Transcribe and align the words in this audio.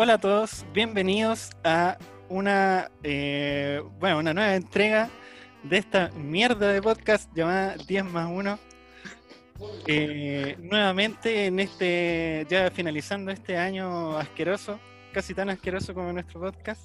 Hola 0.00 0.14
a 0.14 0.18
todos, 0.18 0.64
bienvenidos 0.72 1.50
a 1.64 1.98
una, 2.28 2.88
eh, 3.02 3.82
bueno, 3.98 4.18
una 4.18 4.32
nueva 4.32 4.54
entrega 4.54 5.10
de 5.64 5.78
esta 5.78 6.10
mierda 6.10 6.68
de 6.68 6.80
podcast 6.80 7.28
llamada 7.34 7.74
10 7.84 8.04
más 8.04 8.30
1. 8.30 8.58
Eh, 9.88 10.56
nuevamente 10.60 11.46
en 11.46 11.58
este, 11.58 12.46
ya 12.48 12.70
finalizando 12.70 13.32
este 13.32 13.56
año 13.58 14.16
asqueroso, 14.16 14.78
casi 15.12 15.34
tan 15.34 15.50
asqueroso 15.50 15.92
como 15.92 16.12
nuestro 16.12 16.40
podcast. 16.40 16.80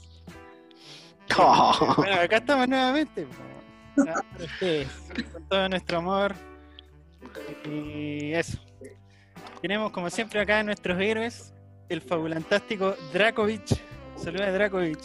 Oh. 1.37 1.93
Bueno, 1.97 2.19
acá 2.19 2.37
estamos 2.37 2.67
nuevamente. 2.67 3.27
ustedes, 4.39 4.87
Con 5.31 5.47
todo 5.47 5.69
nuestro 5.69 5.99
amor. 5.99 6.33
Y 7.63 8.33
eso. 8.33 8.57
Tenemos 9.61 9.91
como 9.91 10.09
siempre 10.09 10.39
acá 10.41 10.63
nuestros 10.63 10.99
héroes, 10.99 11.52
el 11.89 12.01
fabulantástico 12.01 12.95
Drakovic. 13.13 13.79
Saluda 14.15 14.51
Drakovic. 14.51 14.99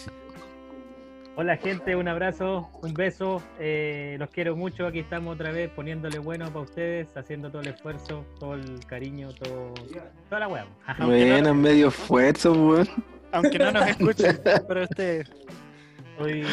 Hola 1.36 1.56
gente, 1.56 1.94
un 1.94 2.08
abrazo, 2.08 2.68
un 2.82 2.94
beso, 2.94 3.40
eh, 3.60 4.16
los 4.18 4.28
quiero 4.30 4.56
mucho, 4.56 4.88
aquí 4.88 4.98
estamos 4.98 5.36
otra 5.36 5.52
vez 5.52 5.70
poniéndole 5.70 6.18
bueno 6.18 6.46
para 6.46 6.62
ustedes, 6.62 7.16
haciendo 7.16 7.48
todo 7.48 7.62
el 7.62 7.68
esfuerzo, 7.68 8.26
todo 8.40 8.54
el 8.54 8.84
cariño, 8.86 9.32
todo, 9.34 9.72
toda 10.28 10.40
la 10.40 10.48
weá. 10.48 10.66
Bueno, 10.98 11.54
medio 11.54 11.88
esfuerzo, 11.88 12.52
weón. 12.52 12.88
Aunque 13.30 13.56
no 13.56 13.70
nos 13.70 13.86
escuchen, 13.86 14.40
para 14.66 14.82
ustedes. 14.82 15.30
Estoy 16.12 16.44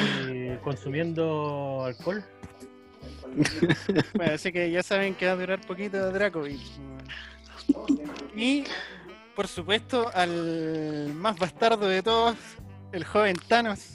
consumiendo 0.63 1.85
alcohol. 1.85 2.23
Bueno, 4.13 4.33
así 4.35 4.51
que 4.51 4.69
ya 4.69 4.83
saben 4.83 5.15
que 5.15 5.25
va 5.25 5.31
a 5.31 5.35
durar 5.35 5.61
poquito 5.61 6.11
Drakovic. 6.11 6.61
Y, 8.35 8.65
por 9.35 9.47
supuesto, 9.47 10.09
al 10.13 11.13
más 11.13 11.37
bastardo 11.37 11.87
de 11.87 12.01
todos, 12.01 12.35
el 12.91 13.03
joven 13.03 13.35
Thanos. 13.47 13.93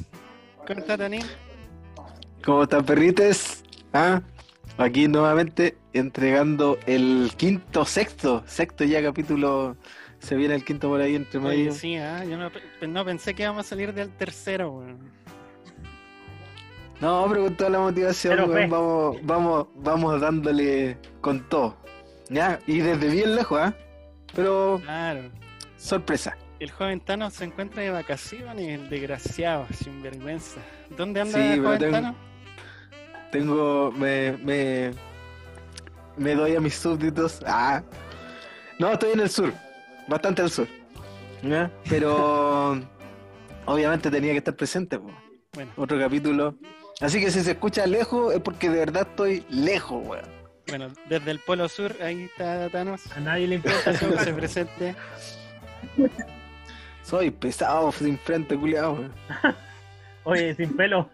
¿Cómo 0.67 0.81
está 0.81 0.97
Tanín? 0.99 1.23
¿Cómo 2.45 2.63
están, 2.63 2.85
perrites? 2.85 3.65
¿Ah? 3.93 4.23
Aquí 4.79 5.09
nuevamente 5.09 5.77
entregando 5.93 6.79
el 6.87 7.33
quinto, 7.37 7.85
sexto, 7.85 8.43
sexto 8.47 8.85
ya 8.85 9.03
capítulo. 9.03 9.77
Se 10.21 10.37
viene 10.37 10.55
el 10.55 10.65
quinto 10.65 10.89
por 10.89 11.01
ahí 11.01 11.15
entre 11.17 11.39
Oye, 11.41 11.49
medio. 11.49 11.73
sí, 11.73 11.97
ah, 11.97 12.25
yo 12.25 12.37
no, 12.37 12.51
pe- 12.51 12.87
no 12.87 13.05
pensé 13.07 13.35
que 13.35 13.43
íbamos 13.43 13.67
a 13.67 13.69
salir 13.71 13.95
del 13.95 14.11
tercero, 14.11 14.71
weón. 14.71 14.99
No, 17.01 17.27
pero 17.31 17.45
con 17.45 17.57
toda 17.57 17.71
la 17.71 17.79
motivación, 17.79 18.35
Pero 18.37 18.47
weón, 18.47 18.59
fe. 18.63 18.67
vamos, 18.69 19.17
vamos, 19.23 19.67
vamos 19.77 20.21
dándole 20.21 20.99
con 21.23 21.49
todo. 21.49 21.77
¿Ya? 22.29 22.59
Y 22.67 22.79
desde 22.81 23.09
bien 23.09 23.35
lejos, 23.35 23.59
¿ah? 23.61 23.75
Pero 24.35 24.81
Claro. 24.83 25.31
sorpresa. 25.77 26.37
El 26.59 26.71
joven 26.71 27.01
Thanos 27.01 27.33
se 27.35 27.45
encuentra 27.45 27.83
de 27.83 27.91
vacaciones, 27.91 28.69
el 28.81 28.91
desgraciado, 28.91 29.67
sin 29.73 30.03
vergüenza. 30.03 30.61
¿Dónde 30.97 31.23
anda 31.23 31.39
Sí, 31.39 31.45
el 31.55 31.63
joven 31.63 31.79
tengo- 31.79 31.93
Thanos? 31.93 32.17
Tengo, 33.33 33.93
me, 33.93 34.33
me, 34.43 34.91
me 36.17 36.35
doy 36.35 36.57
a 36.57 36.61
mis 36.61 36.75
súbditos. 36.75 37.41
Ah, 37.47 37.83
no, 38.79 38.93
estoy 38.93 39.13
en 39.13 39.21
el 39.21 39.31
sur, 39.31 39.53
bastante 40.09 40.43
al 40.43 40.51
sur. 40.51 40.67
¿ya? 41.43 41.71
Pero 41.89 42.79
obviamente 43.67 44.11
tenía 44.11 44.33
que 44.33 44.39
estar 44.39 44.55
presente. 44.55 44.99
po. 44.99 45.11
Bueno, 45.55 45.71
Otro 45.77 45.99
capítulo. 45.99 46.55
Así 47.01 47.19
que 47.21 47.31
si 47.31 47.41
se 47.41 47.53
escucha 47.53 47.87
lejos 47.87 48.35
es 48.35 48.41
porque 48.41 48.69
de 48.69 48.79
verdad 48.81 49.07
estoy 49.09 49.45
lejos, 49.49 50.07
weón. 50.07 50.40
Bueno, 50.71 50.89
desde 51.09 51.31
el 51.31 51.39
polo 51.41 51.69
sur, 51.69 51.95
ahí 52.03 52.25
está 52.25 52.69
Thanos. 52.71 53.03
A 53.17 53.21
nadie 53.21 53.47
le 53.47 53.57
importa 53.57 53.91
eso. 53.91 54.19
Se 54.19 54.33
presente. 54.33 54.95
Soy 57.03 57.31
pesado 57.31 57.91
sin 57.93 58.19
frente, 58.19 58.57
culiado. 58.57 59.09
Oye, 60.25 60.55
sin 60.55 60.77
pelo. 60.77 61.09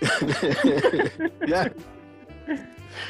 ya. 1.46 1.70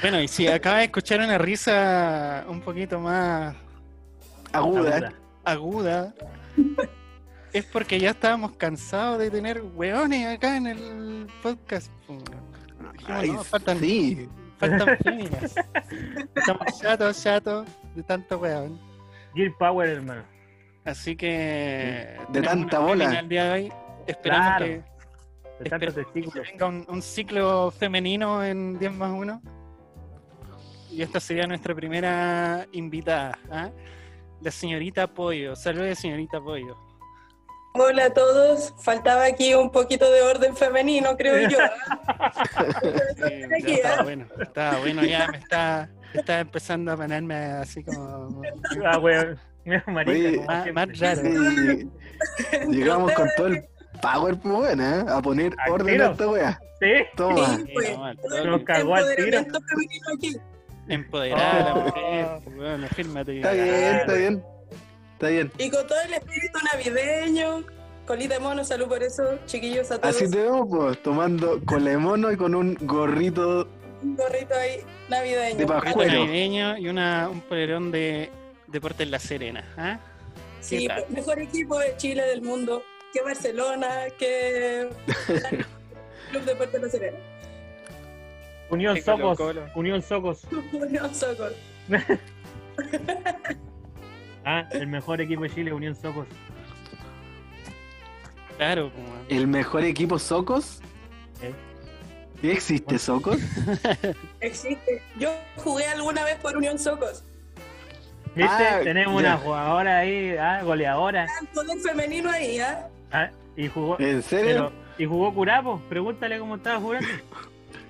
Bueno, 0.03 0.21
y 0.21 0.29
si 0.29 0.47
acaba 0.49 0.79
de 0.79 0.85
escuchar 0.85 1.21
una 1.21 1.39
risa 1.39 2.45
un 2.49 2.61
poquito 2.61 2.99
más 3.01 3.55
Aguda. 4.53 5.13
aguda, 5.45 6.13
es 7.53 7.65
porque 7.67 7.99
ya 8.01 8.11
estábamos 8.11 8.53
cansados 8.57 9.19
de 9.19 9.31
tener 9.31 9.63
weones 9.63 10.27
acá 10.27 10.57
en 10.57 10.67
el 10.67 11.27
podcast. 11.43 11.91
po. 12.07 12.15
Dijimos, 12.93 13.21
Ay, 13.23 13.31
no, 13.31 13.45
faltan, 13.45 13.79
sí. 13.79 14.29
Faltan 14.61 14.97
féminas. 14.99 15.55
Estamos 16.37 16.81
chatos, 16.81 17.23
chatos 17.23 17.69
de 17.95 18.03
tanto 18.03 18.39
weón. 18.39 18.79
Gear 19.35 19.53
Power, 19.59 19.89
hermano. 19.89 20.23
Así 20.85 21.17
que. 21.17 22.17
De 22.29 22.43
tanta 22.43 22.79
bola. 22.79 23.05
fémina 23.05 23.21
el 23.21 23.29
día 23.29 23.45
de 23.45 23.51
hoy. 23.53 23.73
Esperamos 24.07 24.47
Claro. 24.47 24.65
que, 24.67 24.83
De 25.65 25.71
tantos 25.71 25.95
que 25.95 26.41
venga 26.53 26.67
un, 26.67 26.87
un 26.89 27.03
ciclo 27.03 27.71
femenino 27.71 28.45
en 28.45 28.79
10 28.79 28.93
más 28.93 29.11
1. 29.13 29.43
Y 30.93 31.03
esta 31.03 31.21
sería 31.21 31.47
nuestra 31.47 31.75
primera 31.75 32.67
invitada. 32.73 33.39
¿ah? 33.51 33.71
La 34.41 34.51
señorita 34.51 35.07
Pollo. 35.07 35.55
Saludos, 35.55 35.99
señorita 35.99 36.41
Pollo. 36.41 36.77
Hola 37.73 38.07
a 38.07 38.11
todos, 38.13 38.75
faltaba 38.79 39.25
aquí 39.27 39.55
un 39.55 39.71
poquito 39.71 40.11
de 40.11 40.23
orden 40.23 40.57
femenino, 40.57 41.17
creo 41.17 41.49
yo. 41.49 41.59
Sí, 43.17 43.43
Aquí, 43.63 43.73
estaba 43.75 44.01
¿eh? 44.01 44.05
bueno, 44.05 44.27
estaba 44.41 44.79
bueno, 44.79 45.05
ya 45.05 45.29
me 45.31 45.39
está, 45.39 45.89
está 46.15 46.41
empezando 46.41 46.93
a 46.93 46.97
ponerme 46.97 47.35
así 47.37 47.85
como 47.85 48.43
Ah, 48.85 48.99
weón. 48.99 49.39
Marica, 49.87 50.11
Oye, 50.13 50.35
como 50.37 50.47
más, 50.47 50.73
más 50.73 50.99
raro. 50.99 51.21
Sí. 51.23 51.89
Llegamos 52.69 53.13
con 53.13 53.29
todo 53.37 53.47
el 53.49 53.65
power, 54.03 54.37
weón, 54.43 54.81
¿eh? 54.81 55.05
A 55.09 55.21
poner 55.23 55.55
Al 55.59 55.73
orden 55.73 55.87
tiro. 55.87 56.07
a 56.07 56.11
esta 56.13 56.29
wea. 56.29 56.61
Sí, 56.81 56.93
Toma. 57.17 57.57
Sí, 57.57 57.65
pues, 57.75 57.99
no, 57.99 58.45
Nos 58.45 58.63
cagó 58.65 58.95
al 58.95 59.15
tiro. 59.17 59.41
aquí. 59.41 60.37
Empoderada 60.89 61.61
a 61.61 61.65
la 61.65 61.75
Oh. 61.75 61.81
mujer, 61.85 62.27
bueno, 62.57 62.87
fírmate. 62.89 63.37
Está 63.37 63.53
bien, 63.53 63.69
está 63.97 64.13
bien. 64.15 64.45
Está 65.21 65.29
bien. 65.29 65.53
Y 65.59 65.69
con 65.69 65.87
todo 65.87 66.01
el 66.01 66.15
espíritu 66.15 66.59
navideño, 66.73 67.63
colita 68.07 68.35
de 68.35 68.41
mono, 68.41 68.65
salud 68.65 68.89
por 68.89 69.03
eso, 69.03 69.39
chiquillos 69.45 69.91
a 69.91 69.99
todos. 70.01 70.17
Así 70.17 70.31
te 70.31 70.39
vemos, 70.39 70.67
pues, 70.71 71.03
tomando 71.03 71.61
con 71.67 71.85
la 71.85 71.99
mono 71.99 72.33
y 72.33 72.39
con 72.39 72.55
un 72.55 72.75
gorrito. 72.81 73.69
Un 74.03 74.17
gorrito 74.17 74.55
ahí 74.55 74.83
navideño. 75.11 75.57
De 75.59 75.65
Un 75.65 75.69
pajuelo. 75.69 76.25
navideño 76.25 76.79
y 76.79 76.89
una, 76.89 77.29
un 77.29 77.43
polerón 77.43 77.91
de 77.91 78.31
Deportes 78.67 79.11
La 79.11 79.19
Serena. 79.19 79.63
¿ah? 79.77 80.01
Sí, 80.63 80.89
mejor 81.11 81.39
equipo 81.39 81.79
de 81.79 81.95
Chile 81.99 82.23
del 82.23 82.41
mundo 82.41 82.83
que 83.13 83.21
Barcelona, 83.21 84.07
que 84.19 84.89
Club 86.31 86.45
Deporte 86.47 86.79
La 86.79 86.89
Serena. 86.89 87.19
Unión 88.71 88.97
Socos. 89.03 89.37
Colo. 89.37 89.65
Unión 89.75 90.01
Socos. 90.01 90.45
Unión 90.73 91.15
Soccer. 91.15 91.55
Ah, 94.45 94.67
el 94.73 94.87
mejor 94.87 95.21
equipo 95.21 95.43
de 95.43 95.51
Chile, 95.51 95.73
Unión 95.73 95.95
Socos. 95.95 96.27
Claro, 98.57 98.91
pues, 98.95 99.07
El 99.29 99.47
mejor 99.47 99.85
equipo 99.85 100.19
Socos. 100.19 100.81
¿Eh? 101.43 101.53
¿Y 102.43 102.51
existe 102.51 102.99
Socos? 102.99 103.39
Existe. 104.41 105.03
Yo 105.19 105.35
jugué 105.57 105.87
alguna 105.87 106.25
vez 106.25 106.37
por 106.37 106.57
Unión 106.57 106.79
Socos. 106.79 107.23
¿Viste? 108.35 108.51
Ah, 108.51 108.81
Tenemos 108.83 109.23
ya. 109.23 109.31
una 109.31 109.39
jugadora 109.39 109.99
ahí, 109.99 110.37
ah, 110.39 110.63
goleadora. 110.63 111.27
Poder 111.53 111.79
femenino 111.81 112.31
ahí, 112.31 112.61
¿ah? 112.61 112.89
Ah, 113.13 113.31
y 113.57 113.67
jugó. 113.69 113.99
¿En 113.99 114.23
serio? 114.23 114.47
Pero, 114.47 114.73
y 114.99 115.05
jugó 115.07 115.35
Curapo. 115.35 115.83
Pregúntale 115.89 116.39
cómo 116.39 116.57
estaba 116.57 116.79
jugando. 116.81 117.09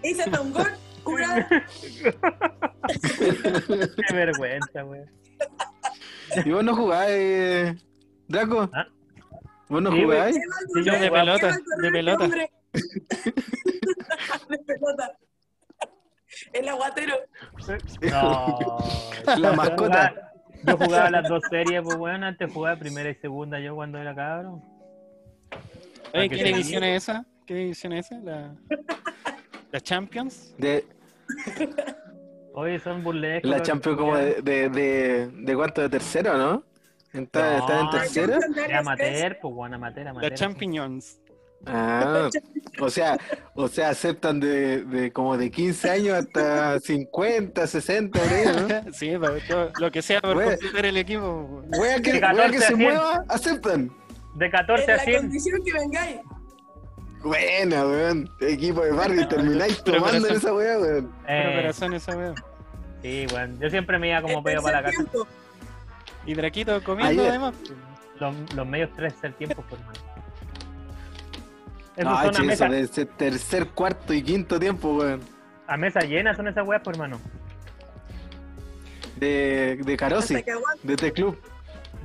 Hice 0.02 0.24
un 0.40 0.52
gol, 0.52 0.70
curado. 1.04 1.44
Qué 4.08 4.14
vergüenza, 4.14 4.84
weón. 4.84 5.10
¿Y 6.44 6.50
vos 6.50 6.64
no 6.64 6.74
jugáis, 6.76 7.84
Draco? 8.28 8.68
¿Ah? 8.72 8.86
¿Vos 9.68 9.82
no 9.82 9.92
Sí, 9.92 10.02
jugáis? 10.02 10.36
Sí, 10.36 10.84
yo 10.84 10.92
de 10.98 11.10
pelota, 11.10 11.56
de 11.82 11.90
pelota. 11.90 12.28
de 14.48 14.58
pelota. 14.66 15.16
El 16.52 16.68
aguatero. 16.68 17.14
No. 18.02 18.78
La 19.38 19.52
mascota. 19.52 20.32
Yo 20.64 20.76
jugaba 20.76 21.10
las 21.10 21.28
dos 21.28 21.42
series, 21.48 21.82
pues 21.82 21.96
bueno, 21.96 22.26
antes 22.26 22.52
jugaba 22.52 22.78
primera 22.78 23.08
y 23.10 23.14
segunda 23.14 23.58
yo 23.60 23.74
cuando 23.74 23.98
era 23.98 24.14
cabrón. 24.14 24.62
Oye, 26.12 26.28
¿qué 26.28 26.44
división 26.44 26.84
es 26.84 27.04
esa? 27.04 27.24
¿Qué 27.46 27.54
división 27.54 27.92
es 27.94 28.06
esa? 28.06 28.20
¿La, 28.20 28.54
la 29.72 29.80
Champions? 29.80 30.54
De 30.58 30.84
Oye, 32.54 32.78
son 32.80 33.02
burlescos. 33.04 33.50
la 33.50 33.62
Champions 33.62 33.98
como 33.98 34.16
de, 34.16 34.42
de, 34.42 34.68
de, 34.70 35.28
de 35.32 35.56
cuánto, 35.56 35.80
de 35.82 35.88
tercero, 35.88 36.36
¿no? 36.36 36.64
¿Está, 37.12 37.58
No. 37.58 37.58
¿Están 37.58 37.80
en 37.86 37.90
tercera? 37.90 38.38
De 38.66 38.74
amateur, 38.74 39.38
pues 39.40 39.54
bueno, 39.54 39.76
amateur, 39.76 40.08
amateur. 40.08 40.30
La 40.30 40.36
Champions. 40.36 41.20
Ah, 41.66 42.30
o 42.80 42.88
sea, 42.88 43.18
o 43.54 43.68
sea, 43.68 43.90
aceptan 43.90 44.40
de, 44.40 44.82
de 44.84 45.12
como 45.12 45.36
de 45.36 45.50
15 45.50 45.90
años 45.90 46.14
hasta 46.14 46.80
50, 46.80 47.66
60, 47.66 48.18
por 48.18 48.28
ahí, 48.32 48.44
¿no? 48.46 48.92
sí, 48.94 49.12
todo- 49.46 49.70
lo 49.78 49.90
que 49.90 50.00
sea 50.00 50.22
por 50.22 50.34
Güey. 50.34 50.50
completar 50.52 50.86
el 50.86 50.96
equipo. 50.96 51.62
Wea 51.78 52.00
que, 52.00 52.12
wea 52.12 52.20
14 52.20 52.50
que 52.52 52.58
se 52.60 52.66
100. 52.68 52.78
mueva, 52.78 53.24
aceptan. 53.28 53.90
De 54.36 54.50
14 54.50 54.84
en 54.84 54.90
a 54.90 54.96
la 54.96 55.02
100. 55.02 55.16
condición 55.20 55.60
que 55.64 55.72
vengáis. 55.74 56.16
Buena, 57.22 57.84
weón. 57.86 58.30
Equipo 58.40 58.82
de 58.82 58.92
barrio, 58.92 59.28
termináis 59.28 59.80
Pero 59.84 59.98
tomando 59.98 60.28
en 60.28 60.34
esa 60.36 60.54
weá, 60.54 60.78
weón. 60.78 61.12
Pero 61.26 61.48
Eh, 61.50 61.56
corazón 61.62 61.92
esa 61.94 62.16
weá. 62.16 62.34
sí, 63.02 63.26
weón. 63.32 63.58
Yo 63.60 63.70
siempre 63.70 63.98
me 63.98 64.08
iba 64.08 64.22
como 64.22 64.42
pedo 64.42 64.62
para 64.62 64.80
la 64.80 64.90
casa. 64.90 65.04
Y 66.26 66.34
Draquito 66.34 66.82
comiendo 66.82 67.22
además. 67.28 67.54
Los, 68.18 68.34
los 68.54 68.66
medios 68.66 68.90
tres 68.96 69.20
del 69.22 69.34
tiempo, 69.34 69.62
por 69.62 69.78
hermano. 69.78 69.98
Esos 71.96 72.04
No, 72.12 72.16
son 72.20 72.28
a 72.28 72.30
che, 72.32 72.38
eso 72.38 72.44
mesa, 72.44 72.68
de 72.68 72.80
ese 72.82 73.06
tercer, 73.06 73.66
cuarto 73.68 74.12
y 74.14 74.22
quinto 74.22 74.58
tiempo, 74.60 74.94
weón. 74.96 75.20
a 75.66 75.76
mesa 75.76 76.00
llena 76.00 76.34
son 76.34 76.48
esas 76.48 76.66
weas, 76.66 76.82
por 76.82 76.94
hermano. 76.94 77.18
De, 79.16 79.78
de 79.84 79.96
Carosi, 79.96 80.34
de 80.82 80.94
este 80.94 81.12
club. 81.12 81.38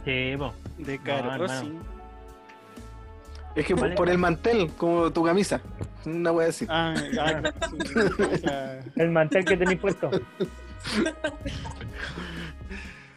Sí, 0.03 0.35
po. 0.37 0.53
De 0.77 0.97
No, 0.97 1.03
Caro 1.03 1.31
hermano. 1.45 1.47
sí. 1.61 1.71
Es 3.55 3.65
que 3.65 3.73
Vale. 3.73 3.95
por 3.95 4.09
el 4.09 4.17
mantel, 4.17 4.71
como 4.77 5.11
tu 5.11 5.23
camisa. 5.23 5.61
Una 6.05 6.31
wea 6.31 6.49
así. 6.49 6.65
Ah, 6.69 6.93
ah, 7.19 7.41
sí. 7.85 8.41
Ya. 8.43 8.79
El 8.97 9.11
mantel 9.11 9.45
que 9.45 9.55
tenéis 9.57 9.79
puesto. 9.79 10.09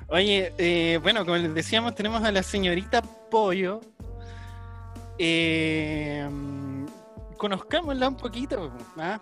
Oye, 0.09 0.53
eh, 0.57 0.99
bueno, 1.03 1.25
como 1.25 1.37
les 1.37 1.53
decíamos, 1.55 1.95
tenemos 1.95 2.23
a 2.23 2.33
la 2.33 2.43
señorita 2.43 3.03
Pollo. 3.31 3.81
Eh, 5.19 6.27
conozcámosla 7.37 8.09
un 8.09 8.17
poquito. 8.17 8.73
¿ah? 8.97 9.21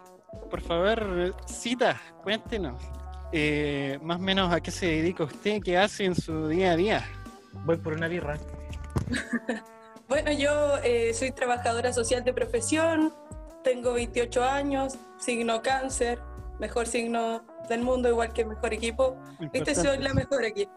Por 0.50 0.60
favor, 0.60 1.34
cita, 1.46 2.00
cuéntenos. 2.22 2.80
eh, 3.32 3.98
más 4.02 4.18
o 4.18 4.22
menos 4.22 4.52
a 4.52 4.60
qué 4.60 4.70
se 4.70 4.86
dedica 4.86 5.24
usted, 5.24 5.60
qué 5.64 5.76
hace 5.78 6.04
en 6.04 6.14
su 6.14 6.46
día 6.48 6.72
a 6.72 6.76
día. 6.76 7.04
Voy 7.64 7.78
por 7.78 7.94
una 7.94 8.06
birra. 8.06 8.38
Bueno, 10.08 10.30
yo 10.30 10.78
eh, 10.84 11.12
soy 11.14 11.32
trabajadora 11.32 11.92
social 11.92 12.22
de 12.22 12.32
profesión, 12.32 13.12
tengo 13.64 13.92
28 13.92 14.44
años, 14.44 14.98
signo 15.18 15.62
cáncer, 15.62 16.20
mejor 16.60 16.86
signo 16.86 17.44
del 17.68 17.82
mundo, 17.82 18.08
igual 18.08 18.32
que 18.32 18.44
mejor 18.44 18.72
equipo. 18.72 19.16
Viste, 19.52 19.74
soy 19.74 19.98
la 19.98 20.14
mejor 20.14 20.44
aquí. 20.44 20.68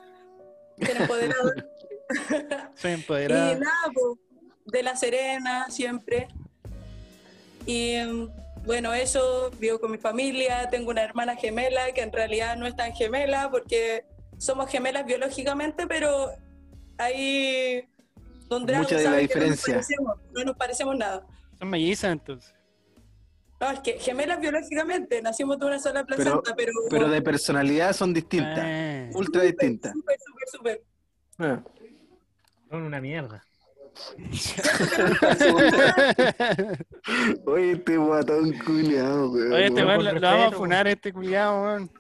Bien 0.78 0.98
empoderada. 0.98 1.54
Soy 2.76 2.92
y 2.92 2.94
empoderada. 2.96 3.56
nada, 3.56 3.92
po, 3.94 4.18
de 4.66 4.82
La 4.82 4.96
Serena 4.96 5.70
siempre. 5.70 6.28
Y 7.68 7.98
mm, 7.98 8.30
bueno, 8.66 8.94
eso, 8.94 9.52
vivo 9.60 9.80
con 9.80 9.92
mi 9.92 10.00
familia, 10.00 10.70
tengo 10.70 10.90
una 10.90 11.04
hermana 11.04 11.36
gemela 11.36 11.92
que 11.92 12.02
en 12.02 12.12
realidad 12.12 12.56
no 12.56 12.66
es 12.66 12.76
tan 12.76 12.94
gemela 12.94 13.52
porque 13.52 14.06
somos 14.38 14.72
gemelas 14.72 15.06
biológicamente, 15.06 15.86
pero 15.86 16.32
donde 18.50 18.76
Mucha 18.78 18.98
de 18.98 19.04
la 19.04 19.18
diferencia. 19.18 19.76
No 19.76 19.80
nos, 19.80 19.88
parecemos, 19.88 20.18
no 20.34 20.44
nos 20.44 20.56
parecemos 20.58 20.98
nada. 20.98 21.28
Son 21.58 21.70
mellizas 21.70 22.12
entonces. 22.12 22.54
No, 23.60 23.72
es 23.72 23.80
que 23.82 24.00
gemelas 24.00 24.40
biológicamente, 24.40 25.22
nacimos 25.22 25.60
de 25.60 25.66
una 25.66 25.80
sola 25.80 26.06
placenta, 26.06 26.56
pero... 26.56 26.72
pero 26.90 27.10
de 27.10 27.22
personalidad 27.22 27.92
son 27.94 28.14
distintas. 28.14 28.60
Ah. 28.60 29.10
Ultra 29.14 29.42
distintas. 29.44 29.92
Súper, 29.94 30.18
súper, 30.26 30.48
súper. 30.52 30.82
Ah. 31.40 31.62
Son 32.70 32.84
una 32.84 33.02
mierda. 33.02 33.44
Oye, 37.46 37.72
este 37.74 37.98
guatón 37.98 38.54
culiado, 38.60 39.32
weón. 39.32 39.52
Oye, 39.52 39.66
este 39.68 39.86
weón 39.86 40.06
lo, 40.06 40.12
lo 40.14 40.22
vamos 40.22 40.54
a 40.54 40.58
funar 40.58 40.88
este 40.88 41.12
culiado, 41.12 41.64
weón. 41.64 41.92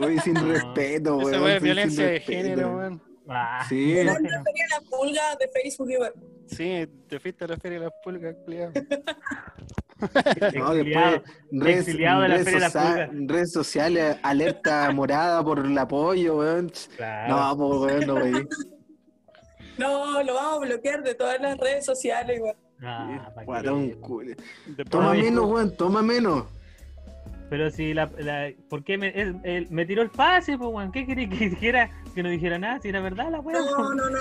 Oye, 0.00 0.20
sin 0.20 0.34
No. 0.34 0.44
respeto, 0.44 1.16
weón. 1.18 1.42
Weá 1.42 1.56
es 1.56 1.62
violencia 1.62 2.06
de 2.06 2.20
género, 2.20 2.76
weón. 2.76 3.02
Ah, 3.32 3.64
Sí. 3.68 3.92
Pero 3.94 4.10
antes 4.10 4.32
tenía 4.44 4.64
la 4.72 4.80
pulga 4.90 5.36
de 5.36 5.48
Facebook 5.48 5.90
igual. 5.90 6.12
Sí, 6.48 6.86
te 7.08 7.20
fuiste 7.20 7.44
a 7.44 7.48
la 7.48 7.56
feria 7.56 7.78
de 7.78 7.84
las 7.84 7.94
pulgas, 8.02 8.34
culiado. 8.44 8.72
No, 10.54 10.72
después 10.74 11.20
redes, 11.52 11.86
de 11.86 11.94
la 11.94 12.26
redes 12.26 12.44
Feria 12.44 12.54
de 12.54 12.58
la 12.60 12.70
Pulga. 12.70 13.10
redes 13.34 13.52
sociales, 13.52 14.16
alerta 14.22 14.90
morada 14.94 15.44
por 15.44 15.58
el 15.58 15.76
apoyo, 15.76 16.38
weón. 16.38 16.72
Claro. 16.96 17.36
No, 17.36 17.56
pues 17.56 17.80
weón, 17.94 18.06
no, 18.06 18.14
weón. 18.14 18.48
No, 19.76 20.22
lo 20.22 20.34
vamos 20.34 20.56
a 20.56 20.66
bloquear 20.66 21.02
de 21.02 21.14
todas 21.14 21.38
las 21.40 21.58
redes 21.58 21.84
sociales 21.84 22.36
igual. 22.38 22.56
Ah. 22.82 23.30
Guatón 23.44 23.94
Toma 24.88 25.12
menos, 25.12 25.44
weón, 25.44 25.76
toma 25.76 26.02
menos. 26.02 26.44
Pero 27.50 27.68
si 27.68 27.92
la, 27.92 28.08
la 28.18 28.52
¿por 28.68 28.84
qué 28.84 28.96
me, 28.96 29.08
él 29.08 29.66
me 29.70 29.84
tiró 29.84 30.02
el 30.02 30.10
pase, 30.10 30.56
pues, 30.56 30.70
weón? 30.72 30.92
¿Qué 30.92 31.04
quería 31.04 31.28
que 31.28 31.48
dijera? 31.50 31.90
Que 32.14 32.22
no 32.22 32.30
dijera 32.30 32.58
nada, 32.58 32.80
si 32.80 32.88
era 32.88 33.00
verdad 33.00 33.28
la 33.30 33.40
weá. 33.40 33.58
No, 33.58 33.92
no, 33.92 34.08
no. 34.08 34.18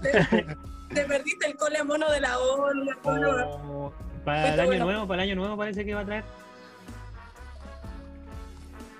Te, 0.00 0.46
te 0.94 1.04
perdiste 1.04 1.46
el 1.48 1.56
cole 1.56 1.84
mono 1.84 2.10
de 2.10 2.20
la. 2.20 2.38
Oh, 2.38 3.92
para 4.24 4.54
el 4.54 4.60
año 4.60 4.84
nuevo, 4.84 5.06
para 5.06 5.22
el 5.22 5.28
año 5.28 5.36
nuevo 5.38 5.56
parece 5.56 5.84
que 5.84 5.94
va 5.94 6.00
a 6.00 6.04
traer. 6.06 6.24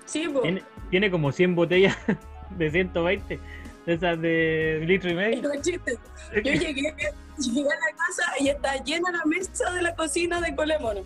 Sí, 0.05 0.27
po. 0.27 0.41
Tiene, 0.41 0.63
tiene 0.91 1.09
como 1.09 1.31
100 1.31 1.55
botellas 1.55 1.97
de 2.51 2.69
120, 2.69 3.39
de 3.87 3.93
esas 3.93 4.21
de 4.21 4.83
litro 4.85 5.09
y 5.09 5.15
medio. 5.15 5.41
no 5.41 5.61
chiste. 5.61 5.97
Yo 6.35 6.41
llegué, 6.41 6.93
llegué 7.39 7.61
a 7.61 7.63
la 7.63 7.97
casa 7.97 8.33
y 8.39 8.49
está 8.49 8.83
llena 8.83 9.11
la 9.11 9.25
mesa 9.25 9.71
de 9.71 9.81
la 9.81 9.95
cocina 9.95 10.39
de 10.41 10.55
cole 10.55 10.77
mono. 10.77 11.01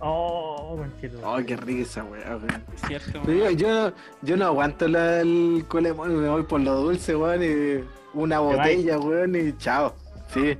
Oh, 0.00 0.76
conchito. 0.78 1.18
Ay, 1.24 1.44
qué 1.44 1.56
risa, 1.56 2.04
weón. 2.04 2.24
weón. 2.26 2.64
Es 2.74 2.80
cierto, 2.86 3.20
weón. 3.26 3.56
yo, 3.56 4.36
no 4.36 4.46
aguanto 4.46 4.88
la, 4.88 5.20
el 5.20 5.64
colemón, 5.68 6.22
me 6.22 6.28
voy 6.28 6.42
por 6.44 6.60
lo 6.60 6.74
dulce, 6.76 7.14
weón, 7.14 7.42
y 7.42 7.84
una 8.14 8.36
Te 8.36 8.42
botella, 8.42 8.98
weón, 8.98 9.36
y 9.36 9.56
chao. 9.58 9.94
Sí. 10.32 10.58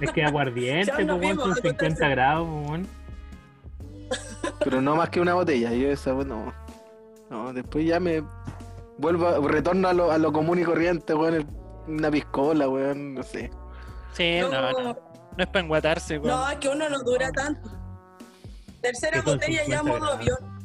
Es 0.00 0.12
que 0.12 0.24
aguardiente, 0.24 0.90
pues, 0.92 1.06
weón, 1.06 1.36
son 1.36 1.50
acuérdate. 1.50 1.68
50 1.68 2.08
grados, 2.08 2.48
pues, 2.48 2.70
weón. 2.70 2.86
Pero 4.60 4.80
no 4.80 4.96
más 4.96 5.10
que 5.10 5.20
una 5.20 5.34
botella, 5.34 5.70
yo 5.72 5.90
esa, 5.90 6.14
weón, 6.14 6.28
no. 6.28 6.52
No, 7.28 7.52
después 7.52 7.84
ya 7.84 8.00
me 8.00 8.22
vuelvo, 8.96 9.46
retorno 9.46 9.88
a 9.88 9.92
lo, 9.92 10.10
a 10.10 10.16
lo 10.16 10.32
común 10.32 10.58
y 10.58 10.64
corriente, 10.64 11.12
weón, 11.12 11.46
una 11.86 12.10
piscola, 12.10 12.66
weón, 12.66 13.14
no 13.14 13.22
sé. 13.22 13.50
Sí, 14.14 14.40
no, 14.40 14.50
no, 14.50 14.72
no. 14.72 15.08
No 15.38 15.44
es 15.44 15.50
para 15.50 15.64
enguatarse, 15.64 16.18
weón. 16.18 16.36
No, 16.36 16.50
es 16.50 16.58
que 16.58 16.68
uno 16.68 16.88
no 16.88 16.98
dura 16.98 17.30
tanto. 17.30 17.70
Tercera 18.82 19.22
botella 19.22 19.62
ya 19.68 19.78
50 19.78 19.82
modo 19.84 20.00
grados. 20.00 20.18
avión. 20.18 20.58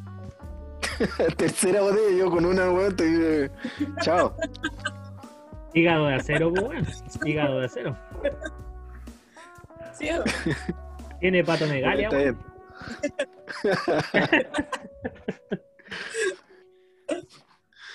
Tercera 1.38 1.82
botella, 1.82 2.18
yo 2.18 2.32
con 2.32 2.44
una, 2.44 2.72
weón, 2.72 2.90
estoy, 2.90 3.20
eh, 3.22 3.52
chao. 4.02 4.36
Hígado 5.76 6.08
de 6.08 6.16
acero, 6.16 6.52
pues, 6.52 6.64
weón. 6.64 6.88
Hígado 7.24 7.60
de 7.60 7.66
acero. 7.68 7.96
¿Sí 9.94 10.10
no? 10.10 10.24
Tiene 11.20 11.44
weón. 11.44 12.10
bien. 12.10 12.38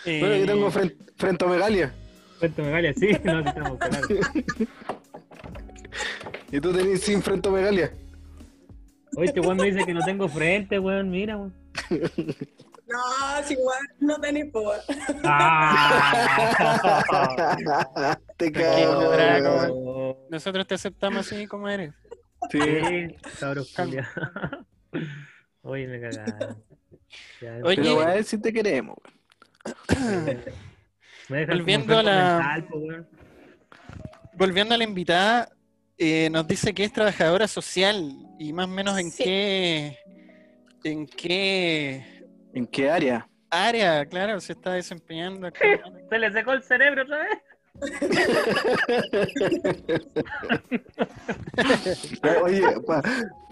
Eh, 0.04 0.20
Bueno, 0.20 0.36
yo 0.36 0.46
tengo 0.46 0.70
frente, 0.70 0.96
frente 1.16 1.44
a 1.44 1.48
Megalia. 1.48 1.92
Patomegalia, 2.40 2.94
sí, 2.94 3.08
no, 3.24 3.42
sí 3.42 3.42
estamos 3.42 3.78
claros. 3.78 4.08
Y 6.50 6.60
tú 6.60 6.72
tenés 6.72 7.00
sin 7.02 7.22
frente 7.22 7.48
a 7.48 7.52
Megalia. 7.52 7.92
Oye, 9.16 9.26
este 9.26 9.40
weón 9.40 9.56
me 9.56 9.64
dice 9.70 9.84
que 9.84 9.94
no 9.94 10.04
tengo 10.04 10.28
frente, 10.28 10.78
weón, 10.78 11.10
mira, 11.10 11.36
weón. 11.36 11.54
No, 12.88 12.96
si 13.44 13.52
igual 13.52 13.78
no 14.00 14.18
tenéis 14.18 14.50
po. 14.50 14.72
Ah. 15.24 16.16
Te 18.38 18.50
cago. 18.50 19.10
Oh, 19.70 20.26
Nosotros 20.30 20.66
te 20.66 20.74
aceptamos 20.74 21.26
así 21.30 21.46
como 21.46 21.68
eres. 21.68 21.92
Sí. 22.50 22.58
Sí, 22.60 23.14
cabrón, 23.38 23.66
culia. 23.76 24.08
Oye, 25.62 25.86
me 25.86 26.00
cagaron. 26.00 26.64
Ya, 27.42 27.58
Oye, 27.62 27.76
Pero 27.76 27.96
weón, 27.98 28.24
si 28.24 28.38
te 28.40 28.52
queremos, 28.54 28.96
weón. 31.28 31.46
volviendo 31.46 31.98
a 31.98 32.02
la- 32.02 32.38
mental, 32.38 32.64
po, 32.70 32.78
weón. 32.78 33.06
Volviendo 34.32 34.74
a 34.74 34.78
la 34.78 34.84
invitada, 34.84 35.50
eh, 35.98 36.28
nos 36.30 36.46
dice 36.46 36.72
que 36.72 36.84
es 36.84 36.92
trabajadora 36.92 37.48
social 37.48 38.12
y 38.38 38.52
más 38.52 38.66
o 38.66 38.68
menos 38.68 38.98
en 38.98 39.10
Sí. 39.10 39.24
qué 39.24 39.98
en 40.84 41.06
qué 41.06 42.04
¿En 42.54 42.66
qué 42.66 42.90
área? 42.90 43.28
área, 43.50 44.04
claro, 44.06 44.40
se 44.40 44.52
está 44.52 44.72
desempeñando. 44.72 45.48
Se 46.10 46.18
le 46.18 46.32
secó 46.32 46.52
el 46.52 46.62
cerebro 46.62 47.02
otra 47.02 47.18
vez. 47.18 47.38
Oye, 52.42 52.62
para 52.86 53.02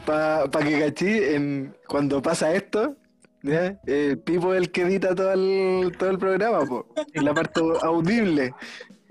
pa, 0.04 0.50
pa 0.50 0.60
que 0.64 0.80
cachí, 0.80 1.06
en, 1.24 1.74
cuando 1.88 2.20
pasa 2.22 2.54
esto, 2.54 2.96
¿ya? 3.42 3.78
el 3.86 4.18
Pipo 4.18 4.54
es 4.54 4.60
el 4.62 4.70
que 4.70 4.82
edita 4.82 5.14
todo 5.14 5.32
el, 5.32 5.96
todo 5.96 6.10
el 6.10 6.18
programa, 6.18 6.64
po, 6.66 6.86
en 7.14 7.24
la 7.24 7.34
parte 7.34 7.60
audible. 7.82 8.54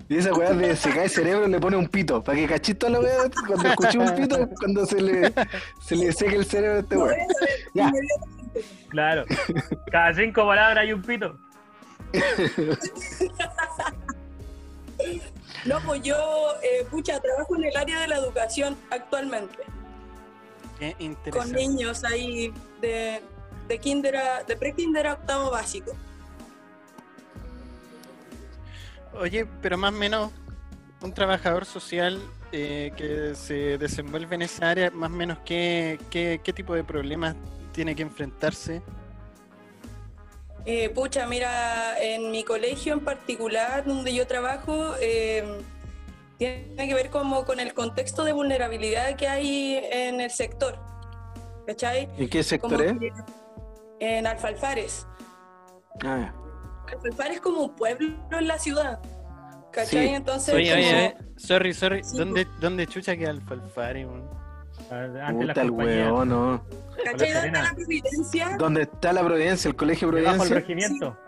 Y 0.08 0.18
esa 0.18 0.32
weá 0.34 0.52
de 0.52 0.76
se 0.76 0.90
cae 0.90 1.04
el 1.04 1.10
cerebro 1.10 1.48
le 1.48 1.58
pone 1.60 1.76
un 1.76 1.88
pito. 1.88 2.22
Para 2.22 2.38
que 2.38 2.46
cachí 2.46 2.74
toda 2.74 2.92
la 2.92 3.00
weá, 3.00 3.30
cuando 3.46 3.68
escuché 3.68 3.98
un 3.98 4.14
pito, 4.14 4.48
cuando 4.60 4.86
se 4.86 5.00
le, 5.00 5.32
se 5.80 5.96
le 5.96 6.12
seque 6.12 6.36
el 6.36 6.44
cerebro 6.46 6.76
a 6.76 6.80
este 6.80 6.96
weá. 6.96 7.12
a 7.12 7.26
Ya. 7.74 7.92
Claro. 8.88 9.24
Cada 9.90 10.14
cinco 10.14 10.46
palabras 10.46 10.78
hay 10.78 10.92
un 10.92 11.02
pito. 11.02 11.36
No, 15.64 15.80
pues 15.84 16.00
yo, 16.02 16.16
eh, 16.62 16.86
pucha, 16.90 17.20
trabajo 17.20 17.56
en 17.56 17.64
el 17.64 17.76
área 17.76 18.00
de 18.00 18.08
la 18.08 18.16
educación 18.18 18.76
actualmente, 18.90 19.58
Qué 20.78 20.92
con 20.92 21.02
interesante. 21.02 21.56
niños 21.56 22.04
ahí 22.04 22.52
de, 22.80 23.20
de 23.66 23.78
kinder 23.78 24.16
a, 24.16 24.44
de 24.44 24.56
pre-kinder 24.56 25.06
a 25.08 25.14
octavo 25.14 25.50
básico. 25.50 25.92
Oye, 29.20 29.46
pero 29.62 29.76
más 29.78 29.92
o 29.92 29.96
menos 29.96 30.32
un 31.02 31.12
trabajador 31.12 31.64
social 31.64 32.20
eh, 32.52 32.92
que 32.96 33.34
se 33.34 33.78
desenvuelve 33.78 34.34
en 34.34 34.42
esa 34.42 34.70
área, 34.70 34.90
más 34.90 35.10
o 35.10 35.14
menos 35.14 35.38
qué, 35.44 35.98
qué, 36.10 36.40
qué 36.42 36.52
tipo 36.52 36.74
de 36.74 36.84
problemas 36.84 37.36
tiene 37.72 37.94
que 37.94 38.02
enfrentarse. 38.02 38.82
Eh, 40.64 40.90
pucha, 40.90 41.26
mira, 41.26 41.96
en 42.00 42.30
mi 42.30 42.42
colegio 42.42 42.92
en 42.92 43.00
particular, 43.00 43.84
donde 43.84 44.12
yo 44.12 44.26
trabajo, 44.26 44.94
eh, 45.00 45.60
tiene 46.38 46.88
que 46.88 46.94
ver 46.94 47.10
como 47.10 47.44
con 47.44 47.60
el 47.60 47.72
contexto 47.72 48.24
de 48.24 48.32
vulnerabilidad 48.32 49.16
que 49.16 49.28
hay 49.28 49.80
en 49.90 50.20
el 50.20 50.30
sector. 50.30 50.78
¿Cachai? 51.66 52.08
¿Y 52.18 52.28
qué 52.28 52.42
sector 52.42 52.78
Como 52.78 52.82
es? 52.82 52.98
que 52.98 53.12
En 54.00 54.26
Alfalfares. 54.26 55.06
Ah, 56.04 56.32
Alfalfares 56.94 57.34
es 57.36 57.40
como 57.40 57.62
un 57.64 57.76
pueblo 57.76 58.08
en 58.30 58.46
la 58.48 58.58
ciudad. 58.58 59.00
¿Cachai? 59.72 60.08
Sí. 60.08 60.14
Entonces, 60.14 60.54
Oye, 60.54 60.70
como- 60.70 60.82
oye, 60.82 60.94
oye, 60.96 61.16
sorry, 61.36 61.74
sorry, 61.74 62.02
Sí, 62.04 62.16
¿dónde, 62.16 62.46
¿dónde 62.60 62.86
chucha 62.86 63.16
queda 63.16 63.30
Alfalfare? 63.30 64.06
weón? 64.06 64.30
Antes 64.90 65.46
la 65.46 65.52
puta 65.54 65.62
el 65.62 65.70
weón, 65.70 66.28
no. 66.28 66.64
¿cachai? 66.96 67.12
¿Dónde 67.12 67.26
Serena. 67.32 67.62
la 67.62 67.74
Providencia? 67.74 68.56
¿Dónde 68.58 68.82
está 68.82 69.12
la 69.12 69.22
Providencia? 69.24 69.68
El 69.68 69.76
colegio 69.76 70.10
Debajo 70.10 70.44
del 70.44 70.48
Providencia. 70.48 70.88
regimiento. 70.88 71.18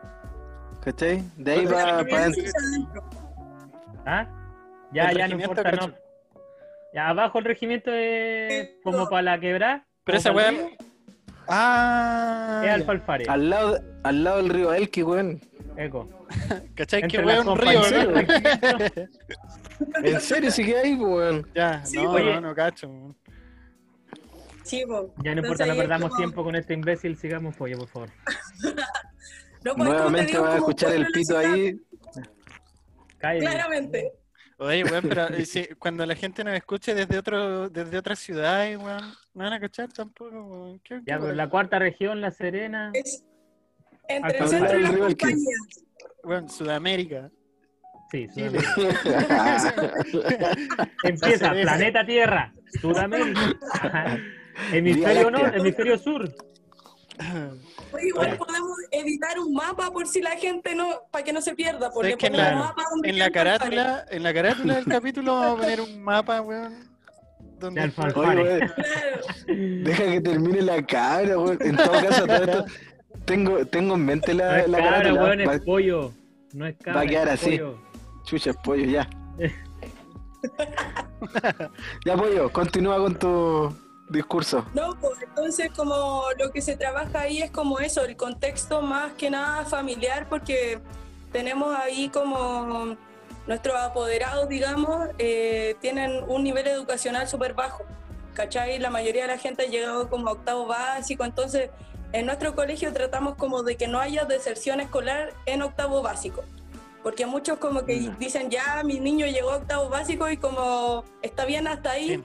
¿Cachai? 0.82 1.24
De 1.36 1.52
ahí 1.52 1.64
¿Dónde 1.64 1.70
la 1.70 1.76
va 1.84 1.84
para 1.90 2.02
Providencia 2.04 2.50
adentro. 2.70 3.04
¿Ah? 4.06 4.26
Ya, 4.92 5.10
El 5.10 5.18
ya 5.18 5.28
no 5.28 5.34
importa, 5.34 5.72
no. 5.72 5.92
Ya 6.94 7.08
abajo 7.08 7.38
el 7.38 7.44
regimiento 7.44 7.90
es 7.92 8.70
como 8.82 9.08
para 9.10 9.22
la 9.22 9.40
quebrada. 9.40 9.86
Pero 10.04 10.18
esa 10.18 10.30
río, 10.30 10.70
Ah, 11.50 12.62
Es. 12.64 12.70
Alfalfare. 12.70 13.24
Al 13.28 13.50
lado, 13.50 13.78
al 14.04 14.24
lado 14.24 14.36
del 14.38 14.48
río 14.50 14.72
Elqui, 14.72 15.02
weón. 15.02 15.40
Eco. 15.78 16.08
¿cachai? 16.74 17.00
Que 17.02 17.06
Entre 17.18 17.24
weón 17.24 17.46
las 17.46 17.46
un 17.46 17.58
río, 17.58 17.80
¿no? 17.80 18.20
¿En 20.04 20.20
serio 20.20 20.50
sí 20.50 20.64
que 20.64 20.76
hay, 20.76 20.94
weón? 20.94 21.48
Ya, 21.54 21.84
Sí, 21.84 21.96
no, 21.96 22.10
oye. 22.12 22.34
no, 22.34 22.40
no 22.40 22.54
cacho. 22.54 22.88
weón. 22.88 23.16
Sí, 24.64 24.84
po. 24.86 25.14
Ya 25.24 25.34
no 25.34 25.40
importa, 25.40 25.64
no 25.66 25.72
ahí 25.72 25.78
perdamos 25.78 26.08
como- 26.10 26.18
tiempo 26.18 26.44
con 26.44 26.56
este 26.56 26.74
imbécil, 26.74 27.16
sigamos 27.16 27.56
pollo, 27.56 27.78
por 27.78 27.88
favor. 27.88 28.10
No, 29.64 29.74
pues, 29.74 29.88
Nuevamente 29.88 30.38
vas 30.38 30.54
a 30.54 30.58
escuchar 30.58 30.92
el 30.92 31.06
pito 31.08 31.36
ahí. 31.36 31.80
Cállate. 33.18 33.44
Claramente. 33.44 34.12
Oye, 34.56 34.84
weón, 34.84 35.04
pero 35.08 35.28
eh, 35.30 35.44
si- 35.46 35.66
cuando 35.80 36.06
la 36.06 36.14
gente 36.14 36.44
nos 36.44 36.54
escuche 36.54 36.94
desde 36.94 37.18
otro, 37.18 37.68
desde 37.68 37.98
otras 37.98 38.20
ciudades, 38.20 38.78
weón, 38.78 39.02
no 39.34 39.44
van 39.44 39.52
a 39.54 39.58
cachar 39.60 39.92
tampoco, 39.92 40.30
weón. 40.44 40.78
¿Qué- 40.78 40.94
qué 40.98 41.00
Ya, 41.06 41.14
pero 41.16 41.24
weón? 41.24 41.36
la 41.38 41.48
cuarta 41.50 41.78
región, 41.80 42.20
La 42.20 42.30
Serena. 42.30 42.90
Es 42.94 43.24
entre 44.08 44.38
el 44.38 44.48
centro 44.48 44.78
y 44.78 44.82
las 44.82 44.90
compañías. 44.96 45.60
Weón, 46.24 46.48
Sudamérica. 46.48 47.30
Sí. 48.10 48.26
Sudamérica. 48.28 48.74
Empieza, 51.02 51.50
planeta 51.52 52.04
Tierra, 52.06 52.52
Sudamérica. 52.80 53.40
Hemisferio 54.72 55.30
norte, 55.30 55.56
hemisferio 55.58 55.98
sur. 55.98 56.28
Oye, 57.92 58.08
igual 58.08 58.36
podemos 58.36 58.76
editar 58.90 59.38
un 59.38 59.52
mapa 59.54 59.90
por 59.92 60.06
si 60.06 60.20
la 60.20 60.32
gente 60.32 60.74
no, 60.74 60.88
para 61.10 61.24
que 61.24 61.32
no 61.32 61.40
se 61.40 61.54
pierda, 61.54 61.90
pues 61.90 62.06
¿Sabes 62.06 62.10
le 62.12 62.16
que 62.18 62.26
en 62.26 62.36
la- 62.36 62.52
un 62.52 62.58
mapa 62.58 62.82
donde 62.90 63.08
En 63.08 63.18
la 63.18 63.30
queda 63.30 63.52
Alfalfares. 63.54 63.78
carátula, 63.78 64.04
en 64.16 64.22
la 64.22 64.34
carátula 64.34 64.74
del 64.74 64.84
capítulo 64.88 65.34
vamos 65.34 65.58
a 65.58 65.62
poner 65.62 65.80
un 65.80 66.02
mapa, 66.02 66.40
weón. 66.42 66.88
Donde. 67.58 67.80
Oye, 67.82 67.92
weón, 67.96 68.12
Claro. 68.12 68.44
deja 69.46 70.04
que 70.04 70.20
termine 70.20 70.62
la 70.62 70.82
cabra, 70.84 71.38
weón. 71.38 71.58
En 71.60 71.76
todo 71.76 71.92
caso, 71.92 72.26
todo 72.26 72.36
esto, 72.44 72.64
tengo, 73.28 73.64
tengo 73.66 73.94
en 73.94 74.04
mente 74.04 74.34
No 74.34 74.38
la, 74.44 74.60
es 74.60 74.68
la 74.68 74.78
cabra, 74.78 74.92
carátula. 74.98 75.22
weón, 75.22 75.38
Va- 75.48 75.54
es 75.54 75.60
pollo. 75.62 76.12
No 76.54 76.66
es 76.66 76.76
cabra, 76.76 76.94
va 76.94 77.00
a 77.00 77.06
quedar 77.06 77.28
es 77.28 77.34
así. 77.34 77.58
pollo. 77.58 77.78
Chucha, 78.24 78.52
pollo, 78.54 78.84
ya. 78.84 79.08
ya, 82.04 82.16
pollo, 82.16 82.50
continúa 82.52 82.96
con 82.98 83.14
tu 83.18 83.74
discurso. 84.10 84.64
No, 84.74 84.96
pues 85.00 85.20
entonces 85.22 85.70
como 85.76 86.22
lo 86.38 86.50
que 86.50 86.62
se 86.62 86.76
trabaja 86.76 87.20
ahí 87.20 87.42
es 87.42 87.50
como 87.50 87.78
eso, 87.80 88.04
el 88.04 88.16
contexto 88.16 88.80
más 88.82 89.12
que 89.12 89.30
nada 89.30 89.64
familiar, 89.64 90.26
porque 90.28 90.80
tenemos 91.32 91.76
ahí 91.76 92.08
como 92.08 92.96
nuestros 93.46 93.76
apoderados, 93.76 94.48
digamos, 94.48 95.08
eh, 95.18 95.76
tienen 95.80 96.22
un 96.28 96.44
nivel 96.44 96.66
educacional 96.66 97.28
súper 97.28 97.54
bajo, 97.54 97.84
¿cachai? 98.34 98.78
La 98.78 98.90
mayoría 98.90 99.22
de 99.22 99.28
la 99.28 99.38
gente 99.38 99.64
ha 99.64 99.66
llegado 99.66 100.08
como 100.08 100.28
a 100.28 100.32
octavo 100.32 100.66
básico, 100.66 101.24
entonces 101.24 101.70
en 102.12 102.26
nuestro 102.26 102.54
colegio 102.54 102.92
tratamos 102.92 103.34
como 103.36 103.62
de 103.62 103.76
que 103.76 103.86
no 103.88 104.00
haya 104.00 104.24
deserción 104.24 104.80
escolar 104.80 105.32
en 105.46 105.62
octavo 105.62 106.02
básico. 106.02 106.44
Porque 107.02 107.26
muchos 107.26 107.58
como 107.58 107.84
que 107.84 108.12
dicen, 108.18 108.50
ya, 108.50 108.82
mi 108.84 108.98
niño 108.98 109.26
llegó 109.26 109.50
a 109.52 109.56
octavo 109.56 109.88
básico 109.88 110.28
y 110.28 110.36
como 110.36 111.04
está 111.22 111.44
bien 111.44 111.66
hasta 111.68 111.92
ahí, 111.92 112.08
Bien. 112.08 112.24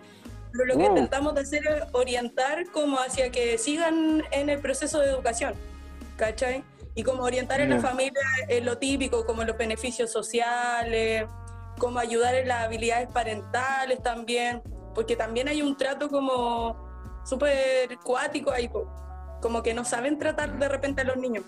pero 0.52 0.66
lo 0.66 0.78
que 0.78 0.86
intentamos 0.86 1.36
de 1.36 1.42
hacer 1.42 1.66
es 1.68 1.84
orientar 1.94 2.70
como 2.72 2.98
hacia 3.00 3.30
que 3.32 3.58
sigan 3.58 4.24
en 4.32 4.50
el 4.50 4.60
proceso 4.60 5.00
de 5.00 5.10
educación, 5.10 5.54
¿cachai? 6.18 6.64
Y 6.96 7.04
como 7.04 7.24
orientar 7.24 7.62
en 7.62 7.70
la 7.70 7.78
Ya. 7.78 7.82
familia 7.82 8.22
en 8.48 8.66
lo 8.66 8.78
típico, 8.78 9.26
como 9.26 9.44
los 9.44 9.58
beneficios 9.58 10.12
sociales, 10.12 11.26
como 11.78 12.00
ayudar 12.00 12.36
en 12.36 12.48
las 12.48 12.64
habilidades 12.64 13.10
parentales 13.10 14.02
también, 14.02 14.62
porque 14.96 15.16
también 15.16 15.48
hay 15.48 15.62
un 15.62 15.76
trato 15.78 16.10
como 16.10 16.76
súper 17.26 17.98
cuático 18.04 18.52
ahí, 18.52 18.70
como 19.44 19.62
que 19.62 19.74
no 19.74 19.84
saben 19.84 20.18
tratar 20.18 20.58
de 20.58 20.70
repente 20.70 21.02
a 21.02 21.04
los 21.04 21.18
niños. 21.18 21.44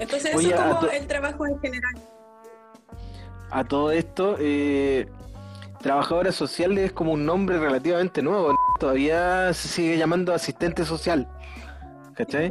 Entonces 0.00 0.34
Oye, 0.34 0.48
eso 0.48 0.56
es 0.56 0.74
como 0.74 0.90
el 0.90 1.06
trabajo 1.06 1.46
en 1.46 1.60
general. 1.60 1.94
A 3.50 3.64
todo 3.64 3.92
esto, 3.92 4.36
eh, 4.40 5.08
trabajadora 5.80 6.32
social 6.32 6.76
es 6.76 6.92
como 6.92 7.12
un 7.12 7.24
nombre 7.24 7.58
relativamente 7.58 8.20
nuevo. 8.20 8.52
¿no? 8.52 8.58
Todavía 8.80 9.54
se 9.54 9.68
sigue 9.68 9.96
llamando 9.96 10.34
asistente 10.34 10.84
social. 10.84 11.28
¿Cachai? 12.14 12.50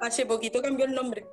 Hace 0.00 0.26
poquito 0.26 0.60
cambió 0.60 0.84
el 0.84 0.94
nombre. 0.94 1.26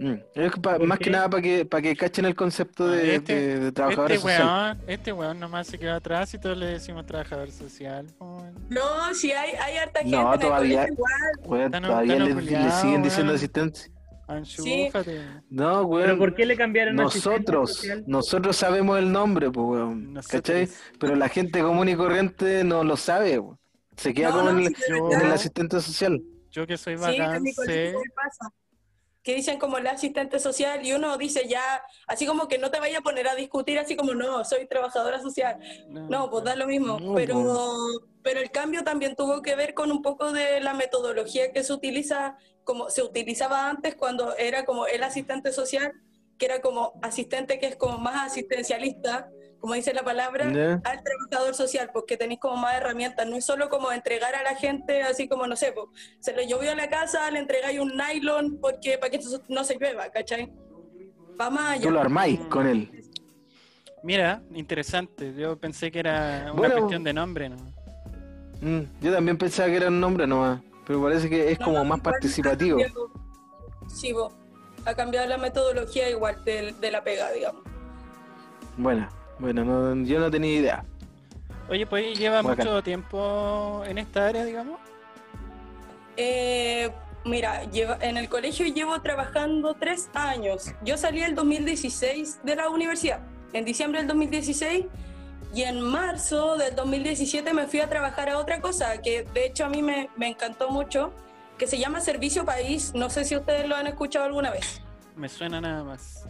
Mm. 0.00 0.14
Es 0.34 0.52
pa- 0.62 0.78
¿Por 0.78 0.86
más 0.86 0.98
qué? 0.98 1.04
que 1.04 1.10
nada 1.10 1.28
para 1.28 1.42
que, 1.42 1.64
para 1.66 1.82
que 1.82 1.94
cachen 1.94 2.24
el 2.24 2.34
concepto 2.34 2.88
de, 2.88 3.16
Este- 3.16 3.34
de- 3.34 3.60
de 3.60 3.72
trabajadora 3.72 4.14
Este 4.14 4.22
social. 4.28 4.46
weón, 4.48 4.78
este 4.86 5.12
weón 5.12 5.38
nomás 5.40 5.66
se 5.66 5.78
quedó 5.78 5.94
atrás 5.94 6.32
y 6.32 6.38
todos 6.38 6.56
le 6.56 6.66
decimos 6.66 7.04
trabajador 7.04 7.50
social. 7.50 8.06
weón. 8.18 8.54
No, 8.70 9.14
si 9.14 9.30
hay, 9.32 9.52
hay 9.62 9.76
harta 9.76 10.00
gente 10.00 10.16
No, 10.16 10.28
en 10.28 10.32
el 10.34 10.40
todavía- 10.40 10.86
igual. 10.88 11.12
Weón, 11.44 11.72
todavía 11.72 12.16
le, 12.18 12.34
le 12.34 12.70
siguen 12.72 13.02
diciendo 13.02 13.34
asistente. 13.34 13.80
Anchúfate. 14.26 15.20
No, 15.50 15.82
weón. 15.82 16.04
¿Pero 16.06 16.18
por 16.18 16.34
qué 16.34 16.46
le 16.46 16.56
cambiaron 16.56 16.96
Nosotros, 16.96 17.84
nosotros 18.06 18.56
sabemos 18.56 18.98
el 18.98 19.10
nombre, 19.12 19.50
pues, 19.50 19.66
weón. 19.66 20.14
Nosotros. 20.14 20.40
¿Cachai? 20.42 20.68
Pero 20.98 21.14
la 21.16 21.28
gente 21.28 21.60
común 21.60 21.88
y 21.88 21.96
corriente 21.96 22.64
no 22.64 22.84
lo 22.84 22.96
sabe, 22.96 23.38
weón. 23.38 23.58
Se 23.96 24.14
queda 24.14 24.30
No, 24.30 24.38
como 24.38 24.52
no, 24.52 24.58
en, 24.60 24.66
el, 24.66 24.76
sí, 24.76 24.82
en 25.12 25.20
el 25.20 25.32
asistente 25.32 25.78
social. 25.80 26.22
Yo 26.50 26.66
que 26.66 26.78
soy 26.78 26.96
Sí, 26.96 27.02
bacán, 27.02 27.46
en 27.46 27.54
colegio 27.54 27.64
sé. 27.64 27.94
Que 29.22 29.34
dicen 29.34 29.58
como 29.58 29.78
el 29.78 29.86
asistente 29.86 30.38
social 30.38 30.84
y 30.84 30.92
uno 30.92 31.16
dice 31.18 31.46
ya, 31.46 31.82
así 32.06 32.24
como 32.26 32.48
que 32.48 32.58
no 32.58 32.70
te 32.70 32.80
vaya 32.80 32.98
a 32.98 33.02
poner 33.02 33.28
a 33.28 33.34
discutir 33.34 33.78
así 33.78 33.94
como 33.94 34.14
no, 34.14 34.44
soy 34.44 34.66
trabajadora 34.66 35.20
social. 35.20 35.58
No, 35.88 36.30
pues 36.30 36.44
da 36.44 36.56
lo 36.56 36.66
mismo. 36.66 36.98
No, 36.98 37.14
pero, 37.14 37.76
pero 38.22 38.40
el 38.40 38.50
cambio 38.50 38.82
también 38.82 39.16
tuvo 39.16 39.42
que 39.42 39.56
ver 39.56 39.74
con 39.74 39.92
un 39.92 40.00
poco 40.00 40.32
de 40.32 40.60
la 40.60 40.74
metodología 40.74 41.52
que 41.52 41.62
se 41.62 41.72
utiliza, 41.72 42.38
como 42.64 42.88
se 42.88 43.02
utilizaba 43.02 43.68
antes 43.68 43.94
cuando 43.94 44.36
era 44.36 44.64
como 44.64 44.86
el 44.86 45.02
asistente 45.02 45.52
social, 45.52 45.92
que 46.38 46.46
era 46.46 46.60
como 46.62 46.98
asistente 47.02 47.58
que 47.58 47.66
es 47.66 47.76
como 47.76 47.98
más 47.98 48.32
asistencialista, 48.32 49.28
como 49.60 49.74
dice 49.74 49.92
la 49.92 50.02
palabra, 50.02 50.46
al 50.46 51.02
trabajador 51.02 51.54
social, 51.54 51.90
porque 51.92 52.16
tenéis 52.16 52.40
como 52.40 52.56
más 52.56 52.74
herramientas. 52.76 53.26
No 53.26 53.36
es 53.36 53.44
solo 53.44 53.68
como 53.68 53.92
entregar 53.92 54.34
a 54.34 54.42
la 54.42 54.54
gente 54.56 55.02
así 55.02 55.28
como, 55.28 55.46
no 55.46 55.54
sé, 55.56 55.72
pues, 55.72 55.86
se 56.20 56.34
lo 56.34 56.42
llovió 56.42 56.72
a 56.72 56.74
la 56.74 56.88
casa, 56.88 57.30
le 57.30 57.38
entregáis 57.38 57.78
un 57.78 57.92
nylon 57.96 58.58
porque 58.60 58.98
para 58.98 59.10
que 59.10 59.16
esto 59.18 59.42
no 59.48 59.64
se 59.64 59.76
llueva, 59.78 60.08
¿cachai? 60.10 60.50
Va 61.40 61.50
más 61.50 61.72
allá. 61.72 61.82
Tú 61.82 61.90
lo 61.90 62.00
armáis 62.00 62.40
con 62.48 62.66
él. 62.66 62.90
Mira, 64.02 64.42
interesante. 64.54 65.34
Yo 65.34 65.58
pensé 65.58 65.90
que 65.90 65.98
era 66.00 66.42
una 66.44 66.52
Bueno. 66.54 66.74
cuestión 66.78 67.04
de 67.04 67.12
nombre, 67.12 67.48
¿no? 67.50 67.56
Mm, 68.62 68.80
yo 69.02 69.12
también 69.12 69.36
pensaba 69.36 69.68
que 69.68 69.76
era 69.76 69.88
un 69.88 70.00
nombre 70.00 70.26
nomás. 70.26 70.60
Pero 70.86 71.02
parece 71.02 71.28
que 71.28 71.52
es 71.52 71.58
No, 71.60 71.66
como 71.66 71.78
no, 71.78 71.84
más 71.84 72.00
participativo. 72.00 72.80
Sí, 73.88 74.12
vos. 74.12 74.32
Ha 74.86 74.94
cambiado 74.94 75.26
la 75.28 75.36
metodología 75.36 76.08
igual 76.08 76.42
de, 76.44 76.72
de 76.72 76.90
la 76.90 77.04
pega, 77.04 77.30
digamos. 77.32 77.62
Bueno, 78.78 79.06
bueno, 79.40 79.64
no- 79.64 80.04
yo 80.06 80.20
no 80.20 80.30
tenía 80.30 80.52
idea. 80.54 80.84
Oye, 81.68 81.86
pues 81.86 82.18
lleva 82.18 82.42
Bacán. 82.42 82.66
mucho 82.66 82.82
tiempo 82.82 83.82
en 83.86 83.98
esta 83.98 84.26
área, 84.26 84.44
digamos. 84.44 84.78
Eh, 86.16 86.90
mira, 87.24 87.64
lleva- 87.70 87.98
en 88.00 88.16
el 88.16 88.28
colegio 88.28 88.66
llevo 88.66 89.00
trabajando 89.00 89.74
tres 89.74 90.10
años. 90.14 90.72
Yo 90.84 90.96
salí 90.96 91.22
el 91.22 91.34
2016 91.34 92.40
de 92.42 92.56
la 92.56 92.68
universidad. 92.68 93.20
en 93.52 93.64
diciembre 93.64 93.98
del 93.98 94.06
2016 94.06 94.86
y 95.52 95.62
en 95.62 95.80
marzo 95.80 96.56
del 96.56 96.72
2017 96.76 97.52
me 97.52 97.66
fui 97.66 97.80
a 97.80 97.88
trabajar 97.88 98.28
a 98.28 98.38
otra 98.38 98.60
cosa 98.60 99.02
que 99.02 99.24
de 99.34 99.46
hecho 99.46 99.64
a 99.64 99.68
mí 99.68 99.82
me, 99.82 100.08
me 100.16 100.28
encantó 100.28 100.70
mucho, 100.70 101.12
que 101.58 101.66
se 101.66 101.76
llama 101.76 102.00
Servicio 102.00 102.44
País. 102.44 102.92
No 102.94 103.10
sé 103.10 103.24
si 103.24 103.34
ustedes 103.34 103.68
lo 103.68 103.74
han 103.74 103.88
escuchado 103.88 104.24
alguna 104.26 104.52
vez. 104.52 104.80
Me 105.16 105.28
suena 105.28 105.60
nada 105.60 105.82
más. 105.82 106.26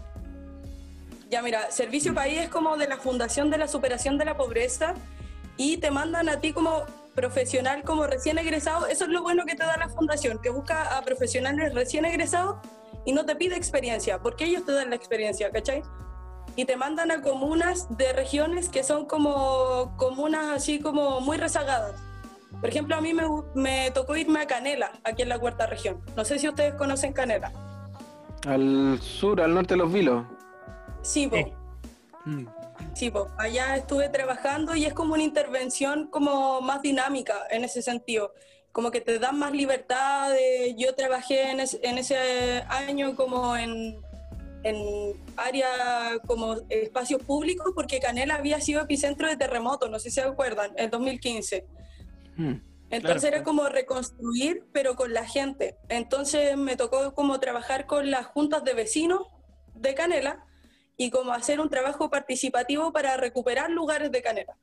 Ya 1.31 1.43
mira, 1.43 1.71
Servicio 1.71 2.13
País 2.13 2.41
es 2.41 2.49
como 2.49 2.77
de 2.77 2.89
la 2.89 2.97
Fundación 2.97 3.51
de 3.51 3.59
la 3.59 3.69
Superación 3.69 4.19
de 4.19 4.25
la 4.25 4.37
Pobreza 4.37 4.95
y 5.57 5.77
te 5.77 5.93
mandan 5.93 6.29
a 6.29 6.41
ti 6.41 6.53
como 6.53 6.83
profesional, 7.15 7.85
como 7.85 8.05
recién 8.09 8.37
egresado. 8.39 8.89
Eso 8.89 9.05
es 9.05 9.11
lo 9.11 9.23
bueno 9.23 9.45
que 9.47 9.55
te 9.55 9.63
da 9.63 9.77
la 9.77 9.89
fundación, 9.89 10.41
que 10.43 10.51
busca 10.51 10.99
a 10.99 11.03
profesionales 11.03 11.73
recién 11.73 12.05
egresados 12.05 12.57
y 13.05 13.13
no 13.13 13.27
te 13.27 13.37
pide 13.37 13.55
experiencia, 13.55 14.19
porque 14.21 14.47
ellos 14.47 14.67
te 14.67 14.73
dan 14.73 14.91
la 14.91 14.97
experiencia, 14.97 15.53
¿cachai? 15.53 15.85
Y 16.57 16.65
te 16.65 16.77
mandan 16.77 17.13
a 17.13 17.23
comunas 17.23 17.87
de 17.97 18.13
regiones 18.13 18.69
que 18.69 18.83
son 18.83 19.07
como 19.07 19.95
comunas 19.97 20.47
así 20.49 20.81
como 20.81 21.21
muy 21.21 21.37
rezagadas. 21.37 21.95
Por 22.61 22.69
ejemplo, 22.69 22.97
a 22.97 23.01
mí 23.01 23.15
me, 23.15 23.23
me 23.55 23.93
tocó 23.93 24.17
irme 24.17 24.41
a 24.41 24.47
Canela, 24.49 24.91
aquí 25.05 25.23
en 25.23 25.29
la 25.29 25.39
cuarta 25.39 25.67
región. 25.67 26.03
No 26.17 26.25
sé 26.25 26.41
si 26.41 26.49
ustedes 26.49 26.75
conocen 26.75 27.13
Canela. 27.13 27.53
Al 28.49 28.99
sur, 29.01 29.41
al 29.41 29.55
norte 29.55 29.75
de 29.75 29.79
los 29.79 29.93
vilos. 29.93 30.25
Sí, 31.02 31.26
po. 31.26 31.37
Sí. 31.37 31.52
Mm. 32.26 32.47
Sí, 32.95 33.11
po. 33.11 33.28
allá 33.38 33.76
estuve 33.76 34.09
trabajando 34.09 34.75
y 34.75 34.85
es 34.85 34.92
como 34.95 35.14
una 35.14 35.23
intervención 35.23 36.09
como 36.09 36.61
más 36.61 36.83
dinámica 36.83 37.47
en 37.50 37.64
ese 37.64 37.83
sentido. 37.83 38.33
Como 38.73 38.90
que 38.90 39.00
te 39.00 39.19
dan 39.19 39.38
más 39.38 39.52
libertad. 39.52 40.30
de- 40.30 40.75
Yo 40.78 40.95
trabajé 40.95 41.50
en, 41.50 41.61
es- 41.61 41.78
en 41.83 41.99
ese 41.99 42.62
año 42.69 43.16
como 43.16 43.57
en, 43.57 44.00
en 44.62 44.76
área 45.37 45.69
como 46.26 46.57
espacios 46.69 47.23
públicos 47.23 47.73
porque 47.75 48.00
Canela 48.00 48.37
había 48.37 48.61
sido 48.61 48.83
epicentro 48.83 49.28
de 49.28 49.37
terremotos, 49.37 49.90
no 49.90 49.99
sé 49.99 50.11
si 50.11 50.16
se 50.16 50.23
acuerdan, 50.23 50.73
en 50.76 50.90
2015. 50.90 51.66
Mm. 52.37 52.54
Entonces 52.90 53.21
Claro. 53.23 53.37
era 53.37 53.45
como 53.45 53.69
reconstruir, 53.69 54.64
pero 54.73 54.97
con 54.97 55.12
la 55.14 55.25
gente. 55.25 55.76
Entonces 55.88 56.57
me 56.57 56.76
tocó 56.76 57.14
como 57.14 57.38
trabajar 57.40 57.87
con 57.87 58.11
las 58.11 58.26
juntas 58.26 58.64
de 58.64 58.75
vecinos 58.75 59.23
de 59.75 59.95
Canela 59.95 60.45
y 61.02 61.11
como 61.11 61.33
hacer 61.33 61.61
un 61.61 61.71
trabajo 61.71 62.11
participativo 62.11 62.92
para 62.92 63.16
recuperar 63.16 63.71
lugares 63.71 64.12
de 64.12 64.21
Canela. 64.21 64.54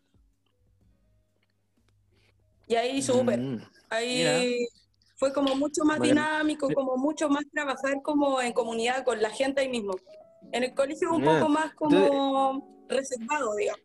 Y 2.68 2.76
ahí 2.76 3.02
súper, 3.02 3.40
Mm. 3.40 3.62
ahí 3.90 4.68
fue 5.16 5.34
como 5.34 5.56
mucho 5.56 5.84
más 5.84 5.98
Bueno. 5.98 6.14
dinámico, 6.14 6.72
como 6.72 6.96
mucho 6.96 7.28
más 7.28 7.44
trabajar 7.52 8.04
como 8.04 8.40
en 8.40 8.54
comunidad 8.54 9.04
con 9.04 9.20
la 9.20 9.32
gente 9.32 9.62
ahí 9.62 9.70
mismo. 9.70 9.96
En 10.52 10.64
el 10.64 10.76
colegio 10.76 11.12
un 11.12 11.24
poco 11.24 11.50
más 11.50 11.74
como 11.74 12.86
reservado, 12.88 13.56
digamos. 13.56 13.82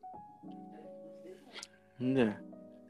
Ya. 2.00 2.38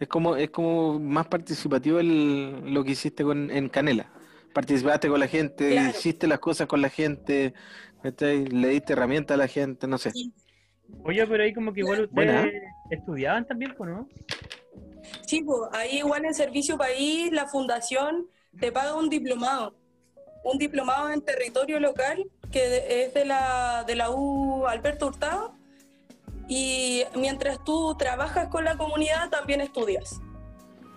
Es 0.01 0.09
como, 0.09 0.35
es 0.35 0.51
como 0.51 0.99
más 0.99 1.29
participativo 1.29 2.01
el, 2.01 2.75
lo 2.75 2.83
que 2.83 2.91
hiciste 2.91 3.23
con, 3.23 3.49
en 3.49 3.69
Canela. 3.69 4.11
Participaste 4.55 5.09
con 5.09 5.21
la 5.21 5.29
gente, 5.29 5.71
Claro. 5.71 5.91
hiciste 5.91 6.27
las 6.27 6.39
cosas 6.39 6.67
con 6.67 6.81
la 6.81 6.89
gente, 6.89 7.55
le 8.03 8.69
diste 8.69 8.93
herramientas 8.93 9.35
a 9.35 9.39
la 9.39 9.49
gente, 9.49 9.87
no 9.87 9.99
sé. 9.99 10.13
Oye, 11.05 11.27
pero 11.27 11.43
ahí 11.43 11.55
como 11.55 11.73
que 11.73 11.81
igual 11.81 12.09
Buena. 12.11 12.41
ustedes 12.43 12.63
estudiaban 12.91 13.47
también, 13.47 13.75
¿no? 13.79 14.09
Sí, 15.27 15.43
pues, 15.43 15.61
ahí 15.73 15.99
igual 15.99 16.25
en 16.25 16.35
Servicio 16.35 16.77
País, 16.77 17.33
la 17.33 17.47
fundación 17.47 18.27
te 18.61 18.71
paga 18.71 18.95
un 18.95 19.09
diplomado, 19.09 19.75
un 20.45 20.59
diplomado 20.59 21.11
en 21.11 21.23
territorio 21.23 21.81
local, 21.81 22.25
que 22.51 23.05
es 23.05 23.15
de 23.15 23.25
la, 23.25 23.85
de 23.87 23.97
la 23.97 24.11
U 24.11 24.67
Alberto 24.67 25.07
Hurtado, 25.07 25.55
y 26.49 27.05
mientras 27.17 27.65
tú 27.65 27.97
trabajas 27.97 28.49
con 28.49 28.65
la 28.65 28.77
comunidad, 28.77 29.31
también 29.31 29.61
estudias. 29.63 30.21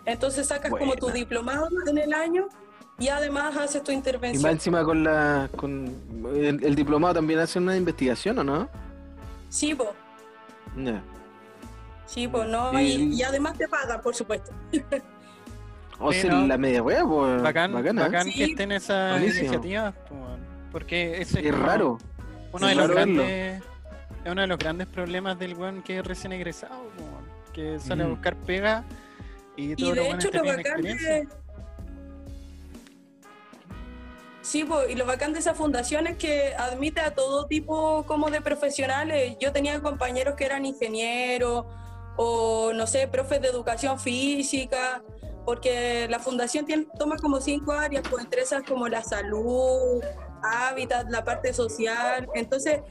Entonces 0.06 0.48
sacas 0.48 0.72
como 0.72 0.96
tu 0.96 1.10
diplomado 1.10 1.70
en 1.88 1.98
el 1.98 2.14
año 2.14 2.48
y 3.00 3.08
además 3.10 3.56
haces 3.58 3.84
tu 3.84 3.92
Y 3.92 3.96
más 3.96 4.06
intervención. 4.06 4.52
encima 4.52 4.84
con 4.84 5.04
la 5.04 5.50
con 5.56 5.86
el, 6.36 6.64
el 6.64 6.76
diplomado 6.76 7.16
también 7.16 7.40
hace 7.40 7.60
una 7.60 7.76
investigación, 7.76 8.40
¿o 8.40 8.44
no? 8.44 8.70
Sí, 9.50 9.74
pues, 9.76 9.90
Ya. 10.78 11.02
sí, 12.06 12.28
pues, 12.28 12.48
¿no? 12.50 12.80
Y- 12.80 12.86
Y, 12.86 13.14
y 13.16 13.24
además 13.24 13.58
te 13.58 13.68
pagan, 13.68 14.02
por 14.02 14.16
supuesto. 14.16 14.52
O 16.00 16.12
Sí, 16.12 16.22
sea, 16.22 16.34
la 16.36 16.58
media 16.58 16.84
wea, 16.84 17.06
pues. 17.06 17.42
Bacán, 17.42 17.72
bacana, 17.74 18.02
¿eh? 18.02 18.06
bacán 18.06 18.24
Sí. 18.28 18.34
que 18.34 18.44
estén 18.46 18.72
esas 18.74 19.12
Buenísimo. 19.12 19.44
iniciativas, 19.46 19.94
pues, 20.10 20.20
porque 20.72 21.22
ese 21.22 21.48
Es 21.48 21.58
raro. 21.58 21.98
Uno 22.52 22.68
es 22.70 22.76
de 22.76 22.82
los 22.82 22.88
raro 22.90 22.94
grandes, 22.96 23.64
es 24.26 24.32
uno 24.32 24.42
de 24.42 24.48
los 24.48 24.58
grandes 24.58 24.88
problemas 24.88 25.38
del 25.40 25.54
weón 25.56 25.82
que 25.84 26.00
es 26.00 26.06
recién 26.06 26.34
egresado, 26.34 26.84
pues, 26.96 27.08
weón, 27.10 27.26
que 27.54 27.80
sale 27.80 28.04
a 28.04 28.08
Mm. 28.08 28.10
buscar 28.10 28.36
pega 28.36 28.84
y 29.56 29.68
de 29.68 29.74
hecho 29.74 30.32
lo 30.34 30.44
bacán 30.46 30.88
Sí, 34.46 34.64
po, 34.64 34.84
y 34.88 34.94
lo 34.94 35.08
bacán 35.08 35.34
de 35.34 35.40
esa 35.40 35.56
fundación 35.56 36.06
es 36.06 36.18
que 36.18 36.54
admite 36.56 37.02
a 37.02 37.16
todo 37.16 37.48
tipo 37.48 38.04
como 38.06 38.30
de 38.30 38.42
profesionales. 38.42 39.38
Yo 39.40 39.52
tenía 39.52 39.82
compañeros 39.82 40.36
que 40.36 40.46
eran 40.46 40.68
ingenieros 40.68 41.66
o, 42.16 42.72
no 42.72 42.86
sé, 42.86 43.08
profes 43.08 43.42
de 43.42 43.48
educación 43.48 44.00
física, 44.00 45.02
porque 45.46 46.08
la 46.12 46.20
fundación 46.20 46.68
toma 47.00 47.18
como 47.18 47.42
cinco 47.42 47.72
áreas, 47.72 48.04
pues 48.08 48.24
entre 48.24 48.44
como 48.68 48.88
la 48.88 49.04
salud, 49.04 50.04
hábitat, 50.44 51.10
la 51.10 51.24
parte 51.24 51.52
social. 51.52 52.28
Entonces, 52.36 52.82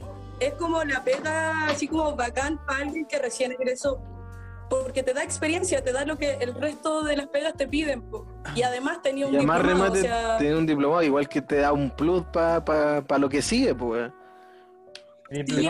es 0.41 0.55
como 0.55 0.83
la 0.83 1.05
pega 1.05 1.67
así 1.67 1.87
como 1.87 2.17
bacán 2.17 2.59
para 2.65 2.79
alguien 2.79 3.05
que 3.05 3.17
recién 3.17 3.53
egresó 3.53 4.01
porque 4.69 5.03
te 5.03 5.13
da 5.13 5.23
experiencia, 5.23 5.83
te 5.83 5.91
da 5.91 6.05
lo 6.05 6.17
que 6.17 6.33
el 6.35 6.53
resto 6.55 7.03
de 7.03 7.17
las 7.17 7.27
pegas 7.27 7.55
te 7.55 7.67
piden. 7.67 8.01
po. 8.01 8.25
Y 8.55 8.63
además 8.63 9.01
tenía 9.01 9.27
un 9.27 9.33
Y 9.33 9.37
además 9.37 9.57
diplomado, 9.57 9.93
remate 9.93 9.99
o 9.99 10.03
sea, 10.03 10.37
tiene 10.37 10.57
un 10.57 10.65
diplomado, 10.65 11.03
igual 11.03 11.29
que 11.29 11.41
te 11.41 11.57
da 11.57 11.71
un 11.71 11.89
plus 11.89 12.23
para 12.33 12.63
pa, 12.63 13.01
pa 13.01 13.17
lo 13.17 13.29
que 13.29 13.41
sigue, 13.41 13.73
pues. 13.75 14.11
Sí, 15.29 15.67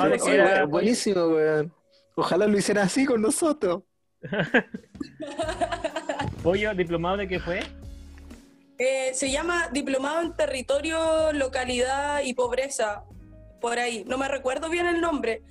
buenísimo, 0.67 1.27
weón. 1.27 1.73
Ojalá 2.15 2.47
lo 2.47 2.57
hicieran 2.57 2.85
así 2.85 3.05
con 3.05 3.21
nosotros. 3.21 3.83
Pollo, 6.43 6.73
diplomado 6.73 7.17
de 7.17 7.27
qué 7.27 7.39
fue? 7.39 7.59
eh, 8.77 9.11
se 9.13 9.31
llama 9.31 9.69
Diplomado 9.71 10.21
en 10.21 10.33
Territorio, 10.33 11.31
Localidad 11.33 12.21
y 12.23 12.33
Pobreza, 12.33 13.03
por 13.61 13.79
ahí. 13.79 14.03
No 14.07 14.17
me 14.17 14.27
recuerdo 14.27 14.69
bien 14.69 14.85
el 14.85 15.01
nombre, 15.01 15.43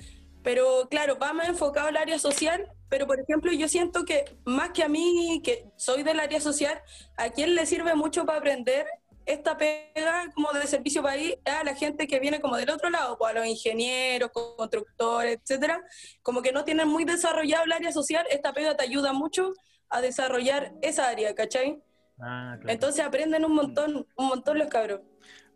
pero 0.42 0.88
claro, 0.90 1.18
va 1.18 1.33
más 1.33 1.48
enfocado 1.48 1.88
al 1.88 1.96
área 1.96 2.18
social. 2.18 2.70
Pero, 2.94 3.09
por 3.09 3.18
ejemplo, 3.18 3.50
yo 3.50 3.66
siento 3.66 4.04
que 4.04 4.24
más 4.44 4.70
que 4.70 4.85
a 4.85 4.88
mí, 4.88 5.40
que 5.42 5.64
soy 5.74 6.04
del 6.04 6.20
área 6.20 6.40
social, 6.40 6.80
a 7.16 7.28
quien 7.30 7.57
le 7.57 7.66
sirve 7.66 7.92
mucho 7.96 8.24
para 8.24 8.38
aprender 8.38 8.87
esta 9.26 9.57
pega 9.57 10.30
como 10.33 10.52
de 10.52 10.64
servicio 10.68 11.02
país 11.02 11.35
es 11.44 11.52
a 11.54 11.64
la 11.64 11.74
gente 11.74 12.07
que 12.07 12.20
viene 12.20 12.38
como 12.40 12.57
del 12.57 12.70
otro 12.70 12.90
lado, 12.90 13.18
pues 13.18 13.33
a 13.33 13.35
los 13.35 13.46
ingenieros, 13.48 14.30
constructores, 14.30 15.40
etcétera, 15.42 15.83
como 16.22 16.40
que 16.40 16.52
no 16.52 16.62
tienen 16.62 16.87
muy 16.87 17.04
desarrollado 17.04 17.64
el 17.64 17.72
área 17.72 17.90
social, 17.90 18.24
esta 18.30 18.52
pega 18.52 18.76
te 18.76 18.85
ayuda 18.85 19.12
mucho 19.12 19.54
a 19.90 20.00
desarrollar 20.00 20.72
esa 20.80 21.09
área, 21.09 21.35
¿cachai? 21.35 21.83
Ah, 22.20 22.54
claro. 22.61 22.72
Entonces 22.72 23.04
aprenden 23.04 23.44
un 23.44 23.57
montón, 23.57 24.07
un 24.16 24.26
montón 24.28 24.57
los 24.57 24.68
cabros. 24.68 25.00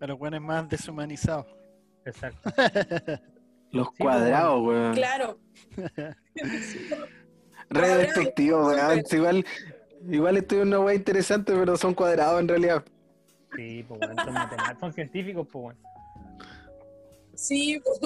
A 0.00 0.08
los 0.08 0.18
buenos 0.18 0.40
más 0.40 0.68
deshumanizados. 0.68 1.46
Exacto. 2.04 2.50
Los 3.70 3.88
Sí, 3.88 4.02
cuadrados, 4.02 4.66
weón. 4.66 4.94
Claro. 4.94 5.38
Re 7.70 7.88
despectivo, 7.98 8.66
weón. 8.66 9.02
Igual, 9.10 9.46
igual 10.08 10.36
estoy 10.38 10.58
en 10.60 10.68
una 10.68 10.80
weá 10.80 10.94
interesante, 10.94 11.52
pero 11.54 11.76
son 11.76 11.94
cuadrados 11.94 12.40
en 12.40 12.48
realidad. 12.48 12.82
Sí, 13.56 13.84
pues 13.88 14.00
bueno, 14.00 14.24
son 14.24 14.34
matemáticos, 14.34 14.80
son 14.80 14.92
científicos, 14.92 15.46
pues 15.50 15.62
bueno. 15.62 15.80
Sí, 17.34 17.80
pues. 17.84 18.00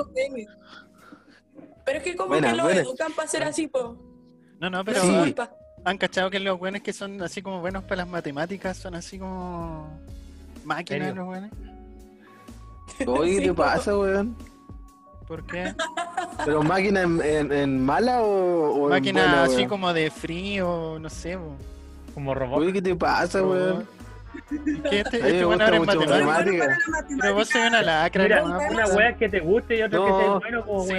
Pero 1.85 1.98
es 1.98 2.05
que 2.05 2.16
como 2.16 2.29
Buena, 2.31 2.51
que 2.51 2.57
lo 2.57 2.62
buena. 2.64 2.81
educan 2.81 3.12
para 3.12 3.29
ser 3.29 3.42
así, 3.44 3.66
pues. 3.66 3.85
No, 4.61 4.70
no, 4.70 4.85
pero 4.85 5.01
Sí. 5.03 5.35
han 5.85 5.98
cachado 5.98 6.31
que 6.31 6.38
los 6.38 6.59
buenos 6.59 6.83
que 6.83 6.92
son 6.92 7.20
así 7.22 7.42
como 7.42 7.61
buenos 7.61 7.83
para 7.85 7.96
las 7.96 8.09
matemáticas 8.09 8.77
son 8.77 8.94
así 8.94 9.18
como 9.18 9.98
máquinas 10.64 11.14
los 11.16 11.27
buenos. 11.27 11.51
Oye, 13.07 13.38
¿qué 13.38 13.46
Sí, 13.46 13.53
pasa, 13.53 13.96
weón? 13.98 14.37
¿Por 15.33 15.45
qué? 15.45 15.75
¿Pero 16.45 16.62
máquina 16.62 17.01
en, 17.01 17.23
en- 17.23 17.53
en 17.53 17.83
mala 17.83 18.21
o, 18.21 18.71
o 18.75 18.85
en 18.85 18.90
Máquinas 18.90 19.25
buena, 19.25 19.45
así 19.45 19.57
weón? 19.57 19.68
como 19.71 19.92
de 19.95 20.11
frío, 20.11 20.99
no 21.01 21.09
sé. 21.09 21.38
Como 22.12 22.35
robot. 22.35 22.59
Oye, 22.61 22.73
¿qué 22.75 22.83
te 22.83 22.95
pasa, 22.95 23.42
weón? 23.42 23.88
¿Qué 24.90 25.01
este, 25.01 25.16
A 25.16 25.21
mí 25.21 25.23
me 25.25 25.29
este 25.31 25.45
gusta 25.45 25.47
bueno 25.47 25.64
ahora 25.64 25.81
matemáticas? 25.81 26.25
matemática. 26.25 26.66
La 26.68 27.16
Pero 27.21 27.35
vos 27.35 27.49
sois 27.49 27.66
una 27.68 27.83
lacra, 27.83 28.23
Mira, 28.25 28.40
nomás, 28.42 28.71
una 28.71 28.87
wea 28.88 29.12
que 29.16 29.29
te 29.29 29.40
guste 29.40 29.77
y 29.79 29.83
otra 29.83 29.99
No, 29.99 30.05
que 30.07 30.12
sea 30.12 30.33
bueno, 30.38 30.64
como 30.64 30.85
Sí. 30.87 30.95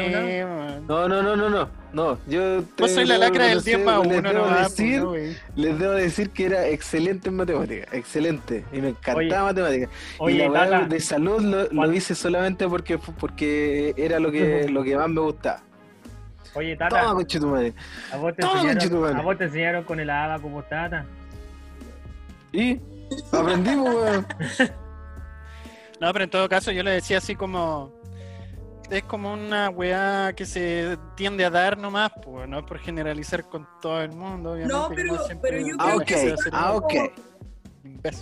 No, 0.88 1.08
no, 1.08 1.22
no, 1.24 1.36
no, 1.36 1.50
no. 1.50 1.69
No, 1.93 2.17
yo 2.28 2.63
te 2.63 2.82
Vos 2.84 2.91
sois 2.91 3.08
la 3.08 3.17
lacra 3.19 3.46
del 3.46 3.60
reconocer, 3.63 3.76
10 3.78 3.86
más 3.86 4.08
les 4.08 4.17
1 4.19 4.30
debo 4.32 4.43
nomás, 4.46 4.58
po, 4.58 4.63
decir, 4.69 5.00
¿no, 5.02 5.10
güey? 5.10 5.38
Les 5.56 5.80
debo 5.80 5.93
decir 5.93 6.30
que 6.32 6.46
era 6.46 6.67
excelente 6.67 7.30
en 7.30 7.36
matemáticas, 7.36 7.93
excelente. 7.93 8.65
Y 8.74 8.78
me 8.82 8.89
encantaba 8.89 9.19
Oye, 9.19 9.30
matemáticas. 9.54 9.89
y 9.91 10.15
Oye, 10.19 10.38
la 10.39 10.52
weá 10.52 10.69
Tata, 10.69 10.86
de 10.88 11.00
salud 11.00 11.41
lo, 11.41 11.63
lo 11.63 11.69
¿cuál- 11.69 11.93
hice 11.96 12.15
solamente 12.15 12.67
porque, 12.67 12.98
porque 12.98 13.93
era 13.98 14.19
lo 14.19 14.32
que, 14.32 14.67
lo 14.69 14.84
que 14.84 14.96
más 14.98 15.08
me 15.10 15.22
gustaba. 15.22 15.62
Oye, 16.56 16.76
Toma, 16.78 16.89
Tata, 16.89 17.13
conche 17.13 17.39
tu 17.39 17.48
madre. 17.48 17.74
¿a 18.12 18.17
vos, 18.17 18.36
te 18.36 18.41
Toma, 18.41 18.54
enseñaron, 18.54 18.78
conchetumare. 18.80 19.15
a 19.15 19.22
vos 19.22 19.38
te 19.38 19.43
enseñaron 19.46 19.84
con 19.84 20.00
el 20.00 20.10
abaco, 20.10 20.63
Tata. 20.69 21.06
Y 22.52 22.80
aprendimos, 23.32 23.94
weón. 23.96 24.28
No, 26.02 26.12
pero 26.12 26.26
en 26.26 26.32
todo 26.32 26.50
caso 26.50 26.72
yo 26.72 26.84
le 26.84 26.92
decía 26.92 27.20
así 27.20 27.36
como. 27.36 27.92
Es 28.89 29.04
como 29.04 29.32
una 29.32 29.70
weá 29.70 30.34
que 30.36 30.46
se 30.46 30.98
tiende 31.16 31.46
a 31.46 31.50
dar 31.50 31.78
nomás, 31.78 32.12
pues, 32.22 32.48
no 32.50 32.60
es 32.60 32.66
por 32.66 32.78
generalizar 32.80 33.48
con 33.48 33.66
todo 33.82 34.02
el 34.02 34.12
mundo, 34.12 34.52
obviamente. 34.52 34.74
No, 34.74 34.89
pero- 34.94 35.24
siempre 35.26 35.52
pero 35.52 35.66
yo 35.68 35.76
Ah, 35.80 35.94
creo 35.96 36.06
que 36.06 36.36
Ah, 36.52 36.74
ok. 36.74 36.94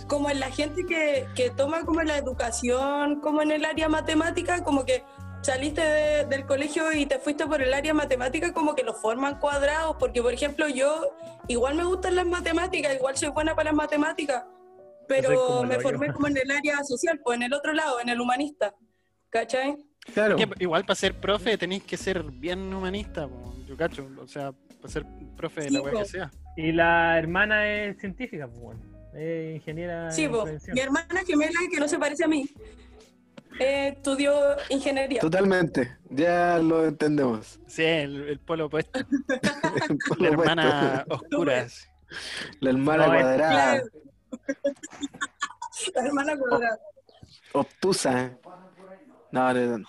como 0.06 0.30
en 0.30 0.38
la 0.38 0.50
gente 0.50 0.84
que, 0.86 1.26
que 1.34 1.50
toma 1.50 1.84
como 1.84 2.02
la 2.02 2.16
educación, 2.16 3.20
como 3.20 3.42
en 3.42 3.50
el 3.50 3.64
área 3.64 3.88
matemática, 3.88 4.62
como 4.62 4.84
que 4.84 5.02
saliste 5.42 5.80
de- 5.82 6.24
del 6.26 6.46
colegio 6.46 6.92
y 6.92 7.04
te 7.06 7.18
fuiste 7.18 7.44
por 7.46 7.60
el 7.60 7.74
área 7.74 7.92
matemática, 7.92 8.52
como 8.52 8.76
que 8.76 8.84
lo 8.84 8.94
forman 8.94 9.40
cuadrados, 9.40 9.96
porque 9.98 10.22
por 10.22 10.32
ejemplo 10.32 10.68
yo 10.68 11.10
igual 11.48 11.74
me 11.74 11.84
gustan 11.84 12.14
las 12.14 12.26
matemáticas, 12.26 12.94
igual 12.94 13.16
soy 13.16 13.30
buena 13.30 13.56
para 13.56 13.70
las 13.70 13.74
matemáticas, 13.74 14.44
pero 15.20 15.62
me 15.64 15.74
el 15.76 15.80
formé 15.82 16.12
como 16.12 16.26
en 16.28 16.36
el 16.36 16.50
área 16.50 16.82
social, 16.84 17.20
pues 17.22 17.36
en 17.36 17.42
el 17.44 17.52
otro 17.52 17.72
lado, 17.72 18.00
en 18.00 18.08
el 18.08 18.20
humanista, 18.20 18.74
¿cachai? 19.30 19.76
Claro. 20.14 20.36
Que 20.36 20.48
igual 20.58 20.84
para 20.84 20.94
ser 20.96 21.14
profe 21.14 21.56
tenéis 21.58 21.84
que 21.84 21.96
ser 21.96 22.22
bien 22.24 22.72
humanista, 22.72 23.28
po, 23.28 23.54
yo 23.66 23.76
cacho. 23.76 24.08
O 24.18 24.26
sea, 24.26 24.52
para 24.80 24.88
ser 24.92 25.04
profe 25.36 25.62
de 25.62 25.70
la 25.70 25.78
Sí, 25.78 25.84
weá 25.84 25.92
que 25.92 25.98
po. 25.98 26.04
sea. 26.06 26.30
Y 26.56 26.72
la 26.72 27.18
hermana 27.18 27.68
es 27.68 27.98
científica, 27.98 28.46
pues, 28.48 28.60
bueno. 28.60 28.80
Es 29.14 29.56
ingeniera. 29.56 30.10
Sí, 30.10 30.26
pues, 30.28 30.66
mi 30.68 30.80
hermana 30.80 31.22
gemela, 31.26 31.58
que 31.70 31.78
no 31.78 31.86
se 31.86 31.98
parece 31.98 32.24
a 32.24 32.28
mí, 32.28 32.48
eh, 33.60 33.92
estudió 33.96 34.34
ingeniería. 34.70 35.20
Totalmente. 35.20 35.96
Ya 36.10 36.58
lo 36.58 36.86
entendemos. 36.86 37.60
Sí, 37.66 37.84
el, 37.84 38.28
el 38.28 38.38
polo 38.40 38.66
opuesto. 38.66 39.00
Por 40.08 40.20
La 40.20 40.28
lo 40.30 40.42
hermana 40.42 41.04
oscura. 41.08 41.66
La 42.60 42.70
hermana 42.70 43.06
No, 43.06 43.12
cuadrada. 43.12 43.82
La 45.94 46.02
hermana 46.06 46.36
cuadrada. 46.38 46.78
Obtusa. 47.52 48.22
¿eh? 48.24 48.36
No, 49.30 49.52
no, 49.54 49.78
no. 49.78 49.86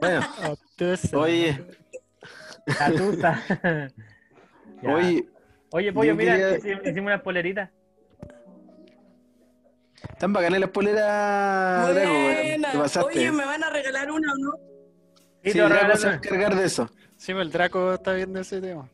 Bueno, 0.00 0.20
Obtusa. 0.50 1.16
oye, 1.18 1.64
La 2.78 2.92
tuta. 2.92 3.42
Ya. 4.82 4.90
oye, 4.94 5.26
Oye, 5.72 5.90
pollo, 5.92 6.14
mira, 6.14 6.36
quería- 6.36 6.74
hicimos 6.84 7.06
unas 7.08 7.22
poleritas. 7.22 7.70
están 10.10 10.32
bacanas 10.34 10.60
las 10.60 10.70
poleras, 10.70 11.94
Draco. 11.94 12.12
Te 12.72 12.78
pasaste. 12.78 13.08
Oye, 13.18 13.32
¿me 13.32 13.44
van 13.46 13.64
a 13.64 13.70
regalar 13.70 14.10
una 14.10 14.32
o 14.32 14.36
no? 14.36 14.52
Sí, 15.42 15.50
Sí, 15.50 15.52
te 15.52 15.62
voy 15.62 15.72
a 15.72 15.74
Draco 15.74 15.96
se 15.96 16.06
va 16.08 16.12
a 16.12 16.16
una. 16.18 16.26
encargar 16.26 16.54
de 16.56 16.64
eso. 16.66 16.90
Sí, 17.16 17.32
el 17.32 17.50
Draco 17.50 17.94
está 17.94 18.12
viendo 18.12 18.38
ese 18.38 18.60
tema. 18.60 18.86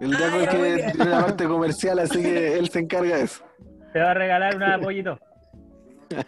El 0.00 0.10
Draco 0.10 0.36
Ah, 0.36 0.42
es 0.42 0.48
que 0.48 0.56
tiene 0.92 1.04
la 1.10 1.20
parte 1.24 1.44
comercial, 1.46 1.98
así 1.98 2.22
que 2.22 2.54
él 2.58 2.68
se 2.68 2.80
encarga 2.80 3.16
de 3.16 3.22
eso. 3.24 3.44
Te 3.92 4.00
va 4.00 4.10
a 4.10 4.14
regalar 4.14 4.56
una 4.56 4.78
pollito. 4.78 5.18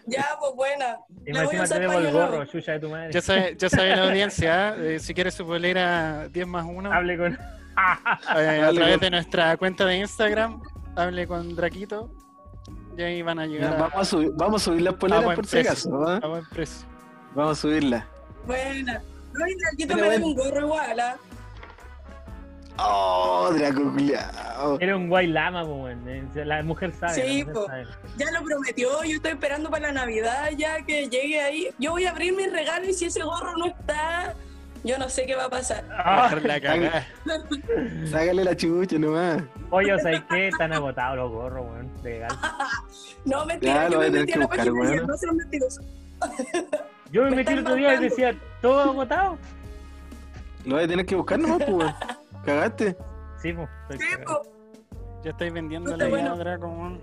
Ya, 0.06 0.24
pues 0.40 0.52
buena. 0.56 0.96
Y 1.26 1.32
La 1.32 1.40
más 1.42 1.46
voy 1.50 1.56
a 1.56 1.58
encima 1.60 1.62
usar 1.64 1.78
tenemos 1.78 1.96
el 1.96 2.12
gorro, 2.12 2.44
chucha 2.46 2.72
de 2.72 2.80
tu 2.80 2.88
madre. 2.88 3.12
Ya 3.12 3.20
sabe, 3.20 3.54
ya 3.56 3.68
sabe 3.68 3.94
la 3.94 4.04
audiencia, 4.08 4.70
¿eh? 4.70 4.94
Eh, 4.96 4.98
si 4.98 5.14
quiere 5.14 5.30
su 5.30 5.46
polera 5.46 6.26
10 6.28 6.46
más 6.46 6.64
1, 6.66 6.92
Hable 6.92 7.16
con. 7.18 7.38
a 7.76 8.18
Hable 8.26 8.74
través 8.80 9.00
de 9.00 9.10
nuestra 9.10 9.56
cuenta 9.58 9.84
de 9.84 9.98
Instagram, 9.98 10.60
hable 10.96 11.26
con 11.28 11.54
Draquito 11.54 12.10
y 12.96 13.02
ahí 13.02 13.22
van 13.22 13.38
a 13.38 13.46
Ya, 13.46 13.52
llegar 13.52 13.74
a, 13.74 13.76
vamos, 13.76 13.94
a 13.98 14.04
subir, 14.06 14.30
vamos 14.34 14.62
a 14.62 14.64
subir 14.64 14.82
las 14.82 14.94
a 14.94 14.98
poleras 14.98 15.24
por 15.36 15.46
si 15.46 15.50
precio, 15.56 15.70
acaso. 15.70 16.08
a 16.24 16.26
buen 16.26 16.44
precio. 16.48 16.86
Vamos 17.34 17.58
a 17.58 17.60
subirlas. 17.60 18.04
Buena. 18.46 19.02
No, 19.34 19.46
y 19.46 19.54
Draquito 19.56 19.94
me 19.94 20.18
da 20.18 20.24
un 20.26 20.34
gorro 20.34 20.60
igual, 20.62 21.00
¿ah? 21.00 21.16
Oh, 22.78 23.50
Draco 23.54 23.90
culiao. 23.92 24.78
Era 24.80 24.96
un 24.96 25.08
guay 25.08 25.26
lama, 25.28 25.64
weón. 25.64 26.06
Eh, 26.08 26.44
La 26.44 26.62
mujer 26.62 26.92
sabe. 26.94 27.14
Sí, 27.14 27.38
mujer 27.44 27.54
po. 27.54 27.66
sabe. 27.66 27.86
Ya 28.18 28.30
lo 28.32 28.42
prometió, 28.44 29.02
yo 29.04 29.16
estoy 29.16 29.32
esperando 29.32 29.70
para 29.70 29.88
la 29.88 29.92
Navidad 29.92 30.50
ya 30.56 30.82
que 30.84 31.08
llegue 31.08 31.40
ahí. 31.40 31.68
Yo 31.78 31.92
voy 31.92 32.04
a 32.06 32.10
abrir 32.10 32.34
mi 32.34 32.46
regalo 32.46 32.84
y 32.86 32.92
si 32.92 33.06
ese 33.06 33.22
gorro 33.22 33.56
no 33.56 33.66
está, 33.66 34.34
yo 34.84 34.98
no 34.98 35.08
sé 35.08 35.26
qué 35.26 35.34
va 35.36 35.44
a 35.46 35.50
pasar. 35.50 35.84
Dejar 35.88 36.42
la 36.42 36.60
cagada. 36.60 37.06
Sácale 38.10 38.44
la 38.44 38.56
chucha 38.56 38.98
nomás. 38.98 39.42
Oye, 39.70 39.98
¿sabes 40.00 40.22
qué? 40.28 40.48
Están 40.48 40.72
agotados 40.72 41.16
los 41.16 41.30
gorros, 41.30 41.66
weón. 41.70 41.90
Legal. 42.02 42.28
No, 43.24 43.44
mentira, 43.44 43.88
yo 43.88 43.96
voy 43.98 44.06
a 44.06 44.10
me 44.10 44.18
tener 44.18 44.20
metí 44.20 44.32
que 44.32 44.34
a 44.34 44.38
la 44.38 44.46
buscar, 44.46 44.66
página 44.66 44.84
y 44.86 44.94
weón. 44.94 45.06
no 45.08 45.16
sean 45.16 45.36
mentirosos. 45.36 45.84
Yo 47.10 47.22
me 47.24 47.30
Me 47.30 47.36
metí 47.36 47.52
el 47.54 47.58
otro 47.58 47.74
día 47.74 47.94
y 47.94 47.98
decía, 47.98 48.36
todo 48.62 48.80
agotado. 48.82 49.36
Lo 50.64 50.76
voy 50.76 50.84
a 50.84 50.88
tener 50.88 51.04
que 51.06 51.16
buscar 51.16 51.36
nomás, 51.40 51.62
pues. 51.68 51.92
Cagaste. 52.46 52.96
Sí, 53.42 53.52
pues. 53.52 53.68
estoy 53.90 54.06
Sí, 54.08 54.16
po. 54.24 54.42
Ya 55.24 55.30
estáis 55.30 55.52
vendiendo 55.52 55.96
la 55.96 56.08
bueno. 56.08 56.34
weón, 56.34 57.00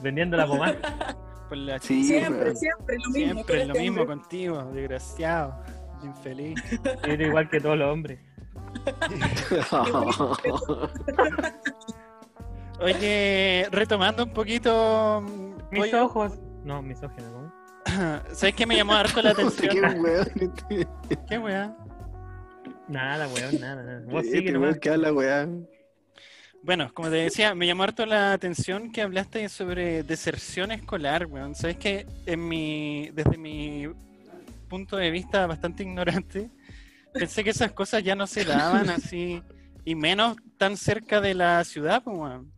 Vendiendo 0.00 0.36
la 0.36 0.46
pomada. 0.46 0.76
por 1.48 1.56
la 1.56 1.78
Sí, 1.78 2.04
siempre, 2.04 2.54
siempre 2.56 2.96
lo 2.98 3.10
mismo. 3.10 3.32
Siempre 3.34 3.60
es 3.62 3.68
lo 3.68 3.72
este 3.74 3.82
mismo 3.82 4.00
hombre. 4.02 4.16
contigo, 4.16 4.64
desgraciado, 4.72 5.62
infeliz. 6.02 6.60
Era 7.04 7.26
igual 7.26 7.48
que 7.48 7.60
todos 7.60 7.78
los 7.78 7.92
hombres. 7.92 8.18
Oye, 12.80 13.66
retomando 13.70 14.24
un 14.24 14.32
poquito, 14.32 15.22
mm, 15.22 15.54
Mis 15.72 15.80
pollo, 15.80 16.04
ojos. 16.04 16.32
No, 16.64 16.82
misógino, 16.82 17.28
¿no? 17.30 17.52
¿sabes 18.32 18.54
qué 18.54 18.66
me 18.66 18.76
llamó 18.76 18.92
harto 18.94 19.20
la 19.22 19.34
Qué 19.34 19.42
atención? 19.42 20.00
weón. 20.00 20.28
¿Qué 21.28 21.38
weá? 21.38 21.74
Nada, 22.88 23.28
weón, 23.28 23.60
nada, 23.60 23.82
nada. 23.82 24.06
Vos 24.06 24.24
Este 24.24 24.38
sigue 24.38 24.52
weón 24.56 24.62
nomás. 24.62 24.78
que 24.80 24.90
habla, 24.90 25.12
weón. 25.12 25.68
Bueno, 26.62 26.92
como 26.92 27.08
te 27.10 27.16
decía, 27.16 27.54
me 27.54 27.66
llamó 27.66 27.84
harto 27.84 28.04
la 28.06 28.32
atención 28.32 28.90
que 28.90 29.02
hablaste 29.02 29.48
sobre 29.48 30.02
deserción 30.02 30.72
escolar, 30.72 31.26
weón. 31.26 31.54
Sabes 31.54 31.76
que 31.76 32.06
en 32.26 32.48
mi, 32.48 33.10
desde 33.12 33.36
mi 33.38 33.86
punto 34.68 34.96
de 34.96 35.10
vista 35.10 35.46
bastante 35.46 35.82
ignorante, 35.84 36.50
pensé 37.12 37.44
que 37.44 37.50
esas 37.50 37.72
cosas 37.72 38.02
ya 38.02 38.14
no 38.16 38.26
se 38.26 38.44
daban 38.44 38.88
así, 38.90 39.42
y 39.84 39.94
menos 39.94 40.36
tan 40.58 40.76
cerca 40.76 41.20
de 41.20 41.34
la 41.34 41.62
ciudad, 41.64 42.02
pues, 42.02 42.16
weón. 42.18 42.52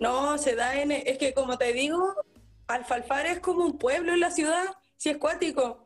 No, 0.00 0.38
se 0.38 0.54
da 0.54 0.80
en. 0.80 0.92
Es 0.92 1.18
que, 1.18 1.32
como 1.34 1.56
te 1.58 1.72
digo, 1.72 2.14
Alfalfar 2.66 3.26
es 3.26 3.40
como 3.40 3.64
un 3.64 3.78
pueblo 3.78 4.12
en 4.12 4.20
la 4.20 4.30
ciudad, 4.30 4.64
si 4.96 5.10
es 5.10 5.16
cuático. 5.18 5.84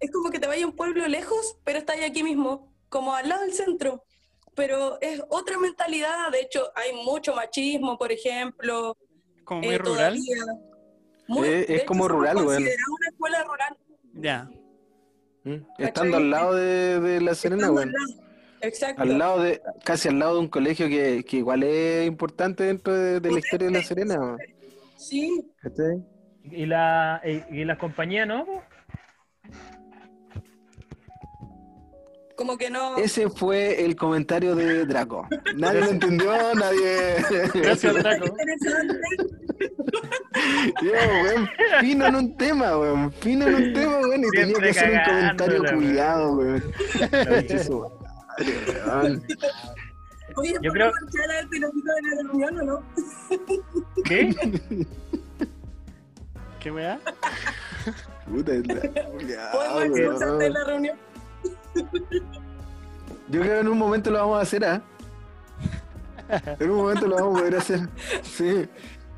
Es 0.00 0.10
como 0.12 0.30
que 0.30 0.38
te 0.38 0.46
vaya 0.46 0.64
a 0.64 0.68
un 0.68 0.76
pueblo 0.76 1.06
lejos, 1.08 1.58
pero 1.64 1.78
está 1.78 1.94
ahí 1.94 2.04
aquí 2.04 2.22
mismo, 2.22 2.72
como 2.88 3.14
al 3.14 3.28
lado 3.28 3.42
del 3.42 3.52
centro. 3.52 4.04
Pero 4.54 4.98
es 5.00 5.22
otra 5.28 5.58
mentalidad. 5.58 6.30
De 6.32 6.40
hecho, 6.40 6.70
hay 6.74 6.92
mucho 7.04 7.34
machismo, 7.34 7.96
por 7.98 8.10
ejemplo. 8.12 8.96
Como 9.44 9.62
muy 9.62 9.74
eh, 9.74 9.78
rural. 9.78 10.18
Muy- 11.28 11.48
Eh, 11.48 11.60
es 11.62 11.70
hecho, 11.70 11.86
como 11.86 12.08
rural, 12.08 12.36
weón. 12.36 12.46
considerados 12.48 12.88
una 12.98 13.08
escuela 13.08 13.44
rural. 13.44 13.76
Ya. 14.14 14.50
¿Mm? 15.44 15.64
Estando 15.78 16.16
al 16.16 16.30
lado 16.30 16.54
de, 16.54 17.00
de 17.00 17.20
La 17.20 17.34
Serena, 17.34 17.68
lado. 17.70 17.84
Exacto. 18.60 19.02
Al 19.02 19.18
lado 19.18 19.42
de, 19.42 19.60
casi 19.84 20.08
al 20.08 20.18
lado 20.18 20.34
de 20.34 20.40
un 20.40 20.48
colegio 20.48 20.88
que, 20.88 21.24
que 21.24 21.36
igual 21.36 21.62
es 21.62 22.06
importante 22.08 22.64
dentro 22.64 22.92
de, 22.92 23.20
de 23.20 23.30
la 23.30 23.38
historia 23.38 23.68
de 23.68 23.72
La 23.74 23.82
Serena. 23.84 24.36
Sí. 24.96 25.44
Y 26.42 26.66
la, 26.66 27.20
y, 27.24 27.60
y 27.60 27.64
la 27.64 27.78
compañía, 27.78 28.26
¿no? 28.26 28.44
Como 32.38 32.56
que 32.56 32.70
no. 32.70 32.96
Ese 32.96 33.28
fue 33.28 33.84
el 33.84 33.96
comentario 33.96 34.54
de 34.54 34.86
Draco. 34.86 35.26
Nadie 35.56 35.80
lo 35.80 35.90
entendió, 35.90 36.32
nadie. 36.54 37.16
Gracias, 37.52 37.94
Draco. 37.96 38.26
Interesante. 38.26 38.94
Yo, 40.82 40.92
weón, 41.24 41.48
fino 41.80 42.06
en 42.06 42.14
un 42.14 42.36
tema, 42.36 42.78
weón. 42.78 43.12
Fino 43.12 43.46
en 43.48 43.54
un 43.56 43.72
tema, 43.74 43.98
weón. 43.98 44.24
Y 44.24 44.30
tenía 44.30 44.54
que 44.58 44.70
hacer 44.70 44.90
un 44.92 45.00
comentario 45.04 45.64
cuidado, 45.74 46.32
weón. 46.36 46.62
Oye, 50.36 50.52
Yo 50.62 50.70
¿puedo 50.70 50.72
creo- 50.72 50.92
marchar 51.02 51.30
al 51.40 51.48
pilotito 51.48 51.92
de 51.94 52.02
la 52.02 52.22
reunión 52.22 52.60
o 52.60 52.62
no? 52.62 52.82
¿Qué? 54.04 54.86
¿Qué 56.60 56.70
weá? 56.70 57.00
Puta, 58.30 58.52
es 58.52 58.66
la- 58.68 59.04
culiao, 59.10 59.52
¿Podemos 59.52 59.76
weón. 59.76 59.96
expulsarte 59.96 60.44
de 60.44 60.50
la 60.50 60.64
reunión? 60.64 60.96
Yo 61.74 63.40
creo 63.40 63.42
que 63.54 63.60
en 63.60 63.68
un 63.68 63.78
momento 63.78 64.10
lo 64.10 64.18
vamos 64.18 64.38
a 64.38 64.42
hacer, 64.42 64.64
¿ah? 64.64 64.82
En 66.60 66.70
un 66.70 66.76
momento 66.76 67.06
lo 67.06 67.16
vamos 67.16 67.36
a 67.36 67.38
poder 67.40 67.56
hacer. 67.56 67.88
Sí. 68.22 68.68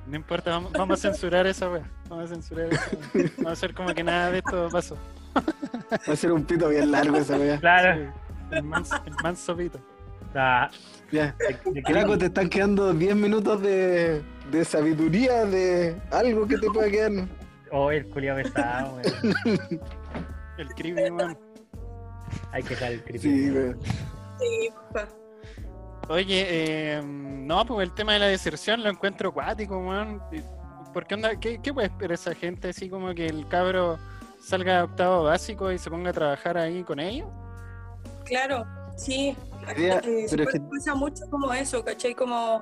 No 0.07 0.17
importa, 0.17 0.51
vamos, 0.51 0.73
vamos 0.73 0.99
a 1.05 1.11
censurar 1.11 1.47
esa 1.47 1.69
weá. 1.71 1.83
Vamos 2.09 2.31
a 2.31 2.35
censurar 2.35 2.73
esa 2.73 2.89
weá. 3.15 3.31
Vamos 3.37 3.51
a 3.51 3.53
hacer 3.53 3.75
como 3.75 3.95
que 3.95 4.03
nada 4.03 4.31
de 4.31 4.39
esto 4.39 4.69
pasó. 4.71 4.97
Va 6.09 6.13
a 6.13 6.17
ser 6.17 6.33
un 6.33 6.45
pito 6.45 6.69
bien 6.69 6.91
largo 6.91 7.17
esa 7.17 7.37
weá. 7.37 7.59
Claro. 7.59 8.11
Sí, 8.51 8.57
El 8.57 8.63
manso, 8.65 8.97
el 9.07 9.15
manso 9.23 9.57
pito. 9.57 9.79
Ah, 10.35 10.71
Ya. 11.11 11.35
te 12.19 12.27
están 12.27 12.49
quedando 12.49 12.93
10 12.93 13.17
minutos 13.17 13.61
de, 13.63 14.23
de 14.51 14.65
sabiduría, 14.65 15.45
de 15.45 16.01
algo 16.11 16.47
que 16.47 16.59
te 16.59 16.69
pueda 16.69 16.89
quedar. 16.91 17.13
Oh, 17.73 17.91
el 17.91 18.07
culiao 18.09 18.37
pesado, 18.37 18.97
weón. 18.97 19.81
El 20.59 20.69
crimen, 20.75 21.13
weón. 21.15 21.39
Hay 22.53 22.63
que 22.63 22.71
dejar 22.71 22.93
el 22.93 23.05
creepy. 23.05 23.21
Sí. 24.39 24.71
Oye, 26.09 26.47
eh, 26.49 27.03
no, 27.05 27.65
pues 27.65 27.89
el 27.89 27.95
tema 27.95 28.15
de 28.15 28.19
la 28.19 28.27
deserción 28.27 28.83
lo 28.83 28.91
encuentro 28.91 29.29
acuático, 29.29 29.79
weón. 29.79 30.21
¿Por 30.93 31.07
qué 31.07 31.15
onda? 31.15 31.39
¿Qué, 31.39 31.61
qué 31.63 31.73
puede 31.73 31.87
esperar 31.87 32.13
esa 32.13 32.35
gente 32.35 32.71
así 32.71 32.89
como 32.89 33.15
que 33.15 33.27
el 33.27 33.47
cabro 33.47 33.99
salga 34.43 34.77
de 34.79 34.83
octavo 34.83 35.25
básico 35.25 35.71
y 35.71 35.79
se 35.79 35.89
ponga 35.89 36.11
a 36.11 36.13
trabajar 36.13 36.59
ahí 36.59 36.83
con 36.83 36.99
ellos? 36.99 37.29
Claro, 38.25 38.65
sí. 38.97 39.37
Idea, 39.77 39.99
Eh, 40.05 40.27
pero 40.31 40.43
es 40.45 40.51
que- 40.53 40.61
pasa 40.61 40.95
mucho 40.97 41.25
como 41.31 41.53
eso, 41.53 41.85
¿cachai? 41.85 42.15
Como, 42.15 42.61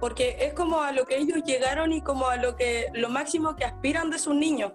porque 0.00 0.36
es 0.40 0.54
como 0.54 0.80
a 0.80 0.90
lo 0.90 1.04
que 1.04 1.18
ellos 1.18 1.42
llegaron 1.44 1.92
y 1.92 2.00
como 2.02 2.26
a 2.26 2.36
lo 2.36 2.56
que 2.56 2.86
lo 2.94 3.08
máximo 3.10 3.54
que 3.54 3.64
aspiran 3.64 4.10
de 4.10 4.18
sus 4.18 4.34
niños. 4.34 4.72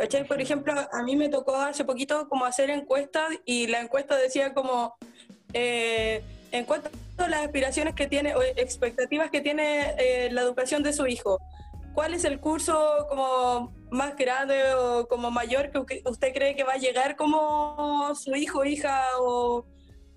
¿Cachai? 0.00 0.24
Por 0.24 0.40
ejemplo, 0.40 0.72
a 0.90 1.02
mí 1.02 1.14
me 1.14 1.28
tocó 1.28 1.54
hace 1.56 1.84
poquito 1.84 2.26
como 2.30 2.46
hacer 2.46 2.70
encuestas 2.70 3.32
y 3.44 3.66
la 3.66 3.80
encuesta 3.80 4.16
decía 4.16 4.54
como 4.54 4.94
eh, 5.52 6.24
en 6.52 6.64
cuanto 6.64 6.88
a 7.18 7.28
las 7.28 7.42
aspiraciones 7.42 7.94
que 7.94 8.06
tiene 8.06 8.34
o 8.34 8.40
expectativas 8.40 9.30
que 9.30 9.42
tiene 9.42 9.94
eh, 9.98 10.30
la 10.32 10.40
educación 10.40 10.82
de 10.82 10.94
su 10.94 11.06
hijo. 11.06 11.38
¿Cuál 11.92 12.14
es 12.14 12.24
el 12.24 12.40
curso 12.40 13.04
como 13.10 13.74
más 13.90 14.16
grande 14.16 14.72
o 14.72 15.06
como 15.06 15.30
mayor 15.30 15.70
que 15.70 16.02
usted 16.06 16.32
cree 16.32 16.56
que 16.56 16.64
va 16.64 16.72
a 16.72 16.78
llegar 16.78 17.14
como 17.14 18.14
su 18.14 18.34
hijo, 18.34 18.64
hija 18.64 19.04
o, 19.18 19.66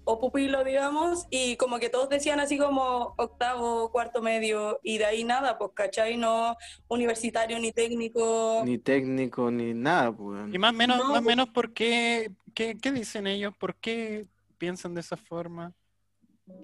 o 0.05 0.19
pupilo, 0.19 0.63
digamos? 0.63 1.27
Y 1.29 1.55
como 1.57 1.79
que 1.79 1.89
todos 1.89 2.09
decían 2.09 2.39
así 2.39 2.57
como 2.57 3.13
octavo, 3.17 3.91
cuarto 3.91 4.21
medio 4.21 4.79
y 4.83 4.97
de 4.97 5.05
ahí 5.05 5.23
nada, 5.23 5.57
pues, 5.57 5.71
¿cachai? 5.73 6.17
No 6.17 6.55
universitario 6.87 7.57
ni 7.59 7.71
técnico. 7.71 8.61
Ni 8.65 8.77
técnico, 8.77 9.49
ni 9.51 9.73
nada, 9.73 10.11
pues. 10.11 10.53
Y 10.53 10.57
más 10.57 10.71
o 10.73 10.75
menos, 10.75 10.97
No, 10.97 11.03
más 11.05 11.11
o 11.11 11.13
pues- 11.15 11.25
menos, 11.25 11.49
¿por 11.49 11.73
qué, 11.73 12.31
qué, 12.53 12.77
qué 12.81 12.91
dicen 12.91 13.27
ellos? 13.27 13.53
¿Por 13.57 13.75
qué 13.75 14.25
piensan 14.57 14.93
de 14.93 15.01
esa 15.01 15.17
forma? 15.17 15.73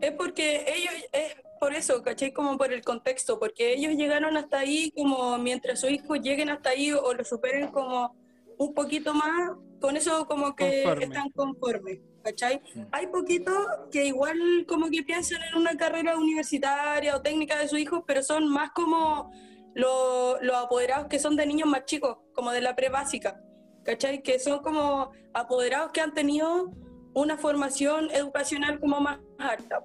Es 0.02 0.12
porque 0.12 0.66
ellos, 0.68 0.94
es 1.14 1.36
por 1.60 1.74
eso, 1.74 2.04
¿cachai? 2.04 2.34
Como 2.34 2.58
por 2.58 2.74
el 2.74 2.84
contexto, 2.84 3.40
porque 3.40 3.74
ellos 3.74 3.94
llegaron 3.96 4.36
hasta 4.36 4.60
ahí 4.60 4.92
como 4.96 5.38
mientras 5.38 5.80
sus 5.80 5.90
hijos 5.92 6.20
lleguen 6.22 6.50
hasta 6.50 6.72
ahí 6.72 6.92
o 6.92 7.14
lo 7.14 7.24
superen 7.24 7.70
como 7.70 8.16
un 8.58 8.74
poquito 8.74 9.14
más, 9.14 9.52
con 9.80 9.96
eso 9.96 10.28
como 10.28 10.54
que 10.54 10.84
Conforme. 10.84 11.06
están 11.06 11.30
conformes, 11.32 12.00
¿cachai? 12.24 12.62
Mm. 12.76 12.82
Hay 12.92 13.08
poquitos 13.08 13.56
que 13.92 14.06
igual 14.06 14.38
como 14.68 14.90
que 14.90 15.04
piensan 15.04 15.42
en 15.52 15.58
una 15.58 15.76
carrera 15.78 16.18
universitaria 16.18 17.16
o 17.16 17.22
técnica 17.22 17.58
de 17.58 17.68
sus 17.68 17.80
hijos, 17.80 18.04
pero 18.06 18.24
son 18.24 18.48
más 18.48 18.72
como 18.72 19.32
lo- 19.76 20.42
los 20.42 20.56
apoderados 20.58 21.08
que 21.08 21.20
son 21.20 21.36
de 21.36 21.46
niños 21.46 21.68
más 21.70 21.86
chicos, 21.86 22.18
como 22.34 22.52
de 22.52 22.62
la 22.62 22.76
pre-básica, 22.76 23.40
¿cachai? 23.84 24.22
Que 24.24 24.40
son 24.40 24.60
como 24.60 25.12
apoderados 25.34 25.92
que 25.92 26.02
han 26.02 26.14
tenido 26.14 26.72
una 27.14 27.38
formación 27.38 28.10
educacional 28.12 28.80
como 28.80 29.00
más 29.00 29.20
alta. 29.38 29.82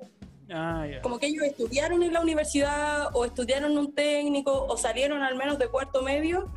Ah, 0.50 0.86
ya. 0.90 1.00
Como 1.00 1.18
que 1.18 1.26
ellos 1.26 1.42
estudiaron 1.44 2.02
en 2.02 2.12
la 2.12 2.20
universidad 2.20 3.08
o 3.14 3.24
estudiaron 3.24 3.76
un 3.78 3.94
técnico 3.94 4.66
o 4.68 4.76
salieron 4.76 5.22
al 5.22 5.36
menos 5.36 5.58
de 5.58 5.68
cuarto 5.68 6.02
medio, 6.02 6.50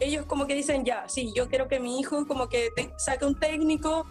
ellos 0.00 0.26
como 0.26 0.46
que 0.46 0.54
dicen, 0.54 0.84
ya, 0.84 1.08
sí, 1.08 1.32
yo 1.34 1.48
quiero 1.48 1.68
que 1.68 1.78
mi 1.80 1.98
hijo 2.00 2.26
como 2.26 2.48
que 2.48 2.70
te- 2.74 2.92
saque 2.98 3.24
un 3.24 3.38
técnico 3.38 4.06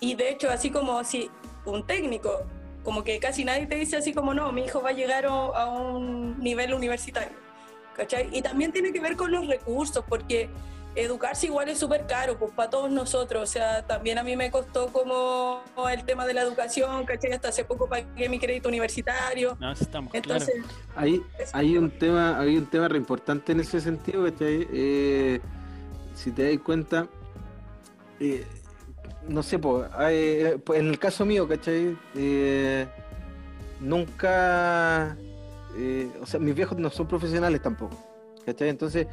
y 0.00 0.14
de 0.14 0.30
hecho 0.30 0.50
así 0.50 0.70
como 0.70 1.04
si 1.04 1.30
un 1.64 1.86
técnico, 1.86 2.42
como 2.82 3.04
que 3.04 3.18
casi 3.18 3.44
nadie 3.44 3.66
te 3.66 3.76
dice 3.76 3.96
así 3.96 4.12
como, 4.12 4.34
no, 4.34 4.50
mi 4.52 4.64
hijo 4.64 4.80
va 4.80 4.90
a 4.90 4.92
llegar 4.92 5.26
a 5.26 5.66
un 5.66 6.38
nivel 6.40 6.74
universitario. 6.74 7.38
¿Cachai? 7.94 8.28
Y 8.32 8.40
también 8.40 8.72
tiene 8.72 8.92
que 8.92 9.00
ver 9.00 9.16
con 9.16 9.30
los 9.30 9.46
recursos, 9.46 10.02
porque 10.08 10.48
educarse 10.94 11.46
igual 11.46 11.68
es 11.68 11.78
súper 11.78 12.06
caro, 12.06 12.38
pues 12.38 12.52
para 12.52 12.70
todos 12.70 12.90
nosotros. 12.90 13.42
O 13.42 13.46
sea, 13.46 13.86
también 13.86 14.18
a 14.18 14.22
mí 14.22 14.36
me 14.36 14.50
costó 14.50 14.86
como 14.88 15.62
el 15.90 16.04
tema 16.04 16.26
de 16.26 16.34
la 16.34 16.42
educación, 16.42 17.04
¿cachai? 17.04 17.32
Hasta 17.32 17.48
hace 17.48 17.64
poco 17.64 17.88
pagué 17.88 18.28
mi 18.28 18.38
crédito 18.38 18.68
universitario. 18.68 19.56
No, 19.60 19.72
estamos 19.72 20.14
Entonces, 20.14 20.54
claros. 20.54 20.72
Hay, 20.96 21.22
hay 21.52 21.76
un 21.76 21.90
tema, 21.90 22.38
hay 22.40 22.56
un 22.56 22.66
tema 22.66 22.88
re 22.88 22.96
importante 22.96 23.52
en 23.52 23.60
ese 23.60 23.80
sentido, 23.80 24.24
¿cachai? 24.24 24.66
Eh, 24.72 25.40
si 26.14 26.30
te 26.32 26.50
das 26.50 26.62
cuenta, 26.62 27.06
eh, 28.18 28.46
no 29.30 29.42
sé, 29.42 29.58
po, 29.58 29.84
hay- 29.96 30.58
pues, 30.64 30.80
en 30.80 30.88
el 30.88 30.98
caso 30.98 31.24
mío, 31.24 31.46
¿cachai? 31.48 31.96
Eh, 32.16 32.86
nunca, 33.80 35.16
eh, 35.76 36.10
o 36.20 36.26
sea, 36.26 36.40
mis 36.40 36.54
viejos 36.54 36.78
no 36.78 36.90
son 36.90 37.06
profesionales 37.06 37.62
tampoco, 37.62 37.96
¿cachai? 38.44 38.68
Entonces, 38.68 39.06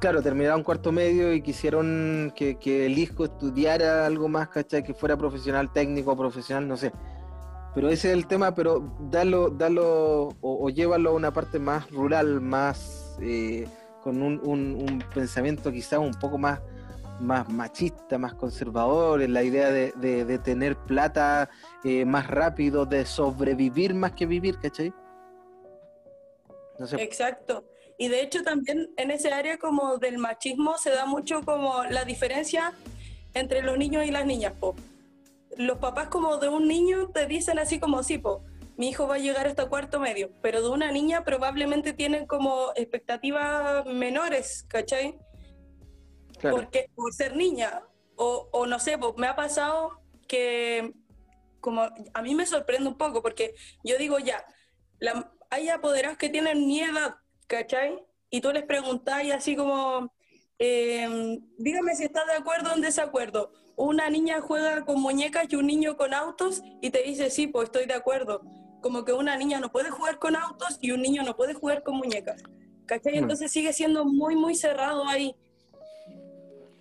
claro, 0.00 0.22
terminaron 0.22 0.62
cuarto 0.62 0.92
medio 0.92 1.32
y 1.32 1.42
quisieron 1.42 2.32
que, 2.36 2.56
el 2.86 2.98
hijo 2.98 3.24
estudiara 3.24 4.06
algo 4.06 4.28
más, 4.28 4.48
¿cachai? 4.48 4.82
Que 4.82 4.94
fuera 4.94 5.16
profesional 5.16 5.72
técnico, 5.72 6.16
profesional, 6.16 6.66
no 6.66 6.76
sé. 6.76 6.92
Pero 7.74 7.90
ese 7.90 8.08
es 8.08 8.14
el 8.14 8.26
tema, 8.26 8.54
pero 8.54 8.82
dalo, 9.10 9.50
dalo 9.50 10.28
o, 10.40 10.66
o 10.66 10.70
llévalo 10.70 11.10
a 11.10 11.12
una 11.12 11.32
parte 11.32 11.58
más 11.58 11.90
rural, 11.90 12.40
más 12.40 13.16
eh, 13.20 13.68
con 14.02 14.22
un, 14.22 14.40
un- 14.42 14.74
un 14.88 15.04
pensamiento 15.14 15.70
quizás 15.70 15.98
un 16.00 16.14
poco 16.14 16.38
más, 16.38 16.60
más 17.20 17.48
machista, 17.48 18.18
más 18.18 18.34
conservador, 18.34 19.22
en 19.22 19.32
la 19.32 19.42
idea 19.42 19.70
de, 19.70 20.38
tener 20.44 20.76
plata 20.76 21.50
eh, 21.84 22.04
más 22.04 22.26
rápido, 22.26 22.86
de 22.86 23.04
sobrevivir 23.04 23.94
más 23.94 24.12
que 24.12 24.26
vivir, 24.26 24.58
¿cachai? 24.58 24.92
No 26.78 26.86
Exacto. 26.98 27.64
Y 27.98 28.08
de 28.08 28.22
hecho 28.22 28.42
también 28.42 28.90
en 28.96 29.10
ese 29.10 29.32
área 29.32 29.58
como 29.58 29.98
del 29.98 30.18
machismo 30.18 30.78
se 30.78 30.90
da 30.90 31.04
mucho 31.04 31.42
como 31.42 31.82
la 31.84 32.04
diferencia 32.04 32.72
entre 33.34 33.62
los 33.62 33.76
niños 33.76 34.04
y 34.06 34.10
las 34.10 34.24
niñas, 34.24 34.52
po. 34.58 34.76
Los 35.56 35.78
papás 35.78 36.06
como 36.08 36.36
de 36.36 36.48
un 36.48 36.68
niño 36.68 37.08
te 37.08 37.26
dicen 37.26 37.58
así 37.58 37.80
como, 37.80 38.04
sí, 38.04 38.18
po, 38.18 38.44
mi 38.76 38.90
hijo 38.90 39.08
va 39.08 39.16
a 39.16 39.18
llegar 39.18 39.48
hasta 39.48 39.68
cuarto 39.68 39.98
medio, 39.98 40.30
pero 40.40 40.62
de 40.62 40.68
una 40.68 40.92
niña 40.92 41.24
probablemente 41.24 41.92
tienen 41.92 42.26
como 42.26 42.70
expectativas 42.76 43.84
menores, 43.86 44.64
¿cachai? 44.68 45.18
Claro. 46.38 46.56
porque 46.56 46.90
por 46.94 47.12
ser 47.12 47.36
niña 47.36 47.82
o, 48.16 48.48
o 48.52 48.66
no 48.66 48.78
sé, 48.78 48.98
pues, 48.98 49.14
me 49.16 49.26
ha 49.26 49.36
pasado 49.36 50.00
que 50.26 50.92
como 51.60 51.82
a 52.14 52.22
mí 52.22 52.34
me 52.34 52.46
sorprende 52.46 52.88
un 52.88 52.96
poco 52.96 53.22
porque 53.22 53.54
yo 53.84 53.96
digo 53.98 54.18
ya, 54.18 54.44
la- 55.00 55.32
hay 55.50 55.68
apoderados 55.68 56.18
que 56.18 56.28
tienen 56.28 56.66
mi 56.66 56.80
edad, 56.80 57.16
¿cachai? 57.46 57.98
Y 58.30 58.40
tú 58.40 58.52
les 58.52 58.64
preguntás 58.64 59.24
y 59.24 59.30
así 59.32 59.56
como, 59.56 60.12
eh, 60.58 61.38
dígame 61.58 61.94
si 61.96 62.04
estás 62.04 62.26
de 62.26 62.34
acuerdo 62.34 62.70
o 62.72 62.74
en 62.74 62.82
desacuerdo. 62.82 63.52
Una 63.76 64.10
niña 64.10 64.40
juega 64.40 64.84
con 64.84 65.00
muñecas 65.00 65.46
y 65.48 65.56
un 65.56 65.66
niño 65.66 65.96
con 65.96 66.12
autos 66.12 66.62
y 66.82 66.90
te 66.90 67.02
dice, 67.02 67.30
sí, 67.30 67.46
pues 67.46 67.66
estoy 67.66 67.86
de 67.86 67.94
acuerdo. 67.94 68.42
Como 68.82 69.04
que 69.04 69.12
una 69.12 69.36
niña 69.36 69.60
no 69.60 69.70
puede 69.72 69.90
jugar 69.90 70.18
con 70.18 70.36
autos 70.36 70.78
y 70.80 70.90
un 70.90 71.00
niño 71.02 71.22
no 71.22 71.36
puede 71.36 71.54
jugar 71.54 71.82
con 71.82 71.96
muñecas. 71.96 72.42
¿Cachai? 72.86 73.14
Mm. 73.14 73.18
Entonces 73.22 73.50
sigue 73.52 73.72
siendo 73.72 74.04
muy, 74.04 74.36
muy 74.36 74.54
cerrado 74.54 75.06
ahí. 75.08 75.34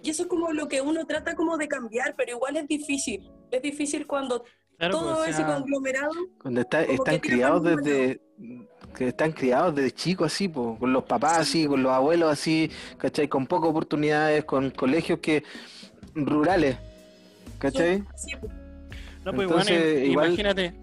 Y 0.08 0.12
eso 0.12 0.24
es 0.24 0.30
como 0.30 0.54
lo 0.54 0.70
que 0.70 0.80
uno 0.80 1.06
trata 1.06 1.36
como 1.36 1.58
de 1.58 1.68
cambiar, 1.68 2.16
pero 2.16 2.32
igual 2.32 2.56
es 2.56 2.66
difícil. 2.66 3.30
Es 3.52 3.62
difícil 3.62 4.08
cuando 4.08 4.46
Claro, 4.78 4.94
todo 4.94 5.16
pues, 5.16 5.20
o 5.20 5.26
ese 5.26 5.38
sea, 5.40 5.48
conglomerado, 5.48 6.12
Cuando 6.42 6.62
está- 6.62 6.84
están 6.84 7.20
criados 7.20 7.62
desde 7.62 8.22
que 8.96 9.10
están 9.10 9.34
criados 9.34 9.76
desde 9.76 9.92
chicos 9.92 10.32
así, 10.34 10.48
po, 10.48 10.78
con 10.80 10.94
los 10.94 11.04
papás 11.04 11.40
así, 11.40 11.68
con 11.68 11.84
los 11.84 11.92
abuelos 11.92 12.32
así, 12.32 12.72
¿cachai? 12.98 13.28
Con 13.28 13.48
pocas 13.48 13.70
oportunidades, 13.70 14.46
con 14.46 14.70
colegios 14.72 15.20
que 15.20 15.44
rurales, 16.16 16.78
¿cachai? 17.60 18.02
sí, 18.16 18.32
No, 19.26 19.34
pues 19.34 19.50
Entonces, 19.50 19.78
bueno, 19.94 20.06
igual- 20.06 20.28
imagínate, 20.28 20.74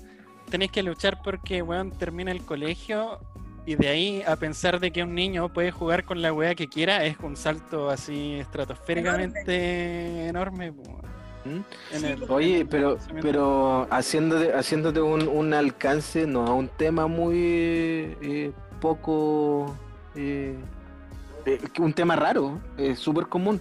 tenés 0.51 0.71
que 0.71 0.83
luchar 0.83 1.23
porque 1.25 1.63
weón 1.63 1.93
termina 1.97 2.31
el 2.31 2.45
colegio 2.45 3.21
y 3.67 3.77
de 3.77 3.89
ahí 3.89 4.23
a 4.27 4.37
pensar 4.37 4.79
de 4.81 4.91
que 4.91 5.03
un 5.03 5.15
niño 5.15 5.49
puede 5.49 5.71
jugar 5.71 6.05
con 6.05 6.21
la 6.23 6.33
weá 6.33 6.55
que 6.55 6.69
quiera 6.69 7.05
es 7.05 7.17
un 7.23 7.37
salto 7.37 7.89
así 7.91 8.35
estratosféricamente 8.35 10.29
enorme. 10.29 10.71
¿Mm? 10.71 11.61
En 11.95 12.01
Sí, 12.01 12.07
el- 12.07 12.19
pues. 12.19 12.31
Oye, 12.31 12.55
en 12.57 12.61
el 12.63 12.69
pero, 12.69 12.99
pero 13.21 13.87
haciéndote, 13.91 14.53
haciéndote 14.55 15.01
un, 15.01 15.29
un 15.29 15.53
alcance, 15.55 16.27
no, 16.27 16.47
a 16.47 16.55
un 16.55 16.69
tema 16.69 17.07
muy 17.07 17.37
eh, 17.37 18.53
poco, 18.81 19.75
eh, 20.15 20.55
eh, 21.47 21.61
un 21.79 21.93
tema 21.93 22.17
raro, 22.17 22.61
es 22.79 22.99
súper 22.99 23.27
común. 23.27 23.61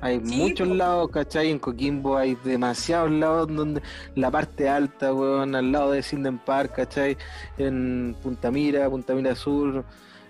Hay 0.00 0.20
Sí, 0.24 0.36
muchos 0.36 0.68
lados, 0.68 1.10
¿cachai? 1.10 1.50
En 1.50 1.58
Coquimbo 1.58 2.16
hay 2.16 2.36
demasiados 2.44 3.10
lados 3.10 3.48
donde 3.48 3.82
la 4.14 4.30
parte 4.30 4.68
alta, 4.68 5.12
weón, 5.14 5.54
al 5.54 5.72
lado 5.72 5.92
de 5.92 6.02
Sinden 6.02 6.38
Park, 6.38 6.74
¿cachai? 6.76 7.16
En 7.58 8.14
Punta 8.22 8.50
Mira, 8.50 8.88
Punta 8.90 9.14
Mira 9.14 9.34
Sur, 9.34 9.84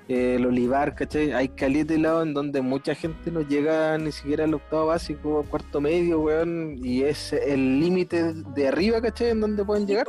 eh, 0.08 0.36
el 0.36 0.46
Olivar, 0.46 0.94
¿cachai? 0.94 1.32
Hay 1.32 1.48
caleta 1.48 1.94
de 1.94 2.00
lados 2.00 2.26
en 2.26 2.34
donde 2.34 2.60
mucha 2.62 2.94
gente 2.94 3.30
no 3.30 3.40
llega 3.40 3.98
ni 3.98 4.12
siquiera 4.12 4.44
al 4.44 4.54
octavo 4.54 4.86
básico, 4.86 5.44
cuarto 5.50 5.80
medio, 5.80 6.20
weón, 6.20 6.78
y 6.82 7.02
es 7.02 7.32
el 7.32 7.80
límite 7.80 8.34
de 8.34 8.68
arriba, 8.68 9.00
¿cachai? 9.00 9.30
En 9.30 9.40
donde 9.40 9.64
pueden 9.64 9.86
llegar. 9.86 10.06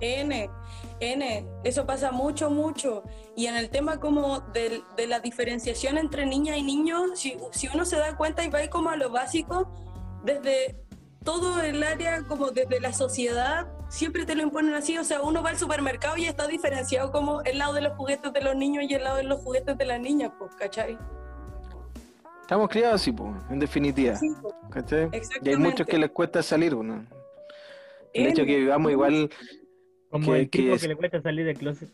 N, 0.00 0.50
N, 1.02 1.44
eso 1.64 1.84
pasa 1.84 2.12
mucho, 2.12 2.48
mucho. 2.48 3.02
Y 3.36 3.46
en 3.46 3.56
el 3.56 3.70
tema 3.70 3.98
como 3.98 4.40
del- 4.40 4.84
de 4.96 5.08
la 5.08 5.18
diferenciación 5.18 5.98
entre 5.98 6.26
niña 6.26 6.56
y 6.56 6.62
niño, 6.62 7.16
si, 7.16 7.36
si 7.50 7.68
uno 7.74 7.84
se 7.84 7.96
da 7.96 8.16
cuenta 8.16 8.44
y 8.44 8.48
va 8.48 8.60
ahí 8.60 8.68
como 8.68 8.90
a 8.90 8.96
lo 8.96 9.10
básico, 9.10 9.68
desde 10.24 10.76
todo 11.24 11.60
el 11.60 11.82
área 11.82 12.22
como 12.22 12.50
desde 12.50 12.80
la 12.80 12.92
sociedad 12.92 13.66
siempre 13.88 14.24
te 14.24 14.34
lo 14.34 14.42
imponen 14.42 14.74
así, 14.74 14.96
o 14.96 15.04
sea, 15.04 15.20
uno 15.22 15.42
va 15.42 15.50
al 15.50 15.58
supermercado 15.58 16.16
y 16.16 16.24
está 16.26 16.46
diferenciado 16.46 17.10
como 17.12 17.42
el 17.42 17.58
lado 17.58 17.74
de 17.74 17.82
los 17.82 17.92
juguetes 17.96 18.32
de 18.32 18.40
los 18.40 18.56
niños 18.56 18.84
y 18.88 18.94
el 18.94 19.04
lado 19.04 19.16
de 19.16 19.24
los 19.24 19.40
juguetes 19.40 19.76
de 19.76 19.84
las 19.84 20.00
niñas, 20.00 20.30
pues, 20.38 20.54
¿cachai? 20.54 20.96
Estamos 22.40 22.68
criados 22.68 23.00
así, 23.00 23.12
pues, 23.12 23.30
en 23.50 23.58
definitiva. 23.58 24.16
Sí, 24.16 24.30
po, 24.40 24.54
¿cachai? 24.70 25.10
Y 25.42 25.48
hay 25.48 25.56
muchos 25.56 25.86
que 25.86 25.98
les 25.98 26.10
cuesta 26.10 26.42
salir, 26.42 26.74
¿no? 26.76 27.04
El 28.14 28.26
hecho 28.26 28.42
de 28.42 28.46
que 28.46 28.56
vivamos 28.58 28.92
igual 28.92 29.30
Como 30.12 30.32
Que- 30.32 30.38
el 30.40 30.50
que 30.50 30.58
tipo 30.60 30.74
es- 30.76 30.82
que 30.82 30.88
le 30.88 30.96
cuesta 30.96 31.20
salir 31.22 31.44
del 31.46 31.58
closet. 31.58 31.88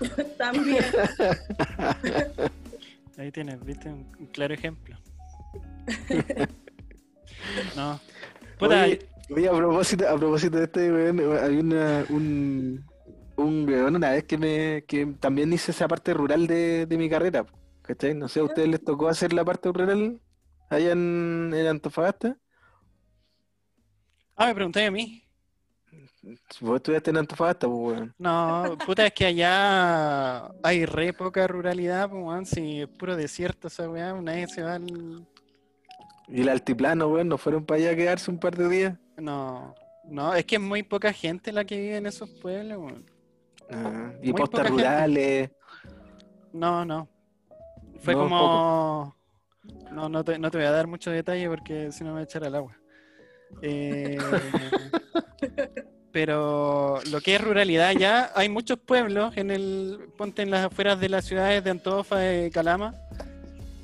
También. 0.38 0.84
Ahí 3.16 3.32
tienes, 3.32 3.64
viste, 3.64 3.88
un, 3.88 4.06
un 4.18 4.26
claro 4.26 4.52
ejemplo. 4.54 4.96
no. 7.76 8.00
Puta, 8.58 8.84
Oye, 8.84 8.98
oye, 9.30 9.48
a 9.48 9.52
propósito, 9.52 10.08
a 10.08 10.16
propósito 10.16 10.58
de 10.58 10.64
este, 10.64 10.92
weón, 10.92 11.20
hay 11.42 11.56
una, 11.58 12.04
un, 12.10 12.84
un 13.36 13.68
weón 13.68 13.96
una 13.96 14.10
vez 14.10 14.24
que 14.24 14.38
me, 14.38 14.84
que 14.86 15.06
también 15.20 15.52
hice 15.52 15.70
esa 15.72 15.88
parte 15.88 16.14
rural 16.14 16.46
de, 16.46 16.86
de 16.86 16.98
mi 16.98 17.08
carrera, 17.08 17.46
¿cachai? 17.82 18.14
No 18.14 18.28
sé, 18.28 18.40
¿a 18.40 18.44
ustedes 18.44 18.68
les 18.68 18.84
tocó 18.84 19.08
hacer 19.08 19.32
la 19.32 19.44
parte 19.44 19.70
rural 19.72 20.20
allá 20.70 20.92
en, 20.92 21.52
en 21.54 21.66
Antofagasta? 21.66 22.36
ah, 24.36 24.46
me 24.46 24.54
pregunté 24.54 24.84
a 24.86 24.90
mí. 24.90 25.22
Vos 26.60 26.76
estudiaste 26.76 27.10
en 27.10 27.16
Antofagasta, 27.18 27.66
pues, 27.66 27.78
weón. 27.78 28.14
No, 28.18 28.76
puta, 28.84 29.06
es 29.06 29.12
que 29.12 29.26
allá 29.26 30.46
hay 30.62 30.84
re 30.86 31.12
poca 31.12 31.46
ruralidad, 31.46 32.10
pues, 32.10 32.22
weón, 32.22 32.46
si 32.46 32.82
es 32.82 32.88
puro 32.88 33.16
desierto 33.16 33.68
esa 33.68 33.88
weá, 33.88 34.12
nadie 34.14 34.46
se 34.48 34.62
va 34.62 34.74
al... 34.74 35.26
Y 36.28 36.42
el 36.42 36.48
altiplano, 36.50 37.08
weón, 37.08 37.28
¿no 37.28 37.38
fueron 37.38 37.64
para 37.64 37.80
allá 37.80 37.90
a 37.92 37.96
quedarse 37.96 38.30
un 38.30 38.38
par 38.38 38.56
de 38.56 38.68
días? 38.68 38.98
No, 39.16 39.74
no, 40.04 40.34
es 40.34 40.44
que 40.44 40.56
es 40.56 40.60
muy 40.60 40.82
poca 40.82 41.12
gente 41.12 41.52
la 41.52 41.64
que 41.64 41.78
vive 41.78 41.96
en 41.96 42.06
esos 42.06 42.28
pueblos, 42.42 42.78
weón. 42.78 43.06
Ah, 43.70 44.12
y 44.22 44.32
Muy 44.32 44.40
postas 44.40 44.60
poca 44.60 44.68
gente. 44.68 44.82
rurales. 44.82 45.50
No, 46.52 46.84
no. 46.84 47.08
Fue 48.00 48.14
No, 48.14 48.20
como... 48.22 49.16
No, 49.92 50.08
no 50.08 50.24
te, 50.24 50.38
no 50.38 50.50
te 50.50 50.58
voy 50.58 50.66
a 50.66 50.70
dar 50.70 50.86
mucho 50.86 51.10
detalle 51.10 51.48
porque 51.48 51.92
si 51.92 52.02
no 52.04 52.10
me 52.10 52.12
voy 52.14 52.20
a 52.20 52.24
echar 52.24 52.44
al 52.44 52.54
agua. 52.54 52.76
Eh, 53.62 54.18
Pero 56.20 56.98
lo 57.12 57.20
que 57.20 57.36
es 57.36 57.40
ruralidad 57.40 57.92
ya, 57.92 58.32
hay 58.34 58.48
muchos 58.48 58.76
pueblos 58.76 59.36
en 59.36 59.52
el, 59.52 60.10
ponte 60.16 60.42
en 60.42 60.50
las 60.50 60.66
afueras 60.66 60.98
de 60.98 61.08
las 61.08 61.24
ciudades 61.24 61.62
de 61.62 61.70
Antofa, 61.70 62.16
de 62.16 62.50
Calama, 62.50 62.92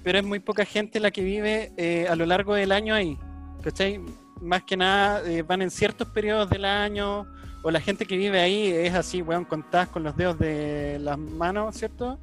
pero 0.03 0.19
es 0.19 0.25
muy 0.25 0.41
poca 0.41 0.65
gente 0.65 0.99
la 0.99 1.13
que 1.13 1.23
vive 1.23 1.71
eh, 1.77 2.09
a 2.11 2.17
lo 2.17 2.27
largo 2.27 2.55
del 2.55 2.73
año 2.73 2.93
ahí, 2.93 3.17
¿cachai? 3.63 4.01
Más 4.41 4.65
que 4.65 4.77
nada 4.77 5.23
eh, 5.25 5.43
van 5.43 5.63
en 5.63 5.71
ciertos 5.71 6.09
periodos 6.09 6.51
del 6.51 6.65
año, 6.65 7.25
o 7.63 7.71
la 7.71 7.81
gente 7.81 8.05
que 8.05 8.17
vive 8.17 8.41
ahí 8.41 8.67
es 8.67 8.95
así, 8.95 9.23
weón, 9.23 9.45
contadas 9.45 9.91
con 9.91 10.03
los 10.03 10.17
dedos 10.17 10.37
de 10.37 10.99
las 10.99 11.17
manos, 11.17 11.77
¿cierto? 11.77 12.19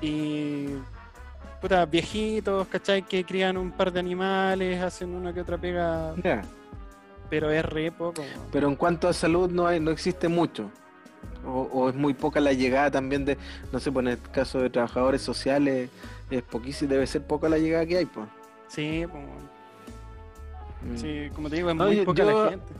Y 0.00 0.66
puta, 1.60 1.84
viejitos, 1.86 2.68
¿cachai? 2.68 3.02
Que 3.02 3.24
crían 3.24 3.56
un 3.56 3.72
par 3.72 3.92
de 3.92 3.98
animales, 3.98 4.80
hacen 4.80 5.12
una 5.12 5.34
que 5.34 5.40
otra 5.40 5.58
pega, 5.58 6.14
Ya. 6.22 6.40
Pero 7.34 7.50
es 7.50 7.64
re 7.64 7.90
poco. 7.90 8.22
Pero 8.52 8.68
en 8.68 8.76
cuanto 8.76 9.08
a 9.08 9.12
salud 9.12 9.50
no 9.50 9.66
hay, 9.66 9.80
no 9.80 9.90
existe 9.90 10.28
mucho. 10.28 10.70
O, 11.44 11.62
o 11.72 11.88
es 11.88 11.94
muy 11.96 12.14
poca 12.14 12.38
la 12.40 12.52
llegada 12.52 12.90
también 12.92 13.24
de, 13.24 13.36
no 13.72 13.80
sé, 13.80 13.90
pues 13.90 14.06
en 14.06 14.12
el 14.12 14.18
caso 14.30 14.60
de 14.60 14.70
trabajadores 14.70 15.20
sociales, 15.20 15.90
es 16.30 16.42
poquísimo, 16.42 16.90
debe 16.92 17.06
ser 17.08 17.22
poca 17.22 17.48
la 17.48 17.58
llegada 17.58 17.84
que 17.86 17.98
hay, 17.98 18.06
pues. 18.06 18.26
Sí, 18.68 19.04
pues. 19.10 19.24
Mm. 20.92 20.96
Sí, 20.96 21.30
como 21.34 21.50
te 21.50 21.56
digo, 21.56 21.70
es 21.70 21.76
No, 21.76 21.86
muy 21.86 21.96
yo- 21.96 22.04
poca 22.04 22.24
yo- 22.24 22.44
la 22.44 22.50
gente. 22.50 22.72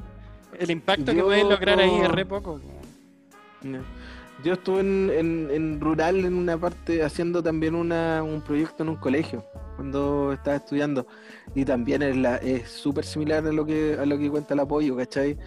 El 0.58 0.70
impacto 0.70 1.12
que 1.12 1.22
puedes 1.22 1.44
lograr 1.44 1.80
ahí 1.80 1.98
es 2.00 2.08
re 2.08 2.24
poco. 2.24 2.60
weón. 3.62 3.84
Yo 4.44 4.52
estuve 4.52 4.80
en, 4.80 5.10
en- 5.10 5.50
en 5.50 5.80
rural 5.80 6.24
en 6.24 6.34
una 6.34 6.58
parte 6.58 7.02
haciendo 7.02 7.42
también 7.42 7.74
una, 7.74 8.22
un 8.22 8.42
proyecto 8.42 8.82
en 8.82 8.90
un 8.90 8.96
colegio 8.96 9.44
cuando 9.76 10.32
estaba 10.32 10.56
estudiando 10.58 11.06
y 11.54 11.64
también 11.64 12.02
es 12.02 12.16
la- 12.16 12.36
es 12.36 12.68
súper 12.70 13.04
similar 13.04 13.46
a 13.46 13.52
lo 13.52 13.64
que 13.64 13.96
a 13.98 14.04
lo 14.04 14.18
que 14.18 14.30
cuenta 14.30 14.54
el 14.54 14.60
apoyo, 14.60 14.96
¿cachai? 14.96 15.38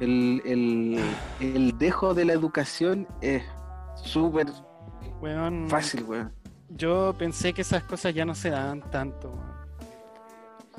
El, 0.00 0.40
el, 0.46 1.00
el 1.40 1.76
dejo 1.76 2.14
de 2.14 2.24
la 2.24 2.32
educación 2.32 3.08
es 3.20 3.42
súper 3.96 4.46
Weón, 5.20 5.68
fácil, 5.68 6.04
weón. 6.04 6.32
Yo 6.68 7.14
pensé 7.18 7.52
que 7.52 7.62
esas 7.62 7.82
cosas 7.82 8.14
ya 8.14 8.24
no 8.24 8.34
se 8.36 8.50
daban 8.50 8.88
tanto. 8.90 9.30
weón. 9.30 9.58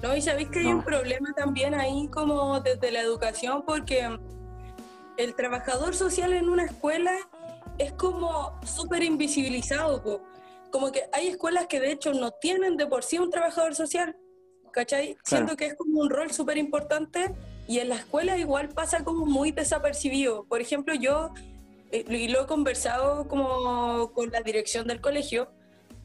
No, 0.01 0.15
y 0.15 0.21
sabéis 0.21 0.47
que 0.49 0.59
hay 0.59 0.67
un 0.67 0.81
problema 0.83 1.33
también 1.35 1.73
ahí 1.73 2.07
como 2.07 2.61
desde 2.61 2.89
la 2.89 3.01
educación, 3.01 3.63
porque 3.67 4.07
el 5.17 5.35
trabajador 5.35 5.93
social 5.93 6.31
en 6.31 6.47
una 6.47 6.63
escuela 6.63 7.11
es 7.79 7.91
como 7.93 8.59
súper 8.65 9.01
invisibilizado. 9.03 10.03
po. 10.03 10.21
Como 10.71 10.91
que 10.91 11.03
hay 11.11 11.27
escuelas 11.27 11.65
que 11.65 11.79
de 11.79 11.91
hecho 11.91 12.13
no 12.13 12.29
tienen 12.31 12.77
de 12.77 12.85
por 12.85 13.03
sí 13.03 13.17
un 13.17 13.31
trabajador 13.31 13.73
social, 13.73 14.15
¿cachai? 14.71 15.17
Siento 15.23 15.55
que 15.57 15.65
es 15.65 15.73
como 15.75 15.99
un 16.01 16.09
rol 16.11 16.31
súper 16.31 16.57
importante 16.59 17.33
y 17.67 17.79
en 17.79 17.89
la 17.89 17.95
escuela 17.95 18.37
igual 18.37 18.69
pasa 18.69 19.03
como 19.03 19.25
muy 19.25 19.51
desapercibido. 19.51 20.43
Por 20.45 20.61
ejemplo, 20.61 20.93
yo, 20.93 21.31
eh, 21.91 22.05
y 22.07 22.27
lo 22.27 22.43
he 22.43 22.45
conversado 22.45 23.27
como 23.27 24.11
con 24.13 24.29
la 24.29 24.41
dirección 24.41 24.85
del 24.87 25.01
colegio, 25.01 25.49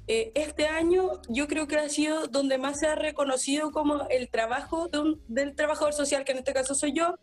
eh, 0.06 0.32
este 0.34 0.66
año 0.66 1.20
yo 1.28 1.46
creo 1.48 1.66
que 1.66 1.76
ha 1.76 1.88
sido 1.88 2.26
donde 2.28 2.56
más 2.58 2.78
se 2.80 2.86
ha 2.86 2.94
reconocido 2.94 3.70
como 3.70 4.06
el 4.08 4.30
trabajo 4.30 4.88
de 4.88 4.98
un- 4.98 5.22
del 5.28 5.54
trabajador 5.54 5.92
social, 5.94 6.24
que 6.24 6.32
en 6.32 6.38
este 6.38 6.52
caso 6.54 6.74
soy 6.74 6.92
yo, 6.92 7.18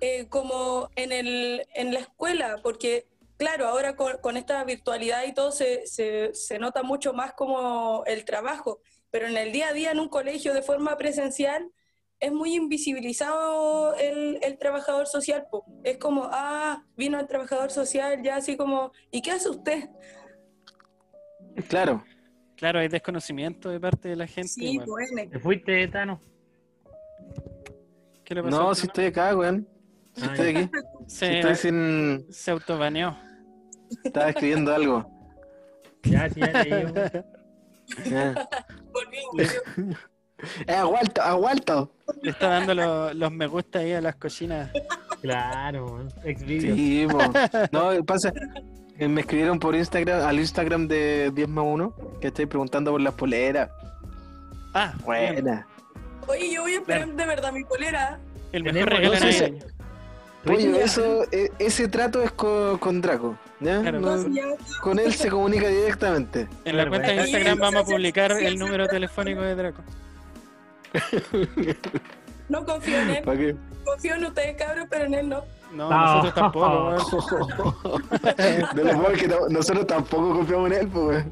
eh, 0.00 0.26
como 0.28 0.88
en, 0.96 1.12
el, 1.12 1.66
en 1.74 1.92
la 1.92 2.00
escuela, 2.00 2.60
porque 2.62 3.06
claro, 3.38 3.66
ahora 3.68 3.96
con, 3.96 4.18
con 4.18 4.36
esta 4.36 4.62
virtualidad 4.64 5.24
y 5.26 5.32
todo 5.32 5.50
se, 5.52 5.86
se, 5.86 6.34
se 6.34 6.58
nota 6.58 6.82
mucho 6.82 7.12
más 7.14 7.32
como 7.32 8.02
el 8.06 8.24
trabajo, 8.26 8.80
pero 9.10 9.26
en 9.26 9.36
el 9.38 9.52
día 9.52 9.68
a 9.68 9.72
día 9.72 9.92
en 9.92 10.00
un 10.00 10.08
colegio 10.08 10.52
de 10.52 10.60
forma 10.62 10.96
presencial 10.98 11.70
es 12.20 12.32
muy 12.32 12.54
invisibilizado 12.56 13.94
el, 13.94 14.38
el 14.42 14.58
trabajador 14.58 15.06
social. 15.06 15.46
po. 15.50 15.64
Es 15.84 15.98
como, 15.98 16.28
ah, 16.32 16.84
vino 16.96 17.18
el 17.20 17.26
trabajador 17.28 17.70
social, 17.70 18.20
ya 18.22 18.36
así 18.36 18.56
como, 18.56 18.90
¿y 19.12 19.22
qué 19.22 19.30
hace 19.30 19.48
usted? 19.48 19.88
Claro. 21.68 22.04
Claro, 22.56 22.80
hay 22.80 22.88
desconocimiento 22.88 23.70
de 23.70 23.78
parte 23.78 24.08
de 24.08 24.16
la 24.16 24.26
gente. 24.26 24.48
Sí, 24.48 24.78
bueno. 24.78 25.30
¿Te 25.30 25.38
fuiste, 25.38 25.86
Tano? 25.88 26.20
¿Qué 28.24 28.34
le 28.34 28.42
pasó? 28.42 28.62
No, 28.64 28.74
si 28.74 28.86
estoy 28.86 29.04
acá, 29.06 29.36
weón. 29.36 29.68
Si 30.14 30.24
Ah, 30.24 30.32
estoy 30.34 30.56
aquí. 30.56 30.70
se, 31.06 31.26
Si 31.26 31.34
estoy 31.36 31.54
sin. 31.54 32.26
se 32.32 32.50
autobaneó. 32.50 33.16
Estaba 34.04 34.28
escribiendo 34.30 34.74
algo. 34.74 35.10
Ya, 36.04 36.28
sí, 36.30 36.40
ya 36.40 36.62
leí. 36.64 36.84
Volvió. 38.92 39.96
Eh, 40.68 40.72
aguanto, 40.72 41.20
aguanto. 41.20 41.90
Le 42.22 42.30
está 42.30 42.46
dando 42.48 42.72
lo- 42.72 43.12
los 43.12 43.32
me 43.32 43.48
gusta 43.48 43.80
ahí 43.80 43.92
a 43.92 44.00
las 44.00 44.14
cochinas. 44.14 44.70
Claro, 45.20 46.06
Xvideos. 46.22 46.76
Sí. 46.76 47.08
No, 47.72 48.04
pasa. 48.04 48.32
eh, 49.00 49.08
Me 49.08 49.22
escribieron 49.22 49.58
por 49.58 49.74
Instagram, 49.74 50.24
al 50.24 50.38
Instagram 50.38 50.86
de 50.86 51.32
10 51.34 51.48
más 51.48 51.64
1, 51.66 51.92
que 52.20 52.28
estoy 52.28 52.46
preguntando 52.46 52.92
por 52.92 53.00
las 53.00 53.14
poleras. 53.14 53.68
Ah, 54.74 54.92
bien. 54.98 55.04
Buena. 55.42 55.66
Oye, 56.28 56.54
yo 56.54 56.62
voy 56.62 56.74
a 56.74 56.78
esperar 56.78 57.08
de 57.08 57.26
verdad 57.26 57.52
mi 57.52 57.64
polera. 57.64 58.20
El 58.52 58.62
mejor 58.62 58.90
regalo 58.90 59.18
navideño. 59.18 59.64
Oye, 60.46 60.82
eso, 60.82 61.24
e- 61.32 61.50
ese 61.58 61.88
trato 61.88 62.22
es 62.22 62.30
con, 62.32 62.78
con 62.78 63.00
Draco. 63.00 63.36
¿ya? 63.60 63.80
Claro. 63.82 64.00
No- 64.00 64.24
con 64.80 64.98
él 64.98 65.12
se 65.12 65.28
comunica 65.28 65.68
directamente. 65.68 66.48
En 66.64 66.76
la 66.76 66.88
cuenta 66.88 67.08
de. 67.08 67.16
Instagram 67.16 67.58
vamos 67.58 67.82
a 67.82 67.84
publicar 67.84 68.32
el 68.32 68.58
número 68.58 68.86
telefónico 68.86 69.42
de 69.42 69.54
Draco. 69.54 69.82
no 72.48 72.64
confío 72.64 72.98
en 73.00 73.10
él. 73.10 73.22
¿Para 73.24 73.38
qué? 73.38 73.56
Confío 73.84 74.14
en 74.14 74.24
ustedes, 74.26 74.56
cabros, 74.56 74.86
pero 74.88 75.04
en 75.04 75.14
él 75.14 75.28
no. 75.28 75.44
No, 75.74 75.90
No. 75.90 76.22
nosotros 76.22 76.34
tampoco. 76.34 77.98
De 78.74 78.84
lo 78.84 78.96
bueno 78.98 79.18
que 79.18 79.28
no- 79.28 79.48
nosotros 79.50 79.86
tampoco 79.86 80.34
confiamos 80.36 80.70
en 80.70 80.78
él, 80.78 80.88
pues. 80.88 81.24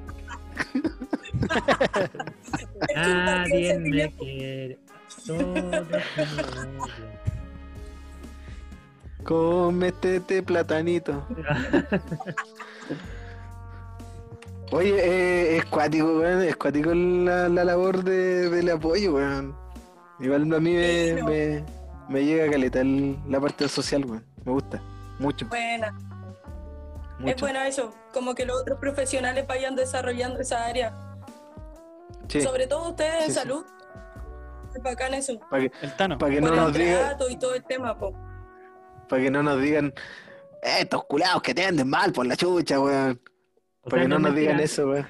Nadie 2.95 3.79
me 3.79 4.13
quiere. 4.15 4.79
Cómete 9.27 10.17
este 10.17 10.43
platanito. 10.43 11.23
Oye, 14.73 14.95
eh, 14.99 15.57
es 15.59 15.65
cuático, 15.67 16.19
weón. 16.19 16.43
Es 16.43 16.57
cuático 16.57 16.93
la, 16.95 17.49
la 17.49 17.65
labor 17.65 18.03
de, 18.03 18.51
del 18.51 18.71
apoyo, 18.71 19.15
weón. 19.15 19.55
Igual 20.19 20.53
a 20.55 20.61
mí 20.61 20.73
me, 20.75 21.05
Sí, 21.09 21.15
no. 21.21 21.27
me, 21.27 21.65
me 22.09 22.25
llega 22.25 22.51
caleta 22.51 22.81
el- 22.81 23.17
la 23.29 23.41
parte 23.41 23.69
social, 23.69 24.05
weón. 24.05 24.25
Me 24.45 24.53
gusta. 24.53 24.81
Mucho, 25.19 25.47
Buena. 25.49 25.97
Es 27.25 27.41
bueno 27.41 27.61
eso, 27.63 27.95
como 28.13 28.35
que 28.35 28.45
los 28.45 28.61
otros 28.61 28.79
profesionales 28.79 29.47
vayan 29.47 29.75
desarrollando 29.75 30.41
esa 30.41 30.67
área. 30.67 30.95
Sí. 32.29 32.43
Sobre 32.43 32.67
todo 32.67 32.91
ustedes 32.91 33.23
en 33.23 33.29
Sí, 33.29 33.33
salud. 33.33 33.65
Me 34.75 34.81
bacán 34.81 35.15
eso. 35.15 35.39
Para 35.51 35.63
que, 35.63 35.73
El 35.81 35.97
Tano. 35.97 36.19
pa' 36.19 36.29
que 36.29 36.41
no 36.43 36.49
el 36.51 36.57
nos 36.57 36.75
digan, 36.75 36.99
trato 37.09 37.31
y 37.31 37.39
todo 37.39 37.55
el 37.55 37.65
tema, 37.65 37.97
po. 37.99 38.13
Para 39.09 39.23
que 39.23 39.31
no 39.31 39.43
nos 39.43 39.61
digan, 39.61 39.93
"Eh, 40.63 40.81
estos 40.81 41.05
culados 41.05 41.43
que 41.43 41.55
te 41.55 41.65
venden 41.65 41.89
mal 41.89 42.13
por 42.13 42.27
la 42.27 42.37
chucha, 42.37 42.81
weón. 42.81 43.21
Para 43.89 44.03
que 44.03 44.09
no 44.09 44.19
nos 44.19 44.35
digan 44.35 44.59
eso, 44.59 44.89
weón. 44.89 45.07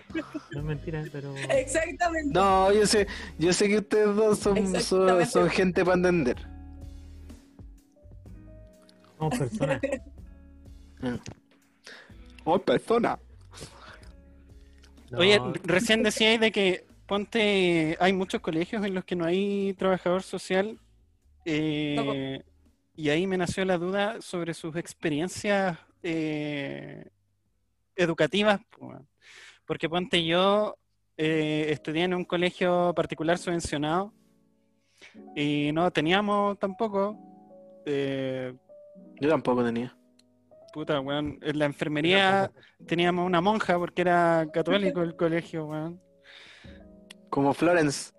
No 0.52 0.58
es 0.60 0.64
mentira, 0.64 1.02
pero. 1.10 1.34
Exactamente. 1.50 2.30
No, 2.32 2.72
yo 2.72 2.86
sé, 2.86 3.06
yo 3.38 3.52
sé 3.52 3.68
que 3.68 3.78
ustedes 3.78 4.14
dos 4.14 4.38
son, 4.38 4.56
son, 4.56 4.74
Exactamente. 4.76 5.26
son 5.26 5.48
gente 5.50 5.84
para 5.84 5.96
entender. 5.96 6.36
Somos 9.18 9.38
personas. 9.38 9.80
Oh, 12.44 12.58
persona. 12.58 13.18
No, 15.10 15.18
Oye, 15.18 15.40
recién 15.64 16.02
decíais 16.02 16.38
de 16.40 16.52
que 16.52 16.84
ponte, 17.06 17.96
hay 18.00 18.12
muchos 18.12 18.40
colegios 18.40 18.84
en 18.84 18.94
los 18.94 19.04
que 19.04 19.16
no 19.16 19.24
hay 19.24 19.72
trabajador 19.74 20.22
social 20.22 20.78
eh, 21.44 22.42
y 22.96 23.10
ahí 23.10 23.26
me 23.26 23.36
nació 23.36 23.64
la 23.64 23.76
duda 23.76 24.20
sobre 24.22 24.54
sus 24.54 24.74
experiencias 24.76 25.78
eh, 26.02 27.04
educativas, 27.94 28.60
porque 29.66 29.88
ponte 29.88 30.24
yo 30.24 30.76
eh, 31.18 31.66
estudié 31.70 32.04
en 32.04 32.14
un 32.14 32.24
colegio 32.24 32.92
particular 32.94 33.36
subvencionado 33.36 34.14
y 35.34 35.70
no 35.72 35.90
teníamos 35.90 36.58
tampoco, 36.58 37.18
eh, 37.84 38.54
Yo 39.20 39.28
tampoco 39.28 39.62
tenía. 39.62 39.94
puta, 40.72 41.00
weón, 41.00 41.38
en 41.42 41.58
la 41.58 41.66
enfermería 41.66 42.50
teníamos 42.86 43.26
una 43.26 43.42
monja 43.42 43.78
porque 43.78 44.02
era 44.02 44.46
católico 44.52 45.02
el 45.02 45.16
colegio, 45.16 45.66
weón. 45.66 46.00
Como 47.28 47.52
Florence. 47.52 48.15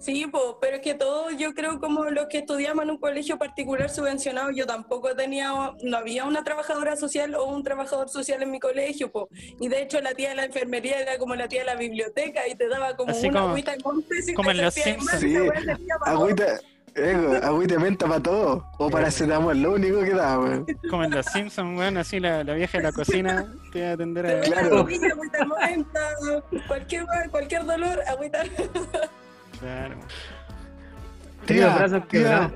Sí, 0.00 0.26
po, 0.28 0.58
pero 0.60 0.76
es 0.76 0.82
que 0.82 0.94
todos, 0.94 1.36
yo 1.36 1.54
creo, 1.54 1.80
como 1.80 2.04
los 2.04 2.26
que 2.28 2.38
estudiamos 2.38 2.84
en 2.84 2.90
un 2.92 2.98
colegio 2.98 3.36
particular 3.36 3.90
subvencionado, 3.90 4.50
yo 4.52 4.64
tampoco 4.64 5.14
tenía, 5.16 5.50
no 5.82 5.96
había 5.96 6.24
una 6.24 6.44
trabajadora 6.44 6.94
social 6.96 7.34
o 7.34 7.46
un 7.46 7.64
trabajador 7.64 8.08
social 8.08 8.40
en 8.42 8.50
mi 8.52 8.60
colegio, 8.60 9.10
po. 9.10 9.28
Y 9.60 9.68
de 9.68 9.82
hecho 9.82 10.00
la 10.00 10.14
tía 10.14 10.28
de 10.30 10.34
la 10.36 10.44
enfermería 10.44 11.00
era 11.00 11.18
como 11.18 11.34
la 11.34 11.48
tía 11.48 11.60
de 11.60 11.66
la 11.66 11.74
biblioteca 11.74 12.46
y 12.46 12.54
te 12.54 12.68
daba 12.68 12.96
como 12.96 13.10
Así 13.10 13.26
una 13.28 13.40
como- 13.40 13.50
agüita 13.50 13.72
de 13.72 13.78
monte 13.82 14.22
si 14.22 14.34
como 14.34 14.50
te 14.50 14.56
en 14.58 14.64
Los 14.64 14.74
Simpsons. 14.74 15.20
Sí, 15.20 15.34
para. 15.52 16.12
Agüita, 16.12 16.60
eh, 16.94 17.40
agüita 17.42 17.74
de 17.74 17.80
menta 17.80 18.06
para 18.06 18.22
todo. 18.22 18.64
O 18.78 18.88
paracetamol, 18.90 19.60
lo 19.60 19.72
único 19.72 20.00
que 20.00 20.14
da, 20.14 20.38
weón. 20.38 20.64
Como 20.90 21.02
en 21.04 21.10
Los 21.10 21.26
Simpsons, 21.26 21.76
weón, 21.76 21.96
así 21.96 22.20
la, 22.20 22.44
la 22.44 22.54
vieja 22.54 22.78
de 22.78 22.84
la 22.84 22.92
cocina 22.92 23.52
te 23.72 23.82
va 23.82 23.88
a 23.88 23.92
atender 23.94 24.26
a... 24.26 24.40
Claro. 24.42 24.78
Agüita 24.78 25.06
agüita 25.08 25.38
de 25.38 25.46
menta, 25.76 26.00
cualquier, 26.68 27.04
cualquier 27.32 27.64
dolor, 27.64 28.00
agüita. 28.06 28.44
Claro. 29.60 29.96
Tía, 31.46 31.74
brazos 31.74 32.08
tía, 32.08 32.20
quebrados. 32.22 32.52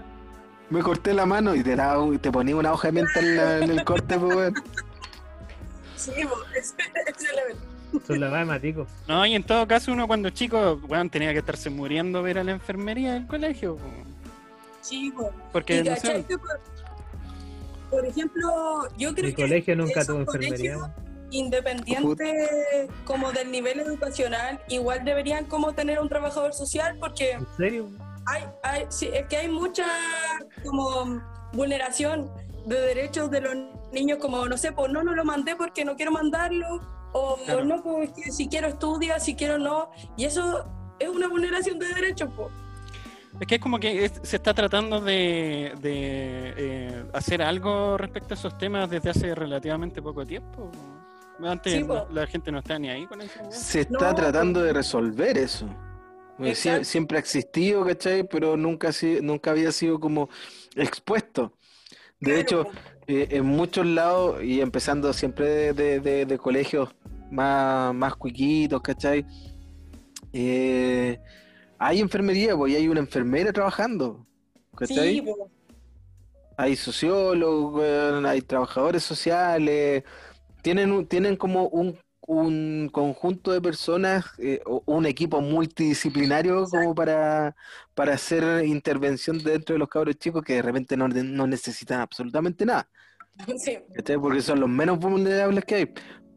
me 0.71 0.83
corté 0.83 1.15
la 1.15 1.27
mano 1.27 1.55
y 1.55 1.63
te, 1.63 1.75
la, 1.77 1.97
te 2.21 2.31
ponía 2.31 2.57
una 2.57 2.73
hoja 2.73 2.89
de 2.89 2.93
menta 2.93 3.21
en, 3.21 3.37
la- 3.37 3.59
en 3.59 3.71
el 3.71 3.85
corte, 3.85 4.19
pues, 4.19 4.37
weón. 4.37 4.55
Sí, 5.97 6.13
po, 6.25 6.37
ese 6.57 6.75
ese 7.07 7.27
elemento. 7.33 7.67
Son 8.07 8.21
la 8.21 8.45
matico. 8.45 8.87
No, 9.07 9.25
y 9.27 9.35
en 9.35 9.45
todo 9.45 9.67
caso 9.69 9.93
uno 9.93 10.07
cuando 10.07 10.31
chico, 10.31 10.81
weón, 10.89 11.11
tenía 11.11 11.33
que 11.33 11.39
estarse 11.41 11.69
muriendo 11.71 12.23
ver 12.23 12.39
a 12.39 12.45
la 12.45 12.53
enfermería 12.53 13.13
del 13.15 13.27
colegio. 13.27 13.79
Sí, 14.81 15.13
po. 15.15 15.31
Porque, 15.53 15.83
no 15.85 15.95
sé, 15.97 16.25
por, 16.29 16.61
por 17.91 18.07
ejemplo, 18.07 18.89
yo 18.97 19.15
creo 19.15 19.27
Mi 19.29 19.35
que 19.35 19.43
colegio 19.43 19.77
nunca 19.77 20.05
tuvo 20.05 20.21
enfermería. 20.21 20.75
colegios, 20.77 20.91
independiente 21.33 22.89
como 23.05 23.33
del 23.33 23.51
nivel 23.51 23.81
educacional, 23.81 24.61
igual 24.69 25.05
deberían 25.05 25.45
como 25.47 25.73
tener 25.73 25.99
un 26.01 26.09
trabajador 26.09 26.53
social 26.55 26.97
porque 27.01 27.33
¿En 27.33 27.47
serio? 27.57 27.89
hay, 28.27 28.45
hay 28.63 28.87
sí, 28.89 29.09
es 29.13 29.27
que 29.27 29.37
hay 29.39 29.49
mucha 29.49 29.87
como 30.65 31.21
vulneración 31.53 32.31
de 32.67 32.81
derechos 32.81 33.31
de 33.31 33.41
los 33.41 33.55
niños 33.93 34.19
como 34.19 34.47
no 34.47 34.57
sé, 34.57 34.73
pues 34.73 34.91
no, 34.93 35.03
no 35.03 35.15
lo 35.15 35.25
mandé 35.25 35.57
porque 35.57 35.85
no 35.85 35.97
quiero 35.97 36.13
mandarlo 36.13 36.81
o 37.13 37.37
Claro. 37.45 37.65
no, 37.65 37.83
pues 37.83 38.11
si 38.31 38.49
quiero 38.49 38.69
estudia, 38.69 39.19
si 39.21 39.35
quiero 39.35 39.59
no, 39.59 39.91
y 40.17 40.25
eso 40.25 40.65
es 40.99 41.09
una 41.09 41.29
vulneración 41.29 41.79
de 41.79 41.89
derechos, 41.89 42.31
pues. 42.37 42.49
es 43.41 43.47
que 43.47 43.57
es 43.57 43.61
como 43.61 43.79
que 43.79 44.05
es- 44.07 44.21
se 44.23 44.37
está 44.37 44.55
tratando 44.55 45.01
de, 45.01 45.73
de, 45.81 46.55
eh, 46.57 47.05
hacer 47.13 47.43
algo 47.43 47.99
respecto 47.99 48.33
a 48.33 48.37
esos 48.37 48.57
temas 48.57 48.89
desde 48.89 49.11
hace 49.11 49.35
relativamente 49.35 50.01
poco 50.01 50.25
tiempo. 50.25 50.71
Antes 51.45 51.73
Sí, 51.73 51.87
la 52.13 52.27
gente 52.27 52.53
no 52.53 52.59
está 52.59 52.79
ni 52.79 52.89
ahí 52.91 53.07
con 53.07 53.21
eso. 53.21 53.41
Se 53.51 53.81
está 53.81 54.11
No. 54.11 54.15
tratando 54.15 54.63
de 54.63 54.73
resolver 54.73 55.37
eso. 55.39 55.67
Sie- 56.39 56.85
siempre 56.85 57.19
ha 57.19 57.21
existido, 57.21 57.85
¿cachai? 57.85 58.25
Pero 58.27 58.57
nunca, 58.57 58.89
ha 58.89 58.93
sido- 58.93 59.23
nunca 59.23 59.51
había 59.53 59.71
sido 59.71 60.01
como 60.01 60.29
expuesto. 60.75 61.53
De 62.21 62.27
Claro, 62.31 62.41
hecho, 62.41 62.67
eh, 63.07 63.29
en 63.31 63.45
muchos 63.47 63.87
lados, 63.87 64.43
y 64.43 64.61
empezando 64.61 65.13
siempre 65.13 65.47
de, 65.49 65.73
de- 65.73 66.01
de- 66.01 66.27
de 66.27 66.39
colegios 66.39 66.89
más, 67.31 67.95
más 67.95 68.17
cuiquitos, 68.17 68.81
¿cachai? 68.83 69.25
Eh, 70.33 71.19
hay 71.79 72.01
enfermería, 72.01 72.57
pues, 72.57 72.73
y 72.73 72.77
hay 72.77 72.89
una 72.89 73.01
enfermera 73.01 73.53
trabajando, 73.53 74.27
¿cachai? 74.77 75.15
Sí, 75.15 75.23
po. 75.23 75.51
Hay 76.57 76.77
sociólogos, 76.77 78.25
hay 78.25 78.41
trabajadores 78.43 79.03
sociales, 79.03 80.05
tienen, 80.63 80.93
un- 80.93 81.07
tienen 81.07 81.37
como 81.37 81.69
un, 81.69 81.99
un 82.23 82.89
conjunto 82.93 83.53
de 83.53 83.61
personas, 83.61 84.27
eh, 84.39 84.61
o 84.67 84.83
un 84.87 85.07
equipo 85.07 85.41
multidisciplinario 85.41 86.65
como 86.67 86.95
para, 86.95 87.55
para 87.95 88.15
hacer 88.15 88.65
intervención 88.67 89.39
dentro 89.39 89.75
de 89.75 89.79
los 89.81 89.89
cabros 89.89 90.17
chicos 90.17 90.43
que 90.45 90.55
de 90.55 90.63
repente 90.63 90.97
no, 90.97 91.09
no 91.09 91.47
necesitan 91.47 92.01
absolutamente 92.01 92.65
nada, 92.67 92.89
sí. 93.59 93.79
Porque 94.21 94.41
son 94.43 94.61
los 94.61 94.69
menos 94.69 94.99
vulnerables 94.99 95.65
que 95.65 95.75
hay. 95.75 95.93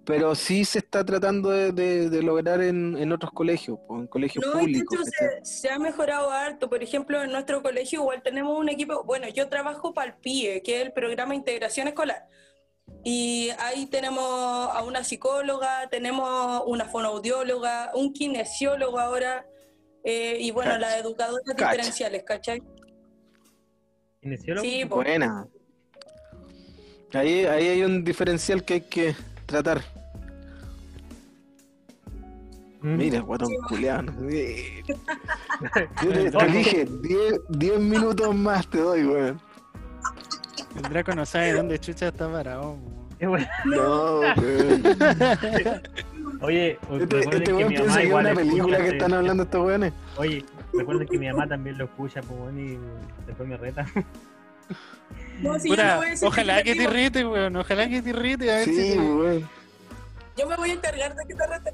Pero 0.05 0.35
sí 0.35 0.65
se 0.65 0.79
está 0.79 1.03
tratando 1.03 1.49
de, 1.49 1.71
de- 1.71 2.09
de 2.11 2.21
lograr 2.21 2.61
en, 2.61 2.95
en 2.95 3.11
otros 3.11 3.31
colegios, 3.31 3.79
en 3.89 4.05
colegios 4.07 4.45
No, 4.45 4.51
públicos. 4.59 4.99
se, 5.03 5.43
se 5.43 5.69
ha 5.71 5.79
mejorado 5.79 6.29
harto. 6.29 6.69
Por 6.69 6.83
ejemplo, 6.83 7.23
en 7.23 7.31
nuestro 7.31 7.63
colegio 7.63 8.01
igual 8.01 8.21
tenemos 8.21 8.57
un 8.59 8.69
equipo, 8.69 9.03
bueno, 9.03 9.27
yo 9.29 9.49
trabajo 9.49 9.93
para 9.95 10.11
el 10.11 10.17
PIE, 10.17 10.61
que 10.63 10.79
es 10.79 10.85
el 10.85 10.93
programa 10.93 11.31
de 11.31 11.37
integración 11.37 11.87
escolar. 11.87 12.27
Y 13.07 13.51
ahí 13.59 13.85
tenemos 13.85 14.19
a 14.73 14.81
una 14.83 15.03
psicóloga, 15.03 15.87
tenemos 15.91 16.63
una 16.65 16.85
fonoaudióloga, 16.85 17.91
un 17.93 18.11
kinesiólogo 18.11 18.99
ahora, 18.99 19.45
eh, 20.03 20.37
y 20.39 20.49
bueno, 20.49 20.71
Cacha. 20.71 20.79
las 20.81 20.97
educadoras 21.01 21.43
Cacha. 21.45 21.71
diferenciales, 21.71 22.23
¿cachai? 22.23 22.63
¿Kinesiólogo? 24.21 24.65
Sí. 24.67 24.83
Buena. 24.85 25.45
Ahí, 27.13 27.45
ahí 27.45 27.67
hay 27.67 27.83
un 27.83 28.03
diferencial 28.03 28.63
que 28.65 28.73
hay 28.73 28.81
que 28.81 29.15
tratar. 29.45 29.81
Mm. 32.81 32.97
Mira, 32.97 33.19
guatón 33.21 33.49
Sí. 33.49 33.55
culeado. 33.69 34.11
Yo 36.03 36.11
te, 36.11 36.31
te 36.31 36.45
dije, 36.47 36.87
10 37.49 37.79
minutos 37.79 38.33
más 38.35 38.67
te 38.69 38.79
doy, 38.79 39.05
weón. 39.05 39.39
El 40.75 40.81
Draco 40.83 41.15
no 41.15 41.25
sabe 41.25 41.53
dónde 41.53 41.79
chucha 41.79 42.09
está 42.09 42.31
parado. 42.31 42.77
bueno. 43.21 43.47
No. 43.65 44.19
Oye, 46.41 46.71
Este, 46.71 46.87
recuerden 46.97 47.33
este 47.33 47.43
que 47.43 47.53
mi 47.53 47.63
mamá 47.63 47.75
que 47.95 47.99
es 48.01 48.05
igual 48.07 48.25
una 48.25 48.35
película 48.35 48.77
que 48.77 48.83
este- 48.83 48.97
están 48.97 49.13
hablando 49.13 49.43
estos 49.43 49.65
weones. 49.65 49.93
Oye, 50.17 50.45
recuerden 50.73 51.07
que 51.07 51.17
mi 51.17 51.27
mamá 51.31 51.47
también 51.47 51.77
lo 51.77 51.85
escucha, 51.85 52.21
pues, 52.21 52.53
y 52.55 52.77
después 53.25 53.47
me 53.49 53.57
reta. 53.57 53.85
No, 55.41 55.57
sí, 55.59 55.69
yo, 55.69 55.75
me 55.75 55.83
Puta, 55.83 55.97
voy 55.97 56.07
a 56.07 56.09
decir 56.09 56.27
ojalá 56.27 56.57
que 56.63 56.73
te 56.73 56.79
digo, 56.79 56.91
irrite, 56.91 57.25
weón. 57.25 57.55
Ojalá 57.55 57.87
que 57.87 58.01
te 58.01 58.09
irrite. 58.09 58.51
A 58.51 58.55
ver 58.57 58.65
si 58.65 58.75
Sí, 58.75 58.93
te- 58.93 58.99
weón. 58.99 59.49
yo 60.37 60.47
me 60.49 60.55
voy 60.57 60.69
a 60.71 60.73
encargar 60.73 61.15
de 61.15 61.25
que 61.25 61.33
te 61.35 61.47
rete. 61.47 61.73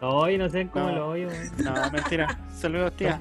Oye, 0.00 0.38
no 0.38 0.48
sé 0.48 0.66
cómo 0.72 0.86
No. 0.88 0.94
lo 0.96 1.08
oyo. 1.10 1.28
weón. 1.28 1.50
No, 1.58 1.90
mentira. 1.90 2.38
Saludos, 2.54 2.92
tía. 2.96 3.20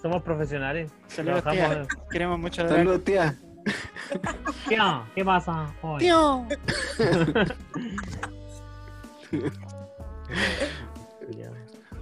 Somos 0.00 0.22
profesionales. 0.22 0.90
Saludos, 1.08 1.42
tía. 1.50 1.86
Queremos 2.10 2.38
mucho. 2.38 2.68
Saludos, 2.68 3.02
tía. 3.04 3.34
¿Qué, 4.68 4.78
¿Qué 5.14 5.24
pasa? 5.24 5.72
Oye. 5.82 5.98
Tío. 6.06 6.46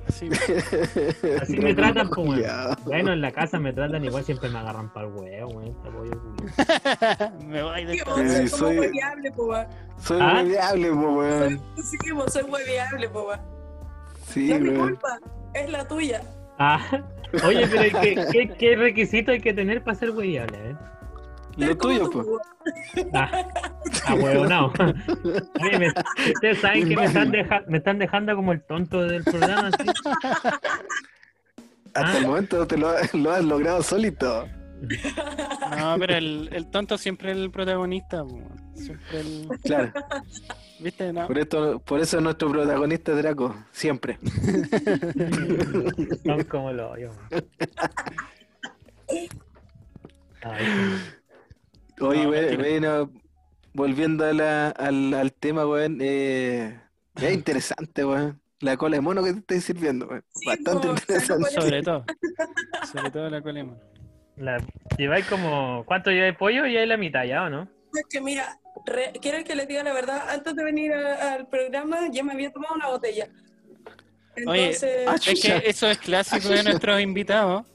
Así, 0.09 0.29
Así 1.43 1.57
me 1.59 1.75
tratan, 1.75 2.09
pues, 2.09 2.29
weón. 2.29 2.77
Bueno, 2.85 3.13
en 3.13 3.21
la 3.21 3.31
casa 3.31 3.59
me 3.61 3.73
tratan 3.73 4.05
igual, 4.05 4.25
siempre 4.25 4.49
me 4.49 4.59
agarran 4.59 4.93
para 4.93 5.07
el 5.07 5.13
huevo, 5.13 5.51
weón. 5.51 5.73
Culiao. 5.75 7.33
me 7.47 7.63
voy 7.63 7.85
de 7.85 7.93
Tío, 7.93 8.05
soy 8.05 8.15
como 8.51 8.83
soy- 8.83 9.31
po, 9.37 9.45
weón. 9.45 9.67
Soy 9.99 10.19
¿Ah? 10.21 10.35
mediable, 10.43 10.89
po, 10.91 10.95
Soy, 10.97 11.15
weón. 11.17 11.61
sí, 11.77 11.97
po, 12.15 12.29
soy 12.29 12.43
hueviable, 12.43 13.09
po, 13.09 13.23
weón. 13.29 13.41
Sí, 14.27 14.49
No 14.49 14.55
es 14.57 14.61
mi 14.63 14.69
weón. 14.71 14.89
culpa, 14.89 15.19
es 15.55 15.71
la 15.71 15.87
tuya. 15.87 16.23
Ah, 16.59 16.81
oye, 17.47 17.67
pero 17.69 18.01
¿qué, 18.01 18.27
qué, 18.33 18.49
qué 18.59 18.77
requisito 18.77 19.31
hay 19.31 19.41
que 19.41 19.53
tener 19.55 19.83
para 19.85 19.97
ser 19.97 20.11
hueviable? 20.11 20.59
Eh? 20.71 20.77
Lo 21.57 21.77
tuyo, 21.77 22.11
pues. 22.11 22.27
Ah, 23.13 23.31
ah, 24.07 24.15
huevo, 24.15 24.47
no. 24.47 24.73
Oye, 25.63 25.79
me- 25.79 25.93
ustedes 26.35 26.59
saben 26.61 26.89
que 26.89 26.97
me 26.97 27.05
están, 27.05 27.31
deja- 27.31 27.63
me 27.69 27.79
están 27.79 27.99
dejando 27.99 28.35
como 28.37 28.53
el 28.53 28.63
tonto 28.63 29.03
del 29.03 29.23
programa, 29.25 29.71
¿sí? 29.73 29.87
Hasta 31.95 32.19
el 32.19 32.27
momento 32.27 32.67
te 32.67 32.77
lo, 32.79 32.93
lo 33.15 33.31
has 33.33 33.45
logrado 33.45 33.83
solito. 33.83 34.47
No, 35.79 35.97
pero 35.99 36.15
el, 36.17 36.49
el 36.53 36.71
tonto 36.71 36.97
siempre 36.97 37.33
es 37.33 37.37
el 37.39 37.51
protagonista. 37.51 38.25
Siempre 38.75 39.21
el. 39.21 39.49
Claro. 39.63 39.93
¿Viste? 40.79 41.13
No. 41.13 41.27
Por, 41.27 41.39
esto, 41.39 41.79
por 41.81 42.01
eso 42.01 42.17
es 42.17 42.23
nuestro 42.23 42.51
protagonista 42.51 43.13
Draco, 43.13 43.55
siempre. 43.73 44.19
Son 46.25 46.43
como 46.45 46.73
lo 46.73 46.97
yo. 46.97 47.11
Ay, 50.43 50.65
Oye, 52.01 52.25
No, 52.25 52.31
we- 52.31 52.57
bueno, 52.57 53.11
volviendo 53.75 54.25
a 54.25 54.33
la- 54.33 54.69
al, 54.71 55.15
al 55.15 55.33
tema, 55.33 55.67
weón, 55.67 55.99
eh, 56.01 56.79
es 57.17 57.33
interesante, 57.33 58.05
weón. 58.05 58.41
La 58.61 58.77
cola 58.77 58.97
de 58.97 59.01
mono 59.01 59.23
que 59.25 59.33
te 59.33 59.39
estoy 59.41 59.61
sirviendo, 59.61 60.07
weón. 60.07 60.25
Sí, 60.35 60.47
Bastante 60.47 60.89
interesante. 60.89 61.51
Sobre 61.51 61.83
todo. 61.83 62.05
Sobre 62.93 63.11
todo 63.11 63.31
la 63.31 63.41
colema. 63.43 63.75
la, 64.37 64.59
lleváis 64.99 65.27
como. 65.27 65.85
¿Cuánto 65.87 66.11
lleváis 66.11 66.37
pollo? 66.37 66.67
Y 66.67 66.77
hay 66.77 66.87
la 66.87 66.97
mitad 66.97 67.25
ya, 67.25 67.45
¿o 67.45 67.51
no? 67.51 67.69
Es 67.95 68.05
que 68.09 68.21
mira, 68.21 68.59
re- 68.87 69.13
quiero 69.21 69.43
que 69.45 69.55
les 69.55 69.67
diga 69.67 69.83
la 69.83 69.93
verdad, 69.93 70.29
antes 70.31 70.55
de 70.55 70.63
venir 70.65 70.93
a- 70.93 71.35
al 71.35 71.49
programa 71.49 72.09
ya 72.13 72.23
me 72.23 72.33
había 72.33 72.51
tomado 72.51 72.75
una 72.75 72.89
botella. 72.89 73.29
Oye, 74.47 74.67
Entonces, 74.67 75.09
ah, 75.09 75.17
Es 75.27 75.41
que 75.43 75.63
eso 75.69 75.87
es 75.91 75.99
clásico 75.99 76.49
de 76.49 76.63
nuestros 76.63 77.01
invitados. 77.01 77.67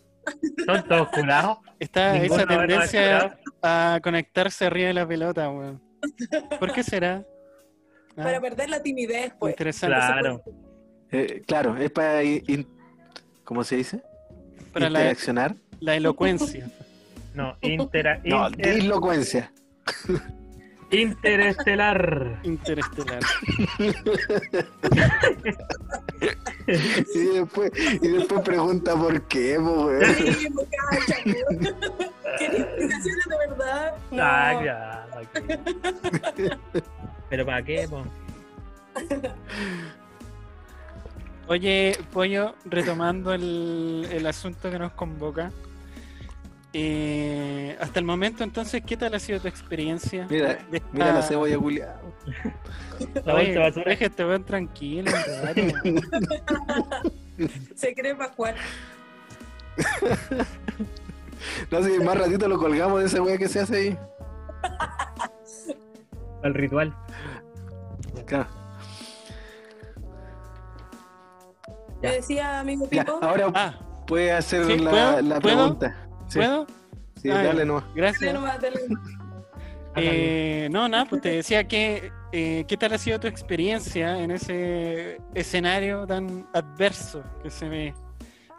Son 0.66 0.84
todos 0.88 1.10
curados. 1.10 1.58
Está 1.80 2.14
Ninguno 2.14 2.36
esa 2.44 2.48
tendencia 2.48 3.38
a 3.62 4.00
conectarse 4.04 4.66
arriba 4.66 4.88
de 4.88 4.94
la 4.94 5.08
pelota, 5.08 5.50
weón. 5.50 5.82
¿Por 6.60 6.72
qué 6.74 6.84
será? 6.84 7.24
Ah, 8.18 8.24
para 8.24 8.40
perder 8.40 8.70
la 8.70 8.82
timidez, 8.82 9.34
pues. 9.38 9.52
interesante. 9.52 9.94
Claro. 9.98 10.42
Eh, 11.12 11.42
claro, 11.46 11.76
es 11.76 11.92
para, 11.92 12.24
in- 12.24 12.66
¿cómo 13.44 13.62
se 13.66 13.76
dice? 13.76 14.02
Para 14.72 14.90
la, 14.90 15.00
Interaccionar. 15.00 15.56
la 15.82 15.96
elocuencia. 15.96 16.70
No, 17.34 17.58
intera, 17.60 18.22
No, 18.24 18.48
inter- 18.48 18.76
dislocuencia. 18.76 19.52
interestelar. 20.92 22.40
Interestelar. 22.44 23.20
Y 26.68 27.26
después, 27.26 27.72
y 28.01 28.07
después 28.07 28.41
pregunta 28.41 28.95
por 28.95 29.22
qué, 29.24 29.55
po, 29.59 29.86
weón. 29.86 30.16
Sí, 30.16 30.47
pues, 30.53 30.68
cacha, 30.70 31.22
pues. 31.24 31.74
¿Quería 32.39 32.59
explicaciones 32.59 33.26
de 33.30 33.38
verdad? 33.47 33.93
No. 34.11 34.24
Ah, 34.24 34.59
claro. 34.61 36.59
Pero 37.30 37.45
¿para 37.45 37.63
qué, 37.63 37.88
po? 37.88 38.03
Oye, 41.47 41.97
Pollo, 42.11 42.55
retomando 42.66 43.34
el, 43.34 44.07
el 44.11 44.26
asunto 44.26 44.72
que 44.72 44.80
nos 44.80 44.93
convoca. 44.93 45.51
Eh, 46.78 47.78
hasta 47.80 48.00
el 48.00 48.06
momento, 48.06 48.44
entonces, 48.44 48.84
¿qué 48.86 48.98
tal 48.98 49.14
ha 49.16 49.20
sido 49.20 49.40
tu 49.40 49.48
experiencia? 49.48 50.28
Mira, 50.30 50.58
Mira 50.92 51.14
la 51.14 51.22
cebolla 51.22 51.58
culiada. 51.58 52.02
La 53.24 53.36
deja 53.36 54.06
este 54.06 54.26
weón 54.26 54.44
tranquilo. 54.44 55.10
Se 57.76 57.96
cree 57.96 58.14
Pascual. 58.16 58.56
No 61.72 61.82
sé, 61.82 61.98
más 62.00 62.18
ratito 62.18 62.48
lo 62.50 62.58
colgamos 62.58 63.00
de 63.00 63.06
esa 63.06 63.22
weá 63.22 63.38
que 63.38 63.48
se 63.48 63.62
hace 63.62 63.78
ahí. 63.78 63.98
El 66.44 66.54
ritual. 66.54 66.94
Claro. 68.26 68.48
Te 72.02 72.08
decía, 72.08 72.60
amigo 72.60 72.88
Ya, 72.92 73.06
Pipo, 73.06 73.20
ahora 73.22 73.48
Ah, 73.54 73.80
puedes 74.08 74.34
hacer 74.34 74.66
Sí, 74.66 74.78
la, 74.78 74.90
¿puedo? 74.92 75.22
la 75.22 75.40
¿Puedo? 75.40 75.80
Sí, 76.28 76.40
¿puedo? 76.40 76.68
sí, 77.22 77.30
dale 77.30 77.66
Gracias. 77.94 78.34
nomás, 78.34 78.62
dale. 78.62 78.80
Eh, 79.98 80.68
no, 80.72 80.90
nada, 80.90 81.06
pues 81.06 81.22
te 81.22 81.30
decía 81.30 81.66
que 81.66 82.12
eh, 82.34 82.66
qué 82.68 82.76
tal 82.76 82.92
ha 82.92 82.98
sido 82.98 83.18
tu 83.18 83.28
experiencia 83.28 84.20
en 84.22 84.32
ese 84.32 85.22
escenario 85.34 86.06
tan 86.06 86.46
adverso 86.54 87.24
que 87.42 87.50
se 87.50 87.70
ve. 87.70 87.94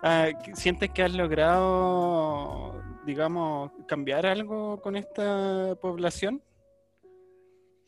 Ah, 0.02 0.28
¿Sientes 0.54 0.90
que 0.90 1.02
has 1.02 1.12
logrado, 1.12 2.82
digamos, 3.04 3.70
cambiar 3.86 4.24
algo 4.24 4.80
con 4.80 4.96
esta 4.96 5.74
población? 5.82 6.42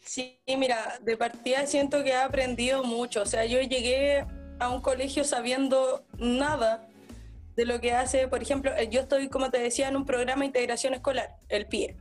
Sí, 0.01 0.39
mira, 0.47 0.99
de 1.03 1.16
partida 1.16 1.66
siento 1.66 2.03
que 2.03 2.11
he 2.11 2.16
aprendido 2.16 2.83
mucho. 2.83 3.22
O 3.22 3.26
sea, 3.26 3.45
yo 3.45 3.61
llegué 3.61 4.26
a 4.59 4.68
un 4.68 4.81
colegio 4.81 5.24
sabiendo 5.24 6.05
nada 6.18 6.88
de 7.59 7.64
lo 7.64 7.80
que 7.80 7.90
hace, 7.90 8.28
por 8.28 8.40
ejemplo, 8.40 8.70
eh, 8.76 8.88
yo 8.88 9.00
estoy, 9.00 9.28
como 9.28 9.50
te 9.50 9.59
decía, 9.59 9.88
en 9.88 9.96
un 9.96 10.06
programa 10.06 10.42
de 10.42 10.46
integración 10.46 10.94
escolar, 10.94 11.34
el 11.48 11.66
PIE, 11.66 11.96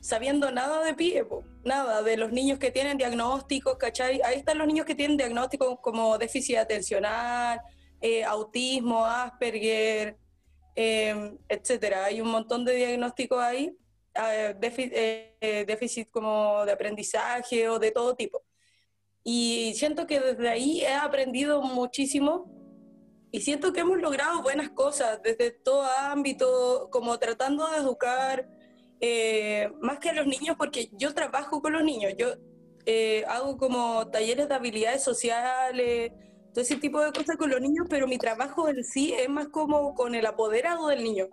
sabiendo 0.00 0.52
nada 0.52 0.84
de 0.84 0.92
PIE, 0.92 1.24
nada, 1.64 2.02
de 2.02 2.18
los 2.18 2.30
niños 2.30 2.58
que 2.58 2.70
tienen 2.70 2.98
diagnósticos, 2.98 3.78
¿cachai? 3.78 4.20
Ahí 4.22 4.36
están 4.36 4.58
los 4.58 4.66
niños 4.66 4.84
que 4.84 4.94
tienen 4.94 5.16
diagnósticos 5.16 5.80
como 5.80 6.18
déficit 6.18 6.58
atencional, 6.58 7.58
eh, 8.02 8.22
autismo, 8.22 9.06
Asperger, 9.06 10.18
eh, 10.76 11.38
etcétera. 11.48 12.04
Hay 12.04 12.20
un 12.20 12.28
montón 12.28 12.66
de 12.66 12.74
diagnósticos 12.74 13.38
ahí 13.40 13.74
eh, 14.14 15.64
déficit 15.66 16.10
como 16.10 16.66
de 16.66 16.72
aprendizaje 16.72 17.66
o 17.70 17.78
de 17.78 17.92
todo 17.92 18.14
tipo. 18.14 18.42
Y 19.24 19.72
siento 19.74 20.06
que 20.06 20.20
desde 20.20 20.50
ahí 20.50 20.82
he 20.82 20.92
aprendido 20.92 21.62
muchísimo 21.62 22.57
y 23.30 23.40
siento 23.40 23.72
que 23.72 23.80
hemos 23.80 23.98
logrado 23.98 24.42
buenas 24.42 24.70
cosas 24.70 25.20
desde 25.22 25.50
todo 25.50 25.84
ámbito, 25.98 26.88
como 26.90 27.18
tratando 27.18 27.68
de 27.68 27.76
educar 27.76 28.48
eh, 29.00 29.70
más 29.80 29.98
que 29.98 30.10
a 30.10 30.14
los 30.14 30.26
niños, 30.26 30.56
porque 30.58 30.88
yo 30.92 31.14
trabajo 31.14 31.60
con 31.60 31.74
los 31.74 31.84
niños, 31.84 32.14
yo 32.16 32.28
eh, 32.86 33.24
hago 33.28 33.58
como 33.58 34.08
talleres 34.08 34.48
de 34.48 34.54
habilidades 34.54 35.02
sociales, 35.02 36.12
todo 36.54 36.62
ese 36.62 36.76
tipo 36.76 37.00
de 37.00 37.12
cosas 37.12 37.36
con 37.36 37.50
los 37.50 37.60
niños, 37.60 37.86
pero 37.90 38.08
mi 38.08 38.16
trabajo 38.16 38.68
en 38.68 38.82
sí 38.82 39.12
es 39.12 39.28
más 39.28 39.48
como 39.48 39.94
con 39.94 40.14
el 40.14 40.24
apoderado 40.24 40.88
del 40.88 41.04
niño. 41.04 41.26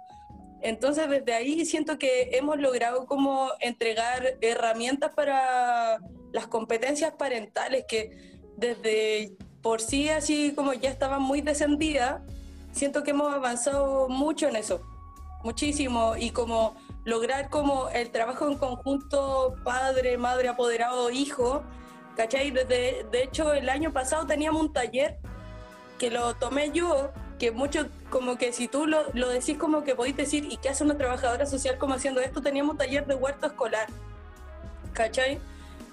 Entonces 0.61 1.09
desde 1.09 1.33
ahí 1.33 1.65
siento 1.65 1.97
que 1.97 2.29
hemos 2.33 2.59
logrado 2.59 3.05
como 3.05 3.51
entregar 3.61 4.37
herramientas 4.41 5.13
para 5.15 5.97
las 6.33 6.47
competencias 6.47 7.13
parentales 7.13 7.85
que 7.87 8.41
desde 8.57 9.37
por 9.65 9.81
sí 9.81 10.09
así 10.09 10.53
como 10.55 10.73
ya 10.73 10.91
estaban 10.91 11.23
muy 11.23 11.41
descendidas, 11.41 12.21
siento 12.71 13.01
que 13.01 13.09
hemos 13.09 13.33
avanzado 13.33 14.07
mucho 14.09 14.47
en 14.47 14.57
eso, 14.57 14.79
muchísimo 15.43 16.15
y 16.15 16.29
como 16.29 16.75
lograr 17.03 17.49
como 17.49 17.89
el 17.89 18.11
trabajo 18.11 18.47
en 18.47 18.59
conjunto 18.59 19.55
padre, 19.63 20.19
madre, 20.19 20.49
apoderado, 20.49 21.09
hijo, 21.09 21.63
¿cachai? 22.15 22.51
Desde, 22.51 23.07
de 23.11 23.23
hecho 23.23 23.53
el 23.53 23.67
año 23.67 23.91
pasado 23.91 24.27
teníamos 24.27 24.61
un 24.61 24.71
taller 24.71 25.17
que 25.97 26.11
lo 26.11 26.35
tomé 26.35 26.69
yo, 26.71 27.09
que 27.39 27.49
mucho, 27.49 27.87
como 28.11 28.37
que 28.37 28.53
si 28.53 28.67
tú 28.67 28.85
lo, 28.85 28.99
lo 29.13 29.29
decís 29.29 29.57
como 29.57 29.83
que 29.83 29.95
podéis 29.95 30.15
decir, 30.15 30.45
¿y 30.45 30.57
qué 30.57 30.69
hace 30.69 30.83
una 30.83 30.95
trabajadora 30.95 31.47
social 31.47 31.79
como 31.79 31.95
haciendo 31.95 32.21
esto? 32.21 32.39
Teníamos 32.39 32.73
un 32.73 32.77
taller 32.77 33.07
de 33.07 33.15
huerto 33.15 33.47
escolar, 33.47 33.87
¿cachai? 34.93 35.39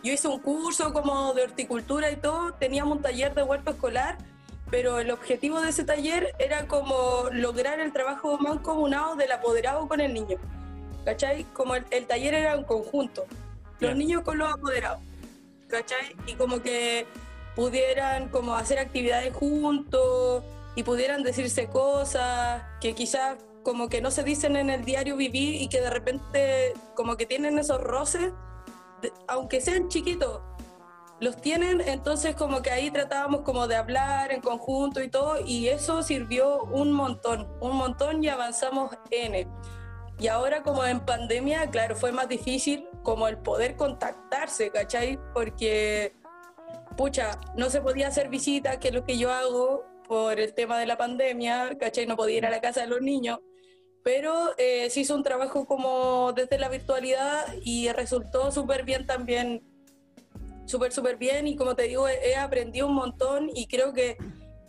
Yo 0.02 0.12
hice 0.12 0.28
un 0.28 0.40
curso 0.40 0.92
como 0.92 1.32
de 1.34 1.42
horticultura 1.42 2.10
y 2.10 2.16
todo, 2.16 2.54
teníamos 2.54 2.96
un 2.96 3.02
taller 3.02 3.34
de 3.34 3.42
huerto 3.42 3.70
escolar, 3.70 4.18
pero 4.70 4.98
el 4.98 5.10
objetivo 5.10 5.60
de 5.60 5.70
ese 5.70 5.84
taller 5.84 6.34
era 6.38 6.66
como 6.66 7.28
lograr 7.30 7.78
el 7.78 7.92
trabajo 7.92 8.36
mancomunado 8.38 9.16
del 9.16 9.30
apoderado 9.30 9.86
con 9.86 10.00
el 10.00 10.12
niño, 10.12 10.38
¿cachai? 11.04 11.44
Como 11.52 11.76
el, 11.76 11.84
el 11.90 12.06
taller 12.06 12.34
era 12.34 12.56
un 12.56 12.64
conjunto, 12.64 13.26
los 13.78 13.94
niños 13.94 14.22
con 14.22 14.38
los 14.38 14.52
apoderados, 14.52 15.00
¿cachai? 15.68 16.16
Y 16.26 16.34
como 16.34 16.62
que 16.62 17.06
pudieran 17.54 18.28
como 18.28 18.54
hacer 18.56 18.78
actividades 18.78 19.32
juntos 19.34 20.42
y 20.74 20.82
pudieran 20.82 21.22
decirse 21.22 21.68
cosas 21.68 22.62
que 22.80 22.94
quizás 22.94 23.36
como 23.62 23.88
que 23.88 24.00
no 24.00 24.10
se 24.10 24.24
dicen 24.24 24.56
en 24.56 24.70
el 24.70 24.84
diario 24.84 25.16
vivir 25.16 25.60
y 25.60 25.68
que 25.68 25.80
de 25.80 25.90
repente 25.90 26.72
como 26.94 27.16
que 27.16 27.26
tienen 27.26 27.58
esos 27.58 27.80
roces, 27.80 28.32
aunque 29.28 29.60
sean 29.60 29.88
chiquitos, 29.88 30.40
los 31.20 31.36
tienen, 31.40 31.80
entonces 31.80 32.34
como 32.34 32.62
que 32.62 32.70
ahí 32.70 32.90
tratábamos 32.90 33.42
como 33.42 33.68
de 33.68 33.76
hablar 33.76 34.32
en 34.32 34.40
conjunto 34.40 35.00
y 35.00 35.08
todo, 35.08 35.36
y 35.44 35.68
eso 35.68 36.02
sirvió 36.02 36.64
un 36.64 36.92
montón, 36.92 37.48
un 37.60 37.76
montón 37.76 38.24
y 38.24 38.28
avanzamos 38.28 38.90
N. 39.10 39.46
Y 40.18 40.26
ahora 40.26 40.62
como 40.62 40.84
en 40.84 41.00
pandemia, 41.00 41.70
claro, 41.70 41.94
fue 41.94 42.12
más 42.12 42.28
difícil 42.28 42.88
como 43.02 43.28
el 43.28 43.38
poder 43.38 43.76
contactarse, 43.76 44.70
¿cachai? 44.70 45.18
Porque, 45.32 46.14
pucha, 46.96 47.38
no 47.56 47.70
se 47.70 47.80
podía 47.80 48.08
hacer 48.08 48.28
visitas, 48.28 48.78
que 48.78 48.88
es 48.88 48.94
lo 48.94 49.04
que 49.04 49.16
yo 49.16 49.32
hago 49.32 49.84
por 50.08 50.38
el 50.40 50.54
tema 50.54 50.78
de 50.78 50.86
la 50.86 50.96
pandemia, 50.96 51.76
¿cachai? 51.78 52.06
No 52.06 52.16
podía 52.16 52.38
ir 52.38 52.46
a 52.46 52.50
la 52.50 52.60
casa 52.60 52.80
de 52.82 52.88
los 52.88 53.00
niños, 53.00 53.38
pero 54.04 54.50
eh, 54.58 54.90
se 54.90 55.00
hizo 55.00 55.14
un 55.14 55.22
trabajo 55.22 55.66
como 55.66 56.32
desde 56.32 56.58
la 56.58 56.68
virtualidad 56.68 57.46
y 57.62 57.90
resultó 57.92 58.50
súper 58.50 58.84
bien 58.84 59.06
también, 59.06 59.62
súper, 60.66 60.92
súper 60.92 61.16
bien, 61.16 61.46
y 61.46 61.56
como 61.56 61.74
te 61.76 61.84
digo, 61.84 62.08
he, 62.08 62.30
he 62.30 62.36
aprendido 62.36 62.86
un 62.88 62.94
montón 62.94 63.50
y 63.54 63.66
creo 63.66 63.92
que 63.92 64.16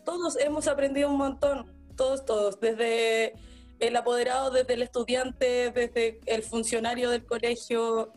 todos 0.05 0.37
hemos 0.37 0.67
aprendido 0.67 1.09
un 1.09 1.17
montón, 1.17 1.71
todos, 1.95 2.25
todos, 2.25 2.59
desde 2.59 3.33
el 3.79 3.95
apoderado, 3.95 4.51
desde 4.51 4.73
el 4.75 4.81
estudiante, 4.81 5.71
desde 5.71 6.19
el 6.25 6.43
funcionario 6.43 7.09
del 7.09 7.25
colegio, 7.25 8.13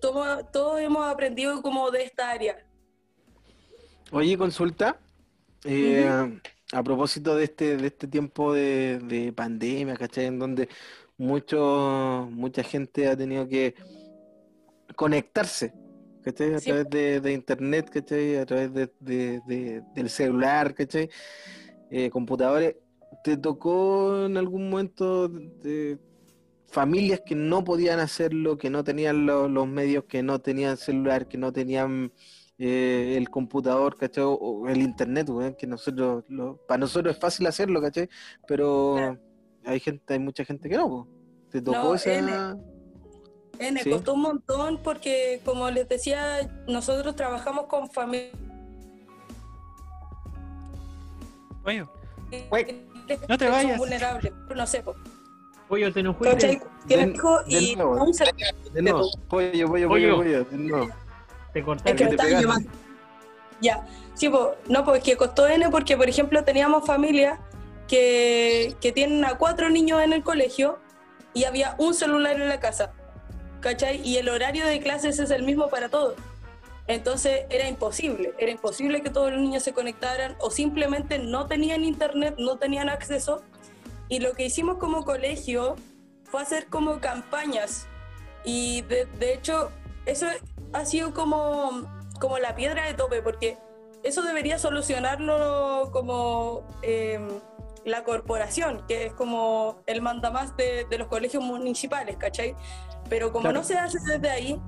todo- 0.00 0.44
todos 0.46 0.80
hemos 0.80 1.06
aprendido 1.06 1.60
como 1.62 1.90
de 1.90 2.04
esta 2.04 2.30
área. 2.30 2.64
Oye, 4.10 4.36
consulta. 4.36 4.98
eh, 5.64 6.40
A 6.72 6.82
propósito 6.82 7.36
de 7.36 7.44
este, 7.44 7.76
de 7.76 7.86
este 7.86 8.08
tiempo 8.08 8.52
de, 8.54 8.98
de 9.04 9.32
pandemia, 9.32 9.94
¿cachai? 9.94 10.26
En 10.26 10.38
donde 10.38 10.68
mucho, 11.18 12.28
mucha 12.30 12.62
gente 12.62 13.08
ha 13.08 13.16
tenido 13.16 13.46
que 13.46 13.74
conectarse, 14.96 15.72
¿cachai? 16.22 16.54
A 16.54 16.58
Sí. 16.60 16.66
través 16.70 16.88
de, 16.88 17.20
de 17.20 17.32
internet, 17.32 17.90
¿cachai? 17.90 18.36
A 18.36 18.46
través 18.46 18.72
de, 18.72 18.90
de- 19.00 19.40
de- 19.46 19.82
del 19.94 20.08
celular, 20.08 20.74
¿cachai? 20.74 21.10
Eh, 21.90 22.08
computadores. 22.10 22.76
¿Te 23.22 23.36
tocó 23.36 24.24
en 24.24 24.38
algún 24.38 24.70
momento 24.70 25.28
de 25.28 25.98
familias 26.68 27.20
que 27.26 27.34
no 27.34 27.62
podían 27.64 28.00
hacerlo, 28.00 28.56
que 28.56 28.70
no 28.70 28.82
tenían 28.82 29.26
lo- 29.26 29.46
los 29.46 29.68
medios, 29.68 30.04
que 30.04 30.22
no 30.22 30.38
tenían 30.40 30.78
celular, 30.78 31.28
que 31.28 31.36
no 31.36 31.52
tenían 31.52 32.12
eh, 32.64 33.14
el 33.16 33.28
computador, 33.28 33.96
¿cachai? 33.96 34.22
O- 34.24 34.68
el 34.68 34.80
internet, 34.82 35.28
weón, 35.28 35.54
que 35.54 35.66
nosotros, 35.66 36.22
lo- 36.28 36.58
para 36.68 36.78
nosotros 36.78 37.14
es 37.16 37.20
fácil 37.20 37.44
hacerlo, 37.48 37.80
¿cachai? 37.80 38.08
Pero 38.46 38.94
Claro. 38.96 39.18
hay 39.64 39.80
gente, 39.80 40.12
hay 40.14 40.20
mucha 40.20 40.44
gente 40.44 40.68
que 40.68 40.76
no. 40.76 41.08
¿Te 41.50 41.60
tocó 41.60 41.78
No, 41.78 41.94
esa? 41.96 42.56
N. 43.58 43.82
Sí. 43.82 43.90
costó 43.90 44.14
un 44.14 44.22
montón 44.22 44.78
porque, 44.82 45.40
como 45.44 45.68
les 45.70 45.88
decía, 45.88 46.48
nosotros 46.68 47.16
trabajamos 47.16 47.66
con 47.66 47.88
Güey, 52.48 52.84
no 53.28 53.38
te 53.38 53.48
vayas. 53.48 53.78
vulnerables. 53.78 54.32
No 54.54 54.66
sé, 54.66 54.82
po, 54.82 54.94
Pollo, 55.68 55.92
te 55.92 56.02
nos 56.02 56.16
¿cachai? 56.16 56.58
fuiste. 56.58 56.66
Tienen 56.86 57.10
De- 57.10 57.14
hijos 57.16 57.44
de 57.46 57.60
y 57.60 57.76
nuevo. 57.76 57.98
aún 57.98 58.14
se- 58.14 58.24
De 58.72 58.82
nuevo, 58.82 59.10
pollo, 59.28 59.68
pollo, 59.68 59.88
pollo, 59.88 60.16
Pollo. 60.16 60.16
pollo, 60.44 60.88
Te 61.52 61.60
Es 61.60 61.64
cortaste. 61.64 61.96
que 61.96 62.04
me 62.16 62.40
llamando. 62.42 62.70
Ya, 63.60 63.86
sí, 64.14 64.28
pues, 64.28 64.42
no, 64.68 64.84
pues 64.84 65.02
que 65.02 65.16
costó 65.16 65.46
N 65.46 65.68
porque, 65.70 65.96
por 65.96 66.08
ejemplo, 66.08 66.42
teníamos 66.42 66.84
familias 66.84 67.38
que, 67.86 68.74
que 68.80 68.92
tienen 68.92 69.24
a 69.24 69.38
cuatro 69.38 69.70
niños 69.70 70.02
en 70.02 70.12
el 70.12 70.22
colegio 70.22 70.80
y 71.34 71.44
había 71.44 71.74
un 71.78 71.94
celular 71.94 72.40
en 72.40 72.48
la 72.48 72.58
casa, 72.58 72.92
¿cachai? 73.60 74.00
Y 74.06 74.16
el 74.16 74.28
horario 74.28 74.66
de 74.66 74.80
clases 74.80 75.18
es 75.18 75.30
el 75.30 75.44
mismo 75.44 75.68
para 75.68 75.88
todos. 75.88 76.14
Entonces 76.88 77.46
era 77.50 77.68
imposible, 77.68 78.32
era 78.38 78.50
imposible 78.50 79.02
que 79.02 79.10
todos 79.10 79.30
los 79.30 79.40
niños 79.40 79.62
se 79.62 79.72
conectaran 79.72 80.36
o 80.40 80.50
simplemente 80.50 81.18
no 81.18 81.46
tenían 81.46 81.84
internet, 81.84 82.34
no 82.38 82.58
tenían 82.58 82.88
acceso. 82.88 83.42
Y 84.08 84.18
lo 84.18 84.32
que 84.32 84.44
hicimos 84.46 84.78
como 84.78 85.04
colegio 85.04 85.76
fue 86.24 86.42
hacer 86.42 86.66
como 86.66 86.98
campañas. 87.00 87.86
Y 88.44 88.82
de, 88.82 89.06
de 89.20 89.34
hecho, 89.34 89.70
eso 90.06 90.26
ha 90.72 90.84
sido 90.84 91.12
como, 91.14 91.82
como 92.20 92.38
la 92.38 92.54
piedra 92.54 92.86
de 92.86 92.94
tope, 92.94 93.22
porque 93.22 93.58
eso 94.02 94.22
debería 94.22 94.58
solucionarlo 94.58 95.90
como 95.92 96.66
eh, 96.82 97.20
la 97.84 98.04
corporación, 98.04 98.84
que 98.86 99.06
es 99.06 99.12
como 99.12 99.82
el 99.86 100.02
mandamás 100.02 100.56
de, 100.56 100.86
de 100.88 100.98
los 100.98 101.08
colegios 101.08 101.42
municipales, 101.42 102.16
¿cachai? 102.16 102.56
Pero 103.08 103.32
como 103.32 103.42
Claro. 103.42 103.58
no 103.58 103.64
se 103.64 103.76
hace 103.76 103.98
desde 104.00 104.30
ahí, 104.30 104.60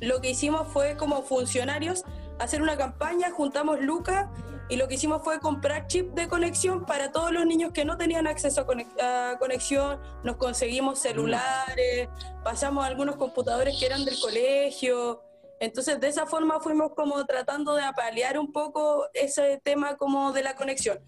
lo 0.00 0.20
que 0.20 0.30
hicimos 0.30 0.68
fue 0.68 0.96
como 0.96 1.22
funcionarios 1.22 2.04
hacer 2.38 2.62
una 2.62 2.76
campaña, 2.76 3.30
juntamos 3.30 3.80
lucas 3.80 4.28
y 4.68 4.76
lo 4.76 4.88
que 4.88 4.94
hicimos 4.94 5.22
fue 5.22 5.40
comprar 5.40 5.86
chip 5.86 6.14
de 6.14 6.26
conexión 6.28 6.86
para 6.86 7.12
todos 7.12 7.32
los 7.32 7.44
niños 7.46 7.72
que 7.72 7.84
no 7.84 7.96
tenían 7.96 8.26
acceso 8.26 8.62
a, 8.62 8.66
conex- 8.66 9.00
a 9.02 9.38
conexión, 9.38 10.00
nos 10.22 10.36
conseguimos 10.36 10.98
celulares, 10.98 12.08
pasamos 12.42 12.84
algunos 12.84 13.16
computadores 13.16 13.76
que 13.78 13.86
eran 13.86 14.04
del 14.04 14.18
colegio, 14.20 15.22
entonces 15.60 16.00
de 16.00 16.08
esa 16.08 16.26
forma 16.26 16.60
fuimos 16.60 16.92
como 16.94 17.24
tratando 17.26 17.74
de 17.74 17.82
apalear 17.82 18.38
un 18.38 18.52
poco 18.52 19.06
ese 19.12 19.60
tema 19.62 19.96
como 19.96 20.32
de 20.32 20.42
la 20.42 20.56
conexión. 20.56 20.98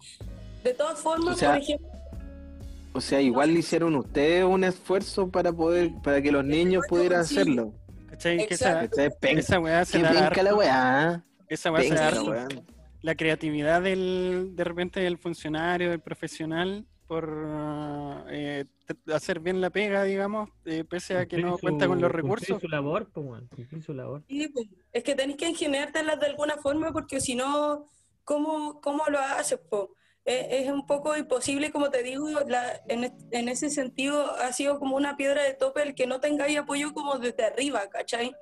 De 0.63 0.73
todas 0.73 0.99
formas, 0.99 1.35
O 1.35 1.37
sea, 1.37 1.49
por 1.53 1.61
ejemplo, 1.61 1.87
O 2.93 3.01
sea, 3.01 3.21
igual 3.21 3.53
le 3.53 3.59
hicieron 3.59 3.95
ustedes 3.95 4.43
un 4.43 4.63
esfuerzo 4.63 5.29
para 5.29 5.51
poder, 5.51 5.91
para 6.03 6.21
que 6.21 6.31
los 6.31 6.43
niños 6.43 6.83
pudieran 6.87 7.25
sí. 7.25 7.35
hacerlo. 7.39 7.73
¿cachai? 8.09 8.47
Que 8.47 8.53
esa, 8.53 9.59
weá 9.59 9.85
se 9.85 9.99
la 9.99 10.55
weá. 10.55 11.23
esa 11.49 11.71
weá 11.71 11.83
se 11.83 11.89
la. 11.93 12.47
La 13.07 13.15
creatividad 13.15 13.81
del, 13.81 14.51
de 14.53 14.63
repente 14.65 14.99
del 14.99 15.17
funcionario, 15.17 15.89
del 15.91 16.01
profesional, 16.01 16.85
por 17.07 17.23
eh, 18.29 18.65
t- 18.85 19.13
hacer 19.13 19.39
bien 19.39 19.61
la 19.61 19.69
pega, 19.69 20.03
digamos, 20.03 20.49
eh, 20.65 20.83
pese 20.83 21.15
a 21.15 21.25
que 21.25 21.37
no 21.37 21.55
su- 21.55 21.61
cuenta 21.61 21.87
con 21.87 22.01
los 22.01 22.11
recursos. 22.11 22.59
su 22.61 22.67
labor, 22.67 23.09
pues, 23.13 23.85
su 23.85 23.93
labor. 23.93 24.23
Sí, 24.27 24.49
pues, 24.49 24.67
es 24.91 25.03
que 25.05 25.15
tenés 25.15 25.37
que 25.37 25.47
ingeniártelas 25.47 26.19
de 26.19 26.25
alguna 26.25 26.57
forma 26.57 26.91
porque 26.91 27.21
si 27.21 27.33
no, 27.33 27.85
¿cómo, 28.25 28.81
cómo 28.81 29.05
lo 29.07 29.19
haces? 29.19 29.57
po? 29.69 29.93
Es, 30.25 30.65
es 30.65 30.69
un 30.69 30.85
poco 30.85 31.15
imposible, 31.15 31.71
como 31.71 31.89
te 31.89 32.03
digo, 32.03 32.27
la- 32.45 32.81
en, 32.89 33.09
en 33.31 33.47
ese 33.47 33.69
sentido 33.69 34.35
ha 34.35 34.51
sido 34.51 34.79
como 34.79 34.97
una 34.97 35.15
piedra 35.15 35.43
de 35.43 35.53
tope 35.53 35.81
el 35.81 35.95
que 35.95 36.07
no 36.07 36.19
tengáis 36.19 36.57
apoyo 36.57 36.93
como 36.93 37.17
desde 37.19 37.45
arriba, 37.45 37.87
¿cachai? 37.89 38.35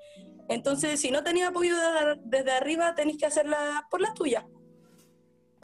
Entonces, 0.50 1.00
si 1.00 1.12
no 1.12 1.24
tenías 1.24 1.50
apoyo 1.50 1.76
de- 1.76 2.20
desde 2.24 2.52
arriba, 2.52 2.96
tenés 2.96 3.18
que 3.18 3.28
hacerla 3.28 3.86
por 3.92 4.02
las 4.02 4.16
tuyas. 4.16 4.44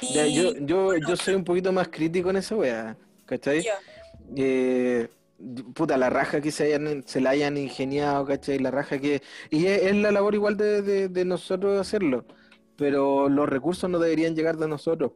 Y- 0.01 0.13
Ya, 0.13 0.25
yo, 0.25 0.53
yo, 0.59 0.95
yo 0.97 1.15
soy 1.15 1.35
un 1.35 1.43
poquito 1.43 1.71
más 1.71 1.87
crítico 1.89 2.29
en 2.29 2.37
esa 2.37 2.55
weá, 2.55 2.97
¿cachai? 3.25 3.65
Eh, 4.35 5.07
puta, 5.73 5.97
la 5.97 6.09
raja 6.09 6.41
que 6.41 6.51
se, 6.51 6.65
hayan, 6.73 7.03
se 7.05 7.19
la 7.21 7.31
hayan 7.31 7.57
ingeniado, 7.57 8.25
¿cachai? 8.25 8.59
La 8.59 8.71
raja 8.71 8.99
que... 8.99 9.21
Y 9.49 9.65
es, 9.65 9.83
es 9.83 9.95
la 9.95 10.11
labor 10.11 10.35
igual 10.35 10.57
de, 10.57 10.81
de- 10.81 11.07
de 11.09 11.25
nosotros 11.25 11.79
hacerlo, 11.79 12.25
pero 12.77 13.29
los 13.29 13.47
recursos 13.49 13.89
no 13.89 13.99
deberían 13.99 14.35
llegar 14.35 14.57
de 14.57 14.67
nosotros. 14.67 15.11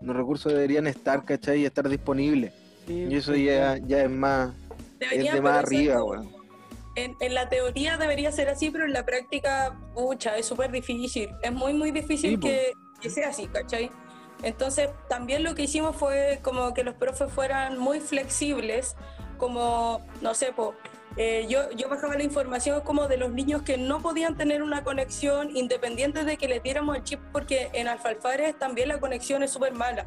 Los 0.00 0.14
recursos 0.16 0.52
deberían 0.52 0.86
estar, 0.86 1.24
¿cachai? 1.24 1.62
Y 1.62 1.64
estar 1.64 1.88
disponibles. 1.88 2.52
Sí, 2.86 3.06
Y 3.10 3.16
eso 3.16 3.34
ya, 3.34 3.78
ya 3.78 4.02
es 4.02 4.10
más... 4.10 4.50
Es 5.00 5.10
Debería, 5.10 5.34
de 5.34 5.40
más 5.40 5.58
es 5.58 5.64
arriba, 5.64 6.02
weón. 6.04 6.30
En, 6.96 7.14
en 7.20 7.34
la 7.34 7.48
teoría 7.50 7.98
debería 7.98 8.32
ser 8.32 8.48
así, 8.48 8.70
pero 8.70 8.86
en 8.86 8.92
la 8.94 9.04
práctica, 9.04 9.78
pucha, 9.94 10.36
es 10.38 10.46
súper 10.46 10.70
difícil. 10.72 11.28
Es 11.42 11.52
muy, 11.52 11.74
muy 11.74 11.90
difícil 11.90 12.30
Sí, 12.30 12.38
que, 12.40 12.72
que 13.02 13.10
sea 13.10 13.28
así, 13.28 13.46
¿cachai? 13.48 13.90
Entonces, 14.42 14.90
también 15.08 15.42
lo 15.44 15.54
que 15.54 15.62
hicimos 15.62 15.96
fue 15.96 16.40
como 16.42 16.74
que 16.74 16.84
los 16.84 16.94
profes 16.94 17.32
fueran 17.32 17.78
muy 17.78 18.00
flexibles, 18.00 18.96
como, 19.38 20.00
no 20.20 20.34
sé, 20.34 20.52
po, 20.52 20.74
eh, 21.16 21.46
yo, 21.48 21.70
yo 21.70 21.88
bajaba 21.88 22.14
la 22.14 22.24
información 22.24 22.82
como 22.82 23.08
de 23.08 23.16
los 23.16 23.32
niños 23.32 23.62
que 23.62 23.78
no 23.78 24.02
podían 24.02 24.36
tener 24.36 24.62
una 24.62 24.84
conexión 24.84 25.56
independiente 25.56 26.24
de 26.24 26.36
que 26.36 26.46
les 26.46 26.62
diéramos 26.62 26.96
el 26.96 27.04
chip, 27.04 27.20
porque 27.32 27.70
en 27.72 27.88
Alfalfares 27.88 28.58
también 28.58 28.88
la 28.88 29.00
conexión 29.00 29.42
es 29.42 29.50
súper 29.50 29.72
mala, 29.72 30.04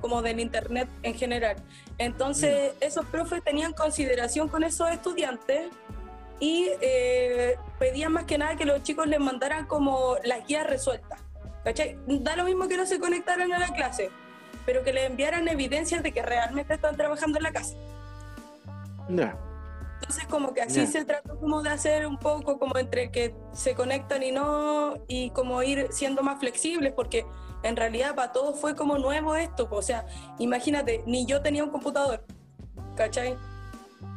como 0.00 0.20
del 0.20 0.40
internet 0.40 0.88
en 1.02 1.14
general. 1.14 1.56
Entonces, 1.98 2.72
esos 2.80 3.06
profes 3.06 3.42
tenían 3.44 3.72
consideración 3.72 4.48
con 4.48 4.64
esos 4.64 4.90
estudiantes 4.90 5.68
y 6.40 6.70
eh, 6.80 7.56
pedían 7.78 8.12
más 8.12 8.24
que 8.24 8.38
nada 8.38 8.56
que 8.56 8.64
los 8.64 8.82
chicos 8.82 9.06
les 9.06 9.20
mandaran 9.20 9.66
como 9.66 10.16
las 10.24 10.44
guías 10.46 10.66
resueltas. 10.66 11.20
¿Cachai? 11.64 11.98
Da 12.06 12.36
lo 12.36 12.44
mismo 12.44 12.68
que 12.68 12.76
no 12.76 12.86
se 12.86 12.98
conectaran 12.98 13.52
a 13.52 13.58
la 13.58 13.68
clase, 13.68 14.10
pero 14.66 14.84
que 14.84 14.92
les 14.92 15.08
enviaran 15.08 15.48
evidencias 15.48 16.02
de 16.02 16.12
que 16.12 16.22
realmente 16.22 16.74
están 16.74 16.96
trabajando 16.96 17.38
en 17.38 17.44
la 17.44 17.52
casa. 17.52 17.74
Ya. 19.08 19.36
Entonces 20.00 20.26
como 20.26 20.54
que 20.54 20.62
así 20.62 20.86
se 20.86 21.04
trató 21.04 21.38
como 21.38 21.62
de 21.62 21.70
hacer 21.70 22.06
un 22.06 22.18
poco 22.18 22.58
como 22.58 22.78
entre 22.78 23.10
que 23.10 23.34
se 23.52 23.74
conectan 23.74 24.22
y 24.22 24.30
no, 24.30 24.94
y 25.08 25.30
como 25.30 25.62
ir 25.62 25.88
siendo 25.90 26.22
más 26.22 26.38
flexibles, 26.38 26.92
porque 26.92 27.26
en 27.62 27.76
realidad 27.76 28.14
para 28.14 28.32
todos 28.32 28.58
fue 28.60 28.76
como 28.76 28.96
nuevo 28.98 29.34
esto, 29.34 29.68
o 29.70 29.82
sea, 29.82 30.06
imagínate, 30.38 31.02
ni 31.06 31.26
yo 31.26 31.42
tenía 31.42 31.64
un 31.64 31.70
computador, 31.70 32.24
¿cachai? 32.94 33.36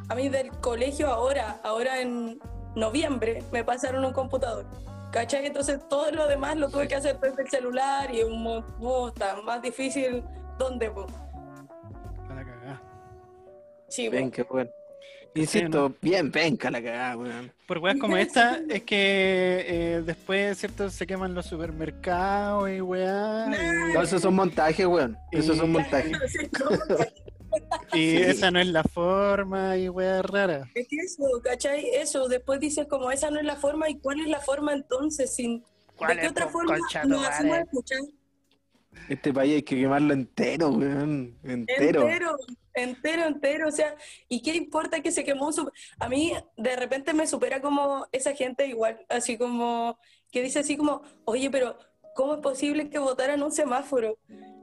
A 0.08 0.16
mí 0.16 0.30
del 0.30 0.52
colegio 0.52 1.08
ahora, 1.08 1.60
ahora 1.64 2.00
en 2.00 2.40
noviembre, 2.76 3.44
me 3.52 3.64
pasaron 3.64 4.06
un 4.06 4.14
computador, 4.14 4.66
¿cachai? 5.12 5.46
Entonces 5.46 5.80
todo 5.90 6.12
lo 6.12 6.28
demás 6.28 6.56
lo 6.58 6.70
tuve 6.70 6.88
que 6.88 6.96
hacer 6.96 7.20
desde 7.20 7.44
el 7.44 7.50
celular 7.50 8.14
y 8.14 8.24
un 8.24 8.64
oh, 8.80 9.10
está 9.10 9.42
más 9.42 9.62
difícil, 9.62 10.24
¿dónde? 10.58 10.90
po? 10.90 11.06
a 12.30 12.34
la 12.34 12.46
cagada. 12.46 12.82
Sí, 13.90 14.06
po. 14.08 14.12
Penca, 14.12 14.46
weón. 14.50 14.70
Insisto, 15.34 15.96
bien 16.02 16.30
penca 16.30 16.70
la 16.70 16.82
cagada, 16.84 17.16
weón. 17.18 17.52
Por 17.66 17.78
weas 17.78 17.98
como 17.98 18.18
esta, 18.18 18.60
es 18.70 18.84
que 18.84 19.66
eh, 19.66 20.04
después, 20.06 20.58
¿cierto? 20.58 20.90
Se 20.90 21.08
queman 21.08 21.34
los 21.34 21.46
supermercados 21.46 22.70
y 22.70 22.82
weá. 22.82 23.48
y- 23.48 23.94
No, 23.94 24.02
esos 24.02 24.22
son 24.22 24.36
montajes, 24.36 24.86
weón. 24.86 25.18
Esos 25.32 25.58
son 25.58 25.72
montajes. 25.72 26.12
Y 27.94 28.12
Sí. 28.12 28.18
esa 28.18 28.52
no 28.52 28.60
es 28.60 28.68
la 28.68 28.84
forma 28.84 29.78
y 29.78 29.90
weá 29.90 30.22
rara. 30.22 30.70
Es 30.76 30.88
que 30.88 30.96
eso, 30.98 31.24
¿cachai? 31.44 31.90
Eso, 31.96 32.28
después 32.28 32.60
dices 32.60 32.88
como 32.88 33.12
esa 33.12 33.30
no 33.32 33.40
es 33.40 33.46
la 33.46 33.56
forma 33.58 33.90
y 33.90 33.98
cuál 34.00 34.22
es 34.22 34.28
la 34.28 34.40
forma 34.40 34.74
entonces, 34.74 35.34
sin... 35.36 35.64
¿De 36.08 36.18
qué 36.20 36.28
otra 36.30 36.48
forma 36.48 36.78
nos 37.06 37.28
hacemos 37.28 37.58
escuchar? 37.60 38.00
Este 39.08 39.34
país 39.34 39.56
hay 39.56 39.62
que 39.64 39.76
quemarlo 39.76 40.14
entero, 40.14 40.70
weón. 40.70 41.38
Entero. 41.44 42.02
Entero, 42.04 42.36
entero, 42.74 43.26
entero. 43.26 43.68
O 43.68 43.72
sea, 43.72 43.96
¿y 44.28 44.42
qué 44.42 44.56
importa 44.56 45.02
que 45.02 45.12
se 45.12 45.24
quemó? 45.24 45.52
su- 45.52 45.70
A 46.00 46.10
mí 46.10 46.34
de 46.58 46.76
repente 46.76 47.14
me 47.14 47.28
supera 47.28 47.62
como 47.62 48.08
esa 48.12 48.34
gente 48.34 48.66
igual, 48.68 49.06
así 49.10 49.38
como, 49.38 49.98
que 50.32 50.42
dice 50.42 50.60
así 50.60 50.76
como, 50.76 51.04
oye, 51.26 51.50
pero 51.52 51.78
¿cómo 52.16 52.34
es 52.36 52.40
posible 52.42 52.90
que 52.90 53.00
votaran 53.00 53.44
un 53.44 53.52
semáforo? 53.52 54.18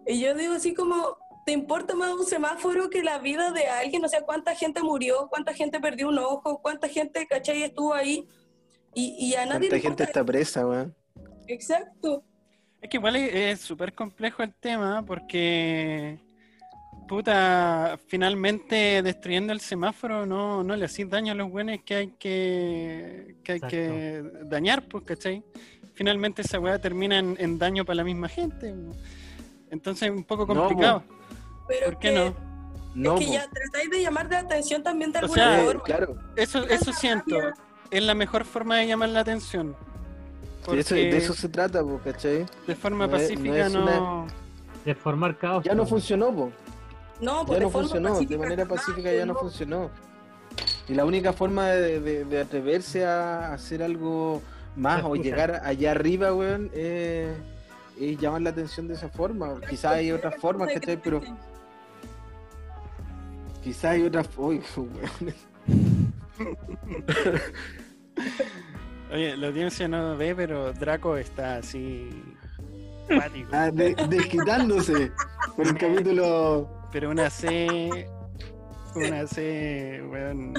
Y 0.06 0.20
yo 0.20 0.34
digo 0.34 0.54
así 0.54 0.74
como, 0.74 1.16
¿te 1.48 1.52
importa 1.52 1.94
más 1.94 2.12
un 2.12 2.26
semáforo 2.26 2.90
que 2.90 3.02
la 3.02 3.18
vida 3.20 3.50
de 3.52 3.66
alguien? 3.68 4.04
O 4.04 4.08
sea, 4.10 4.20
¿cuánta 4.20 4.54
gente 4.54 4.82
murió? 4.82 5.28
¿Cuánta 5.30 5.54
gente 5.54 5.80
perdió 5.80 6.10
un 6.10 6.18
ojo? 6.18 6.60
¿Cuánta 6.60 6.90
gente, 6.90 7.26
cachai, 7.26 7.62
estuvo 7.62 7.94
ahí? 7.94 8.28
Y, 8.92 9.16
y 9.18 9.34
a 9.34 9.46
nadie 9.46 9.70
Tanta 9.70 9.76
le 9.76 9.80
gente 9.80 10.04
está 10.04 10.22
presa, 10.22 10.66
weón. 10.66 10.94
Exacto. 11.46 12.22
Es 12.82 12.90
que 12.90 12.98
igual 12.98 13.16
es 13.16 13.60
súper 13.60 13.94
complejo 13.94 14.42
el 14.42 14.52
tema 14.52 15.02
porque, 15.06 16.18
puta, 17.08 17.98
finalmente 18.08 19.00
destruyendo 19.02 19.54
el 19.54 19.60
semáforo 19.60 20.26
no, 20.26 20.62
no 20.62 20.76
le 20.76 20.84
hacís 20.84 21.08
daño 21.08 21.32
a 21.32 21.34
los 21.34 21.50
buenos 21.50 21.78
que 21.82 21.94
hay 21.94 22.08
que, 22.08 23.36
que, 23.42 23.52
hay 23.52 23.60
que 23.60 24.22
dañar, 24.42 24.82
pues, 24.82 25.02
¿cachai? 25.02 25.42
Finalmente 25.94 26.42
esa 26.42 26.60
weá 26.60 26.78
termina 26.78 27.18
en, 27.18 27.38
en 27.40 27.58
daño 27.58 27.86
para 27.86 27.94
la 27.94 28.04
misma 28.04 28.28
gente. 28.28 28.74
Entonces 29.70 30.10
es 30.10 30.14
un 30.14 30.24
poco 30.24 30.44
No, 30.52 30.66
complicado. 30.66 31.04
Pero 31.68 31.86
¿Por 31.86 31.98
qué 31.98 32.08
que- 32.08 32.14
no? 32.14 32.34
No, 32.94 33.14
es 33.14 33.20
que 33.20 33.26
po. 33.26 33.32
ya 33.34 33.48
tratáis 33.50 33.90
de 33.90 34.02
llamar 34.02 34.28
la 34.30 34.38
atención 34.40 34.82
también 34.82 35.12
de 35.12 35.18
O 35.18 35.22
alguna 35.22 35.56
sea, 35.56 35.64
forma. 35.64 35.82
claro. 35.84 36.16
Eso, 36.36 36.64
eso 36.64 36.92
siento. 36.92 37.36
Es 37.90 38.02
la 38.02 38.14
mejor 38.14 38.44
forma 38.44 38.76
de 38.78 38.86
llamar 38.86 39.10
la 39.10 39.20
atención. 39.20 39.76
Sí, 40.68 40.78
eso- 40.78 40.94
Porque 40.94 41.10
de 41.10 41.16
eso 41.16 41.32
se 41.34 41.48
trata, 41.48 41.82
po, 41.82 42.00
¿cachai? 42.04 42.44
de 42.66 42.74
forma 42.74 43.06
no 43.06 43.16
es- 43.16 43.22
no 43.22 43.28
pacífica 43.36 43.66
es 43.66 43.72
no... 43.72 43.82
una- 43.82 44.26
De 44.84 44.94
formar 44.94 45.36
caos. 45.38 45.64
Ya 45.64 45.72
no 45.74 45.82
pues. 45.82 45.90
funcionó, 45.90 46.34
po. 46.34 46.50
No, 47.20 47.40
Ya 47.42 47.46
pues 47.46 47.60
no 47.60 47.70
funcionó, 47.70 48.18
de 48.20 48.38
manera 48.38 48.64
pacífica 48.66 49.12
ya 49.12 49.26
no 49.26 49.34
no. 49.34 49.38
funcionó. 49.40 49.90
Y 50.88 50.94
la 50.94 51.04
única 51.04 51.32
forma 51.32 51.68
de, 51.68 52.00
de- 52.00 52.24
de 52.24 52.40
atreverse 52.40 53.04
a 53.06 53.52
hacer 53.52 53.82
algo 53.82 54.42
más 54.76 55.02
o 55.04 55.14
llegar 55.16 55.60
allá 55.64 55.90
arriba, 55.92 56.32
weón, 56.34 56.70
es, 56.74 57.28
es 58.00 58.18
llamar 58.18 58.42
la 58.42 58.50
atención 58.50 58.88
de 58.88 58.94
esa 58.94 59.08
forma. 59.08 59.60
Quizás 59.68 59.92
hay 59.94 60.10
otras 60.12 60.36
formas, 60.36 60.70
¿cachai? 60.72 60.96
Pero 61.00 61.20
quizás 63.62 63.84
hay 63.92 64.02
otras... 64.04 64.28
Uy, 64.36 64.62
weón. 64.76 65.34
Oye, 69.12 69.36
la 69.36 69.46
audiencia 69.48 69.88
no 69.88 70.16
ve, 70.16 70.34
pero 70.34 70.72
Draco 70.72 71.16
está 71.16 71.56
así... 71.56 72.10
Ah, 73.52 73.70
de- 73.70 73.94
desquitándose 74.08 75.10
por 75.56 75.66
el 75.66 75.78
capítulo... 75.78 76.68
Pero 76.92 77.10
una 77.10 77.30
C... 77.30 78.06
Una 78.94 79.26
C, 79.26 80.02
weón... 80.10 80.54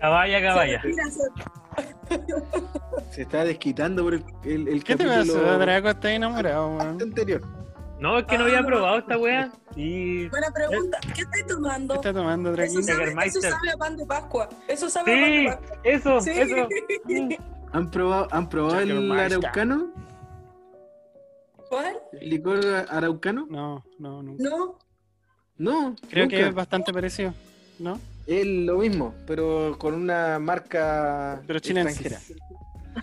Caballa, 0.00 0.42
caballa. 0.42 0.82
Se- 3.10 3.22
está 3.22 3.44
desquitando 3.44 4.02
por 4.04 4.14
el, 4.14 4.24
el, 4.44 4.68
el 4.68 4.84
¿Qué 4.84 4.96
te 4.96 5.04
capítulo 5.06 5.42
pasó, 5.42 5.58
Draco? 5.58 5.88
Estás 5.88 6.10
enamorado, 6.12 6.76
weón. 6.76 7.02
anterior. 7.02 7.40
No, 8.00 8.18
es 8.18 8.24
que 8.24 8.38
no 8.38 8.44
había 8.44 8.62
probado 8.62 8.98
esta 8.98 9.18
wea. 9.18 9.52
Y. 9.76 10.26
Buena 10.28 10.50
pregunta. 10.50 10.98
¿Qué 11.14 11.22
estáis 11.22 11.44
¿Qué 11.44 11.54
tomando? 11.54 11.94
está 11.94 12.12
tomando, 12.12 12.54
Eso 12.54 12.82
sabe, 12.82 13.14
eso 13.26 13.40
sabe 13.42 13.70
a 13.70 13.76
pan 13.76 13.96
de 13.96 14.06
Pascua. 14.06 14.48
Eso 14.66 14.88
sabe 14.88 15.12
a 15.12 15.16
pan 15.20 15.30
de 15.30 15.44
Pascua. 15.68 15.78
eso, 15.84 16.20
Sí. 16.20 16.30
eso. 16.30 16.68
¿Han 17.72 17.90
probado, 17.90 18.26
¿han 18.30 18.48
probado 18.48 18.80
el 18.80 19.12
araucano? 19.12 19.92
¿Cuál? 21.68 21.96
¿El 22.20 22.30
licor 22.30 22.60
araucano? 22.88 23.46
No, 23.48 23.84
no, 23.98 24.22
no. 24.22 24.34
No. 24.38 24.78
No, 25.58 25.94
Creo 26.08 26.24
nunca. 26.24 26.36
que 26.38 26.48
es 26.48 26.54
bastante 26.54 26.90
parecido, 26.92 27.34
¿no? 27.78 28.00
Es 28.26 28.46
lo 28.46 28.78
mismo, 28.78 29.14
pero 29.26 29.76
con 29.78 29.92
una 29.94 30.38
marca 30.38 31.42
Pero 31.46 31.58
extranjera. 31.58 32.18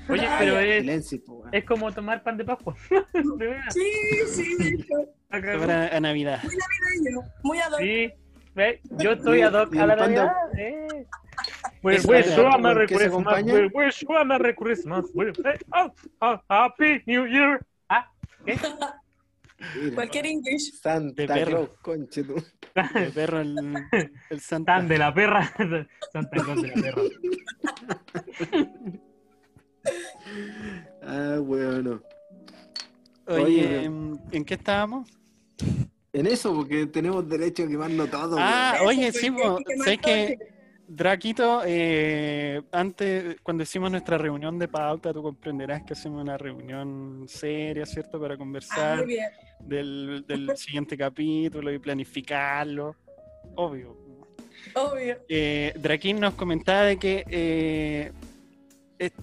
Oye, 0.09 0.27
pero 0.39 0.59
es, 0.59 1.13
weón. 1.27 1.49
es 1.53 1.65
como 1.65 1.91
tomar 1.91 2.23
pan 2.23 2.37
de 2.37 2.45
Pascua. 2.45 2.75
De. 3.37 3.59
Sí, 3.69 3.91
sí, 4.27 4.55
de 4.57 4.69
hecho. 4.69 4.95
A 5.29 5.99
Navidad. 5.99 6.41
Navideño. 6.43 7.21
Muy 7.43 7.59
ad 7.59 7.71
hoc. 7.73 7.79
Sí, 7.79 8.11
ve, 8.55 8.81
yo 8.91 9.11
estoy 9.11 9.41
ad 9.41 9.53
hoc 9.53 9.75
a 9.75 9.85
la 9.85 9.95
de- 9.95 10.01
Navidad. 10.01 10.31
Eh. 10.57 11.05
Pues, 11.81 11.99
Eso, 11.99 12.09
wish 12.11 12.25
¿con 12.35 12.35
you 12.37 12.47
a 12.47 12.57
Merry 12.57 12.87
qué 12.87 12.93
se 12.95 12.99
Christmas. 13.01 13.33
acompaña? 13.37 13.53
we 13.53 13.67
Wish 13.85 13.99
you 14.01 14.15
a 14.17 14.23
Merry 14.23 14.55
Christmas. 14.55 15.05
we- 15.13 15.29
eh, 15.29 15.59
oh, 15.75 15.93
oh, 16.21 16.41
Happy 16.49 17.01
New 17.05 17.27
Year. 17.27 17.59
Ah, 17.89 18.11
¿qué? 18.45 18.57
Mira, 19.75 19.95
Cualquier 19.95 20.25
English. 20.27 20.71
Santa 20.81 21.21
De 21.23 21.27
perro. 21.27 21.73
Conche 21.81 22.23
tú. 22.23 22.35
El 22.95 23.11
perro, 23.11 23.39
el, 23.41 23.75
el 24.29 24.39
Santa. 24.39 24.75
Tan 24.77 24.87
de 24.87 24.97
la 24.99 25.11
perra. 25.13 25.51
Santa 26.13 26.43
Claus 26.43 26.61
de 26.61 26.67
la 26.67 26.73
perra. 26.81 27.01
Ah, 31.01 31.37
bueno. 31.41 32.01
Oye, 33.27 33.43
Oye, 33.43 33.83
¿en 33.85 34.19
en 34.31 34.45
qué 34.45 34.53
estábamos? 34.55 35.09
En 36.13 36.25
eso, 36.27 36.53
porque 36.55 36.85
tenemos 36.87 37.27
derecho 37.27 37.63
a 37.63 37.67
quemarlo 37.67 38.07
todo. 38.07 38.37
Ah, 38.39 38.73
Eso, 38.75 38.85
oye, 38.85 39.11
pues, 39.11 39.17
sí, 39.17 39.27
que- 39.31 39.31
po, 39.41 39.57
que 39.57 39.75
más 39.75 39.85
¿sabes 39.85 39.99
que 40.01 40.27
toque. 40.37 40.53
Draquito, 40.89 41.61
eh, 41.65 42.61
antes, 42.71 43.35
cuando 43.43 43.63
hicimos 43.63 43.91
nuestra 43.91 44.17
reunión 44.17 44.57
de 44.57 44.69
pauta, 44.69 45.11
tú 45.11 45.21
comprenderás 45.21 45.83
que 45.83 45.91
hacemos 45.93 46.21
una 46.21 46.37
reunión 46.37 47.25
seria, 47.27 47.85
¿cierto? 47.85 48.19
Para 48.21 48.35
Ah, 48.35 48.37
conversar 48.37 49.05
bien. 49.05 49.29
del, 49.59 50.23
del 50.25 50.55
siguiente 50.57 50.97
capítulo 50.97 51.73
y 51.73 51.79
planificarlo. 51.79 52.95
Obvio. 53.55 53.97
Obvio. 54.75 55.17
Eh, 55.27 55.73
Draquín 55.77 56.21
nos 56.21 56.35
comentaba 56.35 56.83
de 56.83 56.97
que 56.97 57.25
eh, 57.29 58.11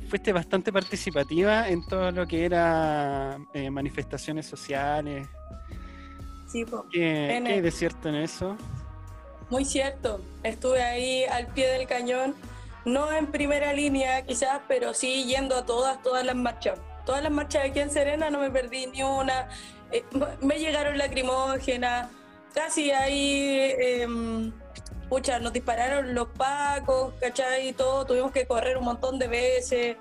fuiste 0.08 0.32
bastante 0.32 0.72
participativa 0.72 1.68
en 1.68 1.84
todo 1.86 2.10
lo 2.10 2.26
que 2.26 2.44
era 2.44 3.38
eh, 3.52 3.70
manifestaciones 3.70 4.46
sociales. 4.46 5.26
Sí, 6.46 6.64
po. 6.64 6.86
¿Qué, 6.90 7.42
hay 7.44 7.60
de 7.60 7.70
cierto 7.70 8.08
en 8.08 8.16
eso? 8.16 8.56
Muy 9.50 9.64
cierto. 9.64 10.20
Estuve 10.42 10.82
ahí 10.82 11.24
al 11.24 11.48
pie 11.48 11.68
del 11.68 11.86
cañón, 11.86 12.34
no 12.84 13.12
en 13.12 13.26
primera 13.26 13.72
línea 13.72 14.22
quizás, 14.22 14.60
pero 14.68 14.94
sí 14.94 15.24
yendo 15.24 15.56
a 15.56 15.66
todas, 15.66 16.02
todas 16.02 16.24
las 16.24 16.36
marchas. 16.36 16.78
Todas 17.04 17.22
las 17.22 17.32
marchas 17.32 17.64
aquí 17.66 17.80
en 17.80 17.90
Serena 17.90 18.30
no 18.30 18.38
me 18.38 18.50
perdí 18.50 18.86
ni 18.86 19.02
una. 19.02 19.48
Eh, 19.90 20.04
me 20.40 20.58
llegaron 20.58 20.96
lacrimógenas, 20.96 22.08
casi 22.54 22.90
ahí, 22.90 23.74
em, 23.78 24.52
pucha, 25.14 25.38
nos 25.38 25.52
dispararon 25.52 26.12
los 26.14 26.26
pacos, 26.28 27.14
¿cachai? 27.20 27.68
Y 27.68 27.72
todo, 27.72 28.04
tuvimos 28.04 28.32
que 28.32 28.46
correr 28.46 28.76
un 28.76 28.84
montón 28.84 29.18
de 29.18 29.28
veces. 29.28 29.96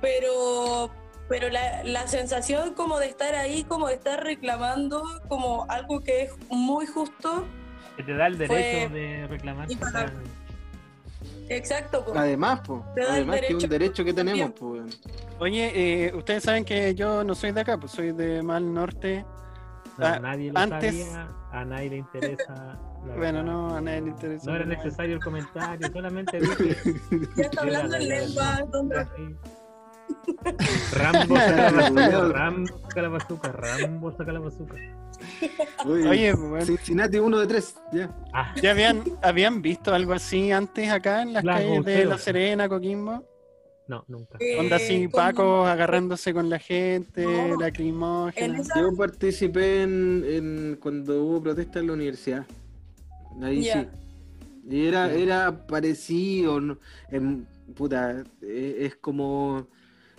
Pero, 0.00 0.90
pero 1.28 1.48
la, 1.50 1.84
la 1.84 2.06
sensación 2.06 2.72
como 2.74 2.98
de 2.98 3.06
estar 3.08 3.34
ahí, 3.34 3.64
como 3.64 3.88
de 3.88 3.94
estar 3.94 4.22
reclamando 4.24 5.02
como 5.28 5.66
algo 5.68 6.00
que 6.00 6.22
es 6.24 6.32
muy 6.48 6.86
justo, 6.86 7.44
Que 7.96 8.02
te 8.04 8.14
da 8.14 8.26
el 8.28 8.36
Fue 8.36 8.46
derecho 8.48 8.94
de 8.94 9.26
reclamar. 9.26 9.68
Exacto. 11.48 12.04
Además, 12.14 12.60
Además 13.08 13.40
que 13.40 13.46
es 13.48 13.62
un 13.64 13.70
derecho 13.70 14.04
que 14.04 14.12
tenemos, 14.14 14.50
weón. 14.60 14.88
Oye, 15.38 16.06
eh, 16.06 16.14
ustedes 16.14 16.42
saben 16.42 16.64
que 16.64 16.94
yo 16.94 17.22
no 17.22 17.34
soy 17.34 17.52
de 17.52 17.60
acá, 17.60 17.78
pues 17.78 17.92
soy 17.92 18.12
de 18.12 18.42
Mal 18.42 18.72
Norte. 18.72 19.24
No, 19.98 20.06
Ah, 20.06 20.18
nadie 20.18 20.52
lo 20.52 20.58
antes- 20.58 21.04
sabía, 21.06 21.28
a 21.52 21.64
nadie 21.64 21.90
le 21.90 21.96
interesa. 21.98 22.78
Bueno, 23.16 23.42
no, 23.42 23.76
a 23.76 23.80
nadie 23.80 24.00
le 24.02 24.08
interesa. 24.08 24.50
No 24.50 24.56
era 24.56 24.64
necesario 24.66 25.14
el 25.16 25.22
comentario, 25.22 25.90
solamente 25.92 26.38
dije. 26.40 26.76
Ya 27.36 27.44
está 27.44 27.60
hablando 27.62 27.96
en 27.96 28.08
lengua, 28.08 28.64
Rambo 30.92 31.36
saca 31.36 31.70
la 31.70 31.70
bazooka, 31.90 32.28
Rambo 32.32 32.66
saca 32.88 33.02
la 33.02 33.08
bazooka, 33.08 33.52
Rambo 33.52 34.12
saca 34.16 34.32
la 34.32 34.40
bazooka. 34.40 34.74
Uy, 35.84 36.02
Oye, 36.06 36.34
pues, 36.36 36.48
bueno, 36.50 36.66
Cincinnati 36.66 37.18
uno 37.18 37.38
de 37.38 37.46
tres, 37.46 37.74
ya. 37.92 38.10
Ah, 38.32 38.54
¿ya 38.60 38.70
habían, 38.72 39.02
habían 39.22 39.62
visto 39.62 39.94
algo 39.94 40.12
así 40.12 40.52
antes 40.52 40.90
acá 40.90 41.22
en 41.22 41.32
las 41.32 41.44
calles 41.44 41.84
de. 41.84 42.04
La 42.04 42.18
Serena, 42.18 42.68
Coquimbo? 42.68 43.24
no, 43.88 44.04
nunca. 44.08 44.36
Eh, 44.40 44.58
Onda 44.58 44.76
así, 44.76 45.06
Paco 45.08 45.64
agarrándose 45.64 46.34
con 46.34 46.50
la 46.50 46.58
gente, 46.58 47.22
No, 47.24 47.30
en 47.54 47.58
lacrimógena. 47.60 48.58
esa- 48.60 48.80
Yo 48.80 48.94
participé 48.96 49.82
en, 49.82 50.24
en 50.26 50.78
cuando 50.80 51.22
hubo 51.22 51.42
protesta 51.42 51.78
en 51.78 51.86
la 51.88 51.92
universidad. 51.92 52.44
Ahí 53.42 53.62
sí. 53.64 53.86
Y 54.68 54.86
era, 54.86 55.12
era 55.12 55.66
parecido. 55.66 56.60
¿no? 56.60 56.78
En- 57.10 57.46
puta, 57.74 58.24
eh, 58.42 58.76
es 58.80 58.96
como. 58.96 59.68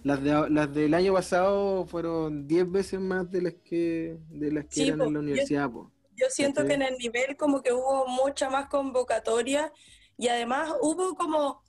Las, 0.04 0.24
de, 0.24 0.50
las 0.50 0.74
del 0.74 0.94
año 0.94 1.14
pasado 1.14 1.86
fueron 1.86 2.48
10 2.48 2.72
veces 2.72 3.00
más 3.00 3.30
de 3.30 3.42
las 3.42 3.54
que 3.56 4.18
de 4.30 4.52
las 4.52 4.66
que 4.66 4.72
Sí, 4.76 4.84
eran 4.88 5.00
po. 5.00 5.06
en 5.06 5.14
la 5.16 5.20
universidad. 5.20 5.70
po. 5.70 5.92
Yo 6.16 6.28
siento 6.30 6.66
que 6.66 6.74
en 6.74 6.84
el 6.84 6.98
nivel 6.98 7.36
como 7.36 7.62
que 7.62 7.74
hubo 7.74 8.08
mucha 8.08 8.50
más 8.50 8.70
convocatoria 8.70 9.72
y 10.18 10.30
además 10.30 10.72
hubo 10.82 11.16
como 11.16 11.62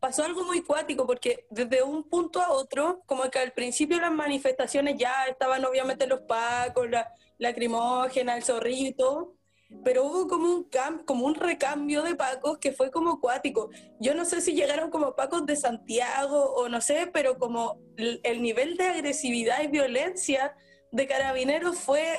pasó 0.00 0.24
algo 0.24 0.44
muy 0.44 0.62
cuático, 0.62 1.06
porque 1.06 1.46
desde 1.50 1.82
un 1.82 2.04
punto 2.08 2.40
a 2.40 2.50
otro, 2.50 3.02
como 3.06 3.24
que 3.30 3.38
al 3.38 3.52
principio 3.52 4.00
las 4.00 4.10
manifestaciones 4.12 4.96
ya 4.98 5.26
estaban 5.26 5.64
obviamente 5.64 6.06
los 6.06 6.20
pacos, 6.22 6.88
la 6.90 7.12
lacrimógena, 7.38 8.36
el 8.36 8.42
zorrito, 8.42 9.36
pero 9.84 10.04
hubo 10.04 10.28
como 10.28 10.54
un, 10.54 10.64
cam 10.64 11.04
como 11.04 11.26
un 11.26 11.34
recambio 11.34 12.02
de 12.02 12.14
pacos 12.14 12.58
que 12.58 12.72
fue 12.72 12.90
como 12.90 13.20
cuático. 13.20 13.70
Yo 13.98 14.14
no 14.14 14.24
sé 14.24 14.40
si 14.40 14.54
llegaron 14.54 14.90
como 14.90 15.14
pacos 15.14 15.46
de 15.46 15.56
Santiago 15.56 16.54
o 16.54 16.68
no 16.68 16.80
sé, 16.80 17.08
pero 17.12 17.38
como 17.38 17.78
el, 17.96 18.20
el 18.24 18.42
nivel 18.42 18.76
de 18.76 18.86
agresividad 18.86 19.62
y 19.62 19.68
violencia 19.68 20.54
de 20.92 21.06
carabineros 21.06 21.78
fue 21.78 22.18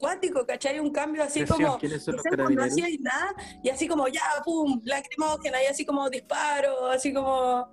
cuático, 0.00 0.44
¿cachai? 0.46 0.80
Un 0.80 0.90
cambio 0.90 1.22
así 1.22 1.44
como, 1.44 1.78
¿quiénes 1.78 2.02
son 2.02 2.16
no 2.16 2.66
nada, 2.66 3.34
y 3.62 3.68
así 3.68 3.86
como 3.86 4.08
ya, 4.08 4.22
pum, 4.44 4.80
lacrimógena, 4.84 5.62
y 5.62 5.66
así 5.66 5.84
como 5.84 6.08
disparo, 6.10 6.86
así 6.88 7.12
como 7.12 7.68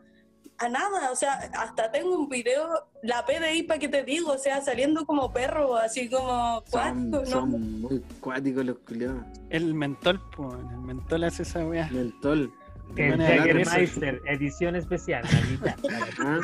a 0.60 0.70
nada, 0.70 1.12
o 1.12 1.16
sea, 1.16 1.34
hasta 1.54 1.92
tengo 1.92 2.18
un 2.18 2.30
video, 2.30 2.88
la 3.04 3.26
PDI 3.26 3.64
para 3.64 3.80
que 3.80 3.88
te 3.88 4.04
digo, 4.04 4.32
o 4.32 4.38
sea, 4.38 4.62
saliendo 4.62 5.06
como 5.06 5.32
perro, 5.32 5.76
así 5.76 6.10
como 6.10 6.64
Son, 6.66 7.12
cuático, 7.12 7.20
¿no? 7.20 7.26
son 7.26 7.82
muy 7.82 8.00
cuáticos 8.20 8.66
los 8.66 8.78
culiados. 8.80 9.24
El 9.50 9.74
mentol, 9.74 10.20
po, 10.36 10.56
el 10.56 10.80
mentol 10.80 11.24
hace 11.26 11.44
esa 11.44 11.66
weá. 11.66 11.90
Mentol. 11.92 12.52
El 12.96 13.10
Buena 13.10 13.28
Jägermeister, 13.28 14.22
edición 14.26 14.76
especial. 14.76 15.24
la. 15.62 15.76
¿Ah? 16.20 16.40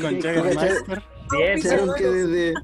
Con 0.00 0.20
¿Cacharon 0.20 1.94
que 1.94 2.04
desde, 2.10 2.54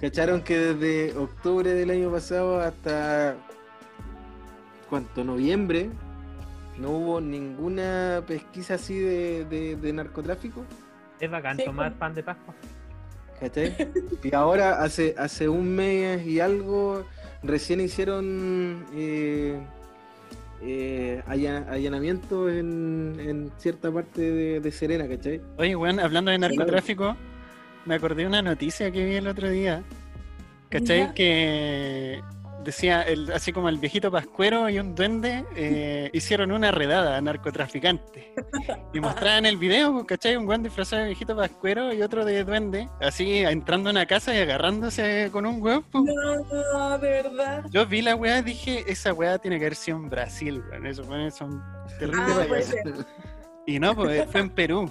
cacharon 0.00 0.42
que 0.42 0.58
desde 0.58 1.18
octubre 1.18 1.72
del 1.72 1.90
año 1.90 2.12
pasado 2.12 2.60
hasta 2.60 3.36
cuánto 4.88 5.24
noviembre 5.24 5.90
no 6.78 6.90
hubo 6.90 7.20
ninguna 7.20 8.22
pesquisa 8.26 8.74
así 8.74 8.98
de, 8.98 9.44
de- 9.44 9.76
de 9.76 9.92
narcotráfico? 9.92 10.64
Es 11.20 11.30
bacán 11.30 11.56
Sí, 11.56 11.64
tomar 11.64 11.94
pan 11.94 12.14
de 12.14 12.22
Pascua. 12.22 12.54
¿Cachai? 13.40 13.74
Y 14.24 14.34
ahora 14.34 14.82
hace, 14.82 15.14
hace 15.18 15.48
un 15.48 15.74
mes 15.74 16.26
y 16.26 16.40
algo 16.40 17.04
recién 17.42 17.80
hicieron 17.80 18.84
eh, 18.94 19.58
eh, 20.62 21.22
alla- 21.26 21.66
allanamiento 21.70 22.48
en, 22.48 23.16
en 23.18 23.52
cierta 23.58 23.90
parte 23.92 24.20
de, 24.22 24.60
de 24.60 24.72
Serena, 24.72 25.06
¿cachai? 25.06 25.40
Oye, 25.58 25.76
weón, 25.76 26.00
hablando 26.00 26.30
de 26.30 26.38
narcotráfico, 26.38 27.16
me 27.84 27.94
acordé 27.96 28.22
de 28.22 28.28
una 28.28 28.40
noticia 28.42 28.90
que 28.90 29.04
vi 29.04 29.14
el 29.16 29.26
otro 29.28 29.48
día. 29.50 29.82
¿Cachai? 30.70 30.98
Ya. 31.00 31.14
Que 31.14 32.22
decía, 32.64 33.02
el, 33.02 33.30
así 33.32 33.52
como 33.52 33.68
el 33.68 33.78
viejito 33.78 34.10
Pascuero 34.10 34.68
y 34.68 34.78
un 34.78 34.94
duende 34.94 35.44
eh, 35.54 36.10
hicieron 36.12 36.50
una 36.52 36.70
redada 36.70 37.16
a 37.16 37.20
narcotraficantes. 37.20 38.24
Y 38.92 39.00
mostraban 39.00 39.44
el 39.46 39.56
video, 39.56 40.06
¿cachai? 40.06 40.36
Un 40.36 40.46
weón 40.48 40.62
disfrazado 40.62 41.02
de 41.02 41.08
viejito 41.08 41.36
Pascuero 41.36 41.92
y 41.92 42.02
otro 42.02 42.24
de 42.24 42.44
duende, 42.44 42.88
así 43.00 43.38
entrando 43.38 43.90
a 43.90 43.92
una 43.92 44.06
casa 44.06 44.34
y 44.34 44.38
agarrándose 44.38 45.28
con 45.32 45.46
un 45.46 45.60
weón. 45.62 45.82
pues. 45.90 46.04
No, 46.04 46.98
de 46.98 47.10
verdad. 47.10 47.64
Yo 47.70 47.86
vi 47.86 48.02
la 48.02 48.14
weá 48.16 48.38
y 48.38 48.42
dije, 48.42 48.84
esa 48.86 49.12
weá 49.12 49.38
tiene 49.38 49.58
que 49.58 49.66
haber 49.66 49.76
sido 49.76 49.98
en 49.98 50.08
Brasil, 50.08 50.62
weón. 50.70 50.86
Esos 50.86 51.06
weones 51.08 51.34
son 51.34 51.62
terribles 51.98 52.74
Ah. 52.86 53.04
Y 53.66 53.78
no, 53.78 53.94
pues 53.94 54.26
fue 54.30 54.40
en 54.40 54.50
Perú. 54.50 54.90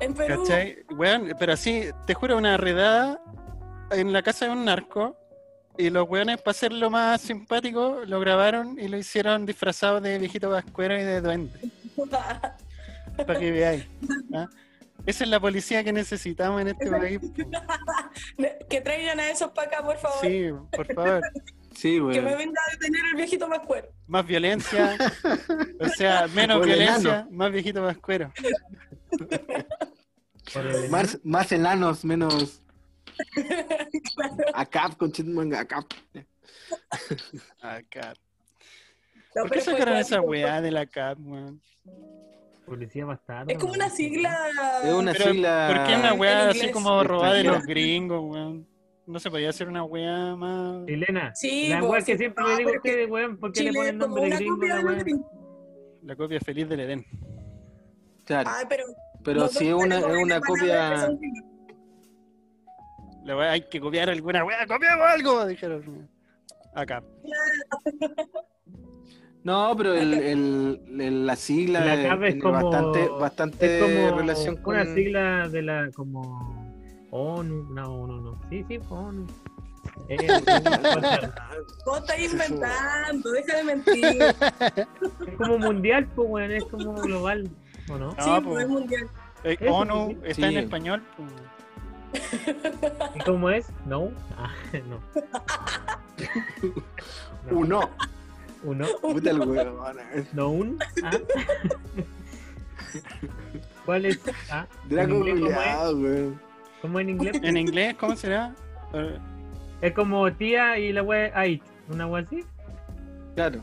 En 0.00 0.14
Perú. 0.14 0.42
¿Cachai? 0.42 0.84
Weón, 0.96 1.32
pero 1.38 1.52
así, 1.52 1.84
te 2.06 2.14
juro, 2.14 2.36
una 2.36 2.56
redada 2.56 3.20
en 3.90 4.12
la 4.12 4.22
casa 4.22 4.46
de 4.46 4.52
un 4.52 4.64
narco. 4.64 5.16
Y 5.76 5.90
los 5.90 6.08
weones, 6.08 6.38
para 6.40 6.52
hacerlo 6.52 6.90
más 6.90 7.20
simpático, 7.20 8.02
lo 8.06 8.20
grabaron 8.20 8.78
y 8.78 8.88
lo 8.88 8.96
hicieron 8.96 9.44
disfrazado 9.44 10.00
de 10.00 10.18
viejito 10.18 10.50
vascuero 10.50 10.96
y 10.96 11.02
de 11.02 11.20
duende. 11.20 11.58
Para 13.16 13.38
que 13.38 13.50
veáis. 13.50 13.86
¿ah? 14.34 14.48
Esa 15.06 15.24
es 15.24 15.30
la 15.30 15.38
policía 15.38 15.84
que 15.84 15.92
necesitamos 15.92 16.62
en 16.62 16.68
este 16.68 16.90
país. 16.90 17.20
que 18.70 18.80
traigan 18.80 19.20
a 19.20 19.30
esos 19.30 19.50
para 19.50 19.68
acá, 19.68 19.84
por 19.84 19.96
favor. 19.98 20.18
Sí, 20.20 20.50
por 20.74 20.94
favor. 20.94 21.22
Sí, 21.74 22.00
Que 22.12 22.22
me 22.22 22.36
venga 22.36 22.60
a 22.66 22.72
detener 22.72 23.00
el 23.10 23.16
viejito 23.16 23.46
más 23.48 23.60
cuero. 23.60 23.88
Más 24.06 24.26
violencia. 24.26 24.96
O 25.80 25.88
sea, 25.88 26.26
menos 26.34 26.64
violencia, 26.64 27.10
enano. 27.10 27.28
más 27.30 27.52
viejito 27.52 27.86
el 27.88 27.96
Más, 30.90 31.18
más 31.22 31.52
enanos, 31.52 32.04
menos. 32.04 32.62
Acap, 34.54 34.96
con 34.96 35.12
manga, 35.26 35.60
acap. 35.60 35.84
Acá. 37.60 38.14
No, 39.34 39.42
¿Por 39.42 39.50
qué 39.50 39.60
sacaron 39.60 39.96
esa 39.96 40.20
weá 40.20 40.60
de 40.60 40.70
la 40.70 40.86
CAP, 40.86 41.18
weón? 41.20 41.60
Policía 42.64 43.04
bastardo. 43.04 43.50
Es 43.50 43.58
como 43.58 43.72
una 43.72 43.90
sigla. 43.90 44.38
Es 44.82 44.92
una 44.92 45.12
Pero, 45.12 45.32
sigla. 45.32 45.68
¿Por 45.68 45.86
qué 45.86 45.96
una 45.96 46.14
weá 46.14 46.48
así 46.48 46.58
inglés. 46.58 46.72
como 46.72 47.02
robada 47.02 47.34
de 47.34 47.44
los 47.44 47.62
gringos, 47.64 48.22
weón? 48.22 48.66
No 49.06 49.18
se 49.18 49.30
podía 49.30 49.50
hacer 49.50 49.68
una 49.68 49.84
weá 49.84 50.34
más. 50.36 50.86
Chilena. 50.86 51.34
Sí, 51.34 51.68
la 51.68 51.80
pues, 51.80 51.90
weá 51.90 52.00
que 52.00 52.12
sí. 52.12 52.18
siempre 52.18 52.44
No, 52.44 52.50
le 52.50 52.56
digo 52.56 52.70
ustedes, 52.76 53.10
weón, 53.10 53.36
¿por 53.38 53.52
qué 53.52 53.62
le 53.64 53.70
Chile 53.70 53.78
ponen 53.78 53.94
es 53.96 54.00
como 54.02 54.16
nombre 54.16 54.36
gringo 54.36 54.66
la 54.66 54.80
weá? 54.80 55.04
La 56.04 56.16
copia 56.16 56.40
feliz 56.40 56.68
del 56.68 56.80
Edén. 56.80 57.06
Claro, 58.24 58.50
Ay, 58.52 58.64
pero. 58.68 58.84
pero 59.22 59.48
si 59.48 59.68
es 59.68 59.74
una, 59.74 59.98
es 59.98 60.22
una 60.22 60.40
copia. 60.40 61.08
La 63.24 63.50
hay 63.52 63.62
que 63.68 63.80
copiar 63.80 64.10
alguna 64.10 64.44
weá, 64.44 64.66
copiamos 64.66 65.06
algo, 65.06 65.46
dijeron. 65.46 66.08
Acá. 66.74 67.02
No, 69.44 69.74
pero 69.76 69.92
el, 69.92 70.14
el, 70.14 70.80
el- 70.98 71.26
la 71.26 71.36
sigla 71.36 71.84
La 71.84 72.00
eh, 72.02 72.08
CAP 72.08 72.22
es 72.22 72.26
tiene 72.28 72.40
como- 72.40 72.70
bastante, 72.70 73.08
bastante 73.08 73.76
Es 73.78 73.82
como 73.82 74.16
relación 74.18 74.56
con. 74.56 74.74
una 74.76 74.86
sigla 74.94 75.48
de 75.50 75.60
la 75.60 75.90
como 75.94 76.74
ONU, 77.10 77.64
no, 77.74 77.94
ONU 77.94 78.20
no. 78.22 78.40
Sí, 78.48 78.64
sí, 78.66 78.80
ONU. 78.88 79.26
Eh, 80.08 80.16
Vos 81.84 81.98
estás 82.00 82.18
inventando, 82.18 83.30
deja 83.32 83.56
de 83.58 83.64
mentir. 83.64 84.04
es 85.26 85.36
como 85.36 85.58
mundial, 85.58 86.08
pues, 86.16 86.26
weón, 86.30 86.50
es 86.50 86.64
como 86.64 86.94
global, 86.94 87.46
¿o 87.90 87.98
no? 87.98 88.14
No, 88.14 88.24
sí, 88.24 88.30
po. 88.42 88.50
pues 88.52 88.64
es 88.64 88.70
mundial. 88.70 89.06
Eh, 89.44 89.58
ONU 89.68 90.08
sí. 90.08 90.16
está 90.24 90.48
en 90.48 90.56
español. 90.56 91.02
pues. 91.18 91.30
¿Y 93.14 93.18
cómo 93.24 93.50
es? 93.50 93.66
No. 93.86 94.10
Ah, 94.36 94.50
no. 94.88 95.00
No. 97.50 97.58
Uno. 97.58 97.90
Uno. 98.62 98.86
Puta 99.02 99.30
el 99.30 99.40
weón. 99.40 99.76
No 100.32 100.48
un. 100.48 100.78
Ah. 101.02 101.10
¿Cuál 103.84 104.06
es? 104.06 104.20
Ah, 104.50 104.66
¿en 104.84 104.88
Draco 104.88 105.14
inglés 105.14 105.34
cómo 105.34 105.50
es? 105.50 105.56
culiao, 105.56 105.96
weón. 105.96 106.40
¿Cómo 106.82 107.00
en 107.00 107.10
inglés? 107.10 107.40
En 107.42 107.56
inglés, 107.56 107.94
¿cómo 107.98 108.16
será? 108.16 108.54
Es 109.80 109.92
como 109.92 110.32
tía 110.32 110.78
y 110.78 110.92
la 110.92 111.02
wea 111.02 111.30
ay, 111.34 111.60
una 111.88 112.06
wea 112.06 112.22
así. 112.22 112.44
Claro. 113.34 113.60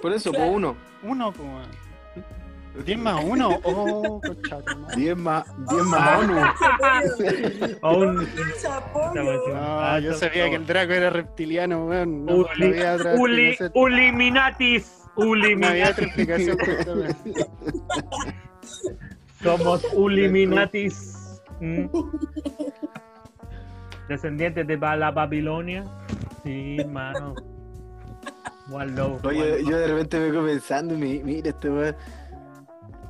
Por 0.00 0.12
eso, 0.12 0.30
Claro. 0.30 0.46
por 0.46 0.56
uno. 0.56 0.76
Uno, 1.02 1.32
pues. 1.32 1.48
Weón. 2.74 2.84
10 2.84 2.98
más 2.98 3.24
1. 3.24 3.60
Oh, 3.64 4.20
cochato, 4.20 4.76
madre. 4.78 4.96
10 4.96 5.16
más, 5.16 5.44
10 5.68 5.82
Ah. 5.94 6.20
más 6.20 6.22
ONU. 6.22 6.40
O 7.82 7.98
un. 7.98 8.26
Zapollo. 8.58 9.54
No, 9.54 9.98
yo 10.00 10.12
sabía 10.14 10.50
que 10.50 10.56
el 10.56 10.66
Draco 10.66 10.92
era 10.92 11.10
reptiliano, 11.10 11.86
weón. 11.86 12.26
No, 12.26 12.34
Uli- 12.36 12.48
no 12.58 12.66
había 12.66 12.94
otra 12.94 13.14
Uli, 13.14 13.48
explicación. 13.50 13.82
Uliminatis. 13.84 14.98
No 15.16 15.32
había 15.66 15.90
otra 15.90 16.06
Uliminatis. 16.06 16.52
Somos 19.42 19.84
Uliminatis. 19.94 21.18
Mm. 21.60 21.86
Descendientes 24.08 24.66
de 24.66 24.76
la 24.76 25.12
Babilonia. 25.12 25.84
Sí, 26.42 26.76
hermano. 26.80 27.36
Wallow. 28.68 29.20
Oye, 29.22 29.62
yo 29.64 29.78
de 29.78 29.86
repente 29.86 30.18
me 30.18 30.32
quedo 30.32 30.44
pensando 30.44 30.94
y 30.94 30.98
me, 30.98 31.22
mira 31.22 31.50
este 31.50 31.70
weón. 31.70 31.94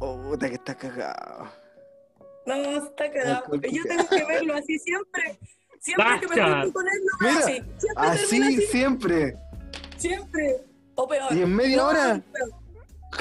Oh, 0.04 0.20
puta 0.20 0.48
que 0.48 0.54
está 0.56 0.74
cagado. 0.74 1.48
No, 2.44 2.54
está 2.54 3.08
cagado. 3.10 3.44
Yo 3.54 3.82
tengo 3.84 4.08
que 4.08 4.24
verlo 4.24 4.54
así 4.54 4.76
siempre. 4.80 5.38
Siempre 5.78 6.06
que 6.20 6.26
me 6.28 6.40
Basta. 6.40 6.62
junto 6.62 6.72
con 6.72 6.86
él, 6.88 6.94
lo 7.04 7.28
Mira, 7.28 7.32
veo 7.34 7.44
así. 7.46 7.52
Siempre 7.78 7.94
Así 7.96 8.42
así. 8.42 8.62
siempre. 8.66 9.36
Siempre. 9.96 10.56
O 10.96 11.06
peor. 11.08 11.32
Y 11.32 11.42
en 11.42 11.54
media 11.54 11.76
No, 11.76 11.86
hora. 11.86 12.22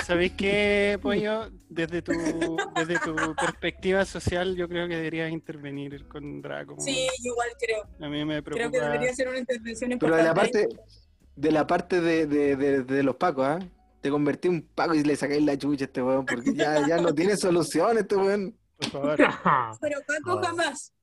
¿Sabéis 0.06 0.32
qué, 0.34 0.98
Pollo? 1.04 1.52
Desde 1.70 2.02
tu, 2.02 2.14
desde 2.76 3.00
tu 3.00 3.16
perspectiva 3.36 4.04
social, 4.06 4.56
yo 4.56 4.68
creo 4.68 4.88
que 4.88 4.96
deberías 4.96 5.32
intervenir 5.32 6.08
con 6.08 6.42
Draco. 6.42 6.76
Sí, 6.80 7.08
igual 7.24 7.50
creo. 7.60 7.84
A 8.00 8.10
mí 8.10 8.26
me 8.26 8.42
preocupa. 8.42 8.70
Creo 8.70 8.72
que 8.72 8.80
debería 8.90 9.14
ser 9.14 9.28
una 9.30 9.38
intervención 9.40 9.92
Pero 10.00 10.16
de 10.16 10.22
importante. 10.24 10.62
la 10.64 10.68
parte, 10.68 10.82
de 11.36 11.52
la 11.52 11.68
parte 11.68 12.02
de, 12.02 12.26
de, 12.26 12.56
de, 12.56 12.84
de 12.84 13.04
los 13.04 13.16
pacos, 13.18 13.46
¿ah? 13.46 13.60
Te 14.02 14.10
convertí 14.10 14.48
en 14.48 14.56
un 14.56 14.62
paco 14.74 14.94
y 14.96 15.04
le 15.04 15.16
sacáis 15.16 15.44
la 15.44 15.58
chucha 15.58 15.86
a 15.86 15.88
este 15.88 16.02
weón, 16.02 16.26
porque 16.26 16.54
ya, 16.56 16.88
ya 16.88 16.98
no 16.98 17.14
tiene 17.14 17.38
solución 17.38 17.98
este 18.00 18.16
weón. 18.16 18.58
Por 18.78 18.90
favor. 18.90 19.18
Pero 19.82 20.00
Paco 20.08 20.42
jamás. 20.42 20.94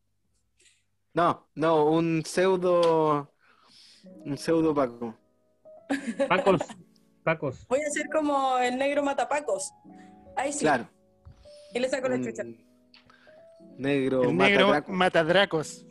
No, 1.15 1.49
no, 1.55 1.85
un 1.87 2.23
pseudo. 2.25 3.33
Un 4.25 4.37
pseudo 4.37 4.75
paco. 4.75 5.15
Pacos. 6.29 6.61
Pacos. 7.23 7.67
Voy 7.69 7.81
a 7.81 7.91
ser 7.91 8.09
como 8.13 8.59
el 8.59 8.77
negro 8.79 9.03
matapacos. 9.03 9.73
Ahí 10.37 10.53
sí. 10.53 10.61
Claro. 10.61 10.89
Y 11.75 11.79
le 11.79 11.89
saco 11.89 12.09
la 12.09 12.21
chucha. 12.21 12.43
Negro, 13.77 14.25
El 14.25 14.37
negro 14.37 14.67
matadraco. 14.69 14.93
matadracos. 14.93 15.85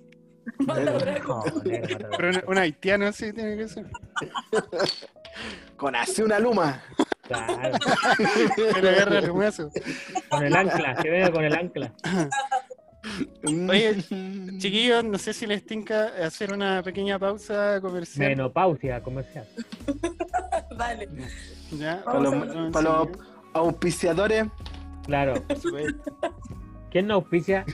Mata 0.60 0.92
Draco. 0.98 1.42
Joder, 1.52 2.08
Pero 2.18 2.30
un, 2.30 2.42
un 2.52 2.58
haitiano 2.58 3.12
sí 3.12 3.34
tiene 3.34 3.58
que 3.58 3.68
ser. 3.68 3.86
Con 5.78 5.96
así 5.96 6.22
una 6.24 6.40
luma. 6.40 6.82
claro. 7.22 7.78
El 9.18 9.32
hueso. 9.32 9.70
Con 10.30 10.44
el 10.46 10.56
ancla, 10.56 10.96
que 10.96 11.10
venga 11.10 11.32
con 11.32 11.44
el 11.46 11.54
ancla. 11.56 11.94
Oye, 13.70 14.04
Chiquillos, 14.58 15.04
no 15.04 15.18
sé 15.18 15.34
si 15.34 15.46
les 15.46 15.66
tinca 15.66 16.12
hacer 16.26 16.52
una 16.52 16.82
pequeña 16.84 17.18
pausa 17.20 17.80
comercial. 17.80 18.30
Menopausia 18.30 19.02
comercial. 19.02 19.46
Dale. 20.78 21.08
¿Ya? 21.72 22.04
Para 22.04 22.20
los, 22.20 22.34
los 22.84 23.08
auspiciadores, 23.54 24.46
Claro. 25.06 25.36
por 25.48 25.58
supuesto. 25.62 26.18
¿Quién 26.92 27.08
no 27.08 27.16
auspicia? 27.16 27.66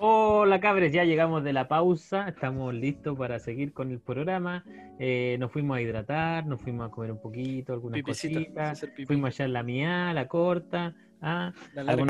Hola 0.00 0.60
cabres, 0.60 0.92
ya 0.92 1.02
llegamos 1.02 1.42
de 1.42 1.52
la 1.52 1.66
pausa, 1.66 2.28
estamos 2.28 2.72
listos 2.72 3.18
para 3.18 3.40
seguir 3.40 3.72
con 3.72 3.90
el 3.90 3.98
programa. 3.98 4.64
Eh, 5.00 5.36
nos 5.40 5.50
fuimos 5.50 5.76
a 5.76 5.80
hidratar, 5.80 6.46
nos 6.46 6.62
fuimos 6.62 6.86
a 6.86 6.90
comer 6.92 7.10
un 7.10 7.20
poquito, 7.20 7.72
algunas 7.72 8.00
cositas. 8.02 8.86
Fuimos 9.08 9.34
allá 9.34 9.46
en 9.46 9.52
la 9.52 9.64
mía, 9.64 10.12
la 10.14 10.28
corta, 10.28 10.94
ah, 11.20 11.52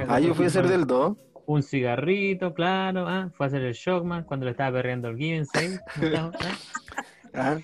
ah, 0.07 0.21
yo 0.21 0.35
fui 0.35 0.45
a 0.45 0.49
hacer 0.49 0.69
del 0.69 0.87
2. 0.87 1.17
un 1.47 1.63
cigarrito, 1.63 2.53
claro, 2.53 3.07
ah, 3.09 3.31
fue 3.33 3.47
a 3.47 3.49
hacer 3.49 3.63
el 3.63 3.73
Shockman 3.73 4.25
cuando 4.25 4.45
le 4.45 4.51
estaba 4.51 4.77
perreando 4.77 5.09
el 5.09 5.17
Given 5.17 5.47
Ah, 7.33 7.57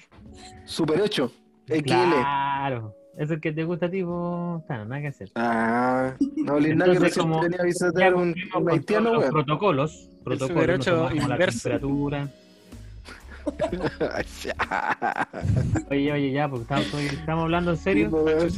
Super 0.64 1.03
8. 1.03 1.33
XL. 1.66 1.83
Claro, 1.83 2.95
eso 3.17 3.35
es 3.35 3.41
que 3.41 3.53
te 3.53 3.65
gusta 3.65 3.87
a 3.87 3.91
ti, 3.91 4.03
nada 4.03 5.01
que 5.01 5.09
hacer. 5.09 5.31
Ah, 5.37 6.15
no, 6.37 6.55
Nagel 6.55 6.73
Entonces, 6.73 7.01
recién 7.01 7.27
como 7.27 7.43
venía 7.43 7.59
a 7.59 7.61
Ya 7.61 7.65
visitar 7.65 8.15
un, 8.15 8.35
un 8.57 8.71
haitiano, 8.71 9.15
los 9.15 9.25
protocolos, 9.27 10.11
protocolos, 10.25 10.87
la 11.29 11.39
temperatura. 11.39 12.29
Oye, 15.91 16.12
oye, 16.12 16.33
ya, 16.33 16.49
porque 16.49 16.62
estamos, 16.62 16.95
oye, 16.95 17.09
estamos 17.09 17.43
hablando 17.43 17.73
en 17.73 17.77
serio. 17.77 18.09
Weón. 18.09 18.49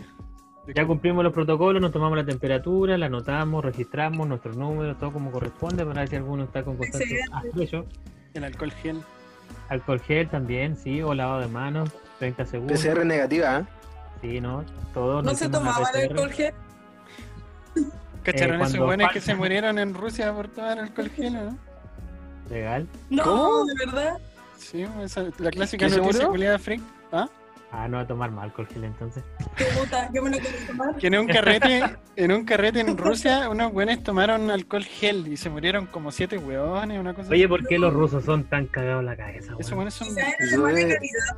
Ya 0.75 0.87
cumplimos 0.87 1.23
los 1.23 1.33
protocolos, 1.33 1.81
nos 1.81 1.93
tomamos 1.93 2.17
la 2.17 2.25
temperatura, 2.25 2.99
la 2.99 3.07
anotamos, 3.07 3.65
registramos 3.65 4.27
nuestros 4.27 4.57
números, 4.57 4.99
todo 4.99 5.13
como 5.13 5.31
corresponde 5.31 5.85
para 5.85 6.01
ver 6.01 6.09
si 6.09 6.17
alguno 6.17 6.45
está 6.45 6.65
con 6.65 6.77
constante 6.77 7.21
afrecho. 7.33 7.87
El 8.35 8.45
alcohol 8.45 8.73
gel. 8.73 9.01
Alcohol 9.69 10.01
gel 10.01 10.29
también, 10.29 10.77
sí, 10.77 11.03
o 11.03 11.15
lavado 11.15 11.41
de 11.41 11.49
manos, 11.49 11.91
30 12.19 12.47
segundos. 12.47 12.81
PCR 12.81 13.05
negativa, 13.05 13.61
¿eh? 13.61 13.65
Sí, 14.23 14.41
¿no? 14.41 14.65
Todos 14.95 15.25
¿No 15.25 15.31
se 15.31 15.45
hicimos 15.47 15.53
la 15.53 15.59
tomaba 15.73 15.91
el 15.91 16.09
PCR. 16.09 16.13
alcohol 16.13 16.33
gel? 16.33 16.55
¿Cacharon 18.23 18.61
Eh, 18.61 18.65
esos 18.65 18.79
buenos 18.79 19.13
que 19.13 19.21
se 19.21 19.35
murieron 19.35 19.79
en 19.79 19.95
Rusia 19.95 20.33
por 20.33 20.49
tomar 20.49 20.79
alcohol 20.79 21.11
gel, 21.11 21.33
no? 21.35 21.59
Legal. 22.51 22.87
No, 23.11 23.23
¿Cómo? 23.25 23.65
de 23.67 23.75
verdad. 23.87 24.19
Sí, 24.57 24.85
esa, 25.03 25.25
la 25.39 25.51
clásica 25.51 25.87
¿Que 25.87 25.93
se 25.93 26.01
noticia 26.01 26.27
culiada 26.27 26.59
freak. 26.59 26.81
¿Ah? 27.13 27.29
Ah, 27.73 27.89
no 27.89 27.97
va 27.99 28.05
a 28.05 28.07
tomar 28.07 28.31
más 28.31 28.45
alcohol 28.45 28.67
gel 28.69 28.85
entonces. 28.85 29.23
Qué 29.57 29.65
puta, 29.79 30.09
yo 30.15 30.23
me 30.23 30.31
lo 30.31 30.39
quiero 30.39 30.57
tomar. 30.67 30.97
Que 30.97 31.09
en 31.09 31.19
un 31.19 31.27
carrete, 31.27 31.83
en 32.17 32.33
un 32.33 32.45
carrete 32.45 32.81
en 32.81 32.97
Rusia, 32.97 33.49
unos 33.51 33.73
buenos 33.73 34.03
tomaron 34.03 34.51
alcohol 34.51 34.85
gel 34.85 35.27
y 35.29 35.37
se 35.37 35.51
murieron 35.51 35.87
como 35.87 36.11
siete 36.13 36.39
hueones, 36.39 36.99
una 36.99 37.13
cosa 37.15 37.29
Oye, 37.31 37.43
así. 37.45 37.49
¿por 37.49 37.67
qué 37.67 37.79
los 37.79 37.93
rusos 37.93 38.25
son 38.25 38.45
tan 38.45 38.67
cagados 38.67 39.01
en 39.01 39.07
la 39.07 39.17
cabeza? 39.17 39.53
Esos 39.59 39.75
buenos 39.75 39.95
son. 39.95 40.09
Quizás 40.09 40.25
de- 40.39 40.95
calidad. 40.95 41.37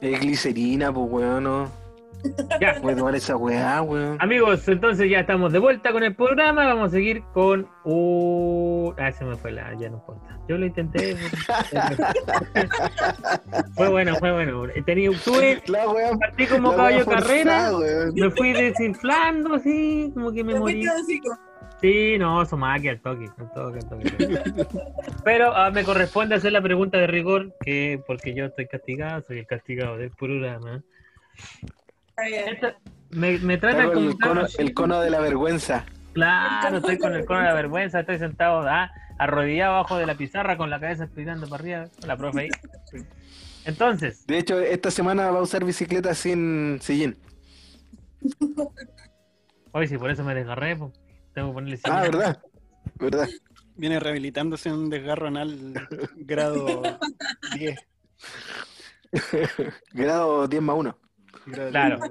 Es 0.00 0.20
glicerina, 0.20 0.92
pues, 0.92 1.10
weón. 1.10 1.44
No 1.44 1.86
Ya, 2.60 2.80
puede 2.80 2.96
tomar 2.96 3.14
esa 3.14 3.36
weá, 3.36 3.82
weón. 3.82 4.16
Amigos, 4.20 4.66
entonces 4.68 5.10
ya 5.10 5.20
estamos 5.20 5.52
de 5.52 5.58
vuelta 5.58 5.92
con 5.92 6.02
el 6.02 6.14
programa. 6.14 6.66
Vamos 6.66 6.88
a 6.88 6.90
seguir 6.90 7.22
con 7.32 7.68
un. 7.84 8.94
Ah, 8.98 9.12
se 9.12 9.24
me 9.24 9.36
fue 9.36 9.52
la. 9.52 9.74
Ya 9.74 9.88
no 9.88 9.96
importa. 9.96 10.38
Yo 10.48 10.58
lo 10.58 10.66
intenté. 10.66 11.16
fue 13.74 13.88
bueno, 13.88 14.14
fue 14.16 14.32
bueno. 14.32 14.64
Tenía, 14.84 15.10
tuve, 15.24 15.62
La 15.66 15.84
partí 16.18 16.46
como 16.46 16.70
la 16.70 16.76
caballo 16.76 17.04
carrera. 17.04 17.72
Me 18.14 18.30
fui 18.30 18.52
desinflando 18.52 19.54
así, 19.54 20.10
como 20.14 20.32
que 20.32 20.44
me 20.44 20.54
Me 20.54 20.60
morí. 20.60 20.86
Sí, 21.80 22.16
no, 22.18 22.44
somaki 22.46 22.88
al 22.88 23.00
toque, 23.00 23.28
al 23.38 23.52
toque, 23.52 23.78
al 23.80 23.88
toque. 23.88 24.66
Pero 25.24 25.54
ah, 25.54 25.70
me 25.70 25.84
corresponde 25.84 26.34
hacer 26.34 26.52
la 26.52 26.62
pregunta 26.62 26.96
de 26.98 27.06
rigor, 27.06 27.54
que 27.60 28.00
porque 28.06 28.34
yo 28.34 28.46
estoy 28.46 28.66
castigado, 28.66 29.22
soy 29.26 29.40
el 29.40 29.46
castigado 29.46 29.98
del 29.98 30.10
programa. 30.10 30.82
Esta- 32.16 32.76
me, 33.10 33.38
me 33.38 33.58
tratan 33.58 33.86
con 33.92 33.94
como 33.94 34.08
el 34.10 34.18
cono, 34.18 34.46
el 34.58 34.74
cono 34.74 35.00
de 35.00 35.10
la 35.10 35.20
vergüenza. 35.20 35.84
Claro, 36.14 36.78
estoy 36.78 36.96
con 36.98 37.14
el 37.14 37.26
cono 37.26 37.40
de 37.40 37.46
la 37.46 37.54
vergüenza, 37.54 38.00
estoy 38.00 38.18
sentado 38.18 38.60
ah, 38.66 38.90
arrodillado 39.18 39.74
abajo 39.74 39.98
de 39.98 40.06
la 40.06 40.14
pizarra 40.14 40.56
con 40.56 40.70
la 40.70 40.80
cabeza 40.80 41.04
explicando 41.04 41.46
para 41.46 41.62
arriba, 41.62 41.84
con 42.00 42.08
la 42.08 42.16
profe 42.16 42.40
ahí. 42.40 42.48
Entonces, 43.66 44.26
De 44.26 44.38
hecho, 44.38 44.58
esta 44.60 44.90
semana 44.90 45.30
va 45.30 45.40
a 45.40 45.42
usar 45.42 45.62
bicicleta 45.64 46.14
sin 46.14 46.78
sillín. 46.80 47.16
hoy 49.72 49.86
sí, 49.88 49.98
por 49.98 50.10
eso 50.10 50.24
me 50.24 50.34
desgarré, 50.34 50.74
pues, 50.76 50.92
tengo 51.36 51.48
que 51.50 51.54
ponerle 51.54 51.78
Ah. 51.84 52.00
¿verdad? 52.00 52.42
¿Verdad? 52.94 53.28
Viene 53.76 54.00
rehabilitándose 54.00 54.70
en 54.70 54.76
un 54.76 54.88
desgarro 54.90 55.26
anal 55.26 55.74
grado 56.16 56.82
10. 57.54 57.78
Grado 59.92 60.48
10 60.48 60.62
más 60.62 60.76
1. 60.76 60.98
grado 61.46 61.70
Claro. 61.70 61.98
10. 61.98 62.10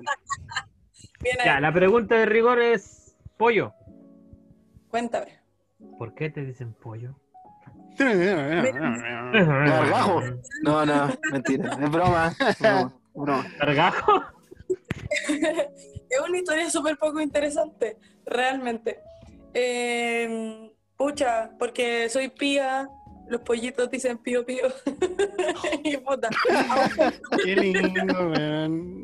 Bien 1.21 1.37
ahí. 1.39 1.45
Ya, 1.45 1.59
la 1.59 1.73
pregunta 1.73 2.13
de 2.15 2.27
rigor 2.27 2.61
es, 2.61 3.17
pollo, 3.37 3.73
Cuéntame. 4.89 5.39
¿por 5.97 6.13
qué 6.13 6.29
te 6.29 6.45
dicen 6.45 6.73
pollo? 6.75 7.19
Gargajo. 9.33 10.21
No, 10.61 10.85
no, 10.85 11.07
mentira. 11.31 11.71
Es 11.81 11.89
broma. 11.89 12.27
es 12.47 12.59
broma, 12.59 12.93
es 12.93 13.13
broma. 13.15 13.45
¿Gargajo? 13.57 14.23
Es 15.27 16.19
una 16.27 16.37
historia 16.37 16.69
súper 16.69 16.97
poco 16.97 17.19
interesante, 17.21 17.97
realmente. 18.25 18.99
Eh, 19.57 20.69
pucha, 20.97 21.49
porque 21.57 22.09
soy 22.09 22.27
pía, 22.27 22.89
los 23.29 23.41
pollitos 23.41 23.89
dicen 23.89 24.17
pío 24.17 24.45
pío. 24.45 24.67
y 25.83 25.95
puta. 25.97 26.29
Qué 27.43 27.55
lindo, 27.55 28.29
weón. 28.29 29.01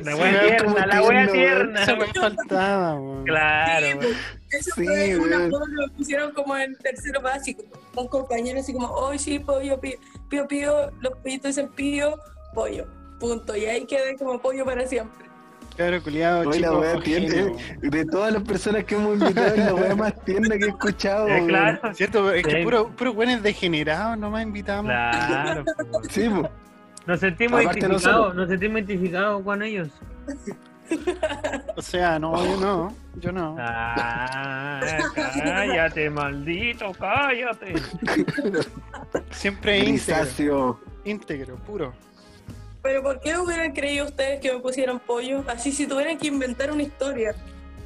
La 0.00 0.16
wea 0.16 0.46
tierna, 0.46 0.86
la 0.86 1.02
wea 1.02 1.26
tierna. 1.32 1.82
Esa 1.82 1.94
wea 1.94 2.12
faltaba, 2.14 2.94
weón. 3.00 3.24
Claro, 3.24 3.98
weón. 3.98 4.14
Eso 4.50 4.70
Sí, 4.76 4.84
fue 4.84 5.18
una 5.18 5.48
foto, 5.48 5.66
lo 5.68 5.92
pusieron 5.94 6.32
como 6.32 6.54
en 6.56 6.76
tercero 6.76 7.22
básico. 7.22 7.64
Un 7.96 8.08
compañero 8.08 8.60
así 8.60 8.74
como, 8.74 8.88
hoy 8.88 9.18
sí, 9.18 9.38
pollo, 9.38 9.80
pío, 9.80 9.98
pío, 10.28 10.46
pío, 10.46 10.90
los 11.00 11.16
pollitos 11.18 11.56
dicen 11.56 11.68
pío, 11.70 12.18
pollo. 12.52 12.86
Punto. 13.18 13.56
Y 13.56 13.64
ahí 13.64 13.86
quedé 13.86 14.16
como 14.16 14.38
pollo 14.38 14.66
para 14.66 14.86
siempre. 14.86 15.24
Claro, 15.76 16.02
culiado, 16.02 16.48
Oye, 16.48 16.60
la 16.60 16.68
chico. 16.68 16.80
wea 16.80 16.96
weón. 16.98 17.56
De 17.90 18.04
todas 18.04 18.32
las 18.32 18.42
personas 18.44 18.84
que 18.84 18.94
hemos 18.94 19.18
invitado, 19.18 19.46
es 19.48 19.58
la 19.58 19.74
wea 19.74 19.96
más 19.96 20.24
tierna 20.24 20.56
que 20.56 20.66
he 20.66 20.68
escuchado. 20.68 21.28
Eh, 21.28 21.44
claro, 21.48 21.94
¿Cierto? 21.94 22.30
Es 22.32 22.44
que 22.46 22.58
Sí. 22.58 22.62
puro, 22.64 22.88
puro 22.90 23.12
buenos 23.14 23.42
degenerados 23.42 24.16
nomás 24.18 24.42
invitamos. 24.44 24.92
claro. 24.92 25.64
pues. 25.90 26.08
Sí, 26.12 26.28
po. 26.28 26.48
Nos 27.06 27.20
sentimos 27.20 27.60
Aparte 27.60 27.80
identificados, 27.80 28.34
nos 28.34 28.48
sentimos 28.48 28.78
identificados 28.78 29.42
con 29.42 29.62
ellos. 29.62 29.88
O 31.76 31.82
sea, 31.82 32.18
no, 32.18 32.36
yo 32.46 32.60
no. 32.60 32.94
Yo 33.16 33.32
no. 33.32 33.56
Ah, 33.58 34.80
cállate, 35.42 36.08
maldito, 36.10 36.92
cállate. 36.98 37.74
Siempre 39.30 39.78
íntegro. 39.80 40.78
Íntegro, 41.04 41.56
puro. 41.56 41.92
Pero 42.84 43.02
¿por 43.02 43.18
qué 43.18 43.38
hubieran 43.38 43.72
creído 43.72 44.04
ustedes 44.04 44.40
que 44.40 44.52
me 44.52 44.60
pusieron 44.60 45.00
pollo? 45.00 45.42
Así 45.48 45.72
si 45.72 45.86
tuvieran 45.86 46.18
que 46.18 46.26
inventar 46.26 46.70
una 46.70 46.82
historia. 46.82 47.34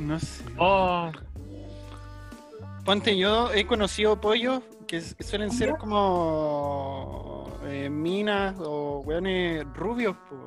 No 0.00 0.18
sé. 0.18 0.42
Oh, 0.58 1.12
Ponte, 2.84 3.16
yo 3.16 3.52
he 3.52 3.64
conocido 3.64 4.20
pollos 4.20 4.60
que 4.88 5.00
suelen 5.00 5.52
ser 5.52 5.76
como 5.76 7.48
eh, 7.66 7.88
minas 7.88 8.56
o 8.58 9.00
weones 9.06 9.64
rubios, 9.74 10.16
pues. 10.28 10.40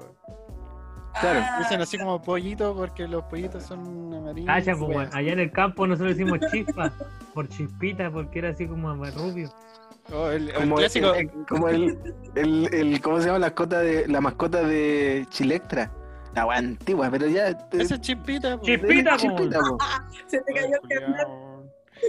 Claro. 1.21 1.39
Ah, 1.43 1.59
Dicen 1.59 1.79
así 1.79 1.97
como 1.97 2.21
pollitos 2.21 2.75
porque 2.75 3.07
los 3.07 3.23
pollitos 3.25 3.63
son 3.63 4.13
amarillos. 4.13 4.47
cacha, 4.47 4.75
pues, 4.75 5.13
allá 5.13 5.31
en 5.31 5.39
el 5.39 5.51
campo 5.53 5.87
nosotros 5.87 6.17
decimos 6.17 6.39
chispa, 6.51 6.91
por 7.33 7.47
chispita, 7.47 8.11
porque 8.11 8.39
era 8.39 8.49
así 8.49 8.67
como 8.67 8.93
rubio. 8.93 9.49
Oh, 10.13 10.29
el, 10.29 10.49
el 10.49 10.55
Como, 10.55 10.75
clásico. 10.75 11.13
el, 11.13 11.29
como 11.47 11.69
el, 11.69 11.97
el, 12.35 12.73
el- 12.73 13.01
¿cómo 13.01 13.19
se 13.19 13.27
llama 13.27 13.39
la 13.39 13.47
mascota 13.47 13.79
de 13.81 14.07
la 14.07 14.21
mascota 14.21 14.63
de 14.63 15.25
Chilectra? 15.29 15.91
La 16.35 16.45
wea 16.45 16.57
antigua, 16.59 17.09
pero 17.11 17.27
ya 17.27 17.49
eh, 17.49 17.57
Ese 17.73 17.95
es 17.95 18.01
chispita, 18.01 18.57
po. 18.57 18.65
Chispita, 18.65 19.17
chispita, 19.17 19.59
po. 19.59 19.77
se 20.27 20.39
te 20.41 20.53
cayó 20.53 20.75
el 20.81 20.89
carnet. 20.99 21.27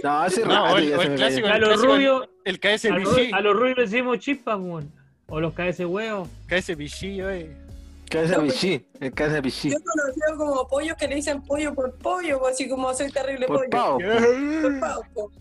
No, 0.03 0.19
hace 0.21 0.45
No, 0.45 0.47
rato 0.65 0.77
el- 0.77 0.89
ya 0.89 0.97
o 0.97 1.01
se 1.01 1.07
el 1.07 1.15
clásico- 1.15 1.47
cayó. 1.47 1.55
A 1.55 1.59
los 1.69 1.81
rubios, 1.85 2.29
El 2.45 2.59
KSBG. 2.59 3.33
a 3.33 3.41
los 3.41 3.55
rubios 3.55 3.77
le 3.77 3.83
decimos 3.83 4.19
chispa, 4.19 4.55
weón. 4.57 4.91
O 5.27 5.39
los 5.39 5.53
KS 5.53 5.85
huevos. 5.85 6.27
Cae 6.47 6.59
ese 6.59 6.75
pichillo, 6.75 7.29
eh. 7.29 7.55
Cabeza 8.09 8.35
No, 8.35 8.41
pues- 8.41 8.53
pichí, 8.53 8.85
el 8.99 9.11
de 9.13 9.41
pichí. 9.41 9.69
Yo 9.71 9.77
conocido 9.83 10.37
como 10.37 10.67
pollos 10.67 10.95
que 10.97 11.07
le 11.07 11.15
dicen 11.15 11.41
pollo 11.43 11.73
por 11.73 11.97
pollo, 11.97 12.45
así 12.47 12.67
como 12.69 12.93
soy 12.93 13.09
terrible 13.11 13.47
Por 13.47 13.57
pollo. 13.57 13.69
pavo, 13.71 13.97
Por 14.61 14.79
pavo, 14.79 15.03
po. 15.13 15.31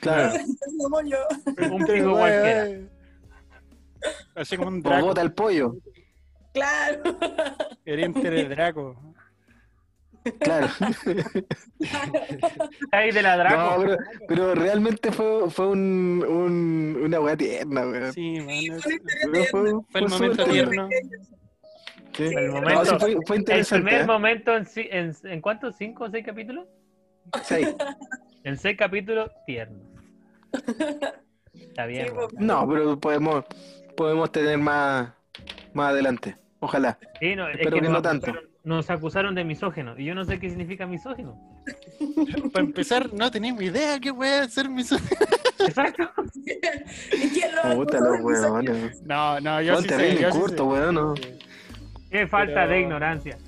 Claro. 0.00 0.32
Como. 0.82 0.98
Un 0.98 1.86
pico 1.86 2.12
cualquiera. 2.12 2.68
Así 4.34 4.56
como 4.56 4.68
un 4.68 4.82
Draco. 4.82 5.06
bota 5.06 5.22
el 5.22 5.32
pollo, 5.32 5.74
Claro. 6.52 7.02
Oriente 7.86 8.30
de 8.30 8.44
Draco. 8.48 9.14
claro. 10.40 10.68
Ahí 12.92 13.10
de 13.10 13.22
la 13.22 13.36
No, 13.36 13.42
Draco. 13.42 13.82
pero, 13.82 13.96
pero 14.28 14.54
realmente 14.54 15.12
fue, 15.12 15.50
fue 15.50 15.68
un, 15.68 16.24
un, 16.26 16.98
una 17.04 17.20
weá 17.20 17.36
tierna, 17.36 17.86
weón. 17.86 18.12
Sí, 18.12 18.38
Pero 18.38 18.46
tierna. 18.48 19.44
fue, 19.50 19.72
Fue 19.90 20.00
el 20.00 20.08
momento 20.08 20.44
tierno. 20.44 20.88
Sí. 22.16 22.24
El 22.24 22.46
No, 22.48 22.52
momento- 22.54 22.84
sí 22.84 22.96
fue, 22.98 23.16
fue 23.26 23.36
El 23.36 23.40
interesante. 23.42 23.84
primer 23.84 24.02
¿eh? 24.02 24.06
momento 24.06 24.56
en, 24.56 24.66
en, 24.76 25.16
en 25.24 25.40
cuántos, 25.40 25.76
cinco 25.76 26.04
o 26.04 26.10
seis 26.10 26.24
capítulos? 26.24 26.66
Sí. 27.44 27.66
En 28.46 28.56
seis 28.56 28.76
capítulos, 28.78 29.28
tierno. 29.44 29.76
Está 31.52 31.86
bien. 31.86 32.06
Sí. 32.06 32.36
No, 32.38 32.68
pero 32.68 32.98
podemos, 33.00 33.44
podemos 33.96 34.30
tener 34.30 34.56
más, 34.56 35.08
más 35.74 35.90
adelante. 35.90 36.36
Ojalá. 36.60 36.96
Sí, 37.20 37.34
no, 37.34 37.48
es 37.48 37.56
Espero 37.58 37.76
que 37.76 37.82
nos 37.82 37.92
no 37.92 38.02
tanto. 38.02 38.26
acusaron- 38.28 38.48
Nos 38.62 38.88
acusaron 38.90 39.34
de 39.34 39.44
misógeno 39.44 39.98
y 39.98 40.04
yo 40.04 40.14
no 40.14 40.24
sé 40.24 40.38
qué 40.38 40.48
significa 40.48 40.86
misógeno. 40.86 41.36
Para 42.52 42.64
empezar, 42.64 43.12
no 43.12 43.30
teníamos 43.32 43.62
idea 43.64 43.98
que 43.98 44.14
puede 44.14 44.48
ser 44.48 44.68
mi 44.68 44.84
su- 44.84 44.94
Exacto. 45.58 46.08
¿Y 47.12 47.28
quién 47.30 47.50
lo 47.54 47.74
Puta 47.76 47.98
acusó 47.98 48.10
los 48.10 48.18
de 48.18 48.24
misoginia? 48.32 48.72
weones. 48.72 49.02
No, 49.02 49.40
no, 49.40 49.60
yo 49.60 49.74
Son 49.74 49.82
sí 49.82 49.88
sé. 49.88 49.96
terrible 49.96 50.22
Yo 50.22 50.32
sí 50.32 50.54
sé. 50.56 50.62
weón, 50.62 50.94
¿no? 50.94 51.14
Qué 52.12 52.26
falta 52.28 52.54
Pero- 52.54 52.70
de 52.70 52.80
ignorancia. 52.80 53.38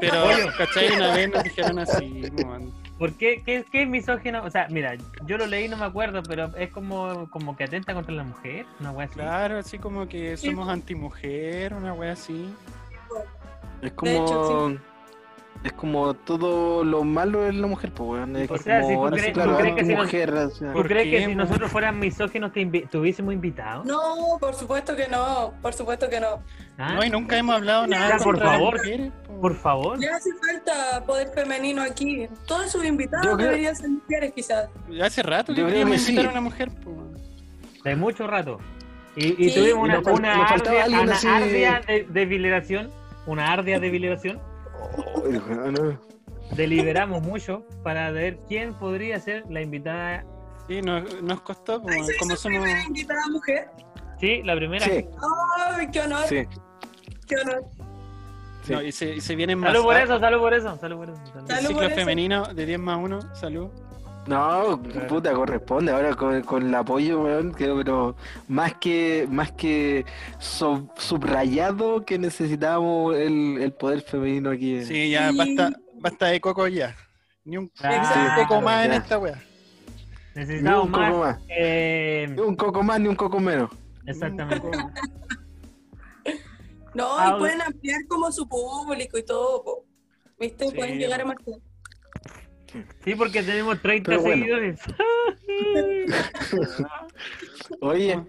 Pero, 0.00 0.24
¿cachai? 0.56 0.90
Una 0.96 1.14
vez 1.14 1.30
nos 1.30 1.44
dijeron 1.44 1.78
así, 1.78 2.30
man. 2.46 2.72
¿Por 2.98 3.12
qué? 3.14 3.42
¿Qué, 3.44 3.64
qué 3.70 3.82
es 3.82 3.88
misógeno? 3.88 4.42
O 4.44 4.50
sea, 4.50 4.66
mira, 4.70 4.96
yo 5.24 5.38
lo 5.38 5.46
leí 5.46 5.66
y 5.66 5.68
no 5.68 5.76
me 5.76 5.84
acuerdo, 5.84 6.22
pero 6.22 6.54
es 6.56 6.70
como, 6.70 7.30
como 7.30 7.56
que 7.56 7.64
atenta 7.64 7.94
contra 7.94 8.12
la 8.12 8.24
mujer, 8.24 8.66
una 8.80 8.90
wea 8.90 9.06
así. 9.06 9.14
Claro, 9.14 9.58
así 9.58 9.78
como 9.78 10.08
que 10.08 10.36
somos 10.36 10.68
antimujer, 10.68 11.74
una 11.74 11.92
wea 11.92 12.12
así. 12.12 12.52
Es 13.82 13.94
De 13.96 14.16
hecho, 14.16 14.42
como. 14.42 14.78
Es 15.64 15.72
como 15.72 16.14
todo 16.14 16.84
lo 16.84 17.02
malo 17.02 17.40
de 17.42 17.52
la 17.52 17.66
mujer, 17.66 17.90
pues, 17.92 18.08
weón. 18.10 18.36
Es 18.36 18.48
O 18.50 18.56
sea, 18.58 18.80
como, 18.80 19.08
si 19.08 19.10
tú 19.10 19.16
crees- 19.16 19.32
claro, 19.34 19.50
tú 19.52 19.58
crees 19.58 19.74
que 19.74 19.84
si 19.84 19.94
nos- 19.94 20.04
mujer, 20.04 20.32
o 20.34 20.50
sea. 20.50 20.68
¿Tú 20.68 20.72
¿Por 20.74 20.86
crees 20.88 21.04
qué, 21.04 21.10
que 21.10 21.26
si 21.26 21.34
nosotros 21.34 21.70
fuéramos 21.72 22.00
misóginos 22.00 22.52
te, 22.52 22.60
invi- 22.60 22.88
te 22.88 22.96
hubiésemos 22.98 23.34
invitado? 23.34 23.82
No, 23.84 24.38
por 24.38 24.54
supuesto 24.54 24.94
que 24.94 25.08
no. 25.08 25.52
Por 25.60 25.74
supuesto 25.74 26.08
que 26.08 26.20
no. 26.20 26.40
¿Ah? 26.78 26.94
No, 26.94 27.04
y 27.04 27.10
nunca 27.10 27.36
hemos 27.36 27.56
hablado 27.56 27.86
nada 27.88 28.16
Ya, 28.18 28.24
por 28.24 28.38
favor. 28.38 28.76
mujeres, 28.76 29.12
po. 29.26 29.40
Por 29.40 29.54
favor. 29.56 29.98
Le 29.98 30.08
hace 30.08 30.30
falta 30.46 31.04
poder 31.04 31.28
femenino 31.34 31.82
aquí. 31.82 32.28
Todos 32.46 32.70
sus 32.70 32.84
invitados 32.84 33.26
creo- 33.36 33.36
deberían 33.48 33.74
ser 33.74 33.90
mujeres, 33.90 34.32
quizás. 34.32 34.70
Ya 34.88 35.06
Hace 35.06 35.22
rato 35.24 35.52
que 35.54 35.60
sí. 35.98 36.12
invitar 36.12 36.26
a 36.26 36.30
una 36.30 36.40
mujer, 36.40 36.70
po. 36.84 36.94
De 37.82 37.96
mucho 37.96 38.26
rato. 38.28 38.58
Y, 39.16 39.44
y 39.46 39.50
Sí. 39.50 39.58
tuvimos 39.58 39.82
una, 39.84 39.94
Nos 39.96 40.06
una 40.06 40.36
nos 40.36 40.36
una 41.02 41.14
así- 41.14 41.26
ardua 41.26 41.80
de, 41.86 42.06
debilitación. 42.10 42.90
Una. 43.26 43.52
Ay, 43.52 43.58
weón, 43.60 43.80
no. 43.80 44.57
Deliberamos 46.56 47.22
mucho 47.22 47.64
para 47.82 48.10
ver 48.10 48.38
quién 48.48 48.74
podría 48.74 49.20
ser 49.20 49.44
la 49.50 49.60
invitada. 49.60 50.24
Sí, 50.66 50.80
nos, 50.82 51.22
nos 51.22 51.40
costó, 51.42 51.82
Ay, 51.88 52.02
¿soy 52.04 52.16
como 52.18 52.36
somos. 52.36 52.58
primera 52.60 52.84
invitada 52.84 53.20
mujer? 53.30 53.70
Sí, 54.20 54.42
la 54.42 54.56
primera. 54.56 54.84
Sí, 54.84 55.06
¡Ay, 55.70 55.88
qué 55.90 56.00
honor! 56.00 56.24
sí, 56.28 56.46
¡Qué 57.26 57.36
honor! 57.36 57.64
sí. 58.64 58.72
No, 58.72 58.82
y, 58.82 58.92
se, 58.92 59.14
y 59.16 59.20
se 59.20 59.34
vienen 59.36 59.58
más. 59.58 59.72
Salud 59.72 59.84
por 59.84 59.94
ah, 59.96 60.02
eso, 60.02 60.18
salud 60.18 60.38
por 60.40 60.54
eso, 60.54 60.76
salud 60.78 60.96
por 60.96 61.10
eso. 61.10 61.26
salud. 61.26 61.40
El 61.40 61.46
Salud 61.48 61.60
ciclo 61.68 61.74
por 61.82 61.84
eso. 61.84 61.94
femenino 61.94 62.42
de 62.54 62.66
10 62.66 62.78
más 62.80 62.98
1, 63.02 63.34
salud. 63.34 63.68
No, 64.28 64.80
puta, 65.08 65.32
corresponde 65.32 65.90
ahora 65.92 66.14
con, 66.14 66.42
con 66.42 66.66
el 66.66 66.74
apoyo, 66.74 67.20
weón, 67.22 67.54
que, 67.54 67.66
pero 67.66 68.14
más 68.48 68.74
que 68.74 69.26
más 69.30 69.52
que 69.52 70.04
sub- 70.38 70.90
subrayado 70.98 72.04
que 72.04 72.18
necesitábamos 72.18 73.16
el, 73.16 73.58
el 73.60 73.72
poder 73.72 74.02
femenino 74.02 74.50
aquí. 74.50 74.84
Sí, 74.84 75.10
ya 75.10 75.30
Sí. 75.30 75.36
basta, 75.38 75.70
basta 76.00 76.26
de 76.26 76.40
coco 76.40 76.68
ya. 76.68 76.94
Ni 77.44 77.56
un 77.56 77.64
Exacto. 77.66 78.42
coco 78.46 78.60
más 78.60 78.84
en 78.86 78.92
esta 78.92 79.18
wea. 79.18 79.42
Ni 80.34 80.40
Necesitamos 80.42 80.84
un 80.86 80.92
coco 80.92 81.06
más. 81.06 81.18
más. 81.38 81.38
eh, 81.48 82.26
Ni 82.30 82.40
un 82.40 82.56
coco 82.56 82.82
más, 82.82 83.00
ni 83.00 83.08
un 83.08 83.16
coco 83.16 83.40
menos. 83.40 83.70
exactamente. 84.06 84.68
No, 86.94 87.06
Ah, 87.18 87.34
y 87.36 87.38
pueden 87.38 87.60
ampliar 87.60 88.00
como 88.08 88.32
su 88.32 88.48
público 88.48 89.18
y 89.18 89.22
todo, 89.24 89.62
po. 89.62 89.84
¿viste? 90.40 90.68
Sí, 90.68 90.74
pueden 90.74 90.98
llegar 90.98 91.20
a 91.20 91.24
po. 91.24 91.60
Sí, 93.04 93.14
porque 93.14 93.42
tenemos 93.42 93.80
30 93.80 94.10
Pero 94.10 94.22
bueno. 94.22 94.36
seguidores. 94.42 94.80
Oye, 97.80 98.20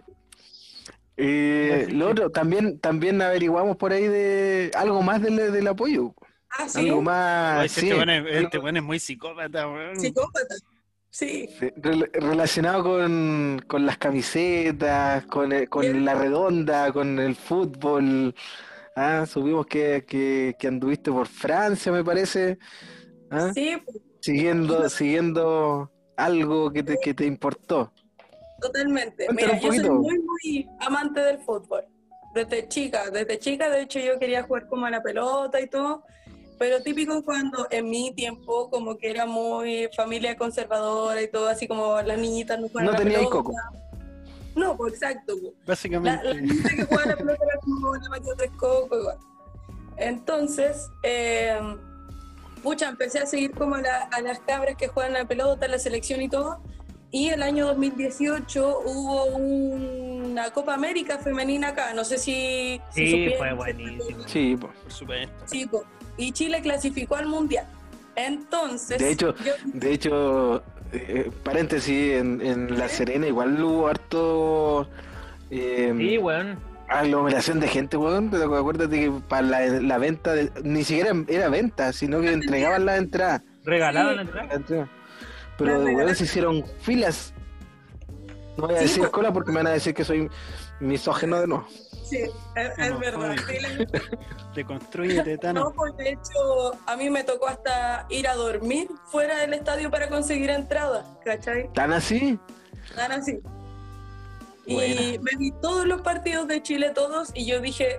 eh, 1.17 1.87
lo 1.91 2.09
otro, 2.09 2.29
también, 2.31 2.79
también 2.79 3.21
averiguamos 3.21 3.77
por 3.77 3.91
ahí 3.91 4.07
de 4.07 4.71
algo 4.75 5.01
más 5.01 5.21
del, 5.21 5.35
del 5.51 5.67
apoyo. 5.67 6.13
Ah, 6.57 6.67
sí, 6.67 6.87
Algo 6.89 7.01
más. 7.01 7.71
Si 7.71 7.81
sí, 7.81 7.87
este 7.87 7.95
weón 7.97 8.09
es, 8.09 8.25
algo- 8.25 8.29
este 8.45 8.57
weón 8.59 8.77
es 8.77 8.83
muy 8.83 8.99
psicópata, 8.99 9.67
weón. 9.69 9.99
psicópata. 9.99 10.55
Sí. 11.11 11.47
sí, 11.59 11.67
rel- 11.77 12.09
relacionado 12.13 12.83
con, 12.83 13.63
con 13.67 13.85
las 13.85 13.97
camisetas, 13.97 15.25
con, 15.25 15.51
el- 15.51 15.69
con 15.69 16.05
la 16.05 16.15
redonda, 16.15 16.91
con 16.91 17.19
el 17.19 17.35
fútbol. 17.35 18.33
Ah, 18.95 19.25
supimos 19.25 19.65
que, 19.67 20.05
que, 20.07 20.55
que 20.59 20.67
anduviste 20.67 21.11
por 21.11 21.27
Francia, 21.27 21.91
me 21.91 22.03
parece. 22.03 22.57
Ah, 23.31 23.51
Sí, 23.53 23.77
po, 23.85 23.91
Siguiendo, 24.21 24.89
siguiendo 24.89 25.89
algo 26.17 26.71
que 26.71 26.83
te, 26.83 26.97
que 26.97 27.13
te 27.13 27.25
importó. 27.25 27.91
totalmente. 28.61 29.25
Cuéntale 29.25 29.53
Mira, 29.53 29.61
yo 29.61 29.73
soy 29.73 29.89
muy, 29.89 30.19
muy 30.19 30.69
amante 30.81 31.21
del 31.21 31.39
fútbol. 31.39 31.85
Desde 32.33 32.67
chica, 32.67 33.09
desde 33.09 33.39
chica, 33.39 33.69
de 33.69 33.81
hecho, 33.81 33.99
yo 33.99 34.19
quería 34.19 34.43
jugar 34.43 34.67
como 34.67 34.85
a 34.85 34.89
la 34.91 35.01
pelota 35.01 35.59
y 35.61 35.67
todo. 35.67 36.03
Pero 36.59 36.81
típico 36.81 37.23
cuando 37.23 37.67
en 37.71 37.89
mi 37.89 38.13
tiempo, 38.13 38.69
como 38.69 38.97
que 38.97 39.09
era 39.09 39.25
muy 39.25 39.89
familia 39.95 40.35
conservadora 40.35 41.21
y 41.21 41.31
todo, 41.31 41.47
así 41.47 41.67
como 41.67 42.01
las 42.01 42.19
niñitas 42.19 42.59
no 42.59 42.67
juegan 42.67 42.87
No 42.87 42.91
a 42.91 42.97
la 42.97 43.03
tenía 43.03 43.29
coco. 43.29 43.53
No, 44.55 44.75
pues 44.75 44.95
exacto. 44.95 45.35
La, 45.41 45.51
Básicamente. 45.65 46.23
la 46.25 46.33
niñita 46.41 46.69
que 46.69 46.83
jugaba 46.83 47.03
a 47.03 47.07
la 47.07 47.15
pelota 47.17 47.45
era 47.45 47.59
como 47.61 47.95
la 47.95 48.09
María 48.09 48.33
Tres 48.37 48.51
Coco 48.57 48.99
igual. 48.99 49.17
Entonces, 49.97 50.89
eh, 51.03 51.57
pucha, 52.59 52.89
empecé 52.89 53.19
a 53.19 53.25
seguir 53.25 53.51
como 53.51 53.75
a, 53.75 53.81
la- 53.81 54.09
a 54.11 54.21
las 54.21 54.39
cabras 54.39 54.75
que 54.75 54.87
juegan 54.87 55.13
la 55.13 55.25
pelota, 55.25 55.67
la 55.67 55.79
selección 55.79 56.21
y 56.21 56.29
todo. 56.29 56.61
Y 57.11 57.29
el 57.29 57.41
año 57.41 57.65
2018 57.67 58.81
hubo 58.85 59.25
una 59.25 60.51
Copa 60.51 60.75
América 60.75 61.17
femenina 61.17 61.69
acá. 61.69 61.93
No 61.93 62.03
sé 62.05 62.17
si. 62.19 62.79
si 62.91 63.05
Sí, 63.07 63.11
supieron, 63.11 63.37
fue 63.37 63.49
si- 63.49 63.55
buenísimo. 63.55 64.27
Sí, 64.27 64.55
po. 64.59 64.67
Por 64.83 64.91
supuesto. 64.91 65.33
Sí, 65.45 65.65
po. 65.65 65.83
y 66.17 66.31
Chile 66.33 66.61
clasificó 66.61 67.15
al 67.15 67.25
mundial. 67.27 67.65
Entonces. 68.15 68.99
De 68.99 69.11
hecho, 69.11 69.33
yo- 69.43 69.53
De 69.65 69.91
hecho, 69.93 70.63
eh, 70.91 71.31
paréntesis, 71.43 72.13
en, 72.13 72.41
en 72.41 72.77
La 72.77 72.87
Serena 72.89 73.25
igual 73.27 73.61
hubo 73.63 73.87
harto 73.87 74.87
eh, 75.49 75.93
Sí, 75.97 76.17
weón. 76.17 76.59
Aglomeración 76.89 77.59
de 77.59 77.67
gente, 77.67 77.97
weón, 77.97 78.29
pero 78.29 78.55
acuérdate 78.55 78.99
que 78.99 79.11
para 79.27 79.41
la, 79.43 79.59
la 79.61 79.97
venta, 79.97 80.33
de- 80.33 80.51
ni 80.63 80.83
siquiera 80.83 81.11
era 81.27 81.49
venta, 81.49 81.93
sino 81.93 82.19
que 82.21 82.31
entregaban 82.31 82.85
la 82.85 82.97
entrada. 82.97 83.43
Regalado 83.63 84.09
Sí. 84.09 84.15
la 84.15 84.21
entrada. 84.23 84.47
la 84.47 84.53
entrada. 84.55 84.89
Pero 85.57 85.77
La 85.83 85.91
weón, 85.91 86.15
se 86.15 86.23
hicieron 86.23 86.63
filas. 86.81 87.33
No 88.57 88.65
voy 88.67 88.75
a 88.75 88.77
Sí, 88.79 88.83
decir 88.85 89.03
po. 89.05 89.11
cola 89.11 89.31
porque 89.33 89.51
me 89.51 89.57
van 89.57 89.67
a 89.67 89.71
decir 89.71 89.93
que 89.93 90.03
soy 90.03 90.29
misógeno 90.79 91.39
de 91.39 91.47
nuevo. 91.47 91.67
sí, 92.05 92.17
es, 92.55 92.77
es 92.77 92.89
No, 92.91 92.99
verdad. 92.99 93.35
Sí, 93.47 93.57
la- 93.59 94.09
Deconstruyete, 94.55 95.53
No, 95.53 95.71
pues 95.73 95.95
de 95.97 96.09
hecho, 96.09 96.73
a 96.87 96.95
mí 96.97 97.09
me 97.09 97.23
tocó 97.23 97.47
hasta 97.47 98.05
ir 98.09 98.27
a 98.27 98.33
dormir 98.35 98.89
fuera 99.11 99.37
del 99.37 99.53
estadio 99.53 99.91
para 99.91 100.09
conseguir 100.09 100.49
entrada, 100.49 101.05
¿cachai? 101.23 101.71
¿Tan 101.73 101.93
así? 101.93 102.39
Tan 102.95 103.11
así. 103.11 103.39
Y 104.69 104.73
Buena. 104.75 105.01
me 105.23 105.31
vi 105.39 105.51
todos 105.63 105.87
los 105.87 106.01
partidos 106.01 106.47
de 106.47 106.61
Chile, 106.61 106.91
todos, 106.93 107.31
y 107.33 107.47
yo 107.47 107.59
dije, 107.59 107.97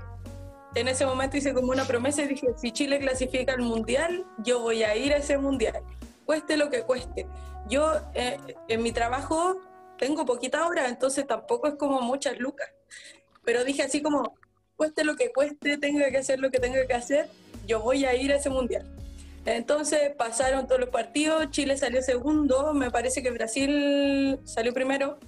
en 0.77 0.87
ese 0.87 1.05
momento 1.05 1.37
hice 1.37 1.53
como 1.53 1.73
una 1.73 1.85
promesa 1.85 2.23
y 2.23 2.29
dije, 2.29 2.47
si 2.57 2.71
Chile 2.71 3.01
clasifica 3.01 3.55
al 3.55 3.63
Mundial, 3.63 4.25
yo 4.39 4.61
voy 4.61 4.85
a 4.85 4.95
ir 4.95 5.13
a 5.13 5.17
ese 5.17 5.37
Mundial, 5.37 5.83
cueste 6.25 6.57
lo 6.57 6.71
que 6.71 6.83
cueste. 6.83 7.27
Yo 7.69 7.93
eh, 8.15 8.39
en 8.69 8.85
mi 8.85 8.93
trabajo 8.93 9.61
tengo 9.99 10.25
poquita 10.25 10.65
hora, 10.65 10.89
entonces 10.89 11.27
tampoco 11.27 11.67
es 11.67 11.75
como 11.75 12.03
muchas 12.03 12.39
lucas, 12.39 12.69
pero 13.45 13.65
dije 13.65 13.83
así 13.83 14.01
como, 14.01 14.35
cueste 14.77 15.03
lo 15.03 15.17
que 15.17 15.33
cueste, 15.33 15.77
tenga 15.77 16.09
que 16.09 16.19
hacer 16.19 16.39
lo 16.39 16.53
que 16.53 16.61
tenga 16.61 16.87
que 16.87 16.95
hacer, 16.95 17.29
yo 17.67 17.81
voy 17.81 18.05
a 18.05 18.15
ir 18.15 18.33
a 18.33 18.37
ese 18.37 18.49
Mundial. 18.49 18.87
Entonces 19.45 20.15
pasaron 20.17 20.69
todos 20.69 20.81
los 20.81 20.91
partidos, 20.91 21.51
Chile 21.51 21.77
salió 21.77 22.01
segundo, 22.01 22.75
me 22.75 22.93
parece 22.93 23.25
que 23.25 23.33
Brasil 23.33 24.39
salió 24.45 24.73
primero, 24.73 25.19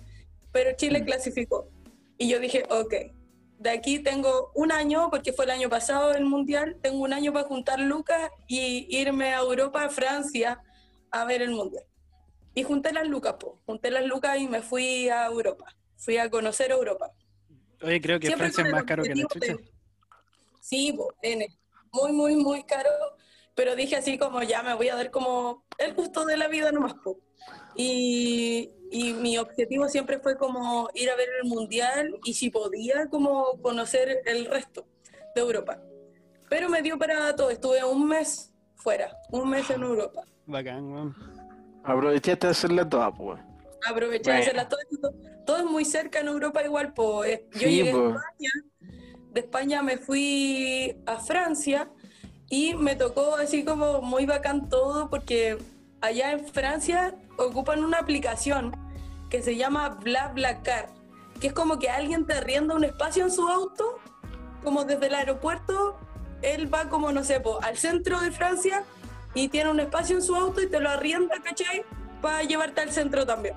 pero 0.53 0.73
Chile 0.77 1.05
clasificó. 1.05 1.69
Y 2.19 2.29
yo 2.29 2.39
dije, 2.39 2.65
ok, 2.71 2.95
de 3.59 3.71
aquí 3.71 3.99
tengo 3.99 4.53
un 4.55 4.71
año, 4.73 5.09
porque 5.11 5.33
fue 5.33 5.45
el 5.47 5.51
año 5.53 5.69
pasado 5.69 6.13
el 6.13 6.25
mundial, 6.25 6.79
tengo 6.83 7.03
un 7.03 7.13
año 7.13 7.33
para 7.33 7.47
juntar 7.47 7.81
lucas 7.81 8.31
y 8.47 8.87
irme 8.97 9.35
a 9.35 9.39
Europa, 9.39 9.85
a 9.85 9.89
Francia, 9.89 10.61
a 11.11 11.25
ver 11.25 11.43
el 11.43 11.51
mundial. 11.51 11.85
Y 12.55 12.65
junté 12.65 12.93
las 12.93 13.07
lucas, 13.09 13.35
po. 13.41 13.61
junté 13.65 13.91
las 13.91 14.05
lucas 14.05 14.39
y 14.39 14.47
me 14.47 14.61
fui 14.63 15.09
a 15.09 15.27
Europa. 15.27 15.65
Fui 15.97 16.19
a 16.19 16.29
conocer 16.29 16.71
Europa. 16.71 17.11
Oye, 17.83 18.01
creo 18.01 18.21
que 18.21 18.27
Siempre 18.27 18.51
Francia 18.51 18.65
es 18.67 18.73
más 18.73 18.85
caro 18.85 19.03
que 19.03 19.15
la 19.15 19.27
de- 19.41 19.59
Sí, 20.61 20.93
po, 20.93 21.13
N. 21.23 21.47
Muy, 21.93 22.13
muy, 22.13 22.37
muy 22.37 22.63
caro. 22.65 22.91
Pero 23.55 23.77
dije 23.77 23.97
así 23.97 24.17
como 24.19 24.43
ya 24.43 24.63
me 24.63 24.75
voy 24.75 24.89
a 24.89 24.95
dar 24.97 25.11
como 25.11 25.65
el 25.79 25.95
gusto 25.95 26.25
de 26.25 26.37
la 26.37 26.49
vida 26.49 26.73
nomás. 26.73 26.95
Po. 26.95 27.19
Y, 27.77 28.71
y 28.91 29.13
mi 29.15 29.39
objetivo 29.39 29.89
siempre 29.89 30.19
fue 30.21 30.37
como 30.37 30.89
ir 30.95 31.11
a 31.11 31.17
ver 31.17 31.29
el 31.43 31.49
mundial 31.49 32.19
y 32.25 32.35
si 32.35 32.51
podía 32.51 33.09
como 33.09 33.61
conocer 33.61 34.21
el 34.27 34.47
resto 34.47 34.87
de 35.35 35.41
Europa. 35.41 35.81
Pero 36.49 36.69
me 36.69 36.83
dio 36.83 36.99
para 36.99 37.35
todo. 37.35 37.51
Estuve 37.51 37.83
un 37.85 38.07
mes 38.09 38.53
fuera, 38.77 39.17
un 39.31 39.49
mes 39.49 39.69
en 39.71 39.83
Europa. 39.83 40.23
Bacán, 40.47 40.93
weón. 40.93 41.17
Aprovechaste 41.85 42.47
de 42.47 42.51
hacerla 42.51 42.89
toda, 42.89 43.13
pues. 43.13 43.41
Aproveché 43.89 44.31
de 44.31 44.37
Bueno. 44.37 44.43
hacerlas 44.43 44.69
todo, 44.69 44.81
todo, 45.01 45.15
todo 45.47 45.57
es 45.59 45.65
muy 45.65 45.85
cerca 45.85 46.21
en 46.21 46.29
Europa 46.29 46.63
igual. 46.63 46.93
Po. 46.95 47.25
Eh, 47.25 47.47
Yo 47.55 47.61
Sí, 47.69 47.77
llegué 47.77 47.93
po. 47.93 47.99
a 47.99 48.09
España, 48.11 48.51
de 49.33 49.41
España 49.41 49.83
me 49.83 49.97
fui 49.97 50.97
a 51.07 51.17
Francia 51.19 51.91
y 52.53 52.75
me 52.75 52.97
tocó 52.97 53.37
así 53.37 53.65
como 53.65 54.03
muy 54.03 54.27
bacán 54.27 54.69
todo 54.69 55.09
porque 55.09 55.57
allá 56.03 56.33
en 56.33 56.47
Francia 56.47 57.15
ocupan 57.39 57.83
una 57.83 57.97
aplicación 57.97 58.77
que 59.31 59.41
se 59.41 59.57
llama 59.57 59.89
BlaBlaCar, 59.89 60.91
que 61.41 61.47
es 61.47 61.55
como 61.55 61.79
que 61.79 61.89
alguien 61.89 62.27
te 62.27 62.35
arrienda 62.35 62.75
un 62.75 62.85
espacio 62.85 63.25
en 63.25 63.31
su 63.31 63.49
auto, 63.49 63.99
como 64.63 64.85
desde 64.85 65.07
el 65.07 65.15
aeropuerto, 65.15 65.99
él 66.43 66.73
va 66.73 66.91
como, 66.91 67.11
no 67.11 67.25
sé, 67.25 67.41
po, 67.41 67.59
al 67.63 67.79
centro 67.79 68.21
de 68.21 68.31
Francia 68.31 68.85
y 69.33 69.49
tiene 69.49 69.71
un 69.71 69.81
espacio 69.81 70.17
en 70.17 70.23
su 70.23 70.37
auto 70.37 70.61
y 70.61 70.69
te 70.69 70.79
lo 70.79 70.91
arrienda, 70.91 71.37
¿cachai? 71.43 71.87
Para 72.21 72.43
llevarte 72.43 72.83
al 72.83 72.93
centro 72.93 73.25
también. 73.25 73.55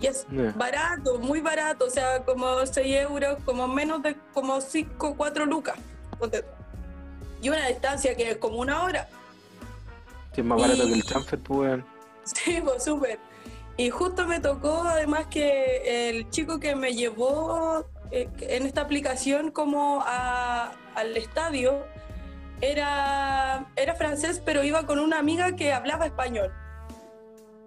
Y 0.00 0.06
es 0.06 0.26
barato, 0.54 1.18
muy 1.18 1.40
barato, 1.40 1.86
o 1.86 1.90
sea, 1.90 2.24
como 2.24 2.64
6 2.64 2.96
euros, 2.98 3.38
como 3.44 3.66
menos 3.66 4.00
de 4.00 4.16
como 4.32 4.60
5, 4.60 5.16
4 5.16 5.46
lucas. 5.46 5.74
ponte 6.20 6.42
tú. 6.42 6.63
Y 7.44 7.50
una 7.50 7.66
distancia 7.66 8.16
que 8.16 8.30
es 8.30 8.36
como 8.38 8.56
una 8.58 8.84
hora. 8.84 9.06
Que 10.32 10.40
es 10.40 10.46
más 10.46 10.58
barato 10.58 10.86
que 10.86 10.92
el 10.94 11.04
transfer, 11.04 11.38
pues, 11.40 11.58
weón. 11.60 11.84
Sí, 12.24 12.58
pues 12.64 12.82
súper. 12.82 13.18
Y 13.76 13.90
justo 13.90 14.26
me 14.26 14.40
tocó 14.40 14.82
además 14.84 15.26
que 15.26 16.08
el 16.08 16.30
chico 16.30 16.58
que 16.58 16.74
me 16.74 16.94
llevó 16.94 17.84
eh, 18.10 18.30
en 18.40 18.64
esta 18.64 18.80
aplicación 18.80 19.50
como 19.50 20.02
a- 20.06 20.72
al 20.94 21.14
estadio 21.18 21.84
era, 22.62 23.66
era 23.76 23.94
francés, 23.94 24.40
pero 24.42 24.64
iba 24.64 24.86
con 24.86 24.98
una 25.00 25.18
amiga 25.18 25.54
que 25.54 25.70
hablaba 25.74 26.06
español. 26.06 26.50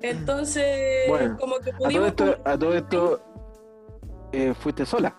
Entonces, 0.02 1.08
Bueno, 1.08 1.38
como 1.40 1.60
que 1.60 1.70
A 1.70 1.74
todo 1.78 1.84
pudimos 1.86 2.08
esto, 2.08 2.38
a 2.46 2.58
todo 2.58 2.74
esto 2.74 3.22
eh, 4.32 4.56
fuiste 4.60 4.88
sola. 4.88 5.16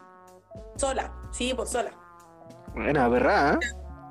sola, 0.76 1.12
sí, 1.30 1.52
pues 1.54 1.70
sola. 1.70 1.92
Buena, 2.74 3.06
¿verdad? 3.08 3.60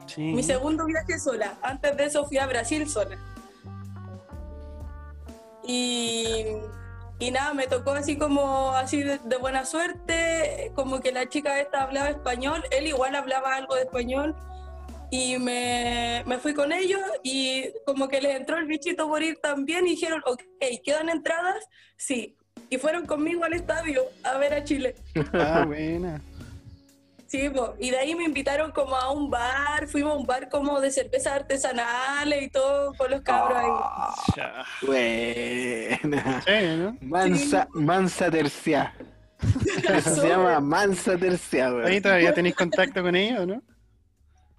Sí. 0.07 0.21
Mi 0.21 0.43
segundo 0.43 0.85
viaje 0.85 1.19
sola. 1.19 1.57
Antes 1.61 1.95
de 1.95 2.05
eso 2.05 2.25
fui 2.25 2.38
a 2.38 2.47
Brasil 2.47 2.89
sola. 2.89 3.17
Y, 5.63 6.45
y 7.19 7.31
nada, 7.31 7.53
me 7.53 7.67
tocó 7.67 7.91
así 7.91 8.17
como 8.17 8.71
así 8.71 9.03
de, 9.03 9.19
de 9.19 9.38
buena 9.38 9.65
suerte, 9.65 10.71
como 10.75 11.01
que 11.01 11.11
la 11.11 11.27
chica 11.27 11.59
esta 11.59 11.84
hablaba 11.84 12.09
español, 12.09 12.63
él 12.71 12.88
igual 12.88 13.15
hablaba 13.15 13.55
algo 13.55 13.75
de 13.75 13.81
español 13.81 14.34
y 15.09 15.38
me, 15.38 16.23
me 16.25 16.38
fui 16.38 16.53
con 16.53 16.71
ellos 16.71 17.01
y 17.23 17.65
como 17.85 18.07
que 18.07 18.21
les 18.21 18.35
entró 18.35 18.57
el 18.57 18.65
bichito 18.65 19.07
por 19.07 19.23
ir 19.23 19.38
también 19.41 19.85
y 19.88 19.91
dijeron, 19.91 20.21
ok, 20.25 20.41
¿quedan 20.84 21.09
entradas? 21.09 21.65
Sí. 21.97 22.35
Y 22.69 22.77
fueron 22.77 23.05
conmigo 23.05 23.43
al 23.43 23.53
estadio 23.53 24.03
a 24.23 24.38
ver 24.38 24.53
a 24.53 24.63
Chile. 24.63 24.95
Ah, 25.34 25.63
buena. 25.65 26.21
Sí, 27.28 27.49
po. 27.49 27.76
y 27.78 27.90
de 27.90 27.98
ahí 27.98 28.16
me 28.16 28.24
invitaron 28.24 28.72
como 28.72 28.95
a 28.95 29.12
un 29.12 29.30
bar, 29.30 29.88
fuimos 29.88 30.14
a 30.14 30.18
un 30.18 30.26
bar 30.26 30.48
como 30.49 30.80
de 30.80 30.90
cervezas 30.91 31.34
artesanales 31.34 32.41
y 32.44 32.49
todo 32.49 32.94
con 32.94 33.12
los 33.12 33.22
cabros 33.22 33.58
ahí. 33.58 33.70
Ya. 34.38 34.64
Buena. 34.82 36.41
Sí, 36.41 36.52
¿no? 36.78 36.98
Mansa, 37.02 37.68
mansa 37.74 38.32
tercia. 38.32 38.94
Eso 39.94 40.16
se 40.22 40.30
llama 40.30 40.60
mansa 40.60 41.18
tercia, 41.18 41.68
Ahí 41.68 41.74
weón. 41.74 42.02
todavía 42.02 42.34
tenéis 42.34 42.56
contacto 42.56 43.02
con 43.04 43.16
ellos, 43.16 43.45
¿no? 43.45 43.62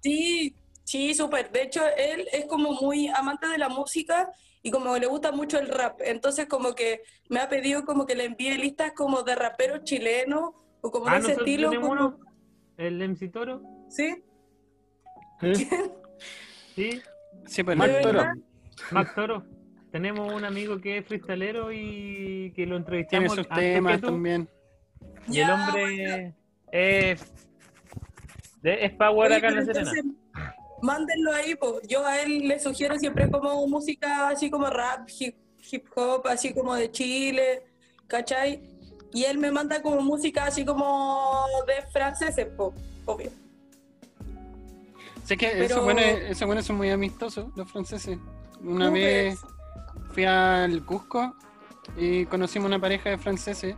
Sí, 0.01 0.55
sí, 0.83 1.13
súper. 1.13 1.51
De 1.51 1.63
hecho, 1.63 1.81
él 1.97 2.27
es 2.31 2.45
como 2.45 2.71
muy 2.73 3.07
amante 3.09 3.47
de 3.47 3.57
la 3.57 3.69
música 3.69 4.29
y 4.61 4.71
como 4.71 4.95
le 4.97 5.07
gusta 5.07 5.31
mucho 5.31 5.59
el 5.59 5.67
rap. 5.69 5.99
Entonces 6.03 6.47
como 6.47 6.73
que 6.75 7.01
me 7.29 7.39
ha 7.39 7.49
pedido 7.49 7.83
como 7.85 8.05
que 8.05 8.15
le 8.15 8.25
envíe 8.25 8.57
listas 8.57 8.91
como 8.95 9.23
de 9.23 9.35
raperos 9.35 9.83
chilenos 9.83 10.51
o 10.81 10.91
como 10.91 11.05
de 11.05 11.11
Ah, 11.11 11.17
ese 11.17 11.27
nosotros 11.29 11.47
estilo. 11.47 11.69
tenemos 11.71 11.89
como- 11.89 12.01
uno, 12.07 12.28
el 12.79 13.01
MC 13.01 13.27
Toro. 13.31 13.61
¿Sí? 13.89 14.23
Sí, 16.75 17.01
Sí, 17.45 17.63
pues 17.63 17.77
Marc 17.77 17.91
la- 17.93 18.01
Toro. 18.01 18.23
Max 18.91 19.15
Toro. 19.15 19.43
Tenemos 19.91 20.31
un 20.33 20.45
amigo 20.45 20.79
que 20.79 20.99
es 20.99 21.05
freestalero 21.05 21.71
y 21.71 22.51
que 22.55 22.61
lo 22.65 22.75
Tiene 22.75 22.77
entrevistamos 22.77 23.29
sus 23.35 23.39
antes 23.49 23.57
que 23.57 23.73
temas 23.73 24.01
tú. 24.01 24.07
también. 24.07 24.47
Y 25.27 25.39
el 25.39 25.49
hombre 25.49 26.33
es, 26.71 27.33
de- 28.61 28.85
es 28.85 28.91
Power 28.93 29.27
Oye, 29.31 29.35
acá 29.37 29.47
en 29.49 29.55
La 29.55 29.65
Serena. 29.65 29.91
entonces, 29.91 30.15
Mándenlo 30.81 31.33
ahí, 31.33 31.55
pues. 31.55 31.85
Yo 31.89 32.05
a 32.07 32.21
él 32.21 32.47
le 32.47 32.57
sugiero 32.59 32.97
siempre 32.97 33.29
como 33.29 33.67
música 33.67 34.29
así 34.29 34.49
como 34.49 34.67
rap, 34.69 35.09
hip, 35.19 35.35
hip 35.71 35.85
hop, 35.95 36.25
así 36.27 36.53
como 36.53 36.73
de 36.75 36.89
Chile, 36.89 37.63
¿cachai? 38.07 38.61
Y 39.13 39.23
él 39.25 39.37
me 39.39 39.51
manda 39.51 39.81
como 39.81 40.01
música 40.01 40.45
así 40.45 40.63
como 40.63 41.45
de 41.67 41.81
franceses, 41.91 42.45
po, 42.55 42.73
obvio. 43.05 43.31
Sé 45.25 45.37
que 45.37 45.47
Pero- 45.49 45.63
esos 45.65 45.83
buenos, 45.83 46.03
esos 46.03 46.45
buenos 46.45 46.65
son 46.65 46.77
muy 46.77 46.89
amistosos, 46.89 47.47
los 47.55 47.71
franceses. 47.71 48.17
Una 48.61 48.85
¿Cómo 48.85 48.91
vez 48.93 49.39
ves? 49.41 49.51
fui 50.13 50.25
al 50.25 50.83
Cusco 50.85 51.35
y 51.97 52.25
conocimos 52.25 52.67
una 52.67 52.79
pareja 52.79 53.09
de 53.11 53.17
franceses. 53.17 53.75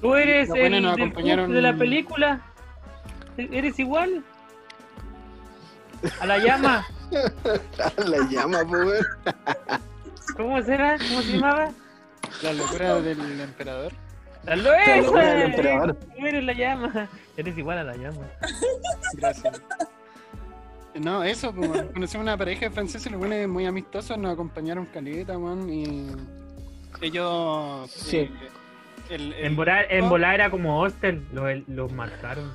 ¿Tú 0.00 0.14
eres 0.14 0.48
Los 0.48 0.58
el 0.58 0.82
nos 0.82 0.96
acompañaron- 0.96 1.52
de 1.52 1.60
la 1.62 1.76
película? 1.76 2.40
¿Eres 3.36 3.78
igual? 3.78 4.24
A 6.20 6.26
la 6.26 6.38
llama. 6.38 6.86
La 8.06 8.18
llama, 8.30 8.60
pues, 8.68 8.86
weón. 8.86 9.06
¿Cómo 10.36 10.62
será? 10.62 10.96
¿Cómo 10.96 11.22
se 11.22 11.32
llamaba? 11.32 11.70
La 12.42 12.52
locura 12.52 13.00
del 13.00 13.40
emperador. 13.40 13.92
Tú 14.44 16.26
eres 16.26 16.44
la 16.44 16.52
llama. 16.52 17.08
Eres 17.36 17.56
igual 17.58 17.78
a 17.78 17.84
la 17.84 17.96
llama. 17.96 18.26
Gracias. 19.14 19.62
No, 20.92 21.22
eso, 21.22 21.54
como 21.54 21.72
conocimos 21.92 22.24
una 22.24 22.36
pareja 22.36 22.62
de 22.66 22.70
franceses, 22.72 23.12
los 23.12 23.20
buenos 23.20 23.48
muy 23.48 23.64
amistosos, 23.64 24.18
nos 24.18 24.32
acompañaron 24.32 24.86
caleta, 24.86 25.38
man, 25.38 25.70
y 25.72 26.08
ellos... 27.00 27.88
Sí. 27.92 28.16
eh, 28.18 28.30
el- 29.08 29.32
el- 29.34 29.44
En 29.46 29.56
volar, 29.56 29.86
en 29.88 30.08
volar 30.08 30.34
era 30.34 30.50
como 30.50 30.80
hostel. 30.80 31.24
Los, 31.32 31.48
los 31.68 31.92
marcaron. 31.92 32.50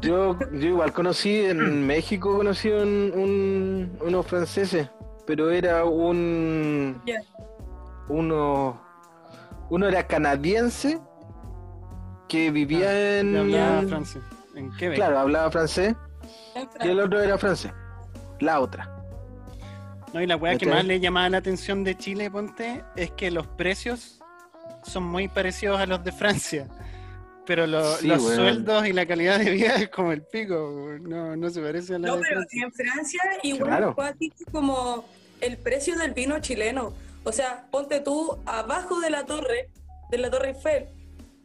Yo, 0.00 0.38
yo 0.52 0.66
igual 0.66 0.94
conocí 0.94 1.44
en 1.44 1.86
México, 1.86 2.38
conocí 2.38 2.70
un, 2.70 3.12
un- 3.14 3.98
unos 4.00 4.26
franceses, 4.26 4.88
pero 5.26 5.50
era 5.50 5.84
un. 5.84 7.02
Ya. 7.04 7.20
Uno. 8.08 8.80
Uno 9.74 9.88
era 9.88 10.06
canadiense 10.06 11.00
que 12.28 12.52
vivía 12.52 12.88
que 12.90 13.18
en. 13.20 13.36
hablaba 13.36 13.82
francés, 13.82 14.22
en 14.54 14.70
Quebec. 14.76 14.96
Claro, 14.98 15.18
hablaba 15.18 15.50
francés. 15.50 15.96
Y 16.80 16.88
el 16.88 17.00
otro 17.00 17.20
era 17.20 17.36
francés. 17.38 17.72
La 18.38 18.60
otra. 18.60 18.88
No, 20.12 20.22
y 20.22 20.28
la 20.28 20.36
weá 20.36 20.56
que 20.56 20.66
más 20.66 20.84
le 20.84 21.00
llamaba 21.00 21.28
la 21.28 21.38
atención 21.38 21.82
de 21.82 21.96
Chile, 21.98 22.30
ponte, 22.30 22.84
es 22.94 23.10
que 23.10 23.32
los 23.32 23.48
precios 23.48 24.20
son 24.84 25.02
muy 25.02 25.26
parecidos 25.26 25.80
a 25.80 25.86
los 25.86 26.04
de 26.04 26.12
Francia. 26.12 26.68
Pero 27.44 27.66
lo- 27.66 27.96
Sí, 27.96 28.06
los 28.06 28.22
sueldos 28.22 28.86
y 28.86 28.92
la 28.92 29.06
calidad 29.06 29.40
de 29.40 29.50
vida 29.50 29.74
es 29.74 29.88
como 29.88 30.12
el 30.12 30.22
pico, 30.22 30.88
no, 31.02 31.34
no 31.34 31.50
se 31.50 31.60
parece 31.60 31.96
a 31.96 31.98
la 31.98 32.06
No, 32.08 32.16
de 32.16 32.22
pero 32.22 32.34
Francia. 32.42 32.62
en 32.64 32.72
Francia 32.72 33.20
igual 33.42 33.68
Claro. 33.70 33.96
como 34.52 35.04
el 35.40 35.56
precio 35.58 35.98
del 35.98 36.12
vino 36.12 36.38
chileno. 36.38 36.92
O 37.24 37.32
sea, 37.32 37.66
ponte 37.70 38.00
tú 38.00 38.38
abajo 38.44 39.00
de 39.00 39.10
la 39.10 39.24
torre, 39.24 39.70
de 40.10 40.18
la 40.18 40.30
Torre 40.30 40.50
Eiffel, 40.50 40.88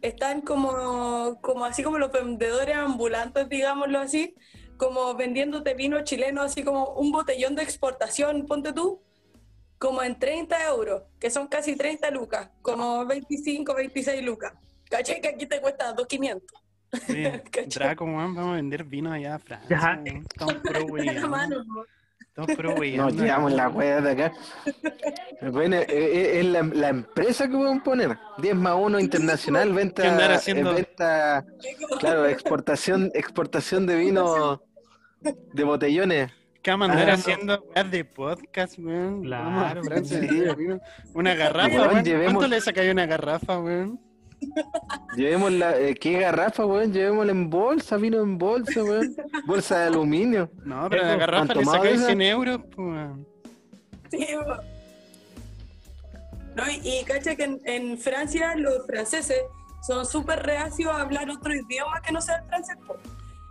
están 0.02 0.42
como, 0.42 1.40
como 1.42 1.66
así 1.66 1.84
como 1.84 1.98
los 1.98 2.12
vendedores 2.12 2.76
ambulantes, 2.76 3.48
digámoslo 3.50 4.00
así, 4.00 4.36
como 4.78 5.16
vendiéndote 5.16 5.74
vino 5.74 6.04
chileno, 6.04 6.42
así 6.42 6.64
como 6.64 6.94
un 6.94 7.12
botellón 7.12 7.56
de 7.56 7.64
exportación, 7.64 8.46
ponte 8.46 8.74
tú, 8.74 9.02
como 9.78 10.04
en 10.04 10.20
30 10.20 10.68
euros, 10.68 11.04
que 11.20 11.30
son 11.30 11.48
casi 11.48 11.76
30 11.76 12.12
lucas, 12.12 12.50
como 12.62 13.06
25, 13.06 13.74
26 13.74 14.24
lucas. 14.24 14.54
¿Cachai? 14.90 15.22
Que 15.22 15.30
aquí 15.30 15.46
te 15.46 15.62
cuesta 15.62 15.96
2.500. 15.96 16.42
Oye, 17.10 17.44
¿Cachai? 17.52 17.68
Draco, 17.68 18.06
weón, 18.06 18.36
vamos 18.36 18.54
a 18.54 18.56
vender 18.56 18.84
vino 18.84 19.12
allá 19.12 19.36
a 19.36 19.40
Francia. 19.40 20.02
Ya. 20.04 20.12
Estamos 20.12 20.56
puro 20.56 20.98
La 21.04 21.86
Estamos 22.42 22.56
puro 22.56 22.76
weyando. 22.76 23.06
Nos 23.12 23.22
llevamos 23.22 23.52
la 23.54 23.70
wea 23.70 24.02
de 24.02 24.12
acá. 24.12 24.34
Bueno, 25.52 25.76
eh, 25.78 25.86
eh, 25.90 26.40
es 26.40 26.46
la, 26.46 26.64
la 26.64 26.90
empresa 26.90 27.48
que 27.48 27.56
pueden 27.56 27.82
poner. 27.82 28.18
10 28.40 28.56
más 28.56 28.76
1 28.78 29.00
internacional, 29.00 29.68
¿Qué 29.94 30.04
andar 30.04 30.18
venta, 30.30 30.36
haciendo? 30.36 30.72
eh, 30.72 30.76
venta, 30.76 31.46
claro, 32.00 32.26
exportación, 32.28 33.12
exportación 33.14 33.86
de 33.86 33.96
vino 33.96 34.62
de 35.54 35.64
botellones. 35.64 36.32
¿Qué 36.62 36.72
vamos 36.72 36.90
a 36.90 36.92
andar 36.92 37.10
Ah, 37.10 37.14
haciendo 37.14 37.64
weas 37.74 37.92
de 37.92 38.04
podcast, 38.06 38.80
weón? 38.80 39.24
Claro, 39.24 39.84
Francia, 39.84 40.20
sí. 40.22 40.30
Una 41.14 41.34
garrafa, 41.34 41.88
Weón, 41.88 42.04
¿Cuánto 42.26 42.48
le 42.48 42.60
sacáis 42.60 42.92
una 42.92 43.06
garrafa, 43.06 43.60
weón? 43.60 44.00
Llevemos 45.16 45.52
la, 45.52 45.78
eh, 45.78 45.96
¿qué 45.96 46.20
garrafa, 46.20 46.66
weón? 46.66 46.94
Llevémosla 46.94 47.32
en 47.32 47.50
bolsa, 47.50 47.98
vino 47.98 48.22
en 48.22 48.38
bolsa, 48.38 48.84
weón. 48.84 49.16
Bolsa 49.46 49.80
de 49.80 49.88
aluminio. 49.88 50.50
No, 50.64 50.88
pero 50.90 51.04
la 51.04 51.16
garrafa 51.16 51.46
le 51.46 51.54
¿cuánto 51.54 51.72
más 51.72 51.76
sacáis 51.76 52.00
de 52.00 52.06
esa? 52.06 52.06
100 52.08 52.22
euros, 52.22 52.60
pues, 52.76 52.88
weón. 52.88 53.28
Sí, 54.12 54.28
po. 54.46 54.56
No, 56.56 56.64
y, 56.70 56.82
y 56.84 57.04
cacha 57.06 57.36
que 57.36 57.44
en, 57.44 57.62
en 57.66 57.98
Francia 57.98 58.56
los 58.56 58.86
franceses 58.86 59.42
son 59.86 60.06
súper 60.06 60.44
reacios 60.44 60.92
a 60.92 61.02
hablar 61.02 61.30
otro 61.30 61.54
idioma 61.54 62.02
que 62.02 62.12
no 62.12 62.22
sea 62.22 62.38
el 62.38 62.44
francés. 62.46 62.78
po. 62.86 62.96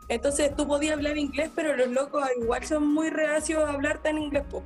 Entonces 0.09 0.55
tú 0.57 0.67
podías 0.67 0.95
hablar 0.95 1.17
inglés, 1.17 1.51
pero 1.55 1.77
los 1.77 1.89
locos 1.89 2.25
igual 2.41 2.65
son 2.65 2.87
muy 2.93 3.11
reacios 3.11 3.63
a 3.65 3.73
hablarte 3.73 4.11
en 4.11 4.19
inglés. 4.19 4.45
po. 4.51 4.63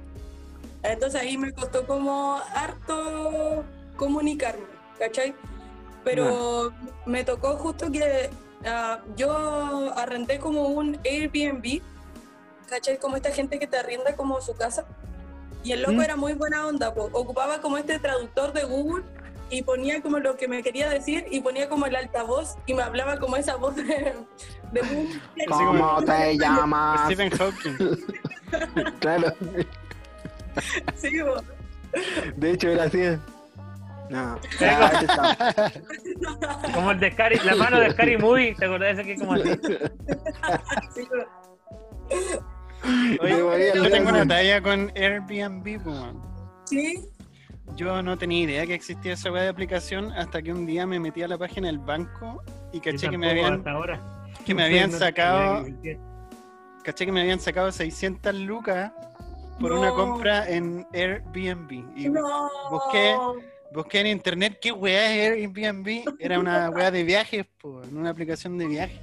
Entonces 0.83 1.21
ahí 1.21 1.37
me 1.39 1.53
costó 1.53 1.87
como 1.87 2.39
harto 2.55 3.65
comunicarme, 3.97 4.65
¿cachai? 4.99 5.35
Pero 6.05 6.73
me 7.07 7.25
tocó 7.25 7.57
justo 7.57 7.91
que 7.91 8.31
ah, 8.67 9.01
yo 9.17 9.93
arrendé 9.97 10.39
como 10.39 10.69
un 10.69 10.99
Airbnb, 11.05 11.81
¿cachai? 12.69 12.99
Como 12.99 13.17
esta 13.17 13.31
gente 13.31 13.59
que 13.59 13.67
te 13.67 13.77
arrienda 13.77 14.17
como 14.17 14.41
su 14.41 14.55
casa. 14.55 14.85
Y 15.65 15.73
el 15.73 15.83
loco 15.83 15.95
¿Mm? 15.95 16.03
era 16.03 16.17
muy 16.17 16.33
buena 16.35 16.67
onda, 16.67 16.93
po. 16.93 17.09
ocupaba 17.13 17.61
como 17.61 17.79
este 17.79 17.99
traductor 17.99 18.53
de 18.53 18.65
Google 18.65 19.05
y 19.49 19.63
ponía 19.63 20.01
como 20.01 20.19
lo 20.19 20.37
que 20.37 20.49
me 20.49 20.63
quería 20.63 20.89
decir 20.89 21.27
y 21.31 21.41
ponía 21.41 21.69
como 21.69 21.87
el 21.87 21.95
altavoz 21.95 22.57
y 22.67 22.75
me 22.75 22.83
hablaba 22.83 23.19
como 23.19 23.37
esa 23.37 23.57
voz 23.57 23.77
de, 23.77 24.15
de. 24.73 24.81
¿Cómo 25.49 26.03
te 26.05 26.37
llamas? 26.37 27.03
Stephen 27.07 27.31
Hawking. 27.31 27.77
Claro, 29.01 29.33
Sí, 30.97 31.11
po. 31.23 31.43
de 32.37 32.51
hecho 32.51 32.69
era 32.69 32.85
así. 32.85 32.99
No, 34.13 34.37
está. 34.37 35.73
Como 36.75 36.91
el 36.91 37.01
de 37.01 37.13
Scary, 37.13 37.39
la 37.45 37.55
mano 37.57 37.81
de 37.81 37.91
Scary 37.93 38.19
Movie, 38.19 38.55
¿te 38.55 38.65
acordás 38.67 38.97
de 38.97 39.03
ese 39.03 39.05
que 39.05 39.13
es 39.15 39.21
como 39.21 39.33
así? 39.35 39.51
Oye, 43.21 43.73
yo 43.75 43.91
tengo 43.91 44.11
una 44.11 44.27
talla 44.27 44.61
con 44.61 44.93
Airbnb, 44.97 45.87
weón. 45.87 46.21
Sí, 46.67 47.09
Yo 47.77 48.03
no 48.03 48.19
tenía 48.19 48.43
idea 48.43 48.67
que 48.67 48.75
existía 48.75 49.13
esa 49.15 49.31
web 49.31 49.43
de 49.43 49.49
aplicación 49.49 50.13
hasta 50.13 50.43
que 50.43 50.53
un 50.53 50.67
día 50.67 50.87
me 50.87 50.99
metí 50.99 51.23
a 51.23 51.29
la 51.29 51.39
página 51.39 51.69
del 51.69 51.79
banco 51.79 52.43
y 52.73 52.81
caché 52.81 53.09
que 53.09 53.17
me 53.19 53.31
habían, 53.31 53.55
hasta 53.55 53.71
ahora. 53.71 54.01
que 54.45 54.55
me 54.55 54.65
habían 54.65 54.91
sacado, 54.93 55.65
caché 56.83 57.07
que 57.07 57.13
me 57.13 57.21
habían 57.21 57.41
sacado 57.41 57.71
600 57.71 58.35
lucas 58.35 58.93
por 59.61 59.73
una 59.73 59.89
No. 59.89 59.95
compra 59.95 60.49
en 60.51 60.87
Airbnb. 60.93 61.71
Y 61.97 62.09
no. 62.09 62.51
busqué- 62.71 63.17
busqué 63.75 64.01
en 64.01 64.07
internet 64.09 64.59
qué 64.61 64.73
weá 64.73 65.15
es 65.15 65.33
Airbnb. 65.33 66.05
Era 66.19 66.39
una 66.39 66.71
weá 66.75 66.91
de 66.91 67.03
viajes, 67.05 67.47
pues, 67.61 67.89
en 67.89 67.97
una 67.97 68.11
aplicación 68.11 68.59
de 68.59 68.67
viajes. 68.67 68.99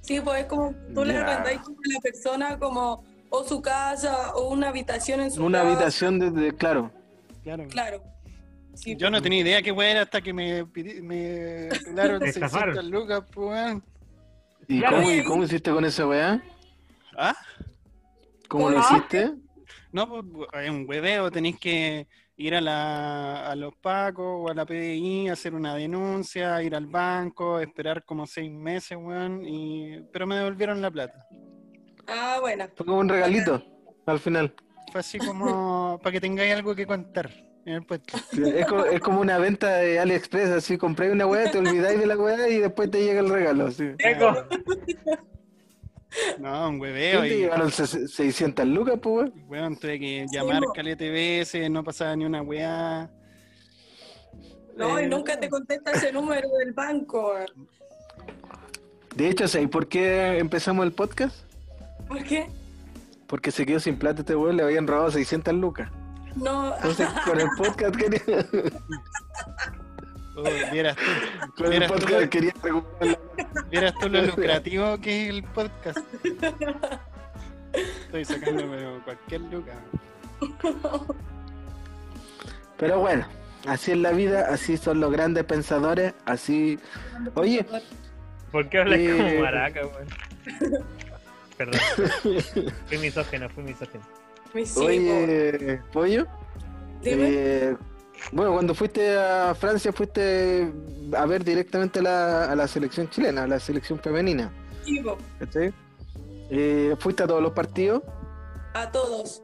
Sí, 0.00 0.20
pues 0.20 0.40
es 0.42 0.46
como 0.46 0.74
tú 0.94 1.04
le 1.04 1.14
Ya. 1.14 1.20
arrendáis 1.22 1.60
como 1.60 1.76
a 1.78 1.92
la 1.94 2.00
persona 2.00 2.58
como 2.58 3.04
o 3.30 3.44
su 3.44 3.60
casa 3.60 4.34
o 4.34 4.48
una 4.48 4.68
habitación 4.70 5.20
en 5.20 5.30
su 5.30 5.44
Una 5.44 5.58
casa. 5.58 5.70
habitación 5.70 6.18
desde, 6.18 6.54
claro. 6.56 6.90
Claro. 7.44 7.66
Claro. 7.68 8.02
Sí, 8.74 8.94
Yo 8.96 9.10
no 9.10 9.20
tenía 9.20 9.40
idea 9.40 9.60
qué 9.62 9.72
weá 9.72 9.90
era 9.90 10.02
hasta 10.02 10.20
que 10.22 10.32
me, 10.32 10.64
me 10.64 11.68
pelaron 11.84 12.20
Te 12.20 12.32
600 12.32 12.36
estafaron. 12.36 12.90
lucas, 12.90 13.22
pues, 13.34 13.48
weón. 13.48 13.84
¿Y 14.68 14.82
cómo, 14.82 15.10
y 15.10 15.24
cómo 15.24 15.44
hiciste 15.44 15.70
con 15.70 15.84
esa 15.84 16.06
weá? 16.06 16.42
¿Ah? 17.16 17.34
¿Cómo 18.48 18.70
lo 18.70 18.78
hiciste? 18.80 19.32
No, 19.92 20.08
pues 20.08 20.48
es 20.64 20.70
un 20.70 20.86
hueveo, 20.88 21.30
tenéis 21.30 21.58
que 21.58 22.06
ir 22.38 22.54
a, 22.54 22.60
la, 22.60 23.50
a 23.50 23.56
los 23.56 23.74
pacos 23.76 24.24
o 24.24 24.48
a 24.48 24.54
la 24.54 24.64
PDI, 24.64 25.28
hacer 25.28 25.54
una 25.54 25.74
denuncia, 25.74 26.62
ir 26.62 26.74
al 26.74 26.86
banco, 26.86 27.58
esperar 27.58 28.04
como 28.04 28.26
seis 28.26 28.50
meses, 28.50 28.96
weón, 28.96 29.44
y... 29.44 30.00
pero 30.12 30.26
me 30.26 30.36
devolvieron 30.36 30.80
la 30.80 30.90
plata. 30.90 31.26
Ah, 32.06 32.38
bueno. 32.40 32.66
Fue 32.76 32.86
como 32.86 33.00
un 33.00 33.08
regalito 33.08 33.62
al 34.06 34.20
final. 34.20 34.54
Fue 34.92 35.00
así 35.00 35.18
como 35.18 35.98
para 36.02 36.12
que 36.12 36.20
tengáis 36.20 36.54
algo 36.54 36.76
que 36.76 36.86
contar 36.86 37.28
en 37.66 37.74
el 37.74 37.84
puesto. 37.84 38.16
Es 38.32 38.66
como, 38.66 38.84
es 38.84 39.00
como 39.00 39.20
una 39.20 39.38
venta 39.38 39.76
de 39.78 39.98
AliExpress, 39.98 40.50
así 40.50 40.78
compré 40.78 41.10
una 41.10 41.26
weá, 41.26 41.50
te 41.50 41.58
olvidáis 41.58 41.98
de 41.98 42.06
la 42.06 42.16
weá 42.16 42.48
y 42.48 42.58
después 42.58 42.88
te 42.88 43.02
llega 43.02 43.20
el 43.20 43.30
regalo. 43.30 43.66
Así. 43.66 43.84
No, 46.38 46.68
un 46.70 46.80
hueveo, 46.80 47.22
¿Qué 47.22 47.28
te 47.28 47.34
y 47.34 47.38
llegaron 47.40 47.70
se- 47.70 48.08
600 48.08 48.66
lucas, 48.66 48.98
pues 49.02 49.30
weón? 49.30 49.44
weón, 49.48 49.76
tuve 49.76 49.98
que 49.98 50.26
llamar 50.32 50.62
po. 50.62 50.72
calete 50.72 51.10
veces, 51.10 51.70
no 51.70 51.84
pasaba 51.84 52.16
ni 52.16 52.24
una 52.24 52.40
weá. 52.42 53.10
No, 54.76 54.98
y 55.00 55.04
Eh, 55.04 55.08
nunca 55.08 55.38
te 55.38 55.48
contesta 55.50 55.90
ese 55.92 56.12
número 56.12 56.48
del 56.58 56.72
banco. 56.72 57.34
De 59.14 59.28
hecho, 59.28 59.48
¿sabes 59.48 59.68
por 59.68 59.88
qué 59.88 60.38
empezamos 60.38 60.86
el 60.86 60.92
podcast? 60.92 61.36
¿Por 62.06 62.22
qué? 62.24 62.46
Porque 63.26 63.50
se 63.50 63.66
quedó 63.66 63.80
sin 63.80 63.98
plata 63.98 64.20
este 64.20 64.34
weón, 64.36 64.56
le 64.56 64.62
habían 64.62 64.86
robado 64.86 65.10
600 65.10 65.52
lucas. 65.54 65.90
No. 66.36 66.74
Entonces, 66.76 67.08
con 67.26 67.40
el 67.40 67.48
podcast 67.58 67.96
quería, 67.96 68.22
Vieras 70.72 70.96
tú, 71.56 71.64
Vieras 71.68 71.88
tú 71.90 71.94
podcast 71.94 72.20
lo- 72.22 72.30
quería 72.30 72.52
recuperar 72.62 73.18
la- 73.36 73.62
vieras 73.70 73.94
tú 74.00 74.08
lo 74.08 74.22
lucrativo 74.26 74.98
que 74.98 75.22
es 75.24 75.28
el 75.30 75.42
podcast. 75.44 75.98
Estoy 77.72 78.24
sacando 78.24 78.64
pero 78.70 79.00
cualquier 79.04 79.40
luca. 79.42 79.72
Pero 82.76 83.00
bueno, 83.00 83.26
así 83.66 83.92
es 83.92 83.98
la 83.98 84.12
vida, 84.12 84.48
así 84.50 84.76
son 84.76 85.00
los 85.00 85.10
grandes 85.12 85.44
pensadores, 85.44 86.14
así... 86.24 86.78
Oye, 87.34 87.66
¿Por 88.52 88.68
qué 88.68 88.78
hablas 88.78 88.98
Eh. 89.00 89.14
como 89.16 89.40
maraca, 89.42 89.80
weón? 89.86 90.78
Perdón. 91.56 91.80
Fui 92.86 92.98
misógeno, 92.98 93.48
fui 93.50 93.64
misógeno. 93.64 94.04
Oye, 94.76 95.80
Pollo, 95.92 96.26
Dime. 97.02 97.26
eh, 97.30 97.76
bueno, 98.32 98.52
cuando 98.52 98.74
fuiste 98.74 99.16
a 99.18 99.54
Francia 99.54 99.92
fuiste 99.92 100.72
a 101.16 101.26
ver 101.26 101.44
directamente 101.44 102.00
a 102.00 102.02
la, 102.02 102.44
a 102.52 102.54
la 102.56 102.68
selección 102.68 103.08
chilena, 103.10 103.44
a 103.44 103.46
la 103.46 103.58
selección 103.60 103.98
femenina, 103.98 104.52
Sí. 104.84 105.02
¿cachai? 105.38 105.72
Eh, 106.50 106.96
¿Fuiste 106.98 107.22
a 107.22 107.26
todos 107.26 107.42
los 107.42 107.52
partidos? 107.52 108.02
A 108.74 108.90
todos. 108.90 109.42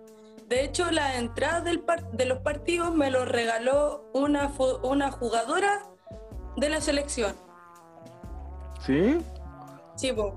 De 0.49 0.63
hecho, 0.65 0.91
la 0.91 1.17
entrada 1.19 1.61
del 1.63 1.81
par- 1.81 2.11
de 2.13 2.27
los 2.27 2.39
partidos 2.39 2.95
me 2.95 3.11
lo 3.11 3.25
regaló 3.25 4.11
una, 4.13 4.53
una 4.83 5.11
jugadora 5.11 5.83
de 6.57 6.69
la 6.69 6.81
selección. 6.81 7.35
¿Sí? 8.85 9.19
Sí, 9.97 10.13
po. 10.13 10.35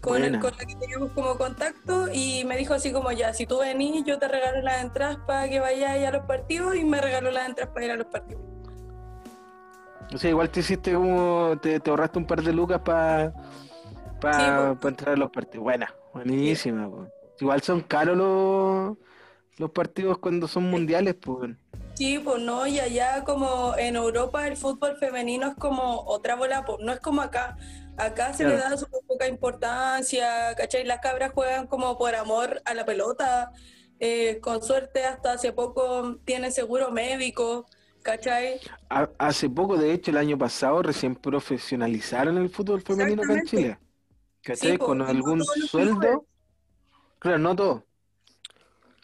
Con, 0.00 0.20
Buena. 0.20 0.38
con 0.38 0.52
la 0.56 0.64
que 0.64 0.76
teníamos 0.76 1.10
como 1.12 1.36
contacto 1.36 2.06
y 2.12 2.44
me 2.44 2.56
dijo 2.56 2.74
así 2.74 2.92
como 2.92 3.10
ya, 3.10 3.34
si 3.34 3.46
tú 3.46 3.58
venís, 3.58 4.04
yo 4.04 4.18
te 4.18 4.28
regalo 4.28 4.62
las 4.62 4.82
entradas 4.82 5.18
para 5.26 5.48
que 5.48 5.58
vayas 5.58 6.06
a 6.06 6.10
los 6.12 6.24
partidos 6.24 6.76
y 6.76 6.84
me 6.84 7.00
regaló 7.00 7.32
las 7.32 7.48
entradas 7.48 7.74
para 7.74 7.86
ir 7.86 7.90
a 7.92 7.96
los 7.96 8.06
partidos. 8.06 8.42
O 10.14 10.18
sea, 10.18 10.30
igual 10.30 10.50
te 10.50 10.60
hiciste 10.60 10.94
como, 10.94 11.58
te, 11.60 11.80
te 11.80 11.90
ahorraste 11.90 12.18
un 12.18 12.26
par 12.26 12.42
de 12.42 12.52
lucas 12.52 12.80
para 12.80 13.32
pa, 14.20 14.32
Sí, 14.32 14.76
pa 14.80 14.88
entrar 14.88 15.14
a 15.14 15.18
los 15.18 15.30
partidos. 15.30 15.64
Buena, 15.64 15.92
buenísima. 16.14 16.88
Igual 17.40 17.62
son 17.62 17.80
caros 17.82 18.16
los, 18.16 18.96
los 19.58 19.70
partidos 19.70 20.18
cuando 20.18 20.48
son 20.48 20.70
mundiales, 20.70 21.14
pues. 21.14 21.50
Sí, 21.94 22.18
pues 22.18 22.40
no, 22.40 22.66
y 22.66 22.78
allá 22.78 23.24
como 23.24 23.76
en 23.76 23.96
Europa 23.96 24.46
el 24.46 24.56
fútbol 24.56 24.96
femenino 24.96 25.48
es 25.48 25.54
como 25.56 26.02
otra 26.06 26.36
bola, 26.36 26.64
pues 26.64 26.78
no 26.80 26.92
es 26.92 27.00
como 27.00 27.20
acá. 27.20 27.56
Acá 27.98 28.32
se 28.32 28.44
le 28.44 28.56
da 28.56 28.76
súper 28.76 29.00
poca 29.06 29.26
importancia, 29.28 30.54
¿cachai? 30.56 30.84
Las 30.84 31.00
cabras 31.00 31.32
juegan 31.32 31.66
como 31.66 31.98
por 31.98 32.14
amor 32.14 32.62
a 32.64 32.74
la 32.74 32.84
pelota, 32.84 33.52
eh, 34.00 34.38
con 34.40 34.62
suerte 34.62 35.04
hasta 35.04 35.32
hace 35.32 35.52
poco 35.52 36.16
tiene 36.24 36.50
seguro 36.52 36.90
médico, 36.92 37.66
¿cachai? 38.02 38.60
Ha- 38.90 39.10
Hace 39.18 39.48
poco, 39.50 39.76
de 39.76 39.92
hecho, 39.92 40.10
el 40.10 40.16
año 40.18 40.38
pasado 40.38 40.82
recién 40.82 41.14
profesionalizaron 41.16 42.38
el 42.38 42.50
fútbol 42.50 42.82
femenino 42.82 43.22
acá 43.22 43.34
en. 43.34 43.42
Chile. 43.44 43.78
¿Cachai? 44.42 44.72
Sí, 44.72 44.78
po, 44.78 44.86
con 44.86 45.02
algún 45.02 45.44
sueldo. 45.44 46.00
clubes. 46.00 46.18
Claro, 47.20 47.38
no 47.38 47.56
todo. 47.56 47.84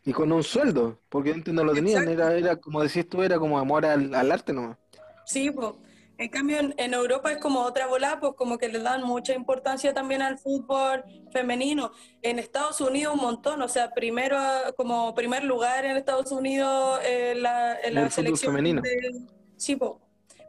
Y 0.04 0.12
con 0.12 0.30
un 0.32 0.42
sueldo, 0.44 1.00
porque 1.08 1.32
antes 1.32 1.52
no 1.54 1.64
lo 1.64 1.74
tenían, 1.74 2.06
Exacto. 2.06 2.22
era, 2.22 2.34
era 2.36 2.56
como 2.56 2.82
decís 2.82 3.08
tú, 3.08 3.22
era 3.22 3.38
como 3.38 3.58
amor 3.58 3.86
al, 3.86 4.14
al 4.14 4.30
arte 4.32 4.52
nomás. 4.52 4.76
Sí, 5.24 5.50
pues. 5.50 5.74
En 6.16 6.28
cambio, 6.28 6.58
en, 6.60 6.74
en 6.78 6.94
Europa 6.94 7.32
es 7.32 7.38
como 7.38 7.60
otra 7.62 7.88
bola, 7.88 8.20
pues 8.20 8.34
como 8.36 8.56
que 8.56 8.68
le 8.68 8.78
dan 8.78 9.02
mucha 9.02 9.34
importancia 9.34 9.92
también 9.92 10.22
al 10.22 10.38
fútbol 10.38 11.02
femenino. 11.32 11.90
En 12.22 12.38
Estados 12.38 12.80
Unidos 12.80 13.14
un 13.14 13.20
montón, 13.20 13.60
o 13.62 13.68
sea, 13.68 13.90
primero 13.90 14.38
como 14.76 15.12
primer 15.14 15.42
lugar 15.42 15.84
en 15.84 15.96
Estados 15.96 16.30
Unidos 16.30 17.00
eh, 17.04 17.34
la, 17.36 17.80
en 17.80 17.94
la 17.94 18.02
El 18.04 18.10
selección 18.12 18.52
femenino. 18.52 18.80
de- 18.80 19.22
sí, 19.56 19.74
po. 19.74 20.00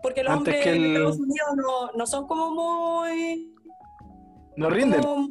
porque 0.04 0.22
los 0.24 0.34
Antes 0.34 0.54
hombres 0.54 0.68
en 0.68 0.84
el- 0.84 0.92
Estados 0.98 1.18
Unidos 1.18 1.50
no, 1.56 1.92
no 1.94 2.06
son 2.06 2.28
como 2.28 2.52
muy... 2.52 3.52
No 4.56 4.70
rinden. 4.70 5.02
como- 5.02 5.30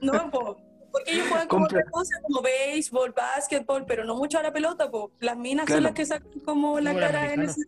no, 0.00 0.30
po. 0.30 0.56
Porque 0.90 1.12
ellos 1.12 1.26
juegan 1.28 1.48
como 1.48 1.66
Compra- 1.66 1.80
otra 1.80 1.90
cosa, 1.90 2.14
como 2.22 2.40
béisbol, 2.40 3.12
básquetbol, 3.12 3.84
pero 3.86 4.04
no 4.04 4.14
mucho 4.16 4.38
a 4.38 4.42
la 4.42 4.52
pelota, 4.54 4.90
po. 4.90 5.10
Las 5.20 5.36
minas 5.36 5.66
Claro. 5.66 5.76
son 5.78 5.84
las 5.84 5.92
que 5.92 6.06
sacan 6.06 6.40
como 6.46 6.80
la 6.80 6.94
cara 6.96 7.34
en, 7.34 7.42
ese- 7.42 7.60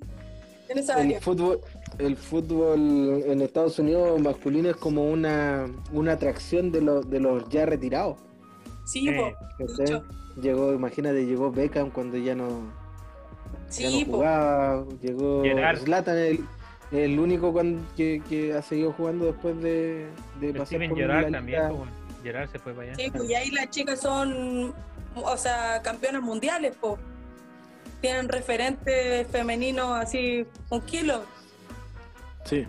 en 0.71 0.79
esa 0.79 0.95
El 0.95 1.01
área. 1.09 1.21
fútbol, 1.21 1.61
el 1.99 2.17
fútbol 2.17 2.79
en 3.27 3.41
Estados 3.43 3.79
Unidos 3.79 4.21
masculino 4.21 4.71
es 4.71 4.77
como 4.77 5.09
una, 5.11 5.67
una 5.93 6.13
atracción 6.13 6.71
de 6.71 6.81
los, 6.83 7.09
de 7.11 7.21
los 7.21 7.49
ya 7.49 7.67
retirados. 7.67 8.17
Sí, 8.85 9.09
Eh, 9.09 9.35
po. 9.59 10.03
Llegó, 10.41 10.73
imagínate, 10.73 11.27
llegó 11.27 11.51
Beckham 11.51 11.91
cuando 11.91 12.17
ya 12.17 12.35
no, 12.37 12.49
ya 12.49 13.71
Sí, 13.71 14.05
no 14.05 14.11
po. 14.13 14.17
jugaba, 14.19 14.85
llegó 15.03 15.43
Gerard. 15.43 15.79
Zlatan, 15.79 16.17
el, 16.19 16.45
el 16.93 17.19
único 17.19 17.53
cuan- 17.53 17.85
que, 17.97 18.23
que 18.29 18.55
ha 18.55 18.63
seguido 18.63 18.93
jugando 18.93 19.27
después 19.27 19.61
de, 19.61 20.07
de 20.41 20.53
pasar 20.53 20.67
Steven 20.69 20.91
por 20.91 20.99
Gerrard 20.99 21.25
la 21.31 21.39
también, 21.39 21.63
pues. 21.69 21.91
Gerrard 22.23 22.51
se 22.51 22.59
fue 22.61 22.73
para 22.73 22.87
allá. 22.93 22.95
Sí, 22.95 23.11
pues 23.11 23.29
y 23.29 23.35
ahí 23.35 23.51
las 23.51 23.69
chicas 23.71 24.01
son, 24.01 24.73
o 25.17 25.37
sea, 25.37 25.83
campeonas 25.83 26.23
mundiales, 26.23 26.77
po. 26.77 26.99
Tienen 28.01 28.29
referentes 28.29 29.27
femeninos 29.27 29.91
así, 29.97 30.47
un 30.71 30.81
kilo. 30.83 31.23
Sí. 32.49 32.67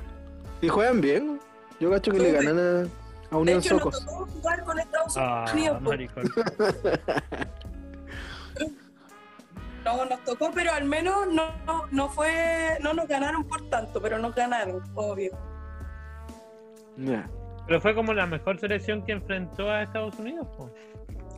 Y 0.62 0.68
juegan 0.68 1.00
bien. 1.02 1.40
Yo 1.80 1.90
cacho 1.92 2.12
que 2.12 2.18
Sí, 2.18 2.24
le 2.24 2.32
ganan 2.34 2.58
a, 2.60 2.80
a 2.82 2.84
De 2.84 3.38
Unión 3.38 3.60
hecho, 3.60 3.78
Socos. 3.80 4.06
tocó 4.06 4.26
jugar 4.28 4.64
con 4.66 4.80
Estados 4.80 5.18
Ah, 5.18 5.46
Unidos. 5.54 5.82
No, 9.86 10.06
nos 10.06 10.24
tocó, 10.24 10.52
pero 10.54 10.72
al 10.74 10.84
menos 10.86 11.28
no, 11.28 11.52
no, 11.66 11.86
no 11.90 12.10
fue, 12.10 12.78
no 12.82 12.94
nos 12.94 13.08
ganaron 13.08 13.44
por 13.46 13.68
tanto, 13.70 14.02
pero 14.02 14.20
nos 14.20 14.36
ganaron, 14.36 14.84
obvio. 14.94 15.32
Pero 17.66 17.82
fue 17.82 17.96
como 17.96 18.14
la 18.14 18.26
mejor 18.28 18.60
selección 18.60 19.04
que 19.06 19.14
enfrentó 19.14 19.70
a 19.72 19.84
Estados 19.84 20.16
Unidos. 20.20 20.46
po. 20.58 20.70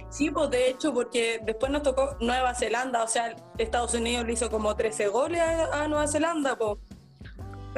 Sí, 0.09 0.31
pues 0.31 0.49
de 0.49 0.69
hecho, 0.69 0.91
porque 0.93 1.39
después 1.45 1.71
nos 1.71 1.83
tocó 1.83 2.17
Nueva 2.19 2.53
Zelanda, 2.55 3.03
o 3.03 3.07
sea, 3.07 3.33
Estados 3.57 3.93
Unidos 3.93 4.25
le 4.25 4.33
hizo 4.33 4.49
como 4.49 4.75
13 4.75 5.07
goles 5.07 5.39
a, 5.39 5.83
a 5.83 5.87
Nueva 5.87 6.07
Zelanda, 6.07 6.57
pues. 6.57 6.77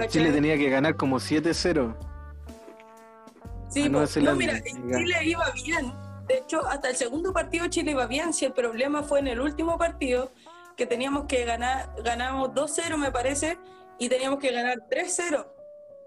Chile 0.08 0.32
tenía 0.32 0.58
que 0.58 0.70
ganar 0.70 0.96
como 0.96 1.20
7-0. 1.20 1.96
Sí, 3.70 3.84
a 3.84 3.90
Nueva 3.90 3.92
po. 3.92 4.00
no, 4.00 4.08
Zelanda, 4.08 4.36
mira. 4.36 4.64
Chile 4.64 5.18
iba 5.24 5.52
bien. 5.52 5.94
De 6.28 6.38
hecho, 6.38 6.66
hasta 6.66 6.90
el 6.90 6.96
segundo 6.96 7.34
partido 7.34 7.68
Chile 7.68 7.92
iba 7.92 8.06
bien. 8.08 8.34
Si 8.34 8.46
el 8.46 8.54
problema 8.54 9.04
fue 9.04 9.20
en 9.20 9.28
el 9.28 9.40
último 9.40 9.78
partido, 9.78 10.32
que 10.76 10.86
teníamos 10.86 11.26
que 11.26 11.46
ganar, 11.46 11.94
ganamos 12.04 12.50
2-0 12.52 12.98
me 12.98 13.12
parece, 13.12 13.58
y 14.00 14.10
teníamos 14.10 14.40
que 14.40 14.52
ganar 14.52 14.80
3-0. 14.90 15.46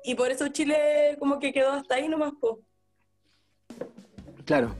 Y 0.05 0.15
por 0.15 0.31
eso 0.31 0.49
Chile 0.49 1.17
como 1.19 1.39
que 1.39 1.53
quedó 1.53 1.73
hasta 1.73 1.97
ahí 1.97 2.09
nomás, 2.09 2.33
po. 2.41 2.61
Claro. 4.45 4.75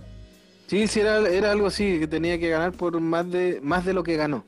Sí, 0.69 0.87
sí, 0.89 1.01
era, 1.01 1.19
era 1.29 1.53
algo 1.53 1.67
así, 1.67 2.01
que 2.01 2.07
tenía 2.09 2.39
que 2.39 2.49
ganar 2.49 2.73
por 2.73 2.99
más 3.01 3.31
de, 3.31 3.61
más 3.63 3.85
de 3.85 3.93
lo 3.93 4.03
que 4.03 4.17
ganó. 4.17 4.45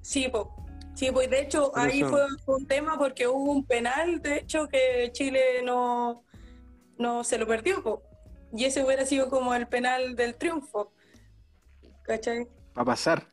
Sí, 0.00 0.28
po. 0.28 0.61
Sí, 0.94 1.10
pues 1.10 1.30
de 1.30 1.40
hecho 1.40 1.72
ahí 1.74 2.02
fue, 2.02 2.26
un 2.46 2.66
tema 2.66 2.98
porque 2.98 3.26
hubo 3.26 3.52
un 3.52 3.64
penal, 3.64 4.20
de 4.20 4.36
hecho, 4.38 4.68
que 4.68 5.10
Chile 5.12 5.62
no, 5.64 6.24
no 6.98 7.24
se 7.24 7.38
lo 7.38 7.46
perdió, 7.46 7.82
po. 7.82 8.02
Y 8.54 8.64
ese 8.66 8.84
hubiera 8.84 9.06
sido 9.06 9.30
como 9.30 9.54
el 9.54 9.66
penal 9.66 10.14
del 10.14 10.34
triunfo. 10.34 10.92
¿Cachai? 12.02 12.46
A 12.74 12.84
pasar. 12.84 13.26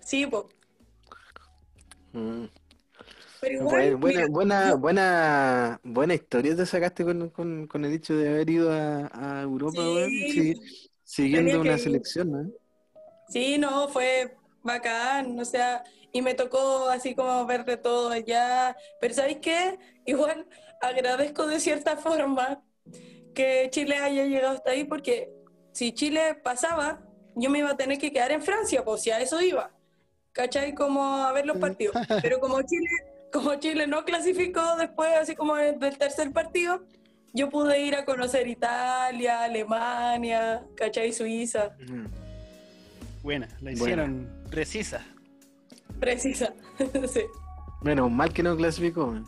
Sí, 0.00 0.26
po. 0.26 0.48
Mm. 2.12 2.44
Igual, 3.50 3.96
Buena, 3.96 3.96
buena, 3.96 4.20
mira, 4.20 4.26
buena, 4.30 4.70
yo- 4.70 4.78
buena, 4.78 5.80
buena 5.84 6.14
historia 6.14 6.56
te 6.56 6.64
sacaste 6.64 7.04
con, 7.04 7.28
con, 7.28 7.66
con 7.66 7.84
el 7.84 7.92
hecho 7.92 8.16
de 8.16 8.28
haber 8.28 8.48
ido 8.48 8.72
a, 8.72 9.10
a 9.12 9.42
Europa, 9.42 9.82
Sí. 10.32 10.54
siguiendo 11.04 11.50
Tenía 11.50 11.72
una 11.72 11.78
selección, 11.78 12.30
¿no? 12.30 12.50
Sí, 13.28 13.58
no, 13.58 13.88
fue 13.88 14.34
bacán, 14.62 15.38
o 15.38 15.44
sea, 15.44 15.84
y 16.14 16.22
me 16.22 16.34
tocó 16.34 16.88
así 16.88 17.14
como 17.16 17.44
ver 17.44 17.64
de 17.64 17.76
todo 17.76 18.10
allá, 18.10 18.76
pero 19.00 19.12
¿sabéis 19.12 19.38
qué? 19.42 19.78
Igual 20.06 20.46
agradezco 20.80 21.46
de 21.46 21.58
cierta 21.58 21.96
forma 21.96 22.62
que 23.34 23.68
Chile 23.70 23.96
haya 23.96 24.24
llegado 24.24 24.54
hasta 24.54 24.70
ahí, 24.70 24.84
porque 24.84 25.28
si 25.72 25.92
Chile 25.92 26.36
pasaba, 26.40 27.02
yo 27.34 27.50
me 27.50 27.58
iba 27.58 27.70
a 27.70 27.76
tener 27.76 27.98
que 27.98 28.12
quedar 28.12 28.30
en 28.30 28.42
Francia, 28.42 28.84
pues 28.84 29.02
si 29.02 29.10
a 29.10 29.20
eso 29.20 29.40
iba, 29.40 29.72
¿cachai? 30.30 30.72
Como 30.72 31.02
a 31.02 31.32
ver 31.32 31.46
los 31.46 31.58
partidos, 31.58 31.96
pero 32.22 32.38
como 32.38 32.62
Chile, 32.62 32.90
como 33.32 33.56
Chile 33.56 33.88
no 33.88 34.04
clasificó 34.04 34.76
después, 34.76 35.10
así 35.20 35.34
como 35.34 35.56
del 35.56 35.98
tercer 35.98 36.30
partido, 36.30 36.84
yo 37.32 37.48
pude 37.50 37.80
ir 37.80 37.96
a 37.96 38.04
conocer 38.04 38.46
Italia, 38.46 39.42
Alemania, 39.42 40.64
¿cachai? 40.76 41.12
Suiza. 41.12 41.74
Buena, 43.20 43.48
la 43.48 43.56
Buena. 43.56 43.72
hicieron 43.72 44.44
precisa. 44.48 45.04
Precisa. 46.00 46.54
sí. 47.12 47.22
Menos 47.82 48.10
mal 48.10 48.32
que 48.32 48.42
no 48.42 48.56
clasificó. 48.56 49.14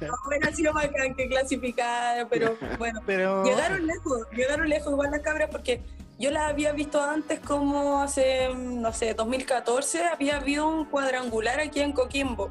No, 0.00 0.14
hubiera 0.28 0.54
sido 0.54 0.72
bacán 0.72 1.14
que 1.16 1.28
clasificara, 1.28 2.28
pero 2.28 2.56
bueno. 2.78 3.00
Pero 3.04 3.44
Llegaron 3.44 3.86
lejos, 3.86 4.26
llegaron 4.32 4.68
lejos 4.68 4.92
igual 4.92 5.10
las 5.10 5.20
cabras 5.22 5.48
porque 5.50 5.82
yo 6.20 6.30
las 6.30 6.50
había 6.50 6.72
visto 6.72 7.02
antes 7.02 7.40
como 7.40 8.00
hace, 8.02 8.54
no 8.54 8.92
sé, 8.92 9.14
2014, 9.14 10.04
había 10.04 10.36
habido 10.36 10.68
un 10.68 10.84
cuadrangular 10.84 11.58
aquí 11.58 11.80
en 11.80 11.92
Coquimbo 11.92 12.48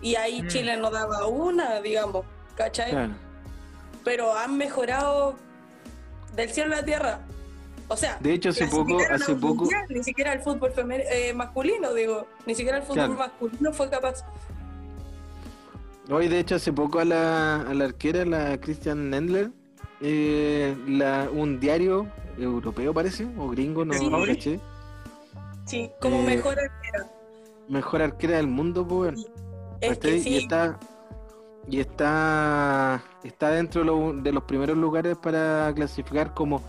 y 0.00 0.14
ahí 0.14 0.42
Mm. 0.42 0.48
Chile 0.48 0.76
no 0.76 0.90
daba 0.90 1.26
una, 1.26 1.80
digamos, 1.80 2.24
¿cachai? 2.54 2.90
Claro. 2.92 3.12
Pero 4.04 4.34
han 4.34 4.56
mejorado 4.56 5.34
del 6.34 6.50
cielo 6.50 6.72
a 6.74 6.78
la 6.78 6.84
tierra. 6.84 7.20
O 7.92 7.96
sea, 7.96 8.18
De 8.20 8.32
hecho, 8.32 8.50
hace 8.50 8.66
poco, 8.68 8.98
hace 9.10 9.34
poco, 9.34 9.64
mundial, 9.64 9.84
ni 9.88 10.04
siquiera 10.04 10.32
el 10.32 10.40
fútbol 10.40 10.72
femen- 10.72 11.02
eh, 11.10 11.34
masculino, 11.34 11.92
digo, 11.92 12.24
ni 12.46 12.54
siquiera 12.54 12.78
el 12.78 12.84
fútbol 12.84 12.94
Claro. 13.06 13.14
masculino 13.14 13.72
fue 13.72 13.90
capaz. 13.90 14.24
hoy 16.08 16.26
de 16.28 16.40
hecho 16.40 16.56
hace 16.56 16.72
poco 16.72 16.98
a 16.98 17.04
la, 17.04 17.60
a 17.62 17.74
la 17.74 17.84
arquera, 17.84 18.24
la 18.24 18.58
Christian 18.60 19.10
Nendler, 19.10 19.50
eh, 20.00 20.76
la, 20.88 21.28
un 21.32 21.60
diario 21.60 22.08
europeo 22.38 22.92
parece, 22.94 23.28
o 23.38 23.48
gringo, 23.48 23.84
no 23.84 23.94
Sí. 23.94 24.08
no 24.08 24.24
caché, 24.24 24.58
Sí, 25.66 25.88
como 26.00 26.16
Eh, 26.20 26.24
mejor 26.26 26.58
arquera. 26.58 27.06
mejor 27.68 28.02
arquera 28.02 28.36
del 28.38 28.48
mundo, 28.48 28.86
pues, 28.86 29.14
Y 29.82 29.86
está 29.86 30.78
y 31.68 31.78
está 31.80 33.02
está 33.22 33.50
dentro 33.50 33.84
de 34.14 34.32
los 34.32 34.42
primeros 34.44 34.76
lugares 34.76 35.16
para 35.16 35.72
clasificar 35.76 36.34
como 36.34 36.60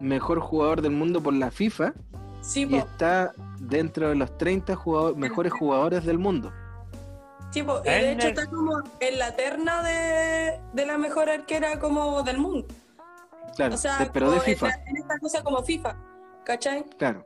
mejor 0.00 0.40
jugador 0.40 0.82
del 0.82 0.92
mundo 0.92 1.22
por 1.22 1.34
la 1.34 1.50
FIFA 1.50 1.92
sí, 2.42 2.66
y 2.68 2.76
está 2.76 3.32
dentro 3.60 4.08
de 4.08 4.14
los 4.14 4.36
30 4.38 4.74
jugador- 4.76 5.16
mejores 5.16 5.52
jugadores 5.52 6.04
del 6.04 6.18
mundo. 6.18 6.52
Sí, 7.50 7.62
po, 7.62 7.80
y 7.84 7.88
de 7.88 8.12
hecho 8.12 8.28
está 8.28 8.46
como 8.46 8.82
en 9.00 9.18
la 9.18 9.34
terna 9.34 9.82
de, 9.82 10.60
de 10.74 10.86
la 10.86 10.98
mejor 10.98 11.30
arquera 11.30 11.78
como 11.78 12.22
del 12.22 12.38
mundo. 12.38 12.66
Claro, 13.56 13.74
O 13.74 13.78
sea, 13.78 13.98
de- 13.98 14.06
pero 14.10 14.30
de 14.30 14.40
FIFA, 14.40 14.66
la- 14.68 14.84
En, 14.86 14.96
esta 14.98 15.18
cosa 15.18 15.42
como 15.42 15.62
FIFA, 15.62 15.96
¿cachai? 16.44 16.84
claro. 16.98 17.24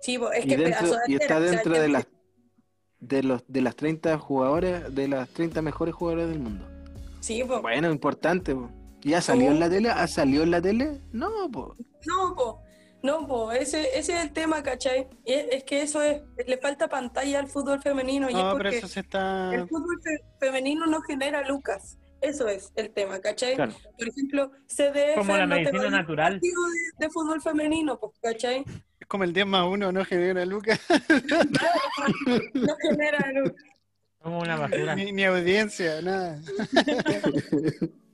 Sí, 0.00 0.16
po, 0.16 0.30
es 0.30 0.44
Y, 0.44 0.48
que 0.48 0.56
dentro, 0.56 0.80
pedazo 0.80 0.94
de 1.06 1.12
y 1.12 1.14
está 1.16 1.34
arquera, 1.36 1.38
o 1.38 1.42
sea, 1.42 1.50
dentro 1.56 1.72
de 1.82 1.88
las 1.88 2.06
de 3.00 3.22
los 3.22 3.44
de 3.46 3.60
las 3.60 3.76
30 3.76 4.18
jugadores, 4.18 4.94
de 4.94 5.08
las 5.08 5.28
30 5.28 5.60
mejores 5.62 5.94
jugadores 5.94 6.28
del 6.28 6.38
mundo. 6.40 6.64
Sí, 7.20 7.42
po. 7.44 7.60
Bueno, 7.60 7.90
importante. 7.90 8.54
po. 8.54 8.70
¿Ya 9.02 9.20
salió 9.20 9.50
en 9.50 9.60
la 9.60 9.70
tele? 9.70 9.90
¿Ha 9.90 10.06
salido 10.06 10.42
en 10.42 10.50
la 10.50 10.60
tele? 10.60 11.00
No, 11.12 11.30
pues. 11.52 11.78
No, 12.06 12.34
po. 12.34 12.60
No, 13.02 13.26
po. 13.28 13.52
Ese, 13.52 13.96
ese 13.98 14.16
es 14.16 14.22
el 14.24 14.32
tema, 14.32 14.62
¿cachai? 14.62 15.06
Y 15.24 15.32
es, 15.34 15.46
es 15.52 15.64
que 15.64 15.82
eso 15.82 16.02
es, 16.02 16.20
le 16.46 16.58
falta 16.58 16.88
pantalla 16.88 17.38
al 17.38 17.46
fútbol 17.48 17.80
femenino 17.80 18.28
y 18.28 18.32
es 18.32 18.38
no, 18.38 18.56
pero 18.56 18.70
eso 18.70 18.88
se 18.88 19.00
está. 19.00 19.54
el 19.54 19.68
fútbol 19.68 20.00
fe- 20.02 20.20
femenino 20.40 20.86
no 20.86 21.00
genera 21.02 21.46
lucas. 21.46 21.96
Eso 22.20 22.48
es 22.48 22.72
el 22.74 22.90
tema, 22.90 23.20
¿cachai? 23.20 23.54
Claro. 23.54 23.72
Por 23.96 24.08
ejemplo, 24.08 24.50
CDF 24.66 25.14
Como 25.18 25.36
la 25.36 25.46
no 25.46 25.54
medicina 25.54 25.88
natural. 25.90 26.32
partido 26.34 26.62
de, 26.98 27.06
de 27.06 27.10
fútbol 27.12 27.40
femenino, 27.40 27.96
pues, 28.00 28.12
¿cachai? 28.20 28.64
Es 28.98 29.06
como 29.06 29.22
el 29.22 29.32
10 29.32 29.46
más 29.46 29.64
1, 29.68 29.92
¿no? 29.92 30.04
Genera 30.04 30.44
Lucas. 30.44 30.80
No 32.54 32.76
genera 32.82 33.32
lucas. 33.32 33.62
Como 34.20 34.40
una 34.40 34.56
basura. 34.56 34.96
ni, 34.96 35.12
ni 35.12 35.24
audiencia, 35.24 36.02
nada. 36.02 36.40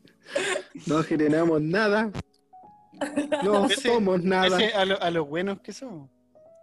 No 0.87 1.03
generamos 1.03 1.61
nada. 1.63 2.11
No 3.43 3.67
Ese- 3.67 3.81
somos 3.89 4.23
nada. 4.23 4.47
Ese 4.61 4.75
a, 4.75 4.85
lo- 4.85 5.01
a 5.03 5.11
los 5.11 5.29
buenos 5.29 5.61
que 5.61 5.73
somos. 5.73 6.11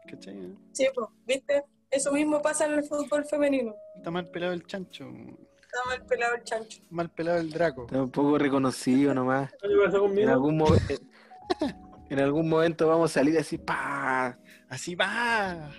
¿Cachai? 0.10 0.56
Sí, 0.74 0.88
pues, 0.94 1.08
¿viste? 1.26 1.64
eso 1.90 2.12
mismo 2.14 2.42
pasa 2.42 2.66
en 2.66 2.74
el 2.74 2.84
fútbol 2.86 3.26
femenino. 3.26 3.76
Está 3.98 4.12
mal 4.12 4.28
pelado 4.30 4.54
el 4.54 4.66
chancho. 4.66 5.10
Está 5.10 5.78
mal 5.88 6.06
pelado 6.06 6.36
el 6.36 6.44
chancho. 6.44 6.82
Mal 6.90 7.10
pelado 7.10 7.38
el 7.40 7.50
Draco. 7.52 7.84
Está 7.86 8.02
un 8.02 8.12
poco 8.12 8.38
reconocido 8.38 9.14
nomás. 9.14 9.52
¿Qué 9.62 9.68
pasa 9.86 9.98
En 9.98 10.30
algún, 10.30 10.58
mo- 10.58 10.76
en 12.10 12.20
algún 12.20 12.50
momento 12.50 12.88
vamos 12.88 13.12
a 13.12 13.14
salir 13.14 13.38
así, 13.38 13.58
pa, 13.58 14.38
Así 14.70 14.96
va. 14.96 15.70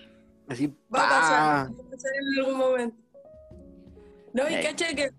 así, 0.48 0.66
Va 0.94 1.06
a 1.06 1.08
pasar, 1.08 1.66
pa. 1.68 1.72
va 1.82 1.86
a 1.86 1.90
pasar 1.90 2.12
en 2.20 2.38
algún 2.38 2.58
momento. 2.58 2.96
No, 4.34 4.48
y 4.48 4.62
caché 4.62 4.94
que 4.94 5.10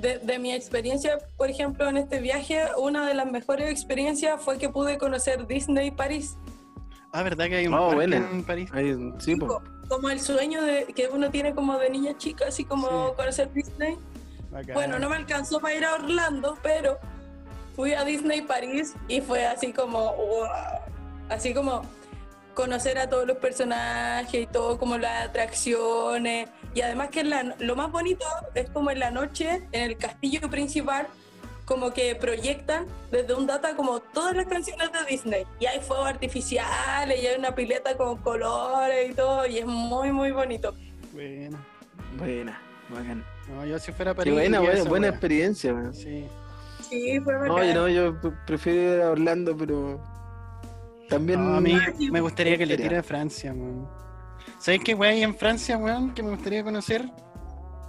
de, 0.00 0.18
de 0.18 0.38
mi 0.38 0.52
experiencia, 0.52 1.18
por 1.36 1.48
ejemplo, 1.50 1.88
en 1.88 1.96
este 1.96 2.20
viaje, 2.20 2.60
una 2.78 3.06
de 3.06 3.14
las 3.14 3.30
mejores 3.30 3.70
experiencias 3.70 4.40
fue 4.42 4.58
que 4.58 4.68
pude 4.68 4.98
conocer 4.98 5.46
Disney 5.46 5.90
París. 5.90 6.36
Ah, 7.12 7.22
¿verdad 7.22 7.46
que 7.46 7.56
hay 7.56 7.66
un 7.66 7.74
Oh, 7.74 7.88
parque 7.96 8.16
en 8.16 8.44
París? 8.44 8.70
Ahí, 8.72 8.94
sí, 9.18 9.36
po. 9.36 9.62
Como 9.88 10.10
el 10.10 10.20
sueño 10.20 10.62
de, 10.62 10.84
que 10.86 11.08
uno 11.08 11.30
tiene 11.30 11.54
como 11.54 11.78
de 11.78 11.88
niña 11.90 12.16
chica, 12.18 12.46
así 12.48 12.64
como 12.64 12.88
Sí. 12.88 13.14
conocer 13.16 13.52
Disney. 13.52 13.96
Bueno, 14.74 14.98
no 14.98 15.08
me 15.08 15.16
alcanzó 15.16 15.60
para 15.60 15.74
ir 15.74 15.84
a 15.84 15.94
Orlando, 15.94 16.56
pero 16.62 16.98
fui 17.74 17.92
a 17.92 18.04
Disney 18.04 18.42
París 18.42 18.94
y 19.08 19.20
fue 19.20 19.46
así 19.46 19.72
como, 19.72 20.14
wow, 20.14 20.46
así 21.28 21.52
como 21.54 21.82
conocer 22.56 22.98
a 22.98 23.08
todos 23.08 23.26
los 23.26 23.36
personajes 23.36 24.42
y 24.42 24.46
todo, 24.46 24.78
como 24.78 24.96
las 24.98 25.26
atracciones. 25.28 26.48
Y 26.74 26.80
además 26.80 27.10
que 27.10 27.20
en 27.20 27.30
la- 27.30 27.54
lo 27.58 27.76
más 27.76 27.92
bonito 27.92 28.24
es 28.54 28.68
como 28.70 28.90
en 28.90 28.98
la 28.98 29.10
noche, 29.10 29.62
en 29.72 29.82
el 29.90 29.96
castillo 29.98 30.48
principal, 30.50 31.06
como 31.66 31.92
que 31.92 32.14
proyectan 32.14 32.86
desde 33.10 33.34
un 33.34 33.46
data 33.46 33.76
como 33.76 34.00
todas 34.00 34.34
las 34.34 34.46
canciones 34.46 34.90
de 34.92 34.98
Disney. 35.10 35.44
Y 35.60 35.66
hay 35.66 35.80
fuegos 35.80 36.08
artificiales, 36.08 37.22
y 37.22 37.26
hay 37.26 37.36
una 37.38 37.54
pileta 37.54 37.96
con 37.96 38.16
colores 38.18 39.10
y 39.10 39.14
todo, 39.14 39.46
y 39.46 39.58
es 39.58 39.66
muy, 39.66 40.10
muy 40.12 40.30
bonito. 40.32 40.74
Bueno. 41.12 41.58
Buena, 42.18 42.58
bacán. 42.88 43.22
No, 43.48 43.66
yo 43.66 43.78
si 43.78 43.92
fuera 43.92 44.12
a 44.12 44.14
Qué 44.14 44.18
París. 44.18 44.32
buena, 44.34 44.60
buena, 44.60 44.74
esa 44.80 44.88
buena 44.88 45.08
experiencia, 45.08 45.74
weón. 45.74 45.92
Sí. 45.94 46.26
Sí, 46.88 47.20
fue 47.20 47.34
No, 47.34 47.54
bacán. 47.54 47.68
yo 47.68 47.74
no, 47.74 47.88
yo 47.88 48.14
prefiero 48.46 48.94
ir 48.96 49.00
a 49.02 49.10
Orlando, 49.10 49.56
pero 49.56 50.00
también 51.08 51.44
No, 51.44 51.56
a 51.56 51.60
mí 51.60 51.74
me 52.10 52.20
gustaría 52.20 52.56
que 52.58 52.66
le 52.66 52.76
tire 52.76 52.98
a 52.98 53.02
Francia, 53.02 53.52
weón. 53.52 53.88
¿Sabes 54.58 54.80
qué 54.84 54.94
weón 54.94 55.14
hay 55.14 55.22
en 55.22 55.34
Francia, 55.34 55.76
weón? 55.78 56.14
Que 56.14 56.22
me 56.22 56.30
gustaría 56.30 56.62
conocer 56.64 57.08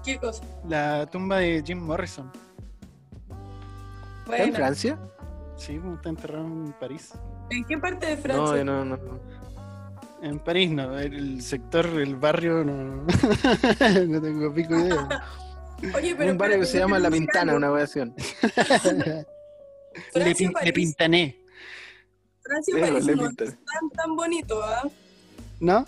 ¿Qué 0.04 0.18
cosa? 0.18 0.44
la 0.68 1.06
tumba 1.08 1.38
de 1.40 1.64
Jim 1.66 1.80
Morrison. 1.80 2.32
¿Está 4.26 4.44
en 4.44 4.54
Francia? 4.54 5.00
Sí, 5.56 5.80
está 5.96 6.10
enterrado 6.10 6.46
en 6.46 6.74
París. 6.80 7.14
¿en 7.50 7.64
qué 7.64 7.78
parte 7.78 8.06
de 8.08 8.16
No, 8.18 8.22
Francia? 8.22 8.58
yo 8.58 8.64
no, 8.66 8.86
no. 8.86 8.98
En 10.22 10.40
París 10.40 10.70
no, 10.72 10.98
el 11.00 11.42
sector, 11.42 11.86
el 11.86 12.16
barrio 12.16 12.64
no. 12.64 13.06
no 13.06 14.22
tengo 14.22 14.54
pico 14.54 14.76
idea. 14.76 15.08
Oye, 15.96 16.16
pero 16.16 16.32
un 16.32 16.38
barrio 16.38 16.60
que 16.60 16.66
se 16.66 16.80
llama 16.80 16.98
La 17.00 17.10
Pintana, 17.12 17.56
una 17.56 17.70
oración. 17.72 18.14
le, 20.16 20.36
pin- 20.36 20.54
le 20.64 20.74
pintané, 20.74 21.38
Francia, 22.48 22.76
Eso, 22.78 22.86
París 22.94 23.06
Le 23.06 23.16
no 23.16 23.30
es 23.30 23.36
tan, 23.36 23.90
tan 23.96 24.16
bonito, 24.16 24.62
¿ah? 24.64 24.84
¿no? 25.60 25.86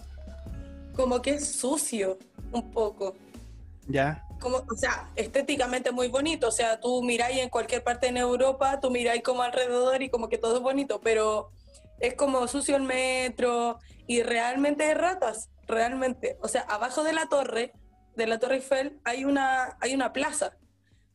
Como 0.96 1.22
que 1.22 1.32
es 1.36 1.52
sucio, 1.52 2.18
un 2.52 2.72
poco. 2.72 3.16
Ya. 3.88 4.24
Como, 4.40 4.58
o 4.58 4.76
sea, 4.76 5.10
estéticamente 5.16 5.92
muy 5.92 6.08
bonito. 6.08 6.48
O 6.48 6.52
sea, 6.52 6.80
tú 6.80 7.02
miráis 7.04 7.40
en 7.40 7.50
cualquier 7.50 7.84
parte 7.84 8.08
en 8.08 8.18
Europa, 8.18 8.80
tú 8.80 8.90
miráis 8.92 9.24
como 9.24 9.42
alrededor 9.42 10.02
y 10.02 10.10
como 10.10 10.30
que 10.30 10.38
todo 10.38 10.58
es 10.58 10.62
bonito, 10.62 11.00
pero 11.02 11.50
es 12.00 12.14
como 12.16 12.48
sucio 12.48 12.76
el 12.76 12.84
metro 12.84 13.80
y 14.08 14.22
realmente 14.24 14.84
hay 14.86 14.94
ratas, 14.94 15.50
realmente. 15.68 16.38
O 16.42 16.48
sea, 16.48 16.62
abajo 16.62 17.04
de 17.04 17.14
la 17.14 17.28
torre, 17.28 17.74
de 18.16 18.28
la 18.28 18.40
Torre 18.40 18.56
Eiffel, 18.56 19.00
hay 19.06 19.24
una, 19.26 19.78
hay 19.82 19.94
una 19.94 20.12
plaza, 20.14 20.58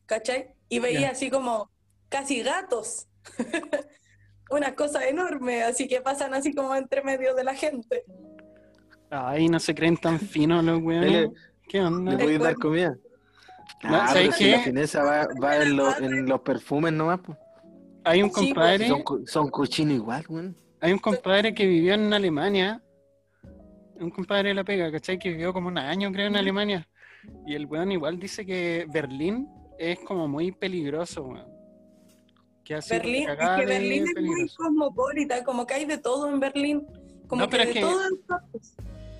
¿cachai? 0.05 0.53
Y 0.69 0.79
veía 0.79 1.01
Ya. 1.01 1.09
así 1.11 1.29
como 1.29 1.69
casi 2.09 2.41
gatos. 2.41 3.07
una 4.49 4.75
cosa 4.75 5.07
enorme, 5.07 5.63
así 5.63 5.87
que 5.87 6.01
pasan 6.01 6.33
así 6.33 6.53
como 6.53 6.75
entre 6.75 7.01
medio 7.03 7.33
de 7.35 7.43
la 7.43 7.55
gente. 7.55 8.03
Ay, 9.09 9.47
no 9.49 9.59
se 9.59 9.73
creen 9.75 9.97
tan 9.97 10.19
finos 10.19 10.63
los 10.63 10.81
weones. 10.81 11.29
¿Qué 11.67 11.81
onda? 11.81 12.11
¿Le 12.11 12.17
podéis 12.17 12.39
dar 12.39 12.55
comida? 12.55 12.95
No, 13.83 13.95
Ah, 13.95 14.07
¿sabes 14.07 14.21
pero 14.23 14.31
si 14.37 14.51
la 14.51 14.59
fineza 14.59 15.03
va, 15.03 15.27
va 15.41 15.57
en, 15.57 15.75
lo- 15.75 15.97
en 15.97 16.25
los 16.27 16.41
perfumes 16.41 16.93
nomás, 16.93 17.19
pues. 17.25 17.37
Hay 18.03 18.21
un 18.21 18.29
compadre, 18.29 18.87
Son, 18.87 19.03
son 19.25 19.49
cochinos 19.49 19.95
igual, 19.95 20.23
weón. 20.29 20.55
hay 20.79 20.93
un 20.93 20.99
compadre 20.99 21.53
que 21.55 21.65
vivió 21.65 21.93
en 21.95 22.13
Alemania. 22.13 22.81
Un 23.99 24.11
compadre 24.11 24.49
de 24.49 24.55
la 24.55 24.63
pega, 24.63 24.91
¿cachai? 24.91 25.17
Que 25.17 25.29
vivió 25.29 25.53
como 25.53 25.69
un 25.69 25.77
año, 25.77 26.11
creo, 26.11 26.27
en 26.27 26.35
Alemania. 26.35 26.87
Y 27.47 27.55
el 27.55 27.65
weón 27.65 27.91
igual 27.91 28.19
dice 28.19 28.45
que 28.45 28.85
Berlín 28.91 29.47
es 29.79 29.99
como 30.01 30.27
muy 30.27 30.51
peligroso, 30.51 31.23
weón. 31.23 31.47
Que 32.65 32.79
Berlín, 32.89 33.29
es 33.29 33.37
que 33.37 33.65
Berlín 33.65 34.05
es 34.07 34.23
muy 34.23 34.49
cosmopolita, 34.49 35.43
como 35.43 35.65
que 35.67 35.75
hay 35.75 35.85
de 35.85 35.97
todo 35.99 36.27
en 36.27 36.39
Berlín. 36.39 36.85
Como 37.27 37.43
No, 37.43 37.47
que 37.49 37.57
pero 37.57 37.63
de 37.71 37.79
es 37.79 37.85
que-. 37.85 38.35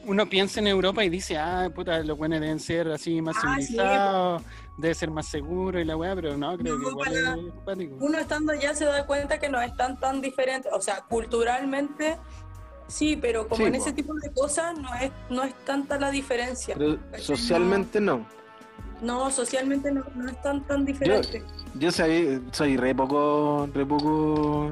Uno 0.07 0.27
piensa 0.30 0.59
en 0.59 0.67
Europa 0.67 1.03
y 1.03 1.09
dice, 1.09 1.38
ah, 1.38 1.67
puta, 1.73 1.99
los 2.03 2.15
buenos 2.17 2.39
deben 2.39 2.59
ser 2.59 2.88
así 2.89 3.22
más 3.23 3.35
Ah, 3.43 3.55
sí, 3.59 3.67
civilizados, 3.67 4.43
debe 4.77 4.93
ser 4.93 5.09
más 5.09 5.27
seguro 5.27 5.80
y 5.80 5.85
la 5.85 5.97
weá, 5.97 6.13
pero 6.15 6.38
no, 6.38 6.55
creo 6.57 6.76
No, 6.77 6.84
que 6.85 6.89
igual 6.91 7.09
para- 7.09 7.35
es 7.35 7.53
cuático. 7.63 7.95
Uno 8.01 8.17
estando 8.19 8.51
allá 8.51 8.76
se 8.76 8.85
da 8.85 9.05
cuenta 9.07 9.39
que 9.39 9.49
no 9.49 9.59
es 9.61 9.76
tan 9.76 9.99
tan 9.99 10.22
diferente. 10.22 10.69
O 10.73 10.80
sea, 10.81 11.01
culturalmente 11.09 12.17
sí, 12.88 13.15
pero 13.19 13.47
como 13.47 13.57
Sí, 13.57 13.63
en 13.63 13.72
po. 13.73 13.77
ese 13.80 13.93
tipo 13.93 14.13
de 14.15 14.31
cosas 14.31 14.77
no 14.77 14.93
es, 14.95 15.11
no 15.31 15.43
es 15.43 15.53
tanta 15.65 15.97
la 15.99 16.11
diferencia. 16.11 16.76
Pero 16.77 16.99
socialmente 17.17 17.99
no. 17.99 18.27
No, 19.01 19.31
socialmente 19.31 19.91
no, 19.91 20.03
no 20.15 20.30
es 20.30 20.39
tan 20.43 20.63
tan 20.67 20.85
diferente. 20.85 21.39
Yo 21.39 21.65
soy, 21.91 22.41
soy 22.52 22.77
re 22.77 22.95
poco, 22.95 23.68
re 23.73 23.85
poco 23.85 24.72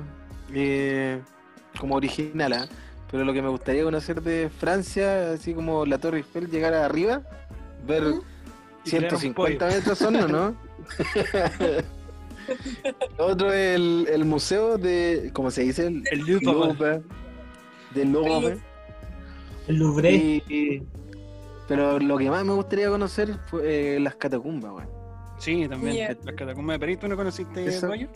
eh, 0.54 1.20
como 1.80 1.96
original, 1.96 2.54
¿ah? 2.54 2.68
pero 3.12 3.26
lo 3.26 3.34
que 3.34 3.42
me 3.42 3.50
gustaría 3.50 3.84
conocer 3.84 4.22
de 4.22 4.50
Francia, 4.50 5.32
así 5.34 5.54
como 5.54 5.86
la 5.86 5.98
Torre 5.98 6.18
Eiffel, 6.18 6.50
llegar 6.50 6.74
arriba, 6.74 7.22
ver 7.86 8.04
un 8.06 8.22
150 8.86 9.68
metros 9.68 9.98
son, 9.98 10.16
¿o 10.16 10.28
¿no? 10.28 10.56
Otro 13.18 13.54
es 13.54 13.76
el, 13.76 14.08
el 14.12 14.26
museo 14.26 14.78
de, 14.78 15.30
¿cómo 15.34 15.52
se 15.52 15.64
dice? 15.64 15.88
El, 15.88 16.04
El 16.12 16.20
Louvre. 16.42 17.02
Del 17.94 18.12
Louvre. 18.12 18.58
El 19.68 19.76
Louvre. 19.78 20.12
Y- 20.14 20.44
y- 20.50 20.84
pero 21.68 21.98
lo 22.00 22.18
que 22.18 22.30
más 22.30 22.44
me 22.44 22.54
gustaría 22.54 22.90
conocer 22.90 23.38
fue 23.50 23.96
eh, 23.96 24.00
las 24.00 24.16
catacumbas, 24.16 24.72
weón. 24.74 24.90
Sí, 25.44 25.68
también. 25.68 25.96
Yeah. 25.96 26.18
Las 26.24 26.36
catacumbas 26.36 26.76
de 26.76 26.80
París, 26.80 27.00
¿tú 27.00 27.08
no 27.08 27.16
conociste 27.18 27.66
Eso. 27.66 27.88
Roger? 27.88 28.10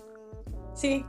Sí, 0.73 1.05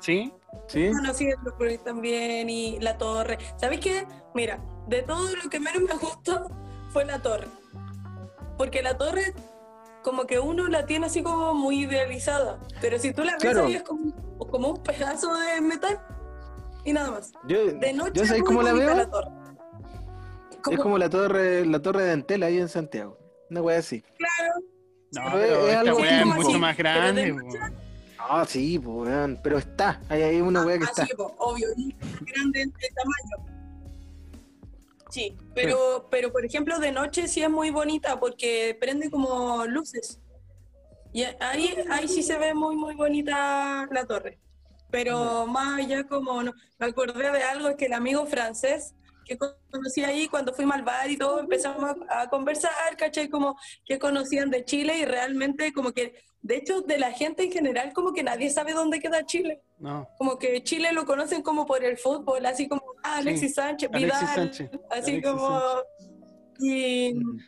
Sí. 0.00 0.32
¿Sí? 0.66 0.90
conocí 0.90 1.26
el 1.28 1.36
Louvre 1.44 1.78
también 1.78 2.50
y 2.50 2.78
la 2.80 2.98
torre. 2.98 3.38
¿Sabes 3.56 3.78
qué? 3.80 4.06
Mira, 4.34 4.62
de 4.88 5.02
todo 5.02 5.34
lo 5.36 5.48
que 5.48 5.60
menos 5.60 5.82
me 5.82 5.94
gustó 5.94 6.50
fue 6.92 7.04
la 7.04 7.20
torre. 7.22 7.46
Porque 8.58 8.82
la 8.82 8.96
torre, 8.98 9.32
como 10.02 10.24
que 10.26 10.38
uno 10.40 10.66
la 10.68 10.84
tiene 10.86 11.06
así 11.06 11.22
como 11.22 11.54
muy 11.54 11.84
idealizada. 11.84 12.58
Pero 12.80 12.98
si 12.98 13.12
tú 13.12 13.22
la 13.24 13.32
ves 13.34 13.42
Claro. 13.42 13.64
ahí 13.66 13.74
es 13.74 13.82
como, 13.82 14.12
como 14.38 14.68
un 14.70 14.82
pedazo 14.82 15.32
de 15.34 15.60
metal 15.60 16.00
y 16.84 16.92
nada 16.92 17.12
más. 17.12 17.32
Yo, 17.46 17.66
De 17.72 17.92
noche 17.92 18.12
yo 18.14 18.22
es 18.22 18.28
¿sabes 18.28 18.42
muy 18.42 18.48
cómo 18.48 18.62
la 18.62 18.72
veo? 18.72 18.94
la 18.94 19.08
torre. 19.10 19.28
Es 20.70 20.78
como 20.78 20.98
la 20.98 21.08
torre, 21.10 21.64
la 21.66 21.80
torre 21.80 22.04
de 22.04 22.12
Antela 22.12 22.46
ahí 22.46 22.58
en 22.58 22.68
Santiago. 22.68 23.18
Una 23.50 23.62
wea 23.62 23.78
así. 23.78 24.00
Claro, 24.18 24.54
No, 25.12 25.22
Pero 25.32 25.36
es- 25.36 25.42
pero 25.42 25.60
es 25.62 25.68
esta 25.68 25.80
algo 25.80 25.96
weá 26.00 26.20
es 26.20 26.26
mucho 26.26 26.48
así, 26.48 26.58
más 26.58 26.76
grande. 26.76 27.36
Ah, 28.18 28.44
sí, 28.48 28.78
pues, 28.78 29.08
weón. 29.08 29.40
Pero 29.42 29.58
está. 29.58 30.00
Hay 30.08 30.22
ahí 30.22 30.40
una 30.40 30.62
wea 30.64 30.78
que 30.78 30.84
está. 30.84 31.02
así, 31.02 31.14
po, 31.14 31.34
obvio, 31.38 31.68
grande 32.20 32.60
de 32.66 32.88
tamaño. 32.94 33.52
Sí, 35.10 35.36
pero, 35.54 36.08
pero 36.10 36.32
por 36.32 36.44
ejemplo 36.44 36.78
de 36.78 36.90
noche 36.90 37.28
sí 37.28 37.42
es 37.42 37.50
muy 37.50 37.70
bonita 37.70 38.18
porque 38.18 38.76
prende 38.80 39.10
como 39.10 39.66
luces. 39.66 40.18
Y 41.12 41.24
ahí, 41.40 41.74
ahí 41.90 42.08
sí 42.08 42.22
se 42.22 42.38
ve 42.38 42.54
muy, 42.54 42.76
muy 42.76 42.94
bonita 42.94 43.86
la 43.90 44.06
torre. 44.06 44.38
Pero 44.90 45.46
más 45.46 45.78
allá 45.80 46.04
como, 46.04 46.42
no, 46.42 46.52
me 46.78 46.86
acordé 46.86 47.30
de 47.30 47.42
algo, 47.42 47.68
es 47.68 47.76
que 47.76 47.86
el 47.86 47.92
amigo 47.92 48.24
francés 48.26 48.94
que 49.24 49.38
conocí 49.70 50.04
ahí 50.04 50.28
cuando 50.28 50.52
fuimos 50.52 50.76
al 50.76 50.82
bar 50.82 51.10
y 51.10 51.16
todo, 51.16 51.40
empezamos 51.40 51.96
a, 52.08 52.22
a 52.22 52.28
conversar, 52.28 52.96
¿cachai? 52.96 53.28
Como 53.28 53.56
que 53.84 53.98
conocían 53.98 54.50
de 54.50 54.64
Chile 54.64 54.98
y 54.98 55.04
realmente 55.04 55.72
como 55.72 55.92
que, 55.92 56.14
de 56.40 56.56
hecho, 56.56 56.80
de 56.82 56.98
la 56.98 57.12
gente 57.12 57.44
en 57.44 57.52
general, 57.52 57.92
como 57.92 58.12
que 58.12 58.22
nadie 58.22 58.50
sabe 58.50 58.72
dónde 58.72 59.00
queda 59.00 59.24
Chile. 59.24 59.62
No. 59.78 60.08
Como 60.18 60.38
que 60.38 60.62
Chile 60.62 60.92
lo 60.92 61.06
conocen 61.06 61.42
como 61.42 61.66
por 61.66 61.84
el 61.84 61.98
fútbol, 61.98 62.44
así 62.46 62.68
como 62.68 62.82
ah, 63.02 63.18
Alexis 63.18 63.48
Sí, 63.50 63.54
Sánchez, 63.54 63.90
Vidal, 63.90 64.10
Alexis 64.12 64.30
Sánchez, 64.34 64.70
así 64.90 65.10
Alexis 65.12 65.22
como... 65.22 65.60
Y, 66.60 67.14
Mm. 67.14 67.38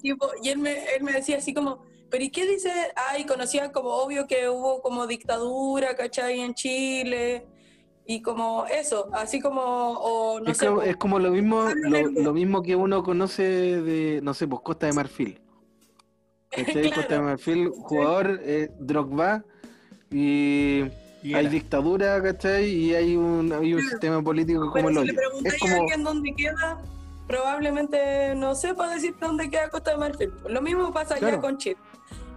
tipo, 0.00 0.30
y 0.42 0.48
él, 0.48 0.58
me, 0.58 0.72
él 0.94 1.02
me 1.02 1.12
decía 1.12 1.38
así 1.38 1.52
como, 1.54 1.84
pero 2.10 2.24
¿y 2.24 2.30
qué 2.30 2.46
dice? 2.46 2.70
Ay, 3.10 3.24
conocían 3.26 3.70
como 3.70 3.90
obvio 3.90 4.26
que 4.26 4.48
hubo 4.48 4.80
como 4.80 5.06
dictadura, 5.06 5.94
¿cachai? 5.94 6.40
En 6.40 6.54
Chile. 6.54 7.46
Y 8.10 8.22
como 8.22 8.64
eso, 8.64 9.10
así 9.12 9.38
como, 9.38 9.60
o 9.60 10.40
no 10.40 10.50
es, 10.50 10.56
sé, 10.56 10.66
como, 10.66 10.80
es 10.80 10.96
como 10.96 11.18
lo 11.18 11.30
mismo, 11.30 11.68
lo, 12.24 12.32
mismo 12.32 12.62
que 12.62 12.74
uno 12.74 13.02
conoce 13.02 13.42
de, 13.42 14.20
no 14.22 14.32
sé, 14.32 14.48
pues 14.48 14.62
Costa 14.62 14.86
de 14.86 14.94
Marfil. 14.94 15.40
Claro. 16.50 16.90
Costa 16.94 17.14
de 17.16 17.20
Marfil, 17.20 17.68
jugador, 17.68 18.40
eh, 18.42 18.70
Drogba, 18.80 19.44
y 20.10 20.84
Y 21.22 21.34
hay 21.34 21.44
era. 21.44 21.50
dictadura, 21.50 22.22
¿cachai? 22.22 22.64
Y 22.70 22.94
hay 22.94 23.14
un, 23.14 23.52
hay 23.52 23.74
un 23.74 23.80
Claro. 23.80 23.90
sistema 23.90 24.22
político 24.22 24.70
pero 24.72 24.72
como 24.72 24.88
el 24.88 24.94
si 24.94 25.00
hoyo. 25.00 25.12
le 25.12 25.18
preguntáis 25.18 25.54
Es 25.54 25.62
a 25.62 25.66
como, 25.66 25.80
alguien 25.82 26.04
dónde 26.04 26.34
queda, 26.34 26.82
probablemente 27.26 28.34
no 28.36 28.54
sepa 28.54 28.88
decirte 28.94 29.26
dónde 29.26 29.50
queda 29.50 29.68
Costa 29.68 29.90
de 29.90 29.96
Marfil. 29.98 30.32
Lo 30.48 30.62
mismo 30.62 30.90
pasa 30.94 31.16
allá 31.16 31.26
Claro. 31.28 31.42
con 31.42 31.58
Chile. 31.58 31.76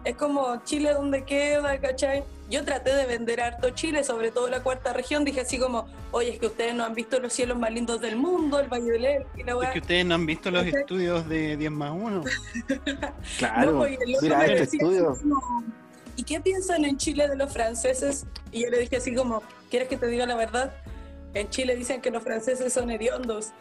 Es 0.03 0.15
como 0.15 0.63
Chile 0.63 0.93
dónde 0.93 1.23
queda, 1.23 1.77
¿cachai? 1.79 2.23
Yo 2.49 2.65
traté 2.65 2.93
de 2.95 3.05
vender 3.05 3.39
harto 3.39 3.69
Chile, 3.69 4.03
sobre 4.03 4.31
todo 4.31 4.49
la 4.49 4.61
cuarta 4.63 4.93
región. 4.93 5.23
Dije 5.23 5.41
así 5.41 5.57
como, 5.59 5.87
oye, 6.11 6.31
es 6.33 6.39
que 6.39 6.47
ustedes 6.47 6.73
no 6.73 6.83
han 6.83 6.95
visto 6.95 7.19
los 7.19 7.31
cielos 7.31 7.57
más 7.57 7.71
lindos 7.71 8.01
del 8.01 8.15
mundo, 8.17 8.59
el 8.59 8.67
Valle 8.67 8.91
del 8.91 9.25
y 9.37 9.43
la 9.43 9.51
Es 9.51 9.57
weá. 9.57 9.71
que 9.71 9.79
ustedes 9.79 10.05
no 10.05 10.15
han 10.15 10.25
visto 10.25 10.49
los 10.51 10.63
¿Cachai? 10.63 10.81
estudios 10.81 11.29
de 11.29 11.55
10 11.55 11.71
más 11.71 11.91
1. 11.93 12.23
claro, 13.37 13.71
No, 13.73 13.87
y 13.87 13.93
el 13.93 14.11
loco 14.11 14.21
mira 14.23 14.37
me 14.39 14.45
este 14.45 14.59
decía 14.59 14.79
estudio. 14.81 15.17
como, 15.21 15.63
¿Y 16.17 16.23
qué 16.23 16.41
piensan 16.41 16.83
en 16.85 16.97
Chile 16.97 17.27
de 17.27 17.35
los 17.35 17.53
franceses? 17.53 18.25
Y 18.51 18.63
yo 18.63 18.69
le 18.69 18.79
dije 18.79 18.97
así 18.97 19.13
como, 19.15 19.41
¿quieres 19.69 19.87
que 19.87 19.97
te 19.97 20.07
diga 20.07 20.25
la 20.25 20.35
verdad? 20.35 20.73
En 21.33 21.49
Chile 21.49 21.75
dicen 21.75 22.01
que 22.01 22.11
los 22.11 22.23
franceses 22.23 22.73
son 22.73 22.89
hediondos. 22.91 23.51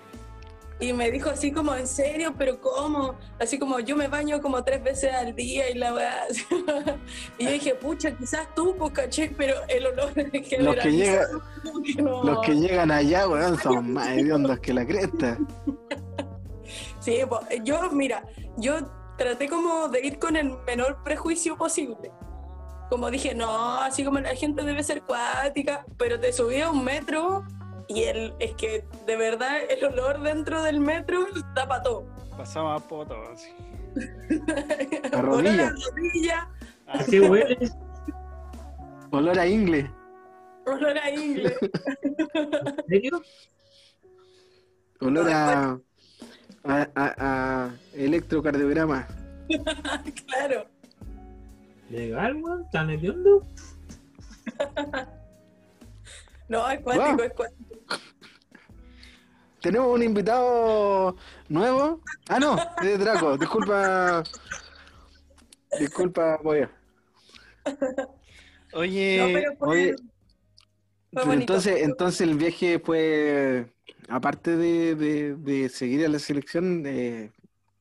Y 0.80 0.94
me 0.94 1.10
dijo 1.10 1.28
así 1.28 1.52
como, 1.52 1.74
¿en 1.74 1.86
serio? 1.86 2.34
¿Pero 2.38 2.58
cómo? 2.58 3.14
Así 3.38 3.58
como, 3.58 3.80
yo 3.80 3.96
me 3.96 4.08
baño 4.08 4.40
como 4.40 4.64
tres 4.64 4.82
veces 4.82 5.12
al 5.12 5.36
día 5.36 5.68
y 5.68 5.74
la 5.74 5.92
weá. 5.92 6.26
y 7.38 7.44
yo 7.44 7.50
dije, 7.50 7.74
pucha, 7.74 8.16
quizás 8.16 8.54
tú, 8.54 8.74
pues, 8.78 8.92
caché, 8.92 9.30
pero 9.36 9.56
el 9.68 9.86
olor 9.86 10.12
en 10.16 10.42
generalizado, 10.42 11.42
como 11.62 11.82
que 11.82 12.02
no. 12.02 12.24
Los 12.24 12.40
que 12.40 12.54
llegan 12.54 12.90
allá, 12.90 13.28
weón, 13.28 13.58
son 13.58 13.92
más 13.92 14.08
hediondos 14.08 14.58
que 14.60 14.72
la 14.72 14.86
cresta. 14.86 15.38
Sí, 17.00 17.18
po, 17.26 17.40
yo, 17.64 17.90
mira, 17.92 18.22
yo 18.58 18.86
traté 19.16 19.48
como 19.48 19.88
de 19.88 20.06
ir 20.06 20.18
con 20.18 20.36
el 20.36 20.52
menor 20.66 21.02
prejuicio 21.02 21.56
posible. 21.56 22.12
Como 22.90 23.10
dije, 23.10 23.34
no, 23.34 23.80
así 23.80 24.04
como 24.04 24.20
la 24.20 24.34
gente 24.34 24.62
debe 24.62 24.82
ser 24.82 25.02
cuática, 25.02 25.86
pero 25.96 26.20
te 26.20 26.30
subí 26.32 26.60
a 26.60 26.70
un 26.70 26.84
metro 26.84 27.44
y 27.92 28.04
el, 28.04 28.34
es 28.38 28.54
que 28.54 28.84
de 29.06 29.16
verdad 29.16 29.58
el 29.68 29.84
olor 29.84 30.22
dentro 30.22 30.62
del 30.62 30.80
metro 30.80 31.26
tapa 31.54 31.82
todo. 31.82 32.06
Pasaba 32.36 32.76
a 32.76 32.78
poto 32.78 33.14
así. 33.32 33.50
A 35.12 35.18
Olor 35.18 35.24
rodilla. 35.44 35.66
a 35.66 35.70
rodilla, 35.70 36.48
Ah, 36.86 37.04
¿Qué 37.08 37.20
huele? 37.20 37.58
Olor 39.10 39.38
a 39.38 39.46
ingle. 39.46 39.90
olor 40.66 40.96
a 40.98 41.10
ingle. 41.10 41.56
¿En 41.60 42.86
serio? 42.88 43.22
Olor 45.00 45.28
a, 45.30 45.78
a, 46.64 46.88
a- 46.94 47.14
a 47.66 47.70
electrocardiograma. 47.94 49.06
claro. 50.26 50.66
¿Legal, 51.90 52.36
weón? 52.36 52.70
¿Tan 52.70 52.90
hediondo? 52.90 53.44
No, 56.50 56.68
es 56.68 56.80
cuático, 56.80 57.06
Wow. 57.16 57.20
es 57.24 57.32
cuático. 57.32 57.70
Tenemos 59.62 59.94
un 59.94 60.02
invitado 60.02 61.16
nuevo. 61.48 62.00
Ah, 62.28 62.40
no, 62.40 62.56
es 62.82 62.98
Draco. 62.98 63.38
Disculpa. 63.38 64.24
Disculpa, 65.78 66.38
voy 66.42 66.60
a. 66.62 66.70
Oye, 68.72 69.18
No, 69.18 69.26
pero 69.32 69.56
fue- 69.58 69.68
oye, 69.68 69.94
fue 71.24 71.34
entonces, 71.34 71.82
entonces 71.82 72.20
el 72.22 72.36
viaje 72.36 72.80
fue, 72.80 73.66
aparte 74.08 74.56
de, 74.56 74.96
de- 74.96 75.36
de 75.36 75.68
seguir 75.68 76.04
a 76.04 76.08
la 76.08 76.18
selección, 76.18 76.82
eh, 76.86 77.30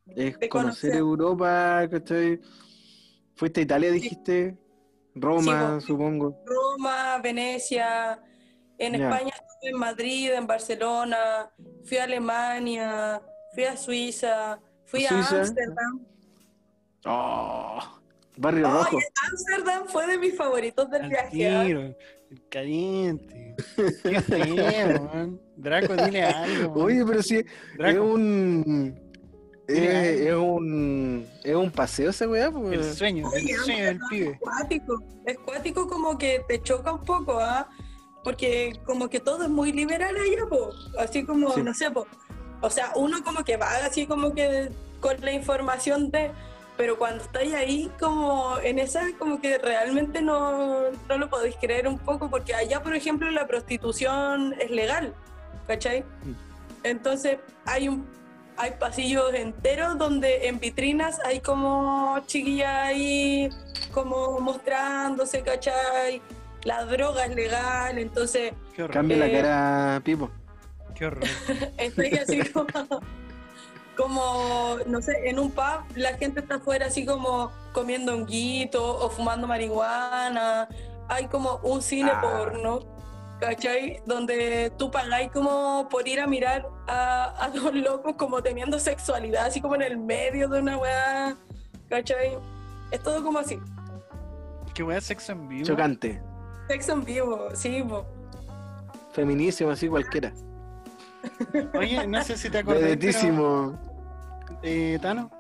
es 0.08 0.38
De 0.38 0.48
conocer 0.48 0.50
conocer. 0.50 0.96
Europa, 0.96 1.88
¿cachai? 1.90 2.40
Fuiste 3.36 3.62
a 3.62 3.64
Italia, 3.64 3.90
dijiste, 3.92 4.56
Roma, 5.16 5.80
supongo. 5.82 6.44
Roma, 6.46 7.20
Venecia, 7.24 8.22
en. 8.80 8.96
España 8.96 9.34
estuve 9.34 9.70
en 9.70 9.78
Madrid, 9.78 10.32
en 10.34 10.48
Barcelona, 10.48 11.52
fui 11.84 11.98
a 11.98 12.06
Alemania, 12.06 13.22
fui 13.54 13.66
a 13.66 13.78
Suiza, 13.78 14.60
fui 14.86 15.06
a. 15.06 15.10
Ámsterdam. 15.10 16.06
Oh, 17.06 17.80
Barrio 18.38 18.70
Rojo. 18.70 18.98
Ámsterdam 19.30 19.88
fue 19.88 20.08
de 20.08 20.18
mis 20.18 20.36
favoritos 20.36 20.90
del 20.90 21.04
al 21.04 21.10
viaje. 21.10 21.50
¿ah? 21.50 21.64
tiro, 21.66 21.96
caliente. 22.50 23.56
Qué 24.04 24.22
feo, 24.22 25.04
man. 25.14 25.40
Draco, 25.56 25.96
dile 25.96 26.24
algo. 26.24 26.76
man. 26.76 26.86
Oye, 26.86 27.06
pero 27.06 27.22
sí, 27.22 27.38
es 27.38 27.46
Draco, 27.78 28.04
un... 28.04 29.10
Mira. 29.68 30.04
Es, 30.04 30.22
es 30.22 30.34
un 30.34 31.28
es 31.44 31.56
un 31.56 31.72
paseo 31.72 32.10
esa 32.10 32.28
weá, 32.28 32.48
el 32.48 32.54
pues. 32.54 32.96
sueño, 32.96 33.30
el 33.34 33.48
sueño 33.56 33.86
del 33.86 34.00
pibe. 34.10 34.32
Es 34.32 34.40
cuático, 34.40 35.04
es 35.26 35.38
cuático 35.40 35.88
como 35.88 36.18
que 36.18 36.44
te 36.48 36.62
choca 36.62 36.94
un 36.94 37.06
poco, 37.06 37.40
¿ah? 37.40 37.70
Porque 38.24 38.80
como 38.86 39.10
que 39.10 39.20
todo 39.20 39.44
es 39.44 39.50
muy 39.50 39.72
liberal 39.72 40.16
allá, 40.16 40.46
po. 40.50 40.72
Así 40.98 41.26
como, 41.26 41.52
Sí. 41.54 41.64
no 41.64 41.74
sé, 41.74 41.90
po. 41.92 42.06
O 42.62 42.70
sea, 42.70 42.92
uno 42.96 43.24
como 43.24 43.44
que 43.44 43.58
va 43.58 43.70
así 43.86 44.06
como 44.06 44.34
que 44.34 44.70
con 45.00 45.20
la 45.22 45.32
información 45.32 46.12
de... 46.12 46.32
Pero 46.76 46.98
cuando 46.98 47.24
estáis 47.24 47.54
ahí, 47.54 47.92
como 48.00 48.58
en 48.64 48.80
esa, 48.80 49.02
como 49.18 49.42
que 49.42 49.58
realmente 49.58 50.22
no, 50.22 50.92
no 50.92 51.18
lo 51.18 51.30
podéis 51.30 51.56
creer 51.60 51.88
un 51.90 52.00
poco, 52.00 52.30
porque 52.30 52.56
allá, 52.56 52.82
por 52.82 52.96
ejemplo, 52.96 53.30
la 53.32 53.48
prostitución 53.48 54.56
es 54.62 54.72
legal, 54.72 55.14
¿cachai? 55.68 56.06
Entonces 56.84 57.40
hay 57.66 57.90
un 57.90 58.08
hay 58.60 58.72
pasillos 58.72 59.34
enteros 59.34 59.98
donde 59.98 60.48
en 60.48 60.60
vitrinas 60.60 61.20
hay 61.24 61.40
como 61.40 62.20
chiquillas 62.28 62.74
ahí 62.88 63.50
como 63.94 64.40
mostrándose, 64.42 65.42
¿cachai? 65.42 66.22
La 66.64 66.84
droga 66.86 67.26
es 67.26 67.36
legal, 67.36 67.98
entonces 67.98 68.54
Qué 68.76 68.84
horror, 68.84 68.94
Cambia 68.94 69.18
la 69.18 69.28
Eh, 69.28 69.32
cara, 69.32 70.02
Pipo. 70.04 70.30
qué 70.96 71.06
horror. 71.06 71.24
estoy 71.78 72.10
así 72.16 72.42
como, 72.52 72.68
como, 73.96 74.78
no 74.86 75.02
sé, 75.02 75.14
en 75.30 75.40
un 75.40 75.52
pub 75.52 75.84
la 75.96 76.18
gente 76.18 76.40
está 76.42 76.56
afuera 76.56 76.88
así 76.88 77.06
como 77.06 77.52
comiendo 77.74 78.14
honguito 78.14 78.98
o 79.00 79.10
fumando 79.10 79.48
marihuana, 79.48 80.68
hay 81.08 81.28
como 81.28 81.58
un 81.64 81.82
cine 81.82 82.12
Ah. 82.14 82.22
porno, 82.22 82.80
¿cachai? 83.40 84.02
Donde 84.06 84.72
tú 84.78 84.90
pagáis 84.92 85.32
como 85.32 85.88
por 85.90 86.08
ir 86.08 86.20
a 86.20 86.28
mirar 86.28 86.68
a, 86.88 87.46
a 87.46 87.50
dos 87.54 87.74
locos 87.74 88.16
como 88.18 88.42
teniendo 88.42 88.80
sexualidad, 88.80 89.46
así 89.48 89.62
como 89.62 89.76
en 89.76 89.82
el 89.84 89.98
medio 89.98 90.50
de 90.50 90.60
una 90.60 90.78
weá, 90.78 91.36
¿cachai? 91.90 92.38
Es 92.92 93.02
todo 93.04 93.24
como 93.24 93.40
así, 93.40 93.58
Qué 94.74 94.84
weá 94.84 95.02
sexo 95.02 95.32
en 95.34 95.48
vivo. 95.48 95.66
Chocante. 95.66 96.22
Sexo 96.70 96.94
en 96.94 97.04
vivo, 97.04 97.50
sí, 97.56 97.84
po. 97.88 98.06
Feminísimo, 99.12 99.72
así 99.72 99.88
cualquiera. 99.88 100.32
Oye, 101.74 102.06
no 102.08 102.24
sé 102.24 102.38
si 102.38 102.50
te 102.50 102.60
acordáis. 102.64 102.98
pero- 102.98 103.78
eh, 104.62 105.00
Tano. 105.02 105.32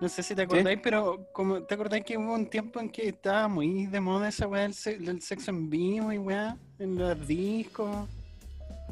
No 0.00 0.08
sé 0.08 0.22
si 0.22 0.34
te 0.34 0.42
acordáis, 0.42 0.80
pero 0.82 1.28
como 1.32 1.62
te 1.62 1.74
acordáis 1.74 2.04
que 2.04 2.16
hubo 2.18 2.32
un 2.34 2.46
tiempo 2.46 2.80
en 2.80 2.88
que 2.90 3.08
estaba 3.08 3.46
muy 3.46 3.86
de 3.86 4.00
moda 4.00 4.28
esa 4.28 4.48
weá 4.48 4.62
del, 4.62 4.74
se- 4.74 4.98
del 4.98 5.20
sexo 5.22 5.50
en 5.52 5.68
vivo 5.70 6.12
y 6.12 6.18
weá, 6.18 6.56
en 6.78 6.96
los 6.98 7.26
discos, 7.26 8.08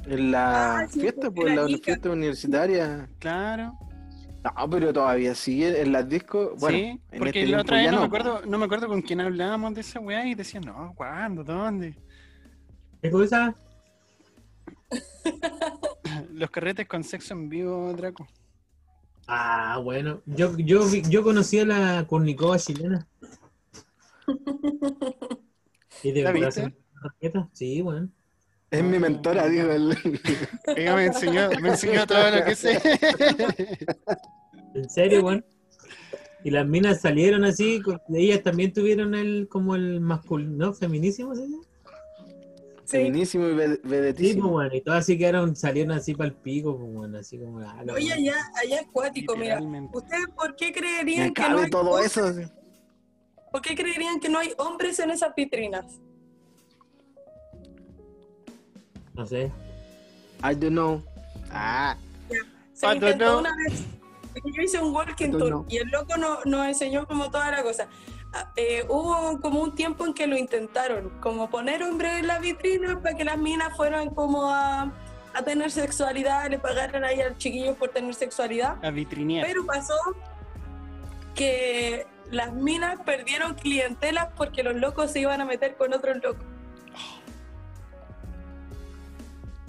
En 0.06 0.30
la 0.30 0.78
Ah, 0.80 0.86
sí, 0.88 1.00
fiesta, 1.00 1.30
pues 1.30 1.54
la 1.56 1.64
rica. 1.66 1.84
fiesta 1.86 2.10
universitaria. 2.10 3.08
claro. 3.18 3.72
No, 4.42 4.70
pero 4.70 4.92
todavía 4.92 5.34
sigue 5.34 5.80
en 5.82 5.92
las 5.92 6.08
discos. 6.08 6.58
Bueno, 6.58 6.78
sí, 6.78 7.00
en 7.10 7.18
porque 7.18 7.40
este 7.40 7.46
la 7.52 7.60
otra 7.60 7.76
vez 7.78 7.90
no, 7.90 7.98
me 7.98 7.98
no. 8.00 8.06
acuerdo, 8.06 8.42
no 8.46 8.58
me 8.58 8.64
acuerdo 8.64 8.88
con 8.88 9.02
quién 9.02 9.20
hablábamos 9.20 9.74
de 9.74 9.82
esa 9.82 10.00
weá 10.00 10.26
y 10.26 10.34
decían, 10.34 10.64
no, 10.64 10.92
¿cuándo? 10.96 11.44
¿Dónde? 11.44 11.94
¿Qué 13.02 13.10
cosa? 13.10 13.54
Los 16.32 16.50
carretes 16.50 16.88
con 16.88 17.04
sexo 17.04 17.34
en 17.34 17.48
vivo, 17.48 17.92
Draco. 17.94 18.26
Ah, 19.26 19.78
bueno. 19.82 20.20
Yo, 20.26 20.56
yo, 20.58 20.86
vi- 20.88 21.02
yo 21.08 21.22
conocí 21.22 21.58
a 21.58 21.64
la 21.64 22.06
cornicova 22.06 22.58
chilena. 22.58 23.06
¿Y 26.02 26.12
de 26.12 26.22
¿La 26.22 26.32
verdad 26.32 26.48
viste? 26.48 26.74
Sí, 27.52 27.80
bueno. 27.82 28.10
Es 28.70 28.82
mi 28.84 28.98
mentora, 28.98 29.48
dijo 29.48 29.70
él. 29.70 29.96
Ella 30.76 30.94
me 30.94 31.06
enseñó, 31.06 31.50
me 31.60 31.70
enseñó 31.70 32.06
todo 32.06 32.30
lo 32.30 32.44
que 32.44 32.54
sé. 32.54 32.80
En 34.74 34.88
serio, 34.88 35.22
bueno. 35.22 35.42
Y 36.44 36.50
las 36.50 36.66
minas 36.66 37.00
salieron 37.00 37.44
así, 37.44 37.82
ellas 38.14 38.42
también 38.42 38.72
tuvieron 38.72 39.14
el 39.14 39.46
como 39.50 39.74
el 39.74 40.00
masculino, 40.00 40.66
¿no? 40.66 40.72
Feminísimo, 40.72 41.34
¿sí? 41.34 41.42
Sí. 42.84 42.96
Feminísimo 42.96 43.46
y 43.48 43.54
ved- 43.54 43.74
Sí, 43.74 43.78
pues, 43.82 43.90
vedetísimo. 43.90 44.48
bueno, 44.48 44.74
y 44.74 44.80
todas 44.80 45.00
así 45.00 45.18
quedaron, 45.18 45.54
salieron 45.54 45.92
así 45.92 46.14
para 46.14 46.28
el 46.30 46.34
pico, 46.36 46.78
pues, 46.78 46.92
bueno, 46.92 47.18
así 47.18 47.38
como... 47.38 47.60
ah, 47.60 47.84
Oye, 47.94 48.12
allá, 48.12 48.34
allá 48.54 48.80
es 48.80 48.86
cuático, 48.90 49.36
mira. 49.36 49.60
¿Ustedes 49.92 50.26
por 50.34 50.56
qué 50.56 50.72
creerían 50.72 51.26
Me 51.28 51.32
que 51.34 51.42
no 51.48 51.58
hay 51.60 51.70
todo 51.70 51.90
hombres- 51.90 52.16
eso. 52.16 52.50
¿Por 53.52 53.60
qué 53.60 53.74
creerían 53.74 54.18
que 54.18 54.28
no 54.28 54.38
hay 54.38 54.52
hombres 54.58 54.98
en 55.00 55.10
esas 55.10 55.34
vitrinas? 55.36 56.00
No 59.20 59.26
sé. 59.26 59.52
I 60.42 60.54
don't 60.54 60.70
know. 60.70 61.02
Ah, 61.52 61.94
Se 62.72 62.86
I 62.86 62.88
don't 62.98 63.02
intentó 63.02 63.26
know. 63.26 63.38
una 63.40 63.54
vez. 63.68 63.84
Yo 64.56 64.62
hice 64.62 64.78
un 64.80 64.94
walking 64.94 65.32
tour 65.32 65.48
know. 65.48 65.66
y 65.68 65.76
el 65.76 65.88
loco 65.90 66.16
no- 66.16 66.38
nos 66.46 66.66
enseñó 66.68 67.06
como 67.06 67.30
toda 67.30 67.50
la 67.50 67.62
cosa. 67.62 67.86
Ah, 68.32 68.50
eh, 68.56 68.86
hubo 68.88 69.38
como 69.42 69.60
un 69.60 69.74
tiempo 69.74 70.06
en 70.06 70.14
que 70.14 70.26
lo 70.26 70.38
intentaron, 70.38 71.10
como 71.20 71.50
poner 71.50 71.82
hombres 71.82 72.20
en 72.20 72.28
la 72.28 72.38
vitrina 72.38 72.98
para 73.02 73.14
que 73.14 73.24
las 73.24 73.36
minas 73.36 73.76
fueran 73.76 74.08
como 74.14 74.48
a, 74.50 74.90
a 75.34 75.42
tener 75.44 75.70
sexualidad, 75.70 76.48
le 76.48 76.58
pagaran 76.58 77.04
ahí 77.04 77.20
al 77.20 77.36
chiquillo 77.36 77.74
por 77.74 77.90
tener 77.90 78.14
sexualidad. 78.14 78.82
A 78.82 78.90
vitrinear. 78.90 79.44
Pero 79.46 79.66
pasó 79.66 79.94
que 81.34 82.06
las 82.30 82.54
minas 82.54 83.00
perdieron 83.04 83.52
clientelas 83.54 84.28
porque 84.36 84.62
los 84.62 84.76
locos 84.76 85.10
se 85.12 85.20
iban 85.20 85.42
a 85.42 85.44
meter 85.44 85.76
con 85.76 85.92
otros 85.92 86.16
locos. 86.22 86.44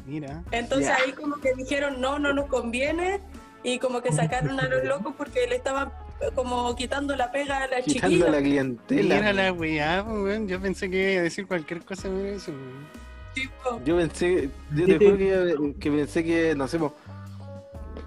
Mira. 0.06 0.44
Entonces 0.52 0.90
ahí 0.90 1.12
como 1.14 1.36
que 1.40 1.54
dijeron 1.54 2.02
no, 2.02 2.20
no 2.20 2.34
nos 2.34 2.48
conviene 2.48 3.20
y 3.64 3.80
como 3.80 4.02
que 4.02 4.12
sacaron 4.12 4.60
a 4.60 4.68
los 4.68 4.84
locos 4.84 5.14
porque 5.18 5.46
le 5.48 5.56
estaban 5.56 5.92
como 6.36 6.76
quitando 6.76 7.16
la 7.16 7.32
pega 7.32 7.58
a 7.64 7.68
la 7.68 7.82
quitando 7.82 8.10
chiquilla. 8.16 8.32
la 8.32 8.40
clientela. 8.42 9.16
Mira 9.16 9.34
la 9.34 9.54
weá, 9.54 10.04
pues, 10.06 10.18
weón. 10.24 10.48
Yo 10.48 10.60
pensé 10.62 10.90
que 10.90 11.14
iba 11.14 11.22
a 11.22 11.24
decir 11.24 11.48
cualquier 11.48 11.82
cosa 11.84 12.10
por 12.10 12.26
eso. 12.26 12.52
weón. 12.52 12.88
tipo, 13.34 13.82
Yo 13.86 13.98
pensé, 13.98 14.50
yo 14.76 14.86
Sí, 14.86 14.98
te 14.98 15.06
juro 15.06 15.18
que, 15.18 15.76
que 15.80 15.92
pensé 15.92 16.24
que, 16.24 16.54
no 16.56 16.68
sé, 16.68 16.78
po, 16.80 16.94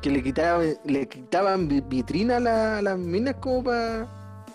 que 0.02 0.10
le 0.10 0.22
quitaban, 0.22 0.74
le 0.84 1.08
quitaban 1.08 1.66
vi- 1.66 1.80
vitrina 1.80 2.36
a, 2.36 2.40
la- 2.40 2.78
a 2.78 2.82
las 2.82 2.98
minas 2.98 3.36
como 3.40 3.64
para 3.64 4.06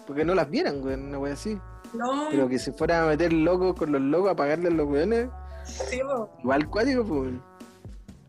porque 0.05 0.23
no 0.25 0.33
las 0.35 0.49
vieran, 0.49 0.81
güey, 0.81 0.95
una 0.95 1.19
wea 1.19 1.33
así. 1.33 1.57
no, 1.93 2.27
Pero 2.31 2.47
que 2.47 2.59
se 2.59 2.71
fueran 2.71 3.03
a 3.03 3.07
meter 3.07 3.31
locos 3.33 3.75
con 3.75 3.91
los 3.91 4.01
locos 4.01 4.31
a 4.31 4.35
pagarle 4.35 4.67
a 4.67 4.71
los 4.71 4.87
weones, 4.87 5.27
sí, 5.69 5.99
po, 6.03 6.29
igual 6.41 6.69
cuático, 6.69 7.05
pues. 7.05 7.33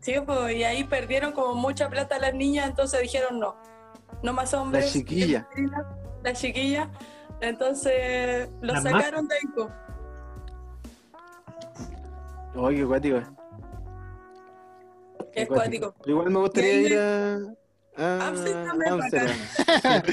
sí, 0.01 0.13
po, 0.25 0.49
y 0.49 0.63
ahí 0.63 0.83
perdieron 0.83 1.31
como 1.31 1.55
mucha 1.55 1.89
plata 1.89 2.19
las 2.19 2.33
niñas, 2.33 2.69
entonces 2.69 3.01
dijeron 3.01 3.39
no, 3.39 3.55
no 4.23 4.33
más 4.33 4.53
hombres. 4.53 4.85
La 4.85 4.91
chiquilla. 4.91 5.47
La 6.23 6.33
chiquilla. 6.33 6.89
Entonces 7.41 8.49
los 8.61 8.73
Las 8.75 8.83
sacaron 8.83 9.27
de 9.27 9.35
ahí. 9.35 9.41
po. 9.55 9.69
Oye, 12.55 12.77
qué 12.77 12.85
cuático. 12.85 13.17
Qué 15.33 15.41
Es 15.43 15.47
cuático. 15.47 15.95
Igual 16.05 16.29
me 16.29 16.39
gustaría 16.39 16.73
ir 16.81 16.97
a. 16.99 17.39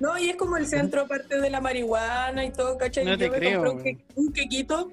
No, 0.00 0.18
y 0.18 0.30
es 0.30 0.36
como 0.36 0.56
el 0.56 0.66
centro 0.66 1.02
aparte 1.02 1.40
de 1.40 1.50
la 1.50 1.60
marihuana 1.60 2.44
y 2.44 2.50
todo, 2.50 2.76
¿cachai? 2.76 3.04
No 3.04 3.16
te 3.16 3.26
Yo 3.26 3.30
me 3.32 3.38
creo, 3.38 3.64
compré 3.64 3.92
un, 3.92 3.98
que- 3.98 4.04
un 4.16 4.32
quequito, 4.32 4.90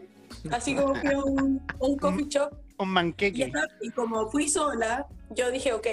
así 0.51 0.75
como 0.75 0.95
fui 0.95 1.11
a 1.13 1.19
un, 1.19 1.65
un 1.79 1.97
coffee 1.97 2.27
shop 2.27 2.51
Un 2.79 2.89
y, 2.89 2.91
manqueque. 2.91 3.51
y 3.81 3.91
como 3.91 4.29
fui 4.29 4.47
sola, 4.49 5.07
yo 5.29 5.51
dije, 5.51 5.73
ok, 5.73 5.87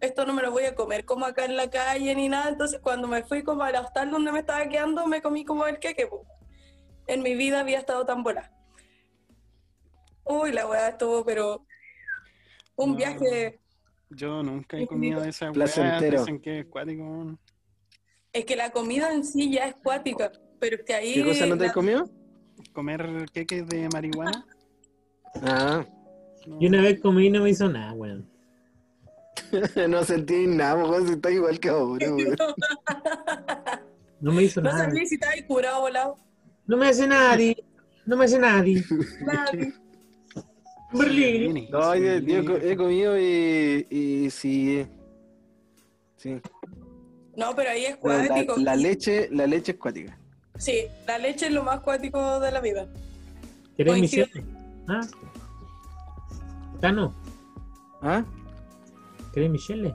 esto 0.00 0.26
no 0.26 0.34
me 0.34 0.42
lo 0.42 0.50
voy 0.50 0.64
a 0.64 0.74
comer 0.74 1.04
como 1.04 1.24
acá 1.24 1.44
en 1.46 1.56
la 1.56 1.70
calle 1.70 2.14
ni 2.14 2.28
nada, 2.28 2.50
entonces 2.50 2.80
cuando 2.80 3.08
me 3.08 3.22
fui 3.24 3.42
como 3.42 3.62
al 3.62 3.76
hostal 3.76 4.10
donde 4.10 4.32
me 4.32 4.40
estaba 4.40 4.68
quedando, 4.68 5.06
me 5.06 5.22
comí 5.22 5.44
como 5.44 5.66
el 5.66 5.78
queque. 5.78 6.06
po. 6.06 6.26
En 7.06 7.22
mi 7.22 7.34
vida 7.34 7.60
había 7.60 7.78
estado 7.78 8.04
tan 8.04 8.22
bola. 8.22 8.50
Uy, 10.24 10.52
la 10.52 10.66
weá 10.66 10.88
estuvo, 10.88 11.24
pero 11.24 11.66
un 12.76 12.90
No. 12.92 12.96
viaje 12.96 13.60
Yo 14.10 14.42
nunca 14.42 14.78
he 14.78 14.86
comido 14.86 15.20
de 15.20 15.30
esa 15.30 15.46
weá. 15.46 15.52
Placentero. 15.54 16.20
Dicen 16.20 16.40
que 16.40 16.60
es 16.60 16.66
cuático. 16.66 17.02
weón. 17.02 17.38
Es 18.32 18.44
que 18.44 18.56
la 18.56 18.70
comida 18.70 19.12
en 19.12 19.24
sí 19.24 19.50
ya 19.52 19.66
es 19.66 19.74
cuática, 19.76 20.32
pero 20.58 20.76
es 20.76 20.82
que 20.82 20.94
ahí... 20.94 21.14
¿Qué 21.14 21.24
cosa 21.24 21.46
no 21.46 21.56
te 21.56 21.64
has 21.64 21.68
la- 21.68 21.74
comido? 21.74 22.10
Comer 22.74 23.26
queques 23.32 23.66
de 23.68 23.88
marihuana. 23.92 24.44
Ah, 25.42 25.84
no. 26.46 26.60
Y 26.60 26.66
una 26.66 26.82
vez 26.82 27.00
comí 27.00 27.26
y 27.26 27.30
no 27.30 27.42
me 27.42 27.50
hizo 27.50 27.68
nada, 27.68 27.92
weón. 27.94 28.28
no 29.88 30.04
sentí 30.04 30.46
nada, 30.46 30.76
mojón, 30.76 31.06
si 31.06 31.14
está 31.14 31.30
igual 31.30 31.58
que 31.58 31.68
ahora, 31.70 32.06
weón. 32.14 32.36
No 34.20 34.32
me 34.32 34.42
hizo 34.42 34.60
No 34.60 34.70
nada. 34.70 34.84
sabía 34.86 35.06
si 35.06 35.14
estaba 35.14 35.32
curado 35.46 35.80
volado. 35.80 36.16
No 36.66 36.76
me 36.76 36.88
hace 36.88 37.06
nadie. 37.06 37.64
No 38.06 38.16
me 38.16 38.24
hace 38.26 38.38
nadie. 38.38 38.84
Nadie. 39.24 39.72
Berlín. 40.92 41.68
No, 41.70 41.94
yo, 41.96 42.18
yo 42.18 42.38
he 42.40 42.44
co- 42.44 42.56
he 42.56 42.76
comido 42.76 43.18
y, 43.18 43.86
y 43.90 44.30
sí. 44.30 44.86
Sí. 46.16 46.40
No, 47.36 47.54
pero 47.56 47.70
ahí 47.70 47.86
es 47.86 47.96
Pero 47.96 48.16
la, 48.18 48.26
cuático. 48.28 48.56
la 48.58 48.76
leche, 48.76 49.28
la 49.32 49.46
leche 49.46 49.72
es 49.72 49.78
cuática. 49.78 50.18
Sí, 50.58 50.86
la 51.06 51.18
leche 51.18 51.46
es 51.46 51.52
lo 51.52 51.62
más 51.62 51.80
cuático 51.80 52.38
de 52.40 52.50
la 52.52 52.60
vida. 52.60 52.86
¿Querés 53.76 53.92
Coincido. 53.92 54.26
Michelle? 54.26 54.46
¿Ah? 54.88 55.00
Tano, 56.80 57.12
¿Ah? 58.02 58.22
¿querés 59.32 59.50
Michelle? 59.50 59.94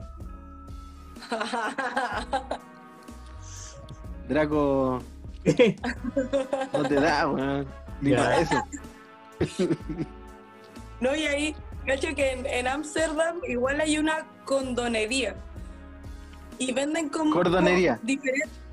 Draco 4.28 5.02
no 6.74 6.84
te 6.88 6.96
da, 6.96 7.28
weón. 7.28 7.66
Ni 8.02 8.14
para 8.14 8.40
eso. 8.42 8.56
no, 11.00 11.16
y 11.16 11.26
ahí, 11.28 11.56
cacho 11.86 12.14
que 12.16 12.32
en- 12.34 12.46
en 12.46 12.68
Ámsterdam 12.68 13.38
igual 13.48 13.82
hay 13.82 13.98
una 13.98 14.26
condonería. 14.46 15.36
Y 16.60 16.74
venden 16.74 17.10
como... 17.10 17.32
Cordonería. 17.32 18.00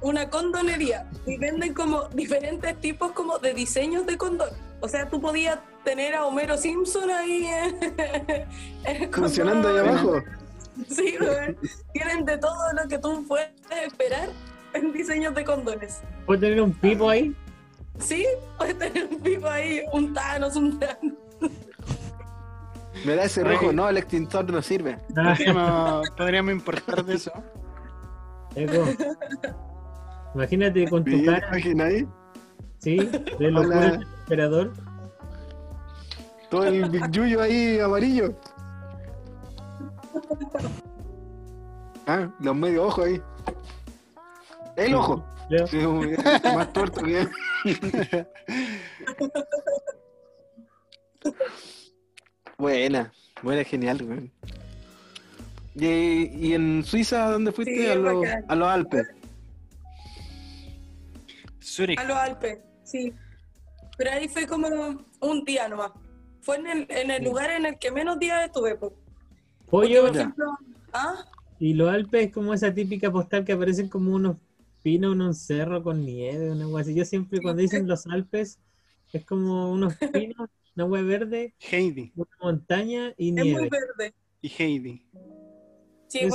una 0.01 0.29
condonería. 0.29 1.09
Y 1.27 1.39
venden 1.39 1.73
como 1.73 2.09
diferentes 2.09 2.79
tipos 2.81 3.13
como 3.13 3.39
de 3.39 3.55
diseños 3.55 4.05
de 4.07 4.19
condón. 4.19 4.51
O 4.81 4.89
sea, 4.89 5.09
tú 5.09 5.21
podías 5.21 5.59
tener 5.85 6.15
a 6.15 6.27
Homero 6.27 6.59
Simpson 6.59 7.11
ahí 7.11 7.47
en 8.85 9.13
Funcionando 9.13 9.69
ahí 9.69 9.79
abajo. 9.79 10.23
Sí. 10.89 11.17
Tienen 11.93 12.25
de 12.25 12.39
todo 12.39 12.73
lo 12.75 12.89
que 12.89 12.99
tú 12.99 13.25
puedes 13.27 13.49
esperar 13.87 14.29
en 14.75 14.93
diseños 14.93 15.35
de 15.35 15.45
condones. 15.45 16.01
¿Puedo 16.27 16.41
tener 16.41 16.61
un 16.61 16.73
pipo 16.73 17.09
ahí? 17.09 17.35
Sí, 17.99 18.27
puedes 18.59 18.79
tener 18.79 19.07
un 19.07 19.21
pipo 19.21 19.49
ahí, 19.49 19.83
un 19.93 20.13
Thanos, 20.13 20.57
un 20.57 20.79
Thanos. 20.79 21.15
Me 23.05 23.15
da 23.15 23.25
ese 23.25 23.45
rojo, 23.45 23.73
no, 23.73 23.89
el 23.89 23.99
extintor 23.99 24.51
no 24.51 24.61
sirve. 24.61 24.99
Ah, 25.17 25.35
Podríamos, 25.37 26.11
podríamos 26.11 26.53
importar 26.53 27.05
de 27.05 27.15
eso. 27.15 27.33
Eco. 28.57 28.85
Imagínate 30.35 30.89
con 30.89 31.05
tu 31.05 31.11
¿Te 31.11 31.25
cara, 31.25 31.47
imaginas 31.49 31.87
ahí? 31.87 32.09
sí, 32.79 32.97
de 32.97 33.51
locura 33.51 33.81
del 33.81 34.03
emperador. 34.03 34.73
Todo 36.51 36.65
el 36.65 36.91
Big 36.91 37.11
Yuyo 37.11 37.43
ahí 37.43 37.79
amarillo. 37.81 38.35
Ah, 42.07 42.31
los 42.41 42.57
medio 42.57 42.85
ojos 42.85 43.05
ahí. 43.07 43.23
El 44.77 44.95
ojo. 44.95 45.25
Sí, 45.69 45.79
más 46.45 46.73
tuerto 46.73 47.03
que. 47.03 47.29
buena, 52.59 53.13
buena, 53.43 53.65
genial, 53.65 54.03
weón. 54.03 54.33
¿Y, 55.79 56.49
y 56.49 56.55
en 56.55 56.83
Suiza 56.85 57.31
dónde 57.31 57.53
fuiste? 57.53 57.77
Sí, 57.77 57.87
a, 57.87 57.95
los, 57.95 58.25
a 58.49 58.55
los 58.55 58.69
Alpes. 58.69 59.07
Zurich. 61.63 61.99
A 61.99 62.05
los 62.05 62.17
Alpes, 62.17 62.59
sí. 62.85 63.13
Pero 63.99 64.11
ahí 64.13 64.29
fue 64.29 64.47
como 64.47 64.69
un 65.21 65.45
día 65.45 65.69
nomás. 65.69 65.93
Fue 66.41 66.57
en 66.57 66.67
el, 66.67 66.87
en 66.89 67.11
el 67.11 67.25
lugar 67.25 67.51
en 67.51 67.67
el 67.67 67.79
que 67.79 67.91
menos 67.91 68.19
días 68.19 68.47
estuve. 68.47 68.77
po. 68.77 68.95
Porque, 69.69 69.89
Pollo 69.89 70.07
por 70.07 70.17
ejemplo, 70.17 70.47
¿ah? 70.93 71.25
y 71.59 71.75
los 71.75 71.93
Alpes 71.93 72.27
es 72.27 72.33
como 72.33 72.55
esa 72.55 72.73
típica 72.73 73.11
postal 73.11 73.45
que 73.45 73.53
aparecen 73.53 73.89
como 73.89 74.15
unos 74.15 74.37
pinos 74.83 75.15
en 75.15 75.23
un 75.23 75.35
cerro 75.35 75.83
con 75.83 76.05
nieve, 76.05 76.51
una 76.51 76.65
agua 76.65 76.83
así. 76.83 76.95
Yo 76.95 77.05
siempre 77.05 77.41
cuando 77.43 77.63
dicen 77.63 77.89
los 77.89 78.07
Alpes 78.07 78.61
es 79.13 79.25
como 79.25 79.73
unos 79.73 79.95
pinos, 80.13 80.49
una 80.77 80.85
agua 80.85 81.03
verde, 81.03 81.55
Heidi. 81.59 82.13
una 82.15 82.31
montaña 82.41 83.13
y 83.17 83.29
es 83.31 83.35
muy 83.35 83.43
nieve. 83.43 83.69
verde. 83.69 84.15
Y 84.41 84.49
Heidi. 84.49 85.07
Sí, 86.09 86.29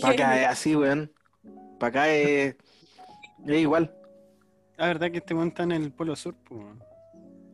Para 0.00 0.12
acá 0.14 0.40
es 0.42 0.46
así, 0.48 0.76
weón. 0.76 1.12
Para 1.78 1.88
acá 1.90 2.08
es, 2.14 2.56
es 3.46 3.58
igual. 3.60 3.94
La 4.76 4.86
verdad 4.86 5.10
que 5.10 5.18
este 5.18 5.34
monta 5.34 5.62
en 5.62 5.72
el 5.72 5.92
Polo 5.92 6.16
Sur. 6.16 6.34
pues. 6.44 6.62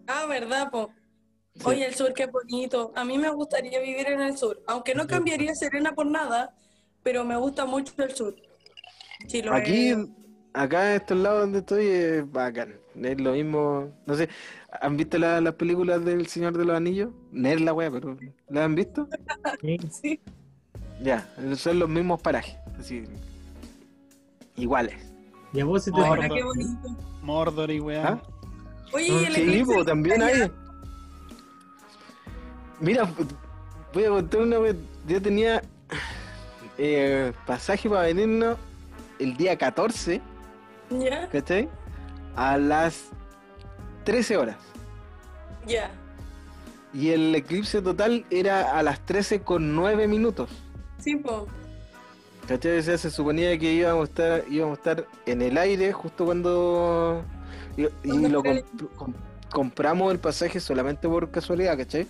Ah, 0.07 0.27
¿verdad, 0.29 0.71
po? 0.71 0.91
Sí. 1.55 1.63
Oye, 1.65 1.87
el 1.87 1.95
sur, 1.95 2.13
qué 2.13 2.27
bonito. 2.27 2.93
A 2.95 3.05
mí 3.05 3.19
me 3.19 3.31
gustaría 3.31 3.81
vivir 3.81 4.09
en 4.09 4.21
el 4.21 4.37
sur, 4.37 4.63
aunque 4.67 4.95
no 4.95 5.07
cambiaría 5.07 5.55
Serena 5.55 5.95
por 5.95 6.07
nada, 6.07 6.55
pero 7.03 7.25
me 7.25 7.37
gusta 7.37 7.65
mucho 7.65 7.93
el 8.03 8.15
sur. 8.15 8.37
Lo 9.45 9.55
Aquí, 9.55 9.89
es. 9.89 9.99
acá 10.53 10.91
en 10.91 11.01
estos 11.01 11.19
lados 11.19 11.41
donde 11.41 11.59
estoy 11.61 11.87
es 11.87 12.31
bacán. 12.31 12.79
Es 13.03 13.21
lo 13.21 13.33
mismo. 13.33 13.91
No 14.07 14.15
sé, 14.15 14.29
¿han 14.81 14.97
visto 14.97 15.19
la- 15.19 15.41
las 15.41 15.55
películas 15.55 16.05
del 16.05 16.27
Señor 16.27 16.57
de 16.57 16.65
los 16.67 16.77
Anillos? 16.77 17.11
No 17.33 17.49
es 17.49 17.61
la 17.61 17.73
wea, 17.73 17.91
pero 17.91 18.17
¿las 18.49 18.65
han 18.65 18.75
visto? 18.75 19.09
Sí. 19.91 20.21
Ya, 21.03 21.27
son 21.57 21.79
los 21.79 21.89
mismos 21.89 22.21
parajes. 22.21 22.57
Así. 22.79 23.05
Iguales. 24.57 24.95
Y 25.53 25.61
a 25.61 25.65
vos 25.65 25.85
se 25.85 25.91
te 25.91 25.99
Mordor. 25.99 26.17
Ahora, 26.19 26.29
qué 26.35 26.43
bonito. 26.43 26.89
Mordor 27.23 27.71
y 27.71 27.81
weá. 27.81 28.09
¿Ah? 28.09 28.23
Oye, 28.93 29.07
y 29.09 29.25
el 29.25 29.35
Sí, 29.35 29.41
eclipse 29.43 29.75
po, 29.75 29.85
también 29.85 30.23
hay. 30.23 30.51
Mira, 32.81 33.09
voy 33.93 34.05
a 34.05 34.09
contar 34.11 34.41
una 34.43 34.59
vez. 34.59 34.77
Yo 35.07 35.21
tenía 35.21 35.63
eh, 36.79 37.33
pasaje 37.47 37.89
para 37.89 38.03
venirnos 38.03 38.59
el 39.19 39.37
día 39.37 39.57
14, 39.57 40.21
Ya, 40.91 41.29
¿cachai? 41.29 41.69
A 42.37 42.59
las 42.59 43.11
13 44.05 44.37
horas. 44.37 44.57
ya. 45.67 45.91
Y 46.95 47.11
el 47.11 47.35
eclipse 47.35 47.83
total 47.83 48.25
era 48.31 48.79
a 48.79 48.83
las 48.83 49.01
13 49.05 49.43
con 49.43 49.75
9 49.75 50.09
minutos. 50.09 50.49
Sí, 51.07 51.15
po. 51.17 51.47
¿Cachai? 52.49 52.79
O 52.79 52.83
sea, 52.83 52.99
se 52.99 53.11
suponía 53.13 53.57
que 53.59 53.73
íbamos 53.73 54.03
a 54.03 54.05
estar, 54.11 54.45
íbamos 54.51 54.77
a 54.79 54.81
estar 54.81 55.07
en 55.25 55.41
el 55.41 55.57
aire 55.57 55.93
justo 55.93 56.25
cuando. 56.25 57.23
Y, 57.77 57.83
lo 58.29 58.43
comp- 58.43 59.15
compramos 59.53 60.13
el 60.13 60.19
pasaje 60.19 60.59
solamente 60.59 61.09
por 61.09 61.31
casualidad, 61.31 61.77
¿cachai? 61.79 62.09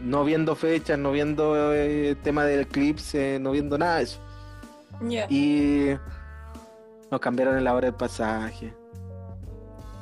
No 0.00 0.24
viendo 0.24 0.54
fechas, 0.54 0.98
no 0.98 1.10
viendo 1.10 1.74
eh, 1.74 2.16
tema 2.22 2.44
del 2.44 2.60
eclipse, 2.60 3.38
no 3.40 3.50
viendo 3.50 3.76
nada 3.76 3.96
de 3.98 4.02
eso. 4.04 4.20
Y 5.28 5.86
nos 7.10 7.20
cambiaron 7.20 7.62
la 7.64 7.74
hora 7.74 7.86
del 7.86 7.94
pasaje. 7.96 8.72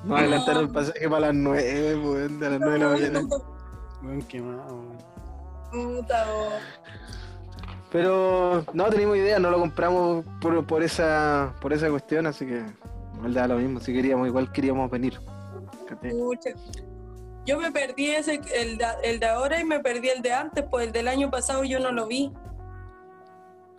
Nos 0.04 0.18
adelantaron 0.20 0.64
el 0.64 0.70
pasaje 0.70 1.08
para 1.08 1.20
las 1.28 1.34
9, 1.34 1.96
weón, 1.96 2.38
de 2.38 2.50
las 2.50 2.60
9 2.60 2.72
de 2.72 2.78
la 2.78 2.90
mañana. 2.90 3.36
Weón, 4.02 4.22
quemado. 4.22 4.82
Puta. 5.72 6.26
Pero 7.90 8.64
no 8.74 8.84
teníamos 8.86 9.16
idea, 9.16 9.38
no 9.38 9.50
lo 9.50 9.58
compramos 9.58 10.24
por, 10.40 10.66
por 10.66 10.82
esa 10.82 11.54
por 11.60 11.72
esa 11.72 11.88
cuestión, 11.88 12.26
así 12.26 12.46
que 12.46 12.62
igual 13.16 13.34
da 13.34 13.48
lo 13.48 13.56
mismo, 13.56 13.80
si 13.80 13.92
queríamos, 13.92 14.28
igual 14.28 14.52
queríamos 14.52 14.90
venir. 14.90 15.18
Pucha. 16.10 16.50
Yo 17.46 17.58
me 17.58 17.72
perdí 17.72 18.10
ese, 18.10 18.40
el 18.54 18.76
de, 18.76 18.86
el 19.02 19.20
de 19.20 19.26
ahora 19.26 19.58
y 19.58 19.64
me 19.64 19.80
perdí 19.80 20.10
el 20.10 20.20
de 20.20 20.32
antes, 20.32 20.64
pues 20.70 20.86
el 20.86 20.92
del 20.92 21.08
año 21.08 21.30
pasado 21.30 21.64
yo 21.64 21.80
no 21.80 21.90
lo 21.92 22.06
vi. 22.06 22.30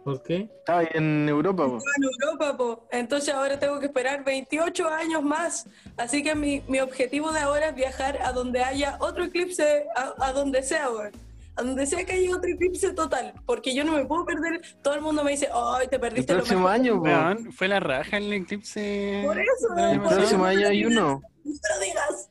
¿Por 0.04 0.24
qué? 0.24 0.50
Estaba 0.58 0.80
ahí 0.80 0.88
en 0.94 1.30
Europa, 1.30 1.68
po. 1.68 1.78
Estaba 1.78 1.96
en 1.98 2.04
Europa, 2.04 2.58
po. 2.58 2.88
entonces 2.92 3.32
ahora 3.32 3.60
tengo 3.60 3.80
que 3.80 3.86
esperar 3.86 4.24
28 4.24 4.90
años 4.90 5.22
más. 5.22 5.68
Así 5.98 6.24
que 6.24 6.34
mi, 6.34 6.64
mi 6.68 6.80
objetivo 6.80 7.32
de 7.32 7.42
ahora 7.42 7.70
es 7.70 7.76
viajar 7.76 8.18
a 8.24 8.32
donde 8.32 8.64
haya 8.64 8.98
otro 9.00 9.26
eclipse, 9.26 9.86
a, 9.96 10.16
a 10.18 10.34
donde 10.34 10.64
sea, 10.64 10.90
weón. 10.90 11.29
A 11.60 11.64
donde 11.64 11.86
sea 11.86 12.06
que 12.06 12.14
haya 12.14 12.36
otro 12.36 12.50
eclipse 12.50 12.94
total, 12.94 13.34
porque 13.46 13.76
yo 13.76 13.84
no 13.84 13.94
me 13.94 14.06
puedo 14.06 14.26
perder. 14.26 14.62
Todo 14.82 14.94
el 14.96 15.02
mundo 15.02 15.24
me 15.24 15.32
dice, 15.32 15.50
ay, 15.54 15.88
te 15.90 15.96
el 15.96 16.02
perdiste 16.02 16.32
lo 16.34 16.40
próximo 16.40 16.60
mejor". 16.62 16.74
año. 16.74 16.96
Weón, 17.02 17.52
fue 17.52 17.68
la 17.68 17.80
raja 17.80 18.18
el 18.18 18.32
eclipse. 18.32 19.22
Por 19.26 19.38
eso, 19.40 19.68
el 19.78 19.96
por 19.98 20.04
pasado. 20.04 20.18
próximo 20.22 20.46
año 20.46 20.68
hay 20.68 20.86
uno. 20.86 21.22
No 21.44 21.54
te 21.54 21.70
lo 21.74 21.80
digas. 21.86 22.30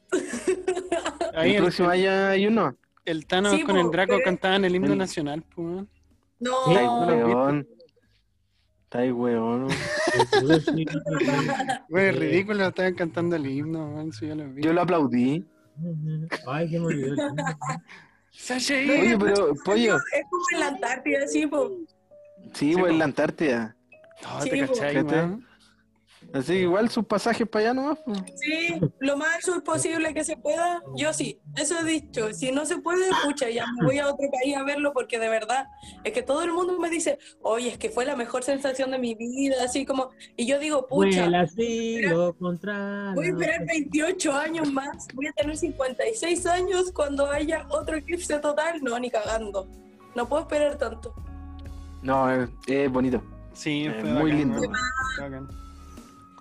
Ahí 1.34 1.50
El 1.50 1.56
el, 1.56 1.62
próximo 1.62 1.88
año 1.90 2.10
hay 2.10 2.46
uno. 2.46 2.76
el 3.04 3.26
Thanos 3.26 3.52
Sí, 3.52 3.62
con 3.64 3.74
po, 3.76 3.80
el 3.82 3.90
Draco 3.90 4.12
pero- 4.14 4.24
cantaban 4.24 4.64
el 4.64 4.74
himno 4.74 4.92
El- 4.92 4.98
nacional, 4.98 5.42
pues. 5.54 5.66
weón. 5.66 5.88
No, 6.40 6.72
lo 6.72 7.26
weón. 7.26 7.68
Está 8.84 9.00
ahí, 9.00 9.10
weón. 9.12 9.68
Güey, 11.88 12.08
es 12.08 12.16
ridículo, 12.18 12.66
estaban 12.68 12.94
cantando 12.94 13.36
el 13.36 13.46
himno, 13.46 13.88
weón, 13.94 14.08
eso 14.10 14.24
ya 14.26 14.34
lo 14.34 14.48
vi. 14.48 14.62
Yo 14.62 14.72
lo 14.72 14.80
aplaudí. 14.82 15.44
Ay, 16.46 16.70
que 16.70 16.80
me 16.80 16.86
olvidó. 16.86 17.14
Sashay. 18.32 18.88
Oye, 18.90 19.18
pero, 19.18 19.54
pollo, 19.64 19.96
es 19.96 20.22
como 20.30 20.44
en 20.52 20.60
la 20.60 20.66
Antártida, 20.68 21.26
sí, 21.26 21.46
po. 21.46 21.68
sí, 21.68 21.86
Sí, 22.54 22.72
pues 22.72 22.84
po. 22.84 22.88
en 22.88 22.98
la 22.98 23.04
Antártida. 23.04 23.76
No, 24.22 24.40
Sí, 24.42 24.50
te 24.50 24.66
cachai. 24.66 25.04
Así 26.32 26.52
que 26.52 26.60
igual 26.60 26.90
sus 26.90 27.06
pasajes 27.06 27.48
para 27.48 27.66
allá 27.66 27.74
nomás, 27.74 27.98
pues. 28.04 28.18
Sí, 28.36 28.78
lo 29.00 29.16
más 29.16 29.36
al 29.36 29.42
sur 29.42 29.64
posible 29.64 30.12
que 30.12 30.24
se 30.24 30.36
pueda, 30.36 30.82
yo 30.94 31.12
sí, 31.14 31.40
eso 31.56 31.78
he 31.80 31.84
dicho. 31.84 32.32
Si 32.34 32.52
no 32.52 32.66
se 32.66 32.78
puede, 32.78 33.08
pucha, 33.24 33.48
ya 33.48 33.64
me 33.78 33.86
voy 33.86 33.98
a 33.98 34.08
otro 34.08 34.28
país 34.30 34.54
a 34.56 34.62
verlo 34.62 34.92
porque 34.92 35.18
de 35.18 35.28
verdad 35.30 35.68
es 36.04 36.12
que 36.12 36.22
todo 36.22 36.42
el 36.42 36.52
mundo 36.52 36.78
me 36.78 36.90
dice, 36.90 37.18
oye, 37.40 37.68
es 37.70 37.78
que 37.78 37.88
fue 37.88 38.04
la 38.04 38.14
mejor 38.14 38.44
sensación 38.44 38.90
de 38.90 38.98
mi 38.98 39.14
vida, 39.14 39.56
así 39.64 39.86
como, 39.86 40.10
y 40.36 40.46
yo 40.46 40.58
digo, 40.58 40.86
pucha, 40.86 41.28
así, 41.40 42.02
lo 42.02 42.34
contrario. 42.36 43.14
voy 43.14 43.26
a 43.26 43.30
esperar 43.30 43.66
28 43.66 44.32
años 44.32 44.72
más, 44.72 45.06
voy 45.14 45.28
a 45.28 45.32
tener 45.32 45.56
56 45.56 46.46
años 46.46 46.92
cuando 46.92 47.30
haya 47.30 47.66
otro 47.70 47.96
eclipse 47.96 48.38
total, 48.38 48.82
no, 48.82 48.98
ni 48.98 49.10
cagando. 49.10 49.66
No 50.14 50.28
puedo 50.28 50.42
esperar 50.42 50.76
tanto. 50.76 51.14
No, 52.02 52.30
es, 52.30 52.90
bonito. 52.90 53.22
Sí, 53.52 53.86
Eh, 53.86 54.02
muy 54.04 54.30
bacán, 54.30 54.38
lindo. 54.38 54.60
Bacán. 55.18 55.67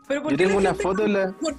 Pero 0.08 0.24
¿por 0.24 0.32
Yo 0.32 0.38
qué 0.38 0.44
la 0.44 0.48
tengo 0.50 0.60
una 0.60 0.70
gente- 0.70 0.84
foto 0.84 1.08
la. 1.08 1.32
¿por, 1.34 1.56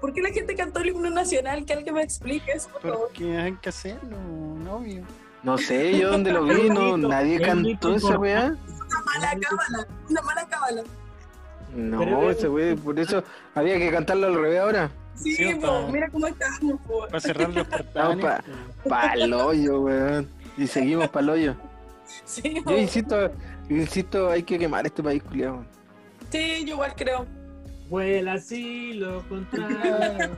por 0.00 0.12
qué 0.12 0.22
la 0.22 0.30
gente 0.30 0.54
cantó 0.56 0.80
el 0.80 0.88
himno 0.88 1.10
nacional? 1.10 1.64
Que 1.64 1.72
alguien 1.74 1.94
me 1.94 2.02
explique 2.02 2.50
eso, 2.52 2.68
por 2.70 2.82
favor. 2.82 2.98
Porque 3.08 3.36
hay 3.36 3.52
que 3.54 3.68
hacerlo, 3.68 4.16
novio. 4.64 5.02
No 5.42 5.58
sé, 5.58 5.98
yo 5.98 6.10
donde 6.12 6.32
lo 6.32 6.44
vi, 6.46 6.68
no, 6.70 6.96
nadie 6.96 7.40
cantó 7.40 7.94
esa 7.94 8.18
weá. 8.18 8.56
Una 8.66 9.00
mala 9.04 9.40
cábala, 9.40 9.86
una 10.08 10.22
mala 10.22 10.46
cábala. 10.48 10.82
No, 11.74 11.98
Pero- 12.00 12.30
ese 12.30 12.48
wey, 12.48 12.74
por 12.76 12.98
eso 12.98 13.22
había 13.54 13.78
que 13.78 13.90
cantarlo 13.90 14.26
al 14.26 14.34
revés 14.34 14.60
ahora. 14.60 14.90
Sí, 15.14 15.34
Sí, 15.36 15.54
po, 15.56 15.88
mira 15.88 16.08
cómo 16.10 16.26
estamos, 16.26 16.80
po. 16.86 17.06
Para 17.06 17.20
cerrar 17.20 17.50
los 17.50 17.66
portales. 17.68 18.24
pa- 18.24 18.42
pues. 18.44 18.88
Pa'l 18.88 19.32
hoyo, 19.34 19.80
weón. 19.80 20.28
Y 20.56 20.66
seguimos 20.66 21.08
pa'l 21.08 21.28
hoyo. 21.30 21.54
Sí. 22.24 22.62
Yo 22.66 22.76
insisto, 22.76 23.30
insisto, 23.70 24.28
hay 24.30 24.42
que 24.42 24.58
quemar 24.58 24.84
este 24.86 25.02
país, 25.02 25.22
culiao. 25.22 25.64
Sí, 26.30 26.64
yo 26.66 26.74
igual 26.74 26.94
creo. 26.96 27.26
Vuela 27.92 28.32
así, 28.32 28.94
lo 28.94 29.22
contrario. 29.28 30.34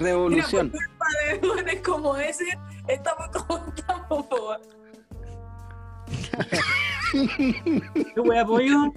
Revolución. 0.00 0.72
Mira, 0.72 0.88
por 0.88 0.98
culpa 0.98 1.06
de 1.22 1.38
buenos 1.46 1.82
como 1.84 2.16
ese, 2.16 2.58
estamos 2.88 3.28
como 3.28 3.64
estamos. 3.68 4.26
¿Qué 7.12 8.20
wea 8.20 8.42
apoyo? 8.42 8.92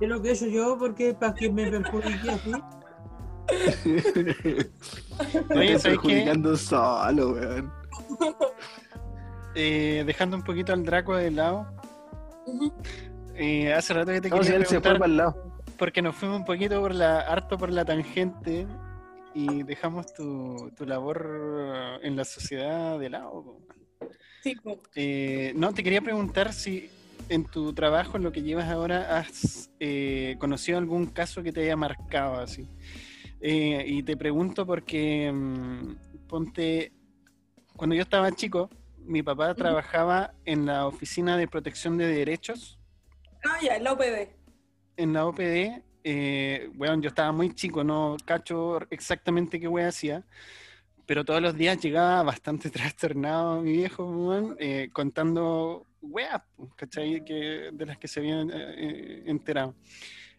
¿Qué 0.00 0.06
es 0.06 0.08
lo 0.08 0.20
que 0.20 0.30
he 0.30 0.32
hecho 0.32 0.46
yo? 0.48 0.76
¿Por 0.76 0.96
qué? 0.96 1.14
¿Para 1.14 1.34
que 1.34 1.52
me 1.52 1.70
perjudique 1.70 2.30
así? 2.32 2.52
Me 5.50 5.56
Oye, 5.56 5.74
estoy 5.74 5.92
perjudicando 5.92 6.56
solo, 6.56 7.30
weón. 7.30 7.72
Eh, 9.54 10.02
dejando 10.04 10.36
un 10.36 10.42
poquito 10.42 10.72
al 10.72 10.84
Draco 10.84 11.14
de 11.14 11.30
lado. 11.30 11.64
Ujú. 12.46 12.72
Eh, 13.36 13.72
hace 13.72 13.94
rato 13.94 14.12
que 14.12 14.20
te 14.20 14.30
No, 14.30 14.36
si 14.38 14.42
quería 14.44 14.56
él 14.56 14.66
se 14.66 14.80
fue 14.80 14.82
preguntar, 14.82 14.98
para 14.98 15.10
el 15.10 15.16
lado. 15.16 15.62
porque 15.78 16.02
nos 16.02 16.14
fuimos 16.14 16.38
un 16.38 16.44
poquito 16.44 16.80
por 16.80 16.94
la, 16.94 17.20
harto 17.20 17.58
por 17.58 17.70
la 17.70 17.84
tangente 17.84 18.66
y 19.34 19.62
dejamos 19.64 20.12
tu, 20.12 20.70
tu 20.76 20.86
labor 20.86 22.00
en 22.02 22.16
la 22.16 22.24
sociedad 22.24 22.98
de 22.98 23.10
lado. 23.10 23.58
Sí. 24.42 24.56
Eh, 24.94 25.52
no, 25.56 25.72
te 25.72 25.82
quería 25.82 26.02
preguntar 26.02 26.52
si 26.52 26.90
en 27.30 27.44
tu 27.46 27.72
trabajo, 27.72 28.16
en 28.16 28.22
lo 28.22 28.32
que 28.32 28.42
llevas 28.42 28.68
ahora, 28.68 29.18
has 29.18 29.70
eh, 29.80 30.36
conocido 30.38 30.76
algún 30.76 31.06
caso 31.06 31.42
que 31.42 31.52
te 31.52 31.62
haya 31.62 31.76
marcado 31.76 32.40
así. 32.40 32.68
Eh, 33.40 33.84
y 33.86 34.02
te 34.02 34.16
pregunto 34.16 34.66
porque, 34.66 35.32
mm, 35.32 36.26
ponte, 36.28 36.92
cuando 37.76 37.96
yo 37.96 38.02
estaba 38.02 38.32
chico, 38.32 38.68
mi 38.98 39.22
papá 39.22 39.54
trabajaba 39.54 40.34
en 40.44 40.66
la 40.66 40.86
Oficina 40.86 41.36
de 41.36 41.48
Protección 41.48 41.96
de 41.96 42.06
Derechos, 42.06 42.73
Ah, 43.44 43.58
ya, 43.62 43.76
el 43.76 43.86
OPD. 43.86 44.28
en 44.96 45.12
la 45.12 45.26
OPD. 45.26 45.82
Eh, 46.06 46.68
bueno, 46.74 47.00
yo 47.00 47.08
estaba 47.08 47.32
muy 47.32 47.54
chico, 47.54 47.82
no 47.82 48.16
cacho 48.24 48.78
exactamente 48.90 49.58
qué 49.58 49.66
wea 49.68 49.88
hacía, 49.88 50.22
pero 51.06 51.24
todos 51.24 51.40
los 51.40 51.54
días 51.56 51.80
llegaba 51.80 52.22
bastante 52.22 52.70
trastornado 52.70 53.60
mi 53.62 53.72
viejo, 53.72 54.04
weón, 54.04 54.56
eh, 54.58 54.90
contando 54.92 55.86
weas, 56.02 56.42
pues, 56.56 56.70
¿cachai? 56.76 57.24
Que, 57.24 57.70
de 57.72 57.86
las 57.86 57.98
que 57.98 58.08
se 58.08 58.20
habían 58.20 58.50
eh, 58.50 58.54
eh, 58.76 59.22
enterado. 59.26 59.74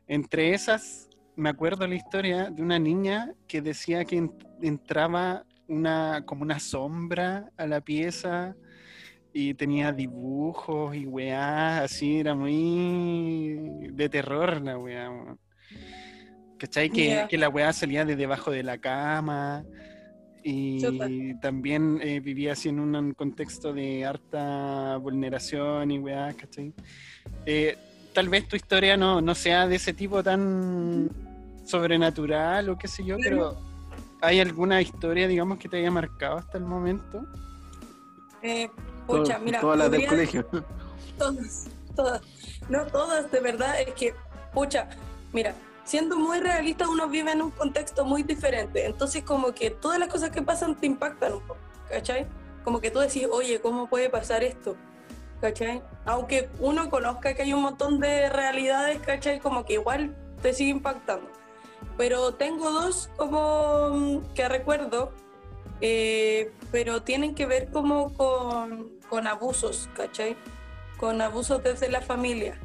Entre 0.07 0.53
esas, 0.53 1.09
me 1.35 1.49
acuerdo 1.49 1.87
la 1.87 1.95
historia 1.95 2.49
de 2.51 2.61
una 2.61 2.77
niña 2.77 3.33
que 3.47 3.61
decía 3.61 4.05
que 4.05 4.17
en- 4.17 4.37
entraba 4.61 5.45
una, 5.67 6.23
como 6.25 6.43
una 6.43 6.59
sombra 6.59 7.51
a 7.57 7.65
la 7.65 7.81
pieza 7.81 8.55
y 9.37 9.53
tenía 9.53 9.91
dibujos 9.91 10.95
y 10.95 11.05
weá, 11.05 11.83
así, 11.83 12.21
era 12.21 12.33
muy 12.33 13.89
de 13.91 14.07
terror 14.07 14.61
la 14.61 14.77
weá, 14.77 15.09
weón. 15.09 15.37
¿Cachai? 16.57 16.89
Que, 16.89 17.25
que 17.29 17.37
la 17.37 17.49
weá 17.49 17.73
salía 17.73 18.05
de 18.05 18.15
debajo 18.15 18.49
de 18.49 18.63
la 18.63 18.77
cama 18.77 19.65
y 20.41 20.79
Chuta. 20.79 21.09
también 21.41 21.99
eh, 22.01 22.21
vivía 22.21 22.53
así 22.53 22.69
en 22.69 22.79
un 22.79 23.13
contexto 23.13 23.73
de 23.73 24.05
harta 24.05 24.95
vulneración 25.01 25.91
y 25.91 25.99
weá, 25.99 26.33
¿cachai? 26.33 26.73
Eh, 27.45 27.77
tal 28.13 28.29
vez 28.29 28.47
tu 28.47 28.55
historia 28.55 28.95
no, 28.95 29.19
no 29.19 29.35
sea 29.35 29.67
de 29.67 29.75
ese 29.75 29.91
tipo 29.91 30.23
tan 30.23 31.09
sobrenatural 31.65 32.69
o 32.69 32.77
qué 32.77 32.87
sé 32.87 33.03
yo, 33.03 33.17
pero 33.21 33.57
¿hay 34.21 34.39
alguna 34.39 34.81
historia, 34.81 35.27
digamos, 35.27 35.57
que 35.57 35.67
te 35.67 35.75
haya 35.75 35.91
marcado 35.91 36.37
hasta 36.37 36.57
el 36.57 36.63
momento? 36.63 37.25
Eh, 38.41 38.69
pucha, 39.05 39.39
mira, 39.39 39.61
todas 39.61 39.77
las 39.77 39.91
del 39.91 40.07
colegio. 40.07 40.47
Todas, 41.17 41.67
todas. 41.95 42.21
No 42.67 42.85
todas, 42.87 43.31
de 43.31 43.39
verdad, 43.39 43.79
es 43.79 43.93
que, 43.93 44.13
pucha, 44.53 44.89
mira, 45.31 45.55
siendo 45.85 46.17
muy 46.17 46.39
realista, 46.39 46.89
uno 46.89 47.07
vive 47.07 47.31
en 47.31 47.41
un 47.41 47.51
contexto 47.51 48.03
muy 48.03 48.23
diferente. 48.23 48.85
Entonces, 48.85 49.23
como 49.23 49.53
que 49.53 49.69
todas 49.69 49.99
las 49.99 50.09
cosas 50.09 50.31
que 50.31 50.41
pasan 50.41 50.75
te 50.75 50.87
impactan 50.87 51.33
un 51.33 51.41
poco, 51.41 51.59
¿cachai? 51.89 52.27
Como 52.65 52.81
que 52.81 52.91
tú 52.91 52.99
decís, 52.99 53.27
oye, 53.31 53.61
¿cómo 53.61 53.87
puede 53.87 54.09
pasar 54.09 54.43
esto? 54.43 54.75
¿Cachai? 55.39 55.83
Aunque 56.05 56.49
uno 56.59 56.89
conozca 56.89 57.33
que 57.33 57.43
hay 57.43 57.53
un 57.53 57.61
montón 57.61 57.99
de 57.99 58.29
realidades, 58.29 58.99
¿cachai? 58.99 59.39
Como 59.39 59.63
que 59.63 59.73
igual 59.73 60.15
te 60.41 60.53
sigue 60.53 60.71
impactando. 60.71 61.29
Pero 61.97 62.33
tengo 62.33 62.71
dos 62.71 63.09
como 63.15 63.89
mm, 63.91 64.33
que 64.33 64.49
recuerdo, 64.49 65.11
eh, 65.81 66.51
pero 66.71 67.03
tienen 67.03 67.35
que 67.35 67.45
ver 67.45 67.69
como 67.69 68.13
con, 68.13 68.94
con 69.09 69.27
abusos, 69.27 69.89
¿cachai? 69.95 70.35
Con 70.97 71.21
abusos 71.21 71.61
desde 71.63 71.89
la 71.89 72.01
familia. 72.01 72.59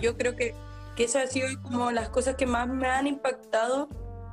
Yo 0.00 0.16
creo 0.16 0.34
que, 0.34 0.54
que 0.96 1.04
eso 1.04 1.18
ha 1.18 1.26
sido 1.26 1.48
como 1.62 1.90
las 1.92 2.08
cosas 2.08 2.34
que 2.36 2.46
más 2.46 2.66
me 2.68 2.88
han 2.88 3.06
impactado 3.06 3.88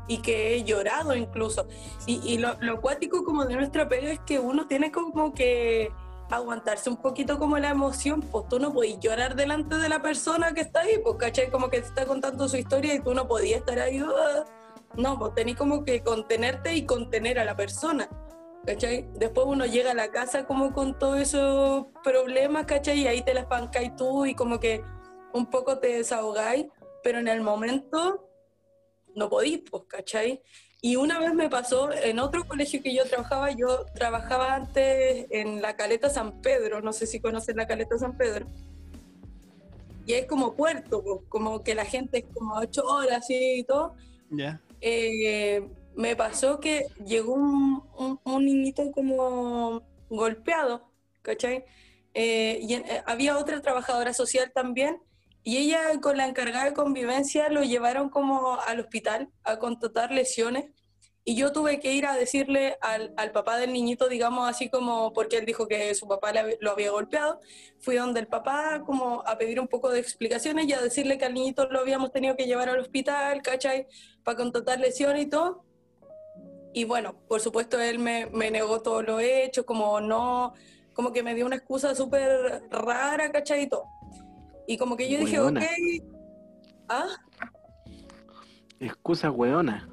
y 0.07 0.21
que 0.21 0.55
he 0.55 0.63
llorado 0.63 1.15
incluso. 1.15 1.67
Y, 2.05 2.19
y 2.23 2.37
lo, 2.37 2.55
lo 2.61 2.73
acuático 2.73 3.23
como 3.23 3.45
de 3.45 3.55
nuestra 3.55 3.87
pega 3.87 4.11
es 4.11 4.19
que 4.19 4.39
uno 4.39 4.67
tiene 4.67 4.91
como 4.91 5.33
que 5.33 5.91
aguantarse 6.29 6.89
un 6.89 6.97
poquito 6.97 7.37
como 7.37 7.57
la 7.59 7.69
emoción, 7.69 8.21
pues 8.21 8.47
tú 8.49 8.59
no 8.59 8.73
podías 8.73 8.99
llorar 8.99 9.35
delante 9.35 9.77
de 9.77 9.89
la 9.89 10.01
persona 10.01 10.53
que 10.53 10.61
está 10.61 10.81
ahí, 10.81 10.99
pues 11.03 11.17
cachai, 11.17 11.51
como 11.51 11.69
que 11.69 11.81
te 11.81 11.87
está 11.87 12.05
contando 12.05 12.47
su 12.47 12.57
historia 12.57 12.95
y 12.95 12.99
tú 12.99 13.13
no 13.13 13.27
podías 13.27 13.59
estar 13.59 13.77
ahí, 13.79 13.99
"Ah". 13.99 14.43
no, 14.95 15.19
pues 15.19 15.35
tenés 15.35 15.55
como 15.55 15.83
que 15.83 16.01
contenerte 16.01 16.73
y 16.73 16.85
contener 16.85 17.37
a 17.37 17.45
la 17.45 17.55
persona. 17.55 18.09
¿Cachai? 18.65 19.07
Después 19.13 19.45
uno 19.47 19.65
llega 19.65 19.91
a 19.91 19.95
la 19.95 20.09
casa 20.09 20.47
como 20.47 20.73
con 20.73 20.97
todos 20.97 21.19
esos 21.19 21.85
problemas, 22.03 22.65
¿cachai? 22.65 23.01
Y 23.01 23.07
ahí 23.07 23.21
te 23.21 23.33
las 23.33 23.45
pancáis 23.45 23.95
tú 23.95 24.25
y 24.25 24.33
como 24.33 24.59
que 24.59 24.83
un 25.33 25.45
poco 25.49 25.77
te 25.77 25.97
desahogáis, 25.97 26.65
pero 27.03 27.19
en 27.19 27.27
el 27.27 27.41
momento 27.41 28.27
no 29.15 29.29
podís, 29.29 29.61
pues, 29.69 29.83
¿cachai? 29.87 30.41
Y 30.81 30.95
una 30.95 31.19
vez 31.19 31.33
me 31.33 31.49
pasó 31.49 31.91
en 31.91 32.19
otro 32.19 32.47
colegio 32.47 32.81
que 32.81 32.93
yo 32.93 33.05
trabajaba, 33.05 33.51
yo 33.51 33.85
trabajaba 33.93 34.55
antes 34.55 35.25
en 35.29 35.61
la 35.61 35.75
Caleta 35.75 36.09
San 36.09 36.41
Pedro, 36.41 36.81
no 36.81 36.93
sé 36.93 37.05
si 37.05 37.19
conocen 37.19 37.57
la 37.57 37.67
Caleta 37.67 37.97
San 37.97 38.17
Pedro. 38.17 38.47
Y 40.05 40.13
es 40.13 40.27
como 40.27 40.55
puerto, 40.55 41.03
pues, 41.03 41.19
como 41.29 41.63
que 41.63 41.75
la 41.75 41.85
gente 41.85 42.19
es 42.19 42.25
como 42.33 42.55
ocho 42.55 42.83
horas 42.85 43.25
y 43.29 43.63
todo. 43.63 43.95
Ya. 44.29 44.61
Eh, 44.81 45.67
me 45.95 46.15
pasó 46.15 46.59
que 46.59 46.85
llegó 47.05 47.33
un, 47.33 47.83
un- 48.25 48.45
niñito 48.45 48.91
como 48.91 49.81
golpeado, 50.09 50.91
¿cachai? 51.21 51.65
Eh, 52.13 52.59
y 52.61 52.73
eh, 52.75 53.03
había 53.05 53.37
otra 53.37 53.61
trabajadora 53.61 54.13
social 54.13 54.51
también, 54.53 55.01
y 55.43 55.57
ella 55.57 55.99
con 56.01 56.17
la 56.17 56.27
encargada 56.27 56.65
de 56.65 56.73
convivencia 56.73 57.49
lo 57.49 57.63
llevaron 57.63 58.09
como 58.09 58.59
al 58.61 58.79
hospital 58.79 59.29
a 59.43 59.57
constatar 59.59 60.11
lesiones, 60.11 60.65
y 61.27 61.35
yo 61.35 61.51
tuve 61.51 61.79
que 61.79 61.93
ir 61.93 62.05
a 62.05 62.15
decirle 62.15 62.77
al, 62.81 63.11
al 63.17 63.31
papá 63.31 63.57
del 63.57 63.73
niñito, 63.73 64.07
digamos 64.07 64.47
así 64.47 64.69
como, 64.69 65.11
porque 65.13 65.37
él 65.37 65.45
dijo 65.45 65.67
que 65.67 65.95
su 65.95 66.07
papá 66.07 66.31
le 66.31 66.57
lo 66.61 66.71
había 66.71 66.91
golpeado, 66.91 67.41
fui 67.79 67.95
donde 67.95 68.19
el 68.19 68.27
papá 68.27 68.83
como 68.85 69.23
a 69.25 69.37
pedir 69.37 69.59
un 69.59 69.67
poco 69.67 69.89
de 69.89 69.99
explicaciones 69.99 70.67
y 70.67 70.73
a 70.73 70.81
decirle 70.81 71.17
que 71.17 71.25
al 71.25 71.33
niñito 71.33 71.67
lo 71.69 71.79
habíamos 71.79 72.11
tenido 72.11 72.35
que 72.35 72.45
llevar 72.45 72.69
al 72.69 72.79
hospital, 72.79 73.41
¿cachai? 73.41 73.87
Para 74.23 74.37
contratar 74.37 74.79
lesiones 74.79 75.23
y 75.25 75.29
todo. 75.29 75.65
Y 76.77 76.83
bueno, 76.83 77.15
por 77.29 77.39
supuesto 77.39 77.79
él 77.79 77.99
me, 77.99 78.25
me 78.33 78.51
negó 78.51 78.81
todo 78.81 79.01
lo 79.01 79.21
hecho, 79.21 79.65
como 79.65 80.01
no, 80.01 80.53
como 80.93 81.13
que 81.13 81.23
me 81.23 81.33
dio 81.33 81.45
una 81.45 81.55
excusa 81.55 81.95
súper 81.95 82.63
rara, 82.69 83.31
¿cachai? 83.31 83.69
Y 84.67 84.77
como 84.77 84.97
que 84.97 85.09
yo 85.09 85.17
dije, 85.19 85.39
Weona. 85.39 85.61
ok, 85.61 85.65
ah, 86.89 87.07
Excusa 88.81 89.31
weona. 89.31 89.87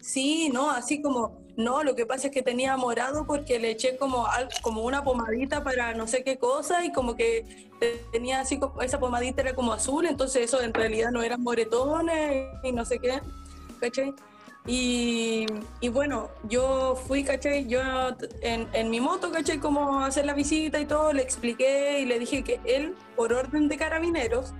sí, 0.00 0.50
no, 0.52 0.70
así 0.70 1.00
como, 1.00 1.40
no, 1.56 1.82
lo 1.82 1.94
que 1.96 2.04
pasa 2.04 2.26
es 2.26 2.32
que 2.34 2.42
tenía 2.42 2.76
morado 2.76 3.26
porque 3.26 3.58
le 3.58 3.70
eché 3.70 3.96
como, 3.96 4.26
al- 4.26 4.50
como 4.60 4.82
una 4.84 5.02
pomadita 5.02 5.64
para 5.64 5.94
no 5.94 6.06
sé 6.06 6.24
qué 6.24 6.36
cosa 6.36 6.84
y 6.84 6.92
como 6.92 7.16
que 7.16 7.66
te- 7.80 8.04
tenía 8.12 8.40
así, 8.40 8.58
como- 8.58 8.82
esa 8.82 9.00
pomadita 9.00 9.40
era 9.40 9.54
como 9.54 9.72
azul, 9.72 10.04
entonces 10.04 10.44
eso 10.44 10.60
en 10.60 10.74
realidad 10.74 11.10
no 11.10 11.22
eran 11.22 11.42
moretones 11.42 12.48
y 12.62 12.70
no 12.72 12.84
sé 12.84 12.98
qué, 12.98 13.18
¿cachai? 13.80 14.12
Y, 14.70 15.46
y 15.80 15.88
bueno, 15.88 16.28
yo 16.44 16.94
fui, 16.94 17.24
¿cachai? 17.24 17.66
Yo 17.66 17.80
en, 18.42 18.68
en 18.74 18.90
mi 18.90 19.00
moto, 19.00 19.32
¿cachai? 19.32 19.58
Como 19.58 20.00
hacer 20.04 20.26
la 20.26 20.34
visita 20.34 20.78
y 20.78 20.84
todo, 20.84 21.14
le 21.14 21.22
expliqué 21.22 22.00
y 22.00 22.04
le 22.04 22.18
dije 22.18 22.44
que 22.44 22.60
él, 22.66 22.94
por 23.16 23.32
orden 23.32 23.68
de 23.68 23.78
carabineros 23.78 24.52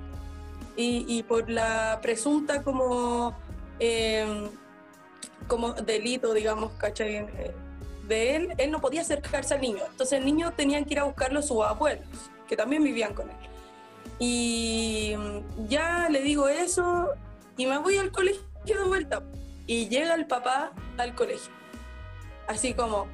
y, 0.76 1.04
y 1.06 1.22
por 1.24 1.50
la 1.50 1.98
presunta 2.00 2.62
como, 2.62 3.36
eh, 3.80 4.48
como 5.46 5.74
delito, 5.74 6.32
digamos, 6.32 6.72
¿cachai? 6.78 7.16
Eh, 7.16 7.54
De 8.08 8.36
él, 8.36 8.54
él 8.56 8.70
no 8.70 8.80
podía 8.80 9.02
acercarse 9.02 9.52
al 9.52 9.60
niño. 9.60 9.82
Entonces 9.90 10.18
el 10.18 10.24
niño 10.24 10.54
tenían 10.56 10.86
que 10.86 10.94
ir 10.94 11.00
a 11.00 11.04
buscarlo 11.04 11.42
sus 11.42 11.62
abuelos, 11.62 12.06
que 12.48 12.56
también 12.56 12.82
vivían 12.82 13.12
con 13.12 13.28
él. 13.28 13.36
Y 14.18 15.14
ya 15.68 16.08
le 16.08 16.22
digo 16.22 16.48
eso 16.48 17.10
y 17.58 17.66
me 17.66 17.76
voy 17.76 17.98
al 17.98 18.10
colegio 18.10 18.42
de 18.64 18.84
vuelta. 18.84 19.22
Y 19.68 19.88
llega 19.88 20.14
el 20.14 20.26
papá 20.26 20.72
al 20.96 21.14
colegio. 21.14 21.52
Así 22.48 22.72
como, 22.72 23.06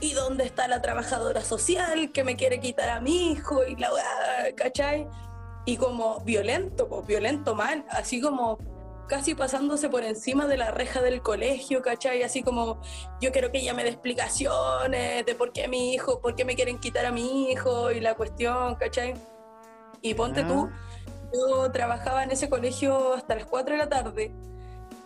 ¿y 0.00 0.12
dónde 0.12 0.44
está 0.44 0.68
la 0.68 0.80
trabajadora 0.80 1.42
social 1.42 2.12
que 2.12 2.22
me 2.22 2.36
quiere 2.36 2.60
quitar 2.60 2.88
a 2.88 3.00
mi 3.00 3.32
hijo? 3.32 3.66
Y 3.66 3.74
la 3.74 3.90
¿cachai? 4.56 5.08
Y 5.66 5.76
como 5.76 6.20
violento, 6.20 6.88
pues 6.88 7.04
violento 7.04 7.56
mal, 7.56 7.84
así 7.90 8.20
como 8.20 8.58
casi 9.08 9.34
pasándose 9.34 9.88
por 9.88 10.04
encima 10.04 10.46
de 10.46 10.56
la 10.56 10.70
reja 10.70 11.02
del 11.02 11.20
colegio, 11.20 11.82
¿cachai? 11.82 12.22
Así 12.22 12.44
como, 12.44 12.80
yo 13.20 13.32
quiero 13.32 13.50
que 13.50 13.58
ella 13.58 13.74
me 13.74 13.82
dé 13.82 13.90
explicaciones 13.90 15.26
de 15.26 15.34
por 15.34 15.52
qué 15.52 15.66
mi 15.66 15.94
hijo, 15.94 16.20
por 16.20 16.36
qué 16.36 16.44
me 16.44 16.54
quieren 16.54 16.78
quitar 16.78 17.06
a 17.06 17.10
mi 17.10 17.50
hijo 17.50 17.90
y 17.90 18.00
la 18.00 18.14
cuestión, 18.14 18.76
¿cachai? 18.76 19.14
Y 20.00 20.14
ponte 20.14 20.44
tú, 20.44 20.70
yo 21.34 21.72
trabajaba 21.72 22.22
en 22.22 22.30
ese 22.30 22.48
colegio 22.48 23.14
hasta 23.14 23.34
las 23.34 23.46
4 23.46 23.72
de 23.72 23.78
la 23.78 23.88
tarde 23.88 24.32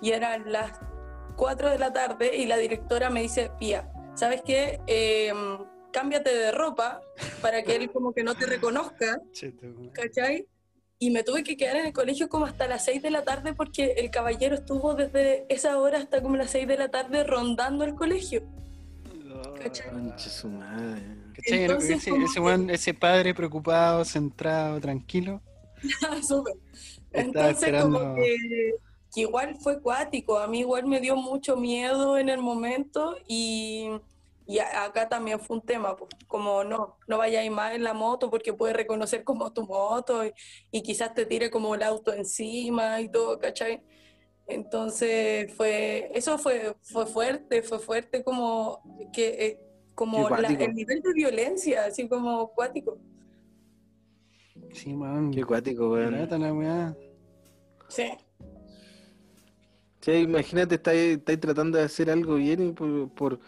y 0.02 0.10
eran 0.10 0.50
las 0.50 0.72
4 1.36 1.70
de 1.70 1.78
la 1.78 1.92
tarde 1.92 2.36
y 2.36 2.46
la 2.46 2.58
directora 2.58 3.08
me 3.08 3.22
dice, 3.22 3.50
Pía, 3.58 3.90
¿sabes 4.14 4.42
qué? 4.44 4.80
Eh, 4.86 5.32
cámbiate 5.92 6.34
de 6.34 6.52
ropa 6.52 7.00
para 7.40 7.62
que 7.62 7.76
él 7.76 7.90
como 7.90 8.12
que 8.12 8.24
no 8.24 8.34
te 8.34 8.46
reconozca. 8.46 9.20
¿cachai? 9.92 10.46
Y 10.98 11.10
me 11.10 11.22
tuve 11.22 11.42
que 11.42 11.56
quedar 11.56 11.76
en 11.76 11.86
el 11.86 11.92
colegio 11.92 12.28
como 12.28 12.46
hasta 12.46 12.66
las 12.66 12.84
6 12.84 13.02
de 13.02 13.10
la 13.10 13.24
tarde 13.24 13.54
porque 13.54 13.94
el 13.98 14.10
caballero 14.10 14.54
estuvo 14.56 14.94
desde 14.94 15.46
esa 15.48 15.78
hora 15.78 15.98
hasta 15.98 16.22
como 16.22 16.36
las 16.36 16.50
6 16.50 16.66
de 16.66 16.76
la 16.76 16.90
tarde 16.90 17.24
rondando 17.24 17.84
el 17.84 17.94
colegio. 17.94 18.42
¿Cachai? 19.62 19.86
¿Cachai? 20.12 21.62
Entonces, 21.62 21.96
ese, 21.96 22.10
como 22.10 22.50
ese 22.50 22.74
ese 22.74 22.94
padre 22.94 23.34
preocupado, 23.34 24.04
centrado, 24.04 24.80
tranquilo. 24.80 25.42
Súper. 26.22 26.54
Entonces, 27.12 27.54
esperando. 27.54 27.98
como 27.98 28.14
que, 28.14 28.74
que 29.14 29.22
igual 29.22 29.56
fue 29.56 29.80
cuático, 29.82 30.38
a 30.38 30.46
mí 30.48 30.60
igual 30.60 30.86
me 30.86 31.00
dio 31.00 31.16
mucho 31.16 31.56
miedo 31.56 32.16
en 32.18 32.28
el 32.28 32.40
momento 32.40 33.16
y, 33.28 33.88
y 34.46 34.58
a- 34.58 34.84
acá 34.84 35.08
también 35.08 35.38
fue 35.40 35.56
un 35.58 35.62
tema, 35.62 35.96
pues, 35.96 36.10
como 36.26 36.64
no, 36.64 36.96
no 37.06 37.18
vayáis 37.18 37.50
más 37.50 37.74
en 37.74 37.84
la 37.84 37.94
moto 37.94 38.30
porque 38.30 38.52
puede 38.54 38.72
reconocer 38.74 39.24
como 39.24 39.52
tu 39.52 39.66
moto 39.66 40.24
y, 40.26 40.32
y 40.70 40.82
quizás 40.82 41.14
te 41.14 41.26
tire 41.26 41.50
como 41.50 41.74
el 41.74 41.82
auto 41.82 42.12
encima 42.14 43.00
y 43.00 43.08
todo, 43.10 43.38
¿cachai? 43.38 43.82
Entonces 44.46 45.52
fue, 45.54 46.10
eso 46.14 46.38
fue, 46.38 46.76
fue 46.82 47.06
fuerte, 47.06 47.62
fue 47.62 47.78
fuerte 47.78 48.24
como 48.24 48.82
que 49.12 49.46
eh, 49.46 49.60
como 49.94 50.28
la- 50.30 50.48
el 50.64 50.74
nivel 50.74 51.00
de 51.02 51.12
violencia, 51.14 51.84
así 51.86 52.08
como 52.08 52.48
cuático. 52.52 52.98
Sí, 54.72 54.94
weón. 54.94 55.30
Qué 55.30 55.44
cuático, 55.44 55.90
weón. 55.90 56.14
Sí. 57.88 58.10
Sí, 60.02 60.10
imagínate, 60.12 60.74
estáis 60.74 61.16
estáis 61.18 61.40
tratando 61.40 61.78
de 61.78 61.84
hacer 61.84 62.10
algo 62.10 62.34
bien 62.34 62.68
y 62.68 62.72
por, 62.72 63.08
por, 63.10 63.38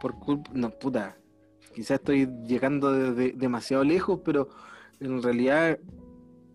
por 0.00 0.18
culpa. 0.18 0.50
No, 0.54 0.70
puta. 0.70 1.16
Quizás 1.74 1.98
estoy 1.98 2.26
llegando 2.46 2.90
de- 2.92 3.12
de- 3.12 3.32
demasiado 3.32 3.84
lejos, 3.84 4.20
pero 4.24 4.48
en 5.00 5.22
realidad, 5.22 5.78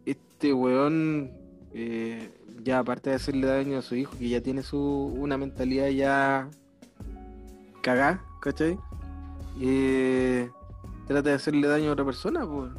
este 0.05 0.53
weón, 0.53 1.31
eh, 1.73 2.29
ya 2.63 2.79
aparte 2.79 3.09
de 3.09 3.17
hacerle 3.17 3.47
daño 3.47 3.77
a 3.77 3.81
su 3.81 3.95
hijo, 3.95 4.17
que 4.17 4.29
ya 4.29 4.41
tiene 4.41 4.63
su 4.63 4.79
una 4.79 5.37
mentalidad 5.37 5.89
ya 5.89 6.49
cagada, 7.81 8.23
¿cachai? 8.41 8.77
Eh, 9.61 10.49
trata 11.07 11.29
de 11.29 11.35
hacerle 11.35 11.67
daño 11.67 11.89
a 11.89 11.93
otra 11.93 12.05
persona, 12.05 12.45
pues. 12.47 12.71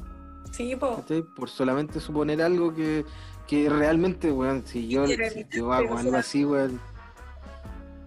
Sí, 0.53 0.77
po. 0.77 0.97
¿cachai? 0.97 1.23
Por 1.37 1.49
solamente 1.51 2.01
suponer 2.01 2.41
algo 2.43 2.75
que, 2.75 3.05
que 3.47 3.69
realmente, 3.69 4.33
weón, 4.33 4.67
si 4.67 4.89
yo, 4.89 5.07
si 5.07 5.47
yo 5.51 5.73
hago 5.73 5.95
o 5.95 5.99
algo 5.99 6.17
así, 6.17 6.45
weón, 6.45 6.81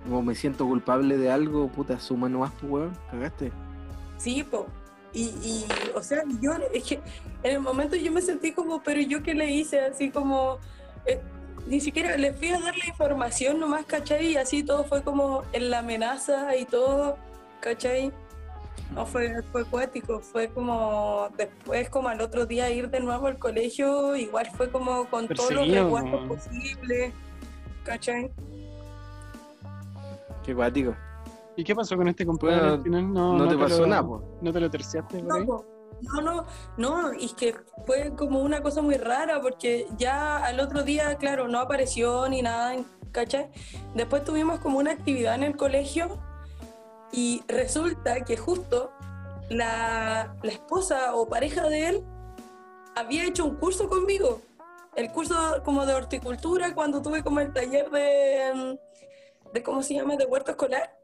como 0.03 0.21
me 0.21 0.35
siento 0.35 0.65
culpable 0.65 1.17
de 1.17 1.29
algo, 1.29 1.67
puta, 1.67 1.99
suma 1.99 2.29
nomás, 2.29 2.51
pues, 2.59 2.71
weón, 2.71 2.97
cagaste. 3.11 3.51
Sí, 4.17 4.43
po. 4.43 4.65
Y, 5.13 5.25
y, 5.41 5.65
o 5.95 6.03
sea, 6.03 6.23
yo, 6.41 6.51
es 6.73 6.83
que 6.83 6.95
en 7.43 7.55
el 7.55 7.59
momento 7.59 7.95
yo 7.95 8.11
me 8.11 8.21
sentí 8.21 8.51
como, 8.51 8.81
pero 8.83 8.99
yo 9.01 9.23
qué 9.23 9.33
le 9.33 9.51
hice, 9.51 9.79
así 9.81 10.09
como, 10.09 10.59
eh, 11.05 11.19
ni 11.67 11.79
siquiera 11.79 12.17
les 12.17 12.35
fui 12.37 12.49
a 12.49 12.59
dar 12.59 12.77
la 12.77 12.87
información 12.87 13.59
nomás, 13.59 13.85
¿cachai? 13.85 14.33
Y 14.33 14.37
así 14.37 14.63
todo 14.63 14.83
fue 14.83 15.03
como 15.03 15.43
en 15.53 15.69
la 15.69 15.79
amenaza 15.79 16.55
y 16.55 16.65
todo, 16.65 17.17
¿cachai? 17.59 18.11
No, 18.93 19.05
fue, 19.05 19.41
fue 19.51 19.61
acuático, 19.61 20.19
fue 20.21 20.47
como 20.49 21.27
después, 21.37 21.89
como 21.89 22.07
al 22.09 22.21
otro 22.21 22.45
día 22.45 22.69
ir 22.69 22.89
de 22.89 22.99
nuevo 22.99 23.27
al 23.27 23.37
colegio, 23.37 24.15
igual 24.15 24.47
fue 24.55 24.71
como 24.71 25.05
con 25.09 25.27
todos 25.27 25.51
los 25.51 25.67
resguardos 25.69 26.21
¿no? 26.21 26.27
posibles, 26.29 27.13
¿cachai? 27.83 28.31
Qué 30.43 30.53
guático. 30.53 30.95
¿Y 31.55 31.63
qué 31.63 31.75
pasó 31.75 31.97
con 31.97 32.07
este 32.07 32.25
compadre 32.25 32.55
Bueno, 32.57 32.73
al 32.73 32.81
final? 32.83 33.13
No, 33.13 33.37
No, 33.37 33.47
te 33.47 33.55
lo- 33.55 33.59
pasó 33.61 33.85
nada, 33.87 34.05
po. 34.05 34.23
¿No 34.41 34.53
te 34.53 34.59
lo 34.59 34.69
terciaste 34.69 35.19
por 35.19 35.37
ahí? 35.39 35.45
No, 35.45 35.63
no, 36.21 36.21
no, 36.21 36.45
no, 37.01 37.13
y 37.13 37.25
es 37.25 37.33
que 37.33 37.55
fue 37.85 38.13
como 38.15 38.41
una 38.41 38.61
cosa 38.61 38.81
muy 38.81 38.95
rara 38.95 39.41
porque 39.41 39.87
ya 39.97 40.37
al 40.37 40.59
otro 40.59 40.83
día, 40.83 41.15
claro, 41.15 41.47
no 41.47 41.59
apareció 41.59 42.29
ni 42.29 42.41
nada, 42.43 42.75
¿cachai? 43.11 43.49
Después 43.95 44.23
tuvimos 44.23 44.59
como 44.59 44.77
una 44.77 44.91
actividad 44.91 45.33
en 45.35 45.43
el 45.43 45.57
colegio 45.57 46.19
y 47.11 47.43
resulta 47.47 48.23
que 48.25 48.37
justo 48.37 48.91
la, 49.49 50.35
la 50.43 50.51
esposa 50.51 51.15
o 51.15 51.27
pareja 51.27 51.67
de 51.69 51.87
él 51.87 52.03
había 52.95 53.25
hecho 53.25 53.45
un 53.45 53.55
curso 53.55 53.87
conmigo, 53.87 54.41
el 54.95 55.11
curso 55.11 55.61
como 55.63 55.85
de 55.85 55.93
horticultura 55.93 56.73
cuando 56.73 57.01
tuve 57.01 57.23
como 57.23 57.39
el 57.39 57.53
taller 57.53 57.89
de, 57.89 58.77
de 59.53 59.63
¿cómo 59.63 59.83
se 59.83 59.93
llama?, 59.93 60.15
de 60.15 60.25
huerto 60.25 60.51
escolar 60.51 60.97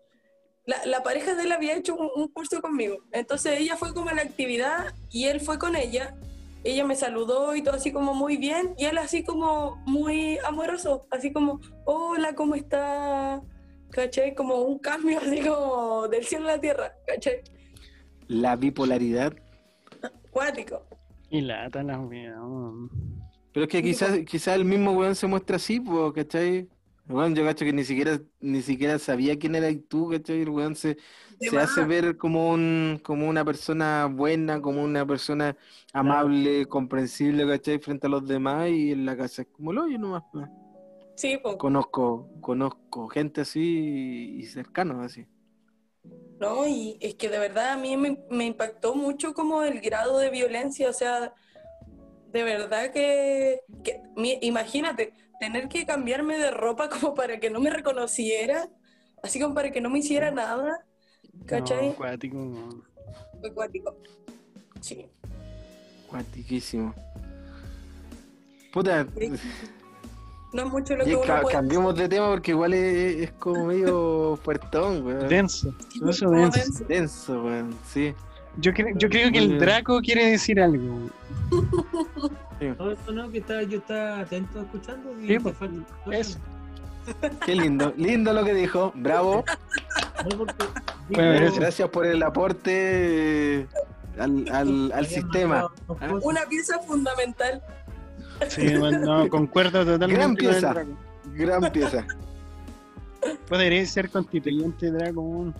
la, 0.65 0.85
la 0.85 1.03
pareja 1.03 1.35
de 1.35 1.43
él 1.43 1.51
había 1.51 1.75
hecho 1.75 1.95
un, 1.95 2.09
un 2.15 2.27
curso 2.29 2.61
conmigo. 2.61 2.97
Entonces 3.11 3.59
ella 3.59 3.75
fue 3.77 3.93
como 3.93 4.09
a 4.09 4.13
la 4.13 4.21
actividad 4.21 4.93
y 5.09 5.25
él 5.25 5.41
fue 5.41 5.59
con 5.59 5.75
ella. 5.75 6.15
Ella 6.63 6.85
me 6.85 6.95
saludó 6.95 7.55
y 7.55 7.61
todo 7.61 7.75
así 7.75 7.91
como 7.91 8.13
muy 8.13 8.37
bien. 8.37 8.73
Y 8.77 8.85
él 8.85 8.97
así 8.97 9.23
como 9.23 9.75
muy 9.85 10.37
amoroso. 10.39 11.05
Así 11.11 11.33
como, 11.33 11.59
hola, 11.85 12.33
¿cómo 12.35 12.55
está? 12.55 13.41
¿Cachai? 13.93 14.33
Como 14.33 14.55
un 14.63 14.79
cambio 14.79 15.19
así 15.21 15.41
como 15.41 16.07
del 16.07 16.23
cielo 16.23 16.49
a 16.49 16.53
la 16.53 16.61
tierra. 16.61 16.93
¿Cachai? 17.05 17.41
La 18.27 18.55
bipolaridad. 18.55 19.33
Cuático. 20.31 20.83
Y 21.29 21.41
lata 21.41 21.83
la 21.83 21.99
weón. 21.99 22.89
Pero 23.53 23.65
es 23.65 23.69
que 23.71 23.83
quizás 23.83 24.19
quizás 24.25 24.55
el 24.55 24.65
mismo 24.65 24.91
weón 24.93 25.15
se 25.15 25.27
muestra 25.27 25.57
así, 25.57 25.79
pues, 25.79 26.13
¿cachai? 26.13 26.67
Weón, 27.07 27.35
yo 27.35 27.43
cacho 27.43 27.65
que 27.65 27.73
ni 27.73 27.83
siquiera, 27.83 28.19
ni 28.39 28.61
siquiera 28.61 28.97
sabía 28.97 29.37
quién 29.37 29.55
eras 29.55 29.75
tú, 29.87 30.09
¿cachai? 30.09 30.41
El 30.41 30.49
weón 30.49 30.75
se, 30.75 30.97
se 31.39 31.57
hace 31.59 31.85
ver 31.85 32.17
como 32.17 32.49
un, 32.49 32.99
como 33.03 33.27
una 33.27 33.45
persona 33.45 34.05
buena, 34.05 34.61
como 34.61 34.83
una 34.83 35.05
persona 35.05 35.55
amable, 35.91 36.65
comprensible, 36.65 37.45
¿cachai? 37.45 37.77
Frente 37.79 38.07
a 38.07 38.09
los 38.09 38.27
demás 38.27 38.69
y 38.69 38.91
en 38.93 39.05
la 39.05 39.15
casa 39.15 39.43
es 39.43 39.49
como 39.49 39.71
lo 39.71 39.87
yo 39.87 39.99
nomás. 39.99 40.23
pues. 40.31 40.47
Sí, 41.15 41.37
po. 41.37 41.57
Conozco, 41.57 42.27
conozco 42.41 43.07
gente 43.07 43.41
así 43.41 44.35
y 44.39 44.43
cercanos 44.45 45.05
así. 45.05 45.27
No, 46.39 46.67
y 46.67 46.97
es 46.99 47.15
que 47.15 47.29
de 47.29 47.39
verdad 47.39 47.71
a 47.73 47.77
mí 47.77 47.95
me, 47.95 48.17
me 48.29 48.45
impactó 48.45 48.95
mucho 48.95 49.33
como 49.33 49.63
el 49.63 49.79
grado 49.79 50.17
de 50.17 50.29
violencia, 50.29 50.89
o 50.89 50.93
sea, 50.93 51.33
de 52.31 52.43
verdad 52.43 52.91
que, 52.91 53.61
que 53.83 54.01
mi- 54.17 54.39
imagínate, 54.41 55.13
tener 55.39 55.69
que 55.69 55.85
cambiarme 55.85 56.37
de 56.37 56.51
ropa 56.51 56.89
como 56.89 57.13
para 57.13 57.39
que 57.39 57.49
no 57.49 57.59
me 57.61 57.69
reconociera, 57.69 58.67
así 59.21 59.39
como 59.39 59.53
para 59.55 59.71
que 59.71 59.79
no 59.79 59.89
me 59.89 59.99
hiciera 59.99 60.31
nada, 60.31 60.85
¿cachai? 61.45 61.89
No, 61.89 61.95
cuático. 61.95 62.83
Fue 63.39 63.49
acuático. 63.49 63.95
Sí. 64.81 65.05
Cuantiquísimo. 66.09 66.93
Puta, 68.73 69.07
No 70.53 70.63
es 70.65 70.71
mucho 70.71 70.95
lo 70.95 71.03
que 71.03 71.15
uno 71.15 71.25
ca- 71.25 71.41
puede 71.41 71.55
cambiemos 71.55 71.95
de 71.95 72.07
tema 72.07 72.29
porque 72.29 72.51
igual 72.51 72.73
es, 72.73 73.21
es 73.23 73.31
como 73.33 73.65
medio 73.65 74.37
fuertón, 74.43 75.05
weón. 75.05 75.27
Denso. 75.27 75.73
denso. 75.99 76.29
denso. 76.29 76.85
Denso, 76.87 77.43
weón, 77.43 77.75
sí. 77.87 78.13
Yo, 78.57 78.71
cre- 78.71 78.93
yo 78.97 79.09
creo 79.09 79.31
que 79.31 79.39
el 79.39 79.57
Draco 79.59 79.99
quiere 80.01 80.29
decir 80.31 80.61
algo. 80.61 81.09
No, 82.79 82.91
eso 82.91 83.11
no, 83.11 83.29
que 83.31 83.39
estaba, 83.39 83.63
yo 83.63 83.79
estaba 83.79 84.19
atento 84.19 84.61
escuchando 84.61 85.11
y 85.21 85.27
Sí, 85.27 85.39
pues, 85.39 85.55
eso. 86.11 86.39
Qué 87.45 87.55
lindo, 87.55 87.93
lindo 87.97 88.31
lo 88.31 88.45
que 88.45 88.53
dijo, 88.53 88.91
bravo. 88.95 89.43
No, 90.29 90.45
Bueno. 91.09 91.51
Gracias 91.55 91.89
por 91.89 92.05
el 92.05 92.21
aporte 92.23 93.67
al, 94.17 94.91
al, 94.93 95.05
sistema. 95.07 95.67
¿Ah? 95.99 96.13
Una 96.21 96.45
pieza 96.45 96.79
fundamental. 96.79 97.61
Sí, 98.49 98.75
weón, 98.77 99.01
no, 99.01 99.29
concuerdo 99.29 99.85
totalmente 99.85 100.15
Gran 100.15 100.35
pieza. 100.35 100.75
Gran 101.33 101.71
pieza. 101.71 102.05
Podría 103.47 103.85
ser 103.85 104.09
constituyente, 104.09 104.91
Draco. 104.91 105.21
weón. 105.21 105.55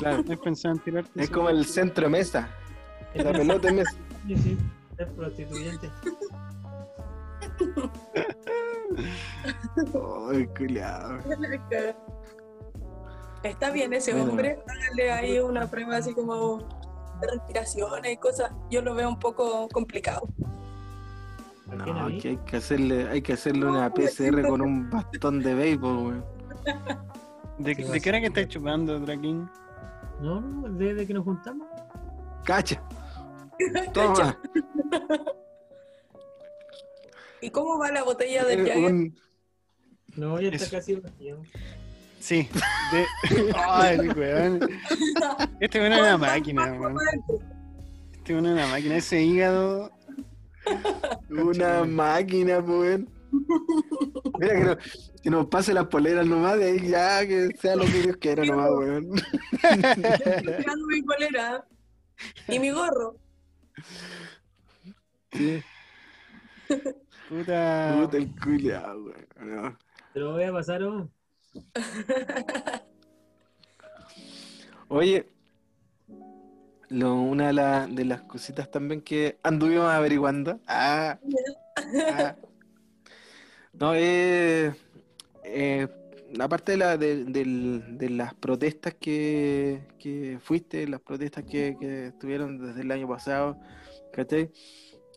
Claro. 0.00 0.22
No 0.24 0.32
he 0.32 0.36
pensado 0.36 0.74
en 0.74 0.80
tirarte. 0.80 1.22
Es 1.22 1.30
como 1.30 1.48
el 1.48 1.64
centro 1.64 2.08
mesa. 2.10 2.48
La 3.14 3.32
pelota 3.32 3.68
en 3.68 3.76
mesa. 3.76 3.92
Sí, 4.26 4.36
sí, 4.36 4.58
ser 4.96 5.08
prostituyente. 5.12 5.90
Ay, 10.30 10.46
culiao. 10.56 11.18
Está 13.42 13.70
bien 13.70 13.92
ese 13.92 14.12
Bueno. 14.12 14.30
hombre, 14.30 14.58
háganle 14.66 15.12
ahí 15.12 15.38
una 15.38 15.66
prueba 15.70 15.96
así 15.96 16.12
como 16.12 16.58
de 17.20 17.26
respiraciones 17.32 18.12
y 18.12 18.16
cosas. 18.16 18.52
Yo 18.70 18.82
lo 18.82 18.94
veo 18.94 19.08
un 19.08 19.18
poco 19.18 19.68
complicado. 19.68 20.28
¿A 21.70 21.84
quién, 21.84 21.96
a 21.96 22.00
No, 22.02 22.06
hay 22.06 22.18
que 22.46 22.56
hacerle, 22.56 23.08
hay 23.08 23.22
que 23.22 23.32
hacerle 23.34 23.66
una 23.66 23.92
PCR 23.92 24.46
con 24.48 24.60
un 24.62 24.88
bastón 24.90 25.40
de 25.40 25.54
béisbol, 25.54 25.96
weón. 25.98 26.24
¿De, 27.58 27.74
de 27.74 28.00
qué 28.00 28.08
hora 28.10 28.20
que 28.20 28.26
estás 28.26 28.48
chupando, 28.48 28.98
Draquín? 29.00 29.48
No, 30.20 30.40
no, 30.40 30.68
desde 30.70 31.06
que 31.06 31.14
nos 31.14 31.24
juntamos. 31.24 31.66
Cacha. 32.44 32.82
Toma. 33.92 34.38
¿Y 37.40 37.50
cómo 37.50 37.78
va 37.78 37.90
la 37.92 38.02
botella 38.02 38.44
del 38.44 38.66
Jagger? 38.66 38.92
Un- 38.92 39.18
No, 40.16 40.40
ya 40.40 40.48
está 40.48 40.64
Eso. 40.64 40.76
casi 40.76 40.94
vacío. 40.96 41.40
Sí. 42.20 42.48
De... 42.92 43.52
Ay, 43.56 44.08
weón. 44.08 44.60
Este 45.60 45.78
weón 45.80 45.92
es 45.92 46.00
una 46.00 46.18
máquina, 46.18 46.64
weón. 46.72 46.96
Este 48.12 48.32
weón 48.32 48.46
es 48.46 48.52
una 48.52 48.66
máquina. 48.68 48.96
Ese 48.96 49.22
hígado. 49.22 49.90
Una 51.30 51.84
máquina, 51.84 52.64
pues, 52.64 52.78
weón. 52.78 53.08
Mira 54.40 54.54
que, 54.54 54.64
no- 54.64 54.76
que 55.22 55.30
nos 55.30 55.46
pase 55.46 55.74
las 55.74 55.86
poleras 55.86 56.26
nomás, 56.26 56.58
de 56.58 56.64
ahí 56.64 56.88
ya 56.88 57.26
que 57.26 57.48
sea 57.60 57.76
lo 57.76 57.84
que 57.84 58.02
Dios 58.02 58.16
quiera 58.16 58.44
nomás, 58.44 58.70
weón. 58.70 59.10
Mi 60.88 61.02
polera 61.02 61.66
y 62.48 62.58
mi 62.58 62.70
gorro. 62.70 63.16
Sí, 65.32 65.62
Puta. 67.28 67.94
puta 68.00 68.16
el 68.16 68.34
culiao, 68.40 68.96
weón. 69.04 69.26
No. 69.40 69.78
Te 70.14 70.20
lo 70.20 70.32
voy 70.32 70.44
a 70.44 70.52
pasar, 70.52 70.82
oh. 70.84 71.10
Oye, 74.88 75.28
lo, 76.90 77.14
una 77.14 77.48
de, 77.48 77.52
la- 77.52 77.86
de 77.86 78.04
las 78.04 78.22
cositas 78.22 78.70
también 78.70 79.00
que 79.02 79.38
anduvimos 79.42 79.86
averiguando. 79.86 80.58
Ah, 80.66 81.18
ah. 82.12 82.34
No, 83.74 83.92
eh, 83.94 84.72
eh, 85.44 85.86
aparte 86.40 86.72
de, 86.72 86.78
la, 86.78 86.96
de, 86.96 87.24
de 87.24 88.10
las 88.10 88.34
protestas 88.34 88.94
que, 88.94 89.80
que 89.98 90.38
fuiste, 90.42 90.86
las 90.88 91.00
protestas 91.00 91.44
que, 91.44 91.76
que 91.78 92.06
estuvieron 92.08 92.58
desde 92.58 92.80
el 92.82 92.90
año 92.90 93.06
pasado, 93.08 93.56
¿cachai? 94.12 94.50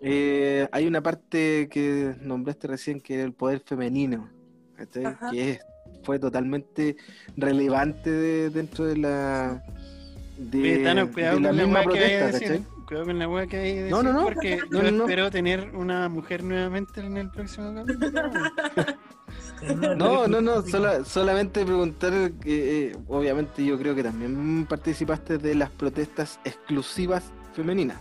Eh, 0.03 0.67
hay 0.71 0.87
una 0.87 1.01
parte 1.01 1.67
que 1.69 2.15
nombraste 2.21 2.67
recién 2.67 2.99
que 3.01 3.15
era 3.15 3.23
el 3.23 3.33
poder 3.33 3.61
femenino, 3.65 4.29
¿cachai? 4.75 5.15
Que 5.31 5.51
es- 5.51 5.59
fue 6.03 6.17
totalmente 6.19 6.95
relevante 7.37 8.09
de- 8.09 8.49
dentro 8.49 8.85
de 8.85 8.97
la 8.97 9.63
de, 10.37 10.59
Oye, 10.61 10.83
Thanos, 10.83 11.09
cuidado 11.09 11.35
de 11.37 11.41
la 11.41 11.49
con 11.49 11.57
la 11.57 11.63
misma 11.63 11.79
que 11.81 11.85
protesta, 11.85 12.25
decir. 12.27 12.47
¿cachai? 12.47 12.65
Cuidado 12.85 13.05
con 13.05 13.19
la 13.19 13.29
weá 13.29 13.47
que 13.47 13.57
a 13.57 13.59
decir. 13.61 13.91
No, 13.91 14.03
no, 14.03 14.13
no. 14.13 14.23
Porque 14.23 14.57
No, 14.69 14.81
yo 14.81 14.83
no, 14.83 14.91
no. 14.97 15.03
espero 15.05 15.31
tener 15.31 15.71
una 15.75 16.09
mujer 16.09 16.43
nuevamente 16.43 16.99
en 17.01 17.17
el 17.17 17.29
próximo 17.29 17.73
capítulo. 17.75 18.21
No, 19.95 20.27
no, 20.27 20.41
no, 20.41 20.61
sola- 20.63 21.05
solamente 21.05 21.63
preguntar 21.63 22.11
que 22.43 22.87
eh, 22.89 22.97
obviamente 23.07 23.63
yo 23.63 23.77
creo 23.77 23.93
que 23.93 24.01
también 24.03 24.65
participaste 24.67 25.37
de 25.37 25.53
las 25.55 25.69
protestas 25.69 26.39
exclusivas 26.43 27.23
femeninas. 27.53 27.97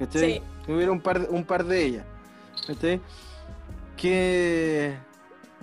¿Cachai? 0.00 0.34
Sí. 0.34 0.42
Que 0.66 0.72
Hubiera 0.74 0.90
un 0.92 1.00
par, 1.00 1.28
un 1.30 1.44
par 1.44 1.64
de 1.64 1.84
ellas. 1.84 2.04
¿Cachai? 2.66 3.00
¿Qué, 3.96 4.94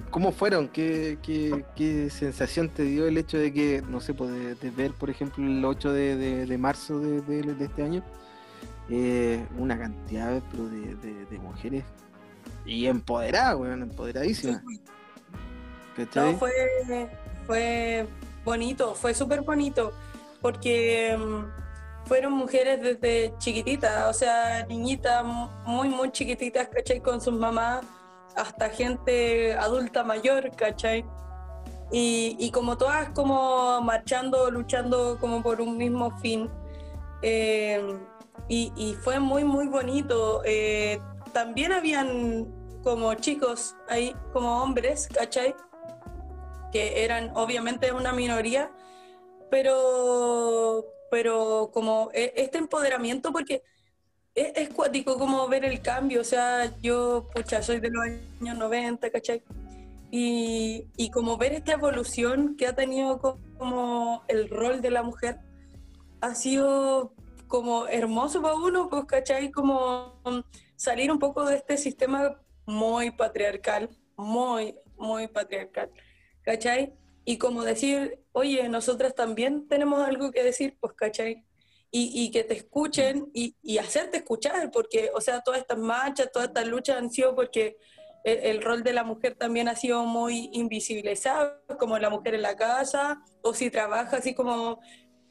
¿Cómo 0.09 0.31
fueron? 0.31 0.67
¿Qué, 0.69 1.17
qué, 1.21 1.65
qué 1.75 2.09
sensación 2.09 2.69
te 2.69 2.83
dio 2.83 3.07
el 3.07 3.17
hecho 3.17 3.37
de 3.37 3.53
que, 3.53 3.81
no 3.87 4.01
sé, 4.01 4.13
pues, 4.13 4.31
de, 4.31 4.55
de 4.55 4.69
ver, 4.71 4.93
por 4.93 5.09
ejemplo, 5.09 5.43
el 5.45 5.63
8 5.63 5.91
de, 5.91 6.15
de- 6.17 6.45
de 6.45 6.57
marzo 6.57 6.99
de, 6.99 7.55
este 7.59 7.83
año, 7.83 8.03
eh, 8.89 9.45
una 9.57 9.77
cantidad 9.77 10.41
pero 10.51 10.67
de, 10.69 11.39
mujeres 11.39 11.83
Y 12.65 12.85
empoderada, 12.87 13.55
weón, 13.55 13.81
empoderadísima. 13.83 14.61
¿Cachai? 15.95 16.33
No, 16.33 16.39
fue, 16.39 16.51
fue 17.45 18.07
bonito, 18.43 18.95
fue 18.95 19.13
súper 19.13 19.41
bonito, 19.41 19.93
porque 20.41 21.17
mm, 21.17 22.07
fueron 22.07 22.33
mujeres 22.33 22.81
desde 22.81 23.33
chiquititas, 23.37 24.09
o 24.09 24.13
sea, 24.13 24.65
niñitas 24.67 25.25
muy, 25.65 25.89
muy 25.89 26.11
chiquititas, 26.11 26.67
¿cachai? 26.67 26.99
Con 27.01 27.21
sus 27.21 27.33
mamás, 27.33 27.85
hasta 28.35 28.69
gente 28.69 29.53
adulta 29.55 30.03
mayor, 30.03 30.51
¿cachai? 30.55 31.05
Y, 31.91 32.35
y 32.39 32.51
como 32.51 32.77
todas 32.77 33.09
como 33.09 33.81
marchando, 33.81 34.49
luchando 34.51 35.17
como 35.19 35.41
por 35.43 35.61
un 35.61 35.77
mismo 35.77 36.11
fin. 36.19 36.49
Eh, 37.21 37.81
y, 38.47 38.71
y 38.75 38.93
fue 38.95 39.19
muy, 39.19 39.43
muy 39.43 39.67
bonito. 39.67 40.41
Eh, 40.45 40.99
también 41.33 41.71
habían 41.71 42.47
como 42.83 43.13
chicos 43.15 43.75
ahí, 43.89 44.15
como 44.33 44.61
hombres, 44.63 45.07
¿cachai? 45.13 45.55
Que 46.71 47.03
eran 47.03 47.31
obviamente 47.35 47.91
una 47.91 48.13
minoría, 48.13 48.71
pero, 49.49 50.85
pero 51.11 51.71
como 51.73 52.09
e- 52.13 52.33
este 52.35 52.57
empoderamiento, 52.57 53.31
porque 53.31 53.63
es, 54.35 54.51
es 54.55 54.69
cuático 54.69 55.17
como 55.17 55.47
ver 55.47 55.65
el 55.65 55.81
cambio, 55.81 56.21
o 56.21 56.23
sea, 56.25 56.77
yo, 56.81 57.27
pucha, 57.33 57.61
soy 57.61 57.79
de 57.79 57.89
los 57.89 58.03
años 58.03 58.57
90, 58.57 59.09
¿cachai? 59.09 59.43
Y, 60.11 60.87
y 60.97 61.09
como 61.09 61.37
ver 61.37 61.53
esta 61.53 61.73
evolución 61.73 62.55
que 62.57 62.67
ha 62.67 62.75
tenido 62.75 63.19
co- 63.19 63.39
como 63.57 64.23
el 64.27 64.49
rol 64.49 64.81
de 64.81 64.91
la 64.91 65.03
mujer, 65.03 65.39
ha 66.21 66.35
sido 66.35 67.13
como 67.47 67.87
hermoso 67.87 68.41
para 68.41 68.55
uno, 68.55 68.89
pues, 68.89 69.05
¿cachai? 69.05 69.51
Como 69.51 70.19
mm, 70.25 70.39
salir 70.75 71.11
un 71.11 71.19
poco 71.19 71.45
de 71.45 71.57
este 71.57 71.77
sistema 71.77 72.39
muy 72.65 73.11
patriarcal, 73.11 73.89
muy, 74.17 74.75
muy 74.97 75.27
patriarcal, 75.27 75.89
¿cachai? 76.43 76.93
Y 77.25 77.37
como 77.37 77.63
decir, 77.63 78.19
oye, 78.31 78.69
nosotras 78.69 79.15
también 79.15 79.67
tenemos 79.67 80.01
algo 80.07 80.31
que 80.31 80.43
decir, 80.43 80.77
pues, 80.79 80.93
¿cachai? 80.93 81.45
Y, 81.97 82.11
y 82.13 82.29
que 82.29 82.43
te 82.43 82.55
escuchen 82.55 83.31
y, 83.33 83.55
y 83.63 83.77
hacerte 83.77 84.17
escuchar, 84.17 84.69
porque, 84.69 85.11
o 85.13 85.21
sea, 85.21 85.39
todas 85.39 85.61
estas 85.61 85.77
marchas, 85.77 86.29
todas 86.33 86.49
estas 86.49 86.67
luchas 86.67 86.97
han 86.97 87.09
sido 87.09 87.33
porque 87.33 87.77
el, 88.25 88.39
el 88.39 88.61
rol 88.61 88.83
de 88.83 88.91
la 88.91 89.05
mujer 89.05 89.35
también 89.35 89.69
ha 89.69 89.75
sido 89.77 90.03
muy 90.03 90.49
invisibilizado, 90.51 91.61
como 91.79 91.97
la 91.97 92.09
mujer 92.09 92.35
en 92.35 92.41
la 92.41 92.57
casa, 92.57 93.21
o 93.41 93.53
si 93.53 93.69
trabaja 93.69 94.17
así 94.17 94.33
como 94.33 94.81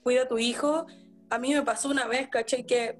cuida 0.02 0.22
a 0.22 0.28
tu 0.28 0.38
hijo. 0.38 0.86
A 1.28 1.38
mí 1.38 1.52
me 1.52 1.62
pasó 1.62 1.90
una 1.90 2.06
vez, 2.06 2.28
¿cachai? 2.30 2.64
Que 2.64 2.98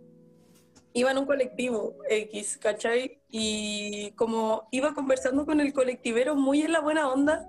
iba 0.93 1.11
en 1.11 1.19
un 1.19 1.27
colectivo 1.27 1.97
X, 2.11 2.59
¿cachai? 2.59 3.23
Y 3.31 4.11
como 4.12 4.69
iba 4.73 4.93
conversando 4.93 5.47
con 5.47 5.61
el 5.61 5.73
colectivero 5.73 6.36
muy 6.36 6.61
en 6.61 6.73
la 6.73 6.81
buena 6.81 7.09
onda, 7.09 7.47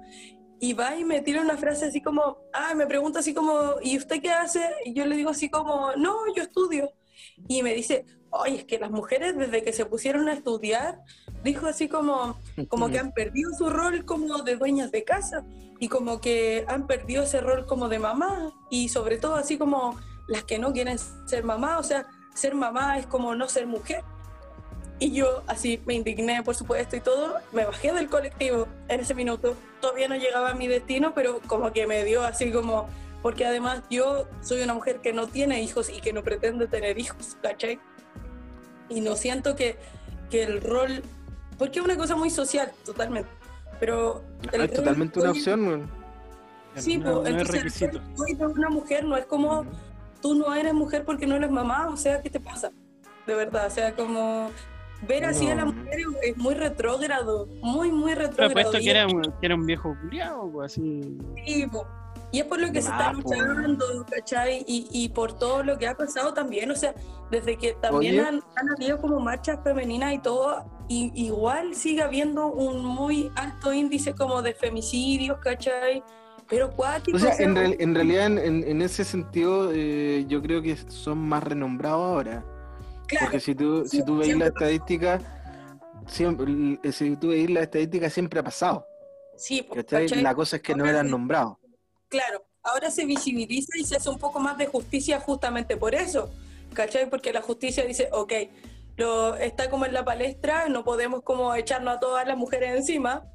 y 0.60 0.74
va 0.74 0.96
y 0.96 1.04
me 1.04 1.22
tira 1.22 1.42
una 1.42 1.58
frase 1.58 1.86
así 1.86 2.02
como, 2.02 2.38
ah, 2.54 2.74
me 2.76 2.88
pregunta 2.88 3.20
así 3.20 3.34
como, 3.34 3.76
¿y 3.82 3.98
usted 3.98 4.22
qué 4.22 4.32
hace? 4.32 4.68
Y 4.86 4.94
yo 4.94 5.06
le 5.06 5.16
digo 5.16 5.30
así 5.30 5.50
como, 5.50 5.92
no, 5.96 6.16
yo 6.36 6.44
estudio. 6.44 6.92
Y 7.48 7.64
me 7.64 7.74
dice, 7.74 8.06
oye, 8.30 8.58
es 8.58 8.66
que 8.66 8.80
las 8.80 8.92
mujeres 8.92 9.38
desde 9.38 9.64
que 9.64 9.74
se 9.74 9.86
pusieron 9.86 10.28
a 10.30 10.34
estudiar, 10.34 11.00
dijo 11.44 11.68
así 11.68 11.88
como, 11.88 12.40
como 12.70 12.90
que 12.90 13.00
han 13.00 13.12
perdido 13.12 13.52
su 13.58 13.70
rol 13.70 14.06
como 14.06 14.40
de 14.44 14.56
dueñas 14.56 14.92
de 14.92 15.04
casa 15.04 15.46
y 15.80 15.90
como 15.90 16.22
que 16.22 16.66
han 16.68 16.88
perdido 16.88 17.24
ese 17.24 17.42
rol 17.42 17.66
como 17.66 17.90
de 17.90 18.00
mamá 18.00 18.54
y 18.70 18.90
sobre 18.90 19.18
todo 19.18 19.36
así 19.36 19.58
como 19.58 19.98
las 20.28 20.44
que 20.44 20.58
no 20.58 20.74
quieren 20.74 20.98
ser 21.26 21.44
mamá, 21.44 21.78
o 21.78 21.84
sea, 21.84 22.08
ser 22.34 22.56
mamá 22.56 22.98
es 22.98 23.06
como 23.06 23.36
no 23.36 23.48
ser 23.48 23.68
mujer. 23.68 24.04
Y 25.00 25.12
yo 25.12 25.44
así 25.48 25.82
me 25.86 25.94
indigné, 25.94 26.42
por 26.44 26.56
supuesto, 26.56 26.96
y 26.96 27.02
todo, 27.02 27.36
me 27.52 27.66
bajé 27.66 27.92
del 27.92 28.08
colectivo 28.10 28.68
en 28.88 29.02
ese 29.02 29.14
minuto. 29.14 29.56
Todavía 29.82 30.08
no 30.08 30.16
llegaba 30.16 30.52
a 30.52 30.54
mi 30.54 30.68
destino, 30.68 31.14
pero 31.14 31.42
como 31.48 31.74
que 31.74 31.86
me 31.86 32.06
dio 32.06 32.24
así 32.24 32.52
como, 32.52 32.88
porque 33.22 33.46
además 33.46 33.84
yo 33.90 34.26
soy 34.42 34.62
una 34.62 34.74
mujer 34.74 35.02
que 35.02 35.12
no 35.12 35.28
tiene 35.28 35.62
hijos 35.62 35.90
y 35.90 36.00
que 36.00 36.14
no 36.14 36.24
pretende 36.24 36.68
tener 36.68 36.98
hijos, 36.98 37.36
¿cachai? 37.42 37.80
Y 38.88 39.02
no 39.02 39.16
siento 39.16 39.56
que, 39.56 39.78
que 40.30 40.44
el 40.44 40.62
rol, 40.62 41.04
porque 41.58 41.80
es 41.80 41.86
una 41.86 41.98
cosa 41.98 42.16
muy 42.16 42.30
social, 42.30 42.72
totalmente. 42.86 43.30
Pero 43.82 44.24
el 44.54 44.62
es 44.62 44.70
rol 44.70 44.78
totalmente 44.78 45.20
una 45.20 45.32
opción, 45.32 45.68
weón. 45.68 46.06
Sí, 46.76 46.98
no, 46.98 47.22
pues, 47.22 47.34
no 47.34 47.42
es 47.42 47.50
entonces, 47.50 47.64
requisito. 47.64 48.02
hoy 48.18 48.34
de 48.34 48.46
una 48.46 48.70
mujer 48.70 49.06
no 49.06 49.16
es 49.18 49.26
como 49.26 49.66
tú 50.22 50.36
no 50.36 50.54
eres 50.54 50.74
mujer 50.74 51.06
porque 51.06 51.28
no 51.28 51.36
eres 51.36 51.52
mamá, 51.52 51.88
o 51.88 51.98
sea, 51.98 52.22
¿qué 52.22 52.30
te 52.30 52.40
pasa? 52.40 52.72
De 53.28 53.36
verdad, 53.36 53.68
o 53.68 53.70
sea, 53.70 53.94
como 53.94 54.52
ver 55.08 55.26
así 55.26 55.48
a 55.50 55.56
la 55.56 55.66
mujer 55.66 56.00
es- 56.24 56.38
muy 56.38 56.56
retrógrado, 56.56 57.48
muy, 57.62 57.92
muy 57.92 58.14
Pero 58.14 58.28
retrógrado. 58.28 58.54
puesto 58.54 58.78
y, 58.80 58.84
que 58.86 58.92
era, 58.92 59.08
un- 59.08 59.22
que 59.22 59.46
era 59.46 59.56
un 59.56 59.66
viejo 59.66 59.96
culiado, 60.02 60.62
así. 60.62 61.18
sí, 61.46 61.68
po. 61.68 61.86
Y 62.32 62.40
es 62.40 62.46
por 62.46 62.60
lo 62.60 62.68
que 62.72 62.82
se 62.82 62.90
está 62.90 63.14
luchando, 63.14 63.86
¿cachai? 64.10 64.66
Y, 64.68 64.88
y 64.92 65.08
por 65.10 65.38
todo 65.38 65.64
lo 65.64 65.78
que 65.78 65.88
ha 65.88 65.96
pasado 65.96 66.34
también, 66.34 66.70
o 66.70 66.76
sea, 66.76 66.94
desde 67.32 67.56
que 67.58 67.74
también 67.74 68.20
han, 68.20 68.42
han 68.58 68.70
habido 68.76 69.00
como 69.00 69.20
marchas 69.22 69.60
femeninas 69.64 70.14
y 70.16 70.20
todo, 70.20 70.66
y, 70.90 71.12
igual 71.16 71.76
sigue 71.76 72.02
habiendo 72.02 72.48
un 72.48 72.84
muy 72.84 73.32
alto 73.36 73.72
índice 73.72 74.14
como 74.16 74.42
de 74.42 74.54
femicidios, 74.54 75.38
¿cachai? 75.38 76.04
Pero 76.50 76.72
cuático, 76.72 77.16
O 77.16 77.20
sea, 77.20 77.30
o 77.32 77.34
sea, 77.36 77.46
en, 77.46 77.56
real- 77.56 77.76
en 77.80 77.96
realidad, 77.96 78.26
en, 78.26 78.38
en- 78.40 78.64
en 78.68 78.82
ese 78.82 79.06
sentido, 79.06 79.72
eh, 79.74 80.26
yo 80.28 80.42
creo 80.42 80.62
que 80.62 80.76
son 80.76 81.20
más 81.20 81.42
renombrados 81.44 82.02
ahora. 82.04 82.44
Claro, 83.08 83.26
Porque 83.26 83.40
si 83.40 83.56
tú, 83.56 83.86
si 83.88 84.04
tú 84.04 84.18
veis 84.18 84.36
la 84.38 84.48
estadística, 84.48 85.20
siempre, 86.08 86.80
si 86.92 87.16
tú 87.16 87.30
veis 87.30 87.50
la 87.50 87.62
estadística, 87.62 88.10
siempre 88.10 88.40
ha 88.40 88.44
pasado. 88.44 88.86
sí, 89.38 89.62
po, 89.62 89.76
¿cachai? 89.76 90.08
¿cachai? 90.08 90.24
La 90.24 90.36
cosa 90.36 90.58
es 90.58 90.62
que 90.62 90.76
no 90.76 90.86
eran 90.86 91.10
nombrados. 91.10 91.58
Claro, 92.10 92.46
ahora 92.64 92.92
se 92.92 93.06
visibiliza 93.06 93.78
y 93.78 93.84
se 93.84 93.98
hace 93.98 94.10
un 94.10 94.20
poco 94.20 94.40
más 94.40 94.58
de 94.58 94.68
justicia 94.68 95.20
justamente 95.20 95.78
por 95.78 95.96
eso, 95.96 96.32
¿cachai? 96.74 97.10
Porque 97.10 97.34
la 97.34 97.42
justicia 97.42 97.86
dice, 97.86 98.10
ok, 98.12 98.34
lo, 98.98 99.36
está 99.36 99.70
como 99.70 99.86
en 99.86 99.94
la 99.94 100.06
palestra, 100.06 100.70
no 100.70 100.84
podemos 100.84 101.22
como 101.24 101.54
echarnos 101.56 101.96
a 101.96 102.00
todas 102.00 102.28
las 102.28 102.38
mujeres 102.38 102.76
encima, 102.76 103.26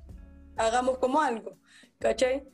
hagamos 0.56 0.98
como 0.98 1.20
algo, 1.20 1.56
¿cachai? 1.98 2.44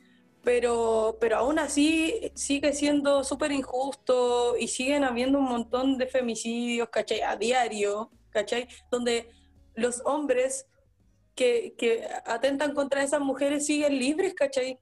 Pero, 0.47 1.17
pero 1.19 1.35
aún 1.35 1.59
así 1.59 2.31
sigue 2.33 2.71
siendo 2.71 3.25
súper 3.25 3.51
injusto 3.51 4.55
y 4.57 4.69
siguen 4.69 5.03
habiendo 5.03 5.39
un 5.39 5.43
montón 5.43 5.97
de 5.97 6.07
femicidios, 6.07 6.87
¿cachai? 6.87 7.19
A 7.19 7.35
diario, 7.35 8.09
¿cachai? 8.29 8.65
Donde 8.89 9.29
los 9.75 10.01
hombres 10.05 10.65
que, 11.35 11.75
que 11.77 12.07
atentan 12.25 12.73
contra 12.73 13.03
esas 13.03 13.19
mujeres 13.19 13.65
siguen 13.65 13.99
libres, 13.99 14.33
¿cachai? 14.35 14.79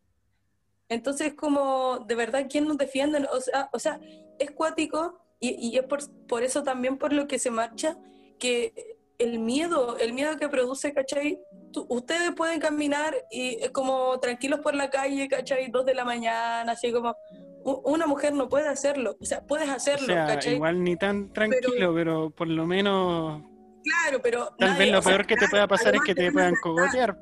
Entonces, 0.87 1.33
como, 1.33 1.97
de 1.97 2.13
verdad, 2.13 2.45
¿quién 2.47 2.67
nos 2.67 2.77
defiende? 2.77 3.27
O 3.33 3.41
sea, 3.41 3.67
o 3.73 3.79
sea 3.79 3.99
es 4.37 4.51
cuático 4.51 5.19
y, 5.39 5.75
es 5.79 5.83
por, 5.85 5.99
por 6.27 6.43
eso 6.43 6.61
también 6.61 6.99
por 6.99 7.11
lo 7.11 7.27
que 7.27 7.39
se 7.39 7.49
marcha, 7.49 7.97
que 8.37 8.99
el 9.17 9.39
miedo, 9.39 9.97
el 9.97 10.13
miedo 10.13 10.37
que 10.37 10.47
produce, 10.47 10.93
¿cachai? 10.93 11.41
Tú- 11.75 11.85
ustedes 11.89 12.31
pueden 12.35 12.61
caminar 12.61 13.13
y 13.29 13.61
eh, 13.61 13.69
como 13.73 14.17
tranquilos 14.21 14.61
por 14.61 14.75
la 14.75 14.89
calle, 14.89 15.27
¿cachai? 15.27 15.69
Dos 15.69 15.85
de 15.85 15.93
la 15.93 16.05
mañana, 16.05 16.71
así 16.71 16.91
como... 16.93 17.17
Una 17.65 18.05
mujer 18.07 18.31
no 18.33 18.47
puede 18.47 18.67
hacerlo, 18.69 19.17
o 19.19 19.25
sea, 19.25 19.41
puedes 19.41 19.67
O 19.67 19.73
hacerlo, 19.73 20.05
sea, 20.07 20.25
¿cachai? 20.27 20.53
igual 20.53 20.83
ni 20.83 20.95
tan 20.95 21.33
tranquilo, 21.33 21.93
pero, 21.95 22.29
por 22.29 22.47
lo 22.47 22.65
menos, 22.67 23.41
Claro, 23.83 24.21
pero... 24.23 24.45
tal 24.59 24.69
nadie- 24.69 24.79
vez 24.85 24.91
lo 24.93 25.01
sea, 25.01 25.11
peor 25.11 25.25
que 25.27 25.35
te 25.35 25.47
pueda 25.49 25.67
pasar 25.67 25.95
es 25.95 26.01
que 26.05 26.13
te 26.15 26.31
puedan 26.31 26.53
cogotear. 26.61 27.17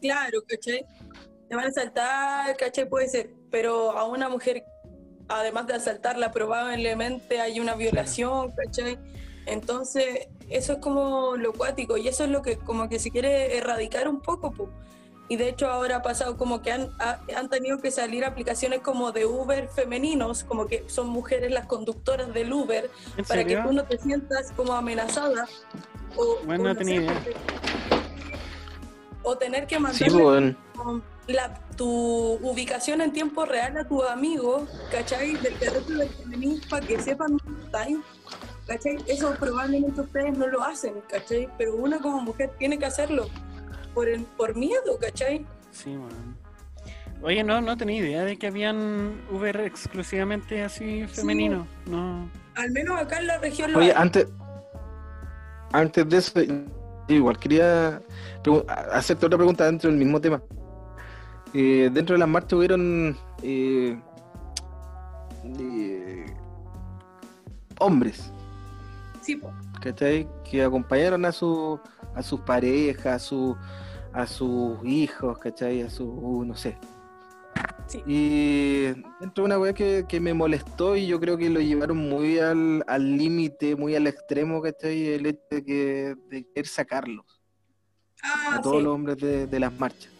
Claro, 0.00 0.38
¿cachai? 0.48 0.84
Te 1.48 1.54
van 1.54 1.66
a 1.66 1.68
asaltar, 1.68 2.56
¿cachai? 2.56 2.88
Puede 2.88 3.08
ser, 3.08 3.30
pero 3.50 3.90
a 3.92 4.04
una 4.06 4.28
mujer, 4.30 4.64
además 5.28 5.66
de 5.66 5.74
asaltarla, 5.74 6.32
probablemente 6.32 7.40
hay 7.40 7.60
una 7.60 7.74
violación, 7.74 8.52
¿cachai? 8.56 8.98
Entonces, 9.46 10.28
eso 10.48 10.74
es 10.74 10.78
como 10.78 11.36
lo 11.36 11.52
cuático 11.52 11.96
y 11.96 12.08
eso 12.08 12.24
es 12.24 12.30
lo 12.30 12.42
que 12.42 12.56
como 12.58 12.88
que 12.88 12.98
se 12.98 13.10
quiere 13.10 13.56
erradicar 13.56 14.08
un 14.08 14.20
poco, 14.20 14.52
po. 14.52 14.68
Y 15.28 15.36
de 15.36 15.48
hecho 15.48 15.68
ahora 15.68 15.96
ha 15.96 16.02
pasado 16.02 16.36
como 16.36 16.60
que 16.60 16.70
han, 16.70 16.90
ha- 16.98 17.20
han 17.34 17.48
tenido 17.48 17.78
que 17.78 17.90
salir 17.90 18.24
aplicaciones 18.26 18.80
como 18.80 19.10
de 19.10 19.24
Uber 19.24 19.68
femeninos, 19.68 20.44
como 20.44 20.66
que 20.66 20.84
son 20.88 21.08
mujeres 21.08 21.50
las 21.50 21.66
conductoras 21.66 22.32
del 22.34 22.52
Uber, 22.52 22.90
¿En 23.16 23.24
para 23.24 23.44
que 23.44 23.56
tú 23.56 23.72
no 23.72 23.84
te 23.84 23.96
sientas 23.98 24.52
como 24.52 24.74
amenazada. 24.74 25.48
O, 26.16 26.38
Bueno, 26.44 26.64
o 26.64 26.68
no 26.68 26.76
tenía 26.76 26.96
sé, 26.96 27.04
idea. 27.04 27.20
O 29.22 29.36
tener 29.38 29.66
que 29.66 29.78
Sí, 29.92 30.04
la, 31.28 31.54
tu 31.76 31.88
ubicación 32.42 33.00
en 33.00 33.12
tiempo 33.12 33.46
real 33.46 33.76
a 33.78 33.88
tus 33.88 34.04
amigos, 34.04 34.68
¿cachai? 34.90 35.36
Del 35.36 35.58
terreno 35.58 35.98
del 35.98 36.10
feminismo 36.10 36.68
para 36.68 36.86
que 36.86 37.00
sepan 37.00 37.38
dónde 37.42 37.64
estáis, 37.64 37.96
¿cachai? 38.66 38.98
Eso 39.06 39.34
probablemente 39.38 40.00
ustedes 40.00 40.36
no 40.36 40.46
lo 40.46 40.62
hacen, 40.62 40.94
¿cachai? 41.08 41.48
Pero 41.58 41.76
una 41.76 41.98
como 41.98 42.20
mujer 42.20 42.50
tiene 42.58 42.78
que 42.78 42.86
hacerlo 42.86 43.28
por, 43.94 44.08
el, 44.08 44.22
por 44.22 44.54
miedo, 44.56 44.98
¿cachai? 45.00 45.44
Sí, 45.70 45.90
man. 45.90 46.36
Oye, 47.22 47.42
no, 47.42 47.60
no 47.60 47.76
tenía 47.76 48.00
idea 48.00 48.24
de 48.24 48.36
que 48.36 48.48
habían 48.48 49.18
Uber 49.30 49.56
exclusivamente 49.60 50.62
así 50.62 51.06
femenino. 51.06 51.66
No. 51.86 52.28
Al 52.54 52.70
menos 52.70 53.00
acá 53.00 53.18
en 53.18 53.26
la 53.28 53.38
región 53.38 53.74
Oye, 53.74 53.94
antes, 53.96 54.26
antes 55.72 56.08
de 56.08 56.16
eso, 56.18 56.40
igual 57.08 57.38
quería 57.38 58.02
hacerte 58.92 59.26
otra 59.26 59.38
pregunta 59.38 59.64
dentro 59.64 59.88
del 59.88 59.98
mismo 59.98 60.20
tema. 60.20 60.42
Eh, 61.54 61.88
dentro 61.92 62.14
de 62.14 62.18
las 62.18 62.28
marchas 62.28 62.52
hubieron 62.54 63.16
eh, 63.42 63.96
eh, 65.58 66.26
hombres, 67.78 68.32
Sí, 69.24 69.36
po. 69.36 69.52
¿cachai? 69.80 70.28
Que 70.48 70.62
acompañaron 70.62 71.24
a 71.24 71.32
su 71.32 71.80
a 72.14 72.22
sus 72.22 72.40
parejas, 72.40 73.06
a 73.06 73.18
su 73.18 73.56
a 74.12 74.26
sus 74.26 74.84
hijos, 74.84 75.38
¿cachai? 75.38 75.82
A 75.82 75.90
su 75.90 76.44
no 76.46 76.54
sé. 76.54 76.76
Sí. 77.86 78.02
Y 78.06 78.82
dentro 79.20 79.42
de 79.42 79.42
una 79.42 79.58
weá 79.58 79.72
que, 79.74 80.04
que 80.08 80.18
me 80.20 80.32
molestó 80.34 80.96
y 80.96 81.06
yo 81.06 81.20
creo 81.20 81.36
que 81.36 81.50
lo 81.50 81.60
llevaron 81.60 81.96
muy 81.96 82.38
al 82.38 82.82
al 82.86 83.16
límite, 83.16 83.76
muy 83.76 83.94
al 83.94 84.06
extremo, 84.06 84.60
¿cachai? 84.62 85.08
El 85.14 85.26
hecho 85.26 85.42
de 85.50 85.64
que 85.64 86.14
de 86.30 86.44
querer 86.46 86.66
sacarlos 86.66 87.24
Ah, 88.22 88.56
a 88.56 88.62
todos 88.62 88.78
sí. 88.78 88.82
los 88.84 88.94
hombres 88.94 89.18
de, 89.18 89.46
de 89.46 89.60
las 89.60 89.72
marchas. 89.78 90.10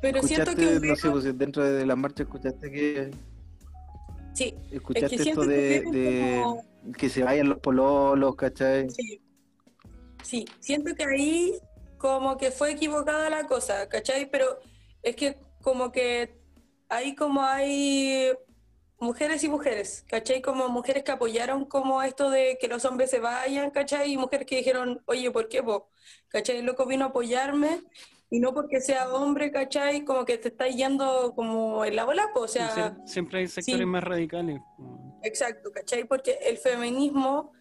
Pero 0.00 0.22
siento 0.22 0.50
Escuchaste, 0.50 0.80
que 0.80 0.86
no 0.88 0.96
sé, 0.96 1.10
pues 1.10 1.38
dentro 1.38 1.64
de 1.64 1.84
las 1.86 1.96
marchas 1.96 2.20
escuchaste 2.26 2.70
que 2.70 3.10
sí, 4.36 4.54
escuchaste 4.70 5.16
esto 5.16 5.40
que 5.42 5.46
de, 5.48 5.82
hubieron 5.86 5.92
de 5.92 6.40
como- 6.42 6.92
que 6.98 7.08
se 7.08 7.24
vayan 7.24 7.48
los 7.48 7.58
pololos, 7.58 8.36
¿cachai? 8.36 8.88
Sí. 8.90 9.20
Sí, 10.22 10.44
siento 10.60 10.94
que 10.94 11.04
ahí 11.04 11.54
como 11.98 12.36
que 12.36 12.50
fue 12.50 12.72
equivocada 12.72 13.30
la 13.30 13.46
cosa, 13.46 13.88
¿cachai? 13.88 14.28
Pero 14.30 14.58
es 15.02 15.14
que 15.16 15.36
como 15.62 15.92
que 15.92 16.36
ahí 16.88 17.14
como 17.14 17.42
hay 17.42 18.32
mujeres 18.98 19.44
y 19.44 19.48
mujeres, 19.48 20.04
¿cachai? 20.08 20.42
Como 20.42 20.68
mujeres 20.68 21.04
que 21.04 21.12
apoyaron 21.12 21.64
como 21.64 22.02
esto 22.02 22.30
de 22.30 22.58
que 22.60 22.66
los 22.68 22.84
hombres 22.84 23.10
se 23.10 23.20
vayan, 23.20 23.70
¿cachai? 23.70 24.12
Y 24.12 24.16
mujeres 24.16 24.46
que 24.46 24.56
dijeron, 24.56 25.02
oye, 25.06 25.30
¿por 25.30 25.48
qué 25.48 25.60
vos? 25.60 25.84
¿Cachai? 26.28 26.58
El 26.58 26.66
loco 26.66 26.86
vino 26.86 27.04
a 27.04 27.08
apoyarme 27.08 27.82
y 28.30 28.40
no 28.40 28.52
porque 28.52 28.80
sea 28.80 29.08
hombre, 29.14 29.50
¿cachai? 29.50 30.04
Como 30.04 30.24
que 30.24 30.38
te 30.38 30.48
está 30.48 30.66
yendo 30.68 31.32
como 31.34 31.84
en 31.84 31.94
la 31.96 32.04
bola, 32.04 32.28
po, 32.34 32.40
o 32.40 32.48
sea... 32.48 32.68
Sie- 32.74 33.06
siempre 33.06 33.38
hay 33.40 33.46
sectores 33.48 33.80
sí. 33.80 33.86
más 33.86 34.02
radicales. 34.02 34.60
Exacto, 35.22 35.70
¿cachai? 35.72 36.04
Porque 36.04 36.38
el 36.44 36.56
feminismo 36.58 37.52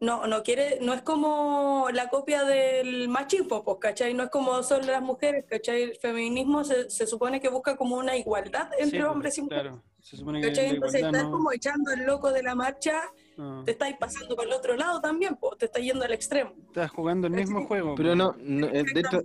no, 0.00 0.26
no 0.26 0.42
quiere, 0.42 0.78
no 0.82 0.92
es 0.92 1.02
como 1.02 1.88
la 1.92 2.08
copia 2.08 2.44
del 2.44 3.08
machismo, 3.08 3.62
pues, 3.64 3.78
¿cachai? 3.80 4.12
No 4.14 4.24
es 4.24 4.30
como 4.30 4.62
son 4.62 4.86
las 4.86 5.00
mujeres, 5.02 5.44
¿cachai? 5.48 5.82
El 5.82 5.96
feminismo 5.96 6.64
se, 6.64 6.90
se 6.90 7.06
supone 7.06 7.40
que 7.40 7.48
busca 7.48 7.76
como 7.76 7.96
una 7.96 8.16
igualdad 8.16 8.68
entre 8.78 8.98
Sí, 9.00 9.04
hombres 9.04 9.38
y 9.38 9.42
mujeres. 9.42 9.62
Claro, 9.64 9.82
se 10.00 10.16
supone 10.16 10.40
que 10.40 10.48
¿Cachai? 10.48 10.66
Entonces 10.70 11.00
igualdad 11.00 11.20
estás 11.20 11.30
no- 11.30 11.36
como 11.38 11.52
echando 11.52 11.90
al 11.92 12.04
loco 12.04 12.32
de 12.32 12.42
la 12.42 12.54
marcha, 12.54 13.00
no. 13.38 13.64
te 13.64 13.70
estáis 13.70 13.96
pasando 13.98 14.36
por 14.36 14.46
el 14.46 14.52
otro 14.52 14.76
lado 14.76 15.00
también, 15.00 15.36
pues, 15.36 15.56
te 15.58 15.66
estás 15.66 15.82
yendo 15.82 16.04
al 16.04 16.12
extremo. 16.12 16.52
Estás 16.66 16.90
jugando 16.90 17.26
el 17.28 17.32
mismo 17.34 17.60
¿Cachai? 17.60 17.68
juego. 17.68 17.94
Pero 17.94 18.14
no, 18.14 18.34
no, 18.38 18.66
eh, 18.66 18.84
dentro, 18.92 19.22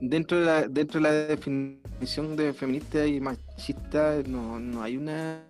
dentro 0.00 0.38
de 0.40 0.46
la 0.46 0.68
dentro 0.68 1.00
de 1.00 1.02
la 1.08 1.12
definición 1.12 2.36
de 2.36 2.52
feminista 2.52 3.06
y 3.06 3.20
machista 3.20 4.16
no, 4.26 4.58
no 4.58 4.82
hay 4.82 4.96
una 4.96 5.42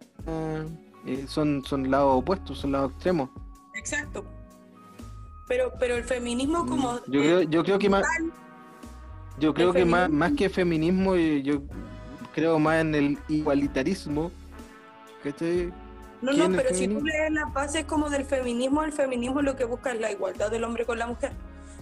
eh, 1.06 1.24
son 1.26 1.62
son 1.64 1.90
lados 1.90 2.18
opuestos, 2.18 2.58
son 2.58 2.72
lados 2.72 2.92
extremos. 2.92 3.30
Exacto. 3.74 4.24
Pero, 5.48 5.72
pero 5.80 5.96
el 5.96 6.04
feminismo 6.04 6.64
como... 6.64 6.92
Mm, 6.92 7.10
Yo 7.10 7.20
creo, 7.20 7.42
yo 7.42 7.64
creo 7.64 7.78
que 7.78 7.88
más 7.88 8.04
yo 9.38 9.54
creo 9.54 9.72
que 9.72 9.84
más, 9.84 10.08
feminismo- 10.08 10.18
más 10.18 10.32
que 10.32 10.48
feminismo 10.50 11.14
eh, 11.14 11.42
yo 11.42 11.62
creo 12.34 12.58
más 12.58 12.80
en 12.82 12.94
el 12.94 13.18
igualitarismo. 13.28 14.30
¿cachai? 15.24 15.72
No, 16.22 16.32
¿Quién 16.32 16.52
no, 16.52 16.58
es 16.58 16.62
pero 16.64 16.74
si 16.74 16.88
tú 16.88 17.02
lees 17.04 17.30
las 17.32 17.52
bases 17.52 17.84
como 17.84 18.10
del 18.10 18.24
feminismo, 18.24 18.82
el 18.84 18.92
feminismo 18.92 19.40
lo 19.42 19.56
que 19.56 19.64
busca 19.64 19.92
es 19.92 20.00
la 20.00 20.12
igualdad 20.12 20.50
del 20.50 20.64
hombre 20.64 20.84
con 20.84 20.98
la 20.98 21.06
mujer. 21.06 21.32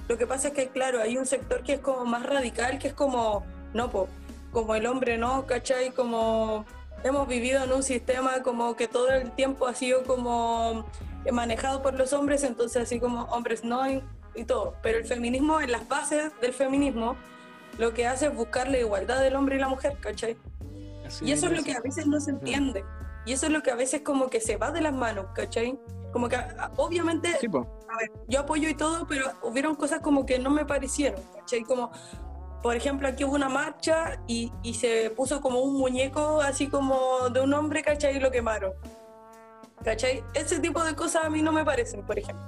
Lo 0.09 0.17
que 0.17 0.27
pasa 0.27 0.49
es 0.49 0.55
que, 0.55 0.69
claro, 0.69 1.01
hay 1.01 1.19
un 1.19 1.27
sector 1.27 1.63
que 1.63 1.75
es 1.75 1.81
como 1.81 2.05
más 2.05 2.25
radical, 2.25 2.79
que 2.79 2.89
es 2.89 2.95
como, 2.95 3.45
no, 3.75 3.91
po, 3.91 4.09
como 4.53 4.75
el 4.75 4.87
hombre 4.87 5.19
no, 5.19 5.47
¿cachai? 5.47 5.91
Como 5.91 6.65
hemos 7.05 7.29
vivido 7.29 7.63
en 7.63 7.73
un 7.73 7.83
sistema 7.83 8.43
como 8.43 8.75
que 8.75 8.89
todo 8.89 9.11
el 9.11 9.31
tiempo 9.33 9.67
ha 9.67 9.75
sido 9.75 10.03
como 10.05 10.87
manejado 11.31 11.83
por 11.83 11.95
los 11.95 12.13
hombres, 12.13 12.43
entonces 12.43 12.83
así 12.83 12.99
como 12.99 13.25
hombres 13.25 13.65
no 13.65 13.91
y, 13.91 14.03
y 14.35 14.45
todo. 14.45 14.75
Pero 14.83 14.99
el 14.99 15.05
feminismo, 15.05 15.61
en 15.61 15.73
las 15.73 15.87
bases 15.87 16.33
del 16.41 16.55
feminismo, 16.55 17.17
lo 17.79 17.93
que 17.93 18.07
hace 18.07 18.27
es 18.27 18.35
buscar 18.35 18.69
la 18.69 18.79
igualdad 18.79 19.21
del 19.21 19.37
hombre 19.37 19.57
y 19.57 19.59
la 19.59 19.69
mujer, 19.69 19.97
¿cachai? 20.01 20.37
Así 21.07 21.27
Y 21.27 21.33
eso 21.33 21.47
es 21.47 21.53
lo 21.53 21.63
que 21.63 21.73
a 21.73 21.81
veces 21.81 22.07
no 22.07 22.21
se 22.21 22.31
entiende. 22.31 22.85
Y 23.27 23.33
eso 23.33 23.47
es 23.47 23.53
lo 23.53 23.63
que 23.63 23.71
a 23.71 23.77
veces 23.77 24.01
como 24.01 24.29
que 24.29 24.41
se 24.41 24.57
va 24.57 24.71
de 24.71 24.81
las 24.81 24.95
manos, 24.95 25.27
¿cachai? 25.35 25.79
Como 26.13 26.29
que 26.29 26.37
obviamente, 26.77 27.37
Sí, 27.41 27.49
po. 27.49 27.67
a 27.89 27.97
ver, 27.99 28.11
yo 28.29 28.41
apoyo 28.41 28.69
y 28.69 28.75
todo, 28.75 29.07
pero 29.07 29.27
hubieron 29.43 29.75
cosas 29.75 30.01
como 30.01 30.25
que 30.25 30.39
no 30.39 30.51
me 30.51 30.65
parecieron, 30.65 31.21
¿cachai? 31.35 31.63
Como, 31.65 31.91
por 32.63 32.75
ejemplo, 32.75 33.07
aquí 33.09 33.25
hubo 33.25 33.35
una 33.35 33.49
marcha 33.49 34.21
y, 34.27 34.53
y 34.63 34.75
se 34.75 35.11
puso 35.11 35.41
como 35.41 35.61
un 35.61 35.75
muñeco 35.79 36.41
así 36.41 36.69
como 36.69 37.29
de 37.31 37.41
un 37.41 37.53
hombre, 37.55 37.83
¿cachai? 37.83 38.17
Y 38.17 38.21
lo 38.21 38.31
quemaron. 38.31 38.73
¿Cachai? 39.85 40.25
Ese 40.35 40.59
tipo 40.59 40.83
de 40.83 40.95
cosas 40.97 41.25
a 41.25 41.31
mí 41.31 41.41
no 41.43 41.53
me 41.53 41.65
parecen, 41.65 42.05
por 42.05 42.19
ejemplo. 42.19 42.45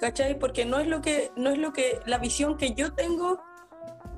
¿Cachai? 0.00 0.38
Porque 0.38 0.64
no 0.64 0.78
es 0.80 0.88
lo 0.88 1.00
que, 1.00 1.30
no 1.36 1.50
es 1.50 1.58
lo 1.58 1.72
que, 1.72 2.00
la 2.06 2.18
visión 2.18 2.56
que 2.56 2.74
yo 2.74 2.92
tengo 2.92 3.40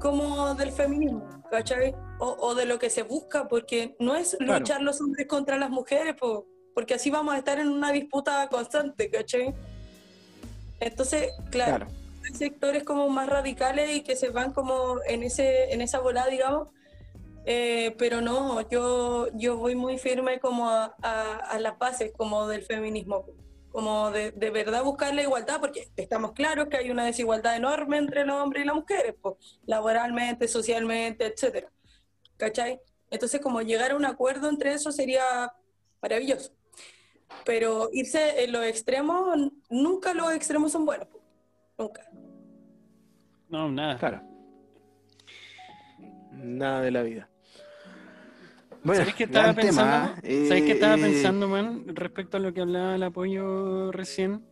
como 0.01 0.55
del 0.55 0.73
feminismo, 0.73 1.27
¿cachai? 1.51 1.95
O, 2.19 2.37
o 2.41 2.55
de 2.55 2.65
lo 2.65 2.79
que 2.79 2.91
se 2.91 3.03
busca, 3.03 3.49
porque 3.49 3.97
no 3.99 4.15
es 4.17 4.37
Claro. 4.39 4.61
luchar 4.61 4.81
los 4.83 5.01
hombres 5.01 5.27
contra 5.27 5.57
las 5.59 5.71
mujeres, 5.71 6.15
po, 6.19 6.47
porque 6.77 6.93
así 6.93 7.09
vamos 7.11 7.33
a 7.35 7.39
estar 7.39 7.59
en 7.59 7.69
una 7.69 7.91
disputa 7.91 8.47
constante, 8.51 9.09
¿cachai? 9.11 9.55
Entonces, 10.79 11.33
claro, 11.51 11.87
Claro. 11.87 11.87
hay 12.23 12.35
sectores 12.35 12.85
como 12.85 13.09
más 13.09 13.31
radicales 13.31 13.97
y 13.97 14.03
que 14.03 14.15
se 14.15 14.29
van 14.29 14.53
como 14.53 14.97
en 15.07 15.23
ese 15.23 15.73
en 15.73 15.81
esa 15.81 16.01
volada, 16.01 16.29
digamos. 16.29 16.69
Eh, 17.47 17.95
pero 17.97 18.21
no, 18.21 18.61
yo, 18.69 19.29
yo 19.33 19.57
voy 19.57 19.75
muy 19.75 19.97
firme 19.97 20.39
como 20.39 20.69
a, 20.69 20.95
a- 21.01 21.37
a 21.37 21.59
las 21.61 21.79
bases 21.79 22.13
como 22.15 22.47
del 22.47 22.63
feminismo, 22.63 23.25
como 23.73 24.11
de, 24.11 24.33
de 24.33 24.51
verdad 24.51 24.85
buscar 24.85 25.15
la 25.15 25.23
igualdad, 25.23 25.61
porque 25.61 25.89
estamos 25.97 26.33
claros 26.33 26.69
que 26.69 26.77
hay 26.77 26.91
una 26.91 27.07
desigualdad 27.07 27.57
enorme 27.57 27.97
entre 27.97 28.27
los 28.27 28.37
hombres 28.43 28.65
y 28.65 28.67
las 28.67 28.77
mujeres, 28.77 29.15
pues, 29.23 29.37
laboralmente, 29.65 30.47
socialmente, 30.47 31.25
etcétera. 31.25 31.71
¿Cachai? 32.37 32.79
Entonces, 33.11 33.41
como 33.41 33.63
llegar 33.63 33.93
a 33.93 33.97
un 33.97 34.05
acuerdo 34.05 34.51
entre 34.51 34.75
eso 34.75 34.93
sería 34.93 35.25
maravilloso. 36.03 36.53
Pero 37.45 37.89
irse 37.93 38.45
en 38.45 38.53
los 38.53 38.65
extremos, 38.65 39.53
nunca 39.71 40.15
los 40.15 40.33
extremos 40.33 40.73
son 40.73 40.85
buenos, 40.87 41.09
nunca. 41.79 42.03
No, 43.49 43.71
nada. 43.71 43.99
Claro. 43.99 44.23
Nada 46.33 46.81
de 46.83 46.91
la 46.91 47.03
vida. 47.03 47.29
Bueno, 48.83 49.01
¿Sabes 49.03 49.15
qué 49.15 49.25
estaba 49.25 49.53
pensando? 49.53 50.15
tema, 50.15 50.21
¿eh? 50.23 50.47
¿Sabes 50.49 50.63
qué 50.65 50.73
estaba 50.73 50.97
Eh, 50.97 51.01
pensando, 51.03 51.49
man? 51.49 51.85
Respecto 51.89 52.37
a 52.37 52.41
lo 52.41 52.53
que 52.53 52.61
hablaba 52.61 52.95
el 52.95 53.03
apoyo 53.03 53.91
recién. 53.93 54.45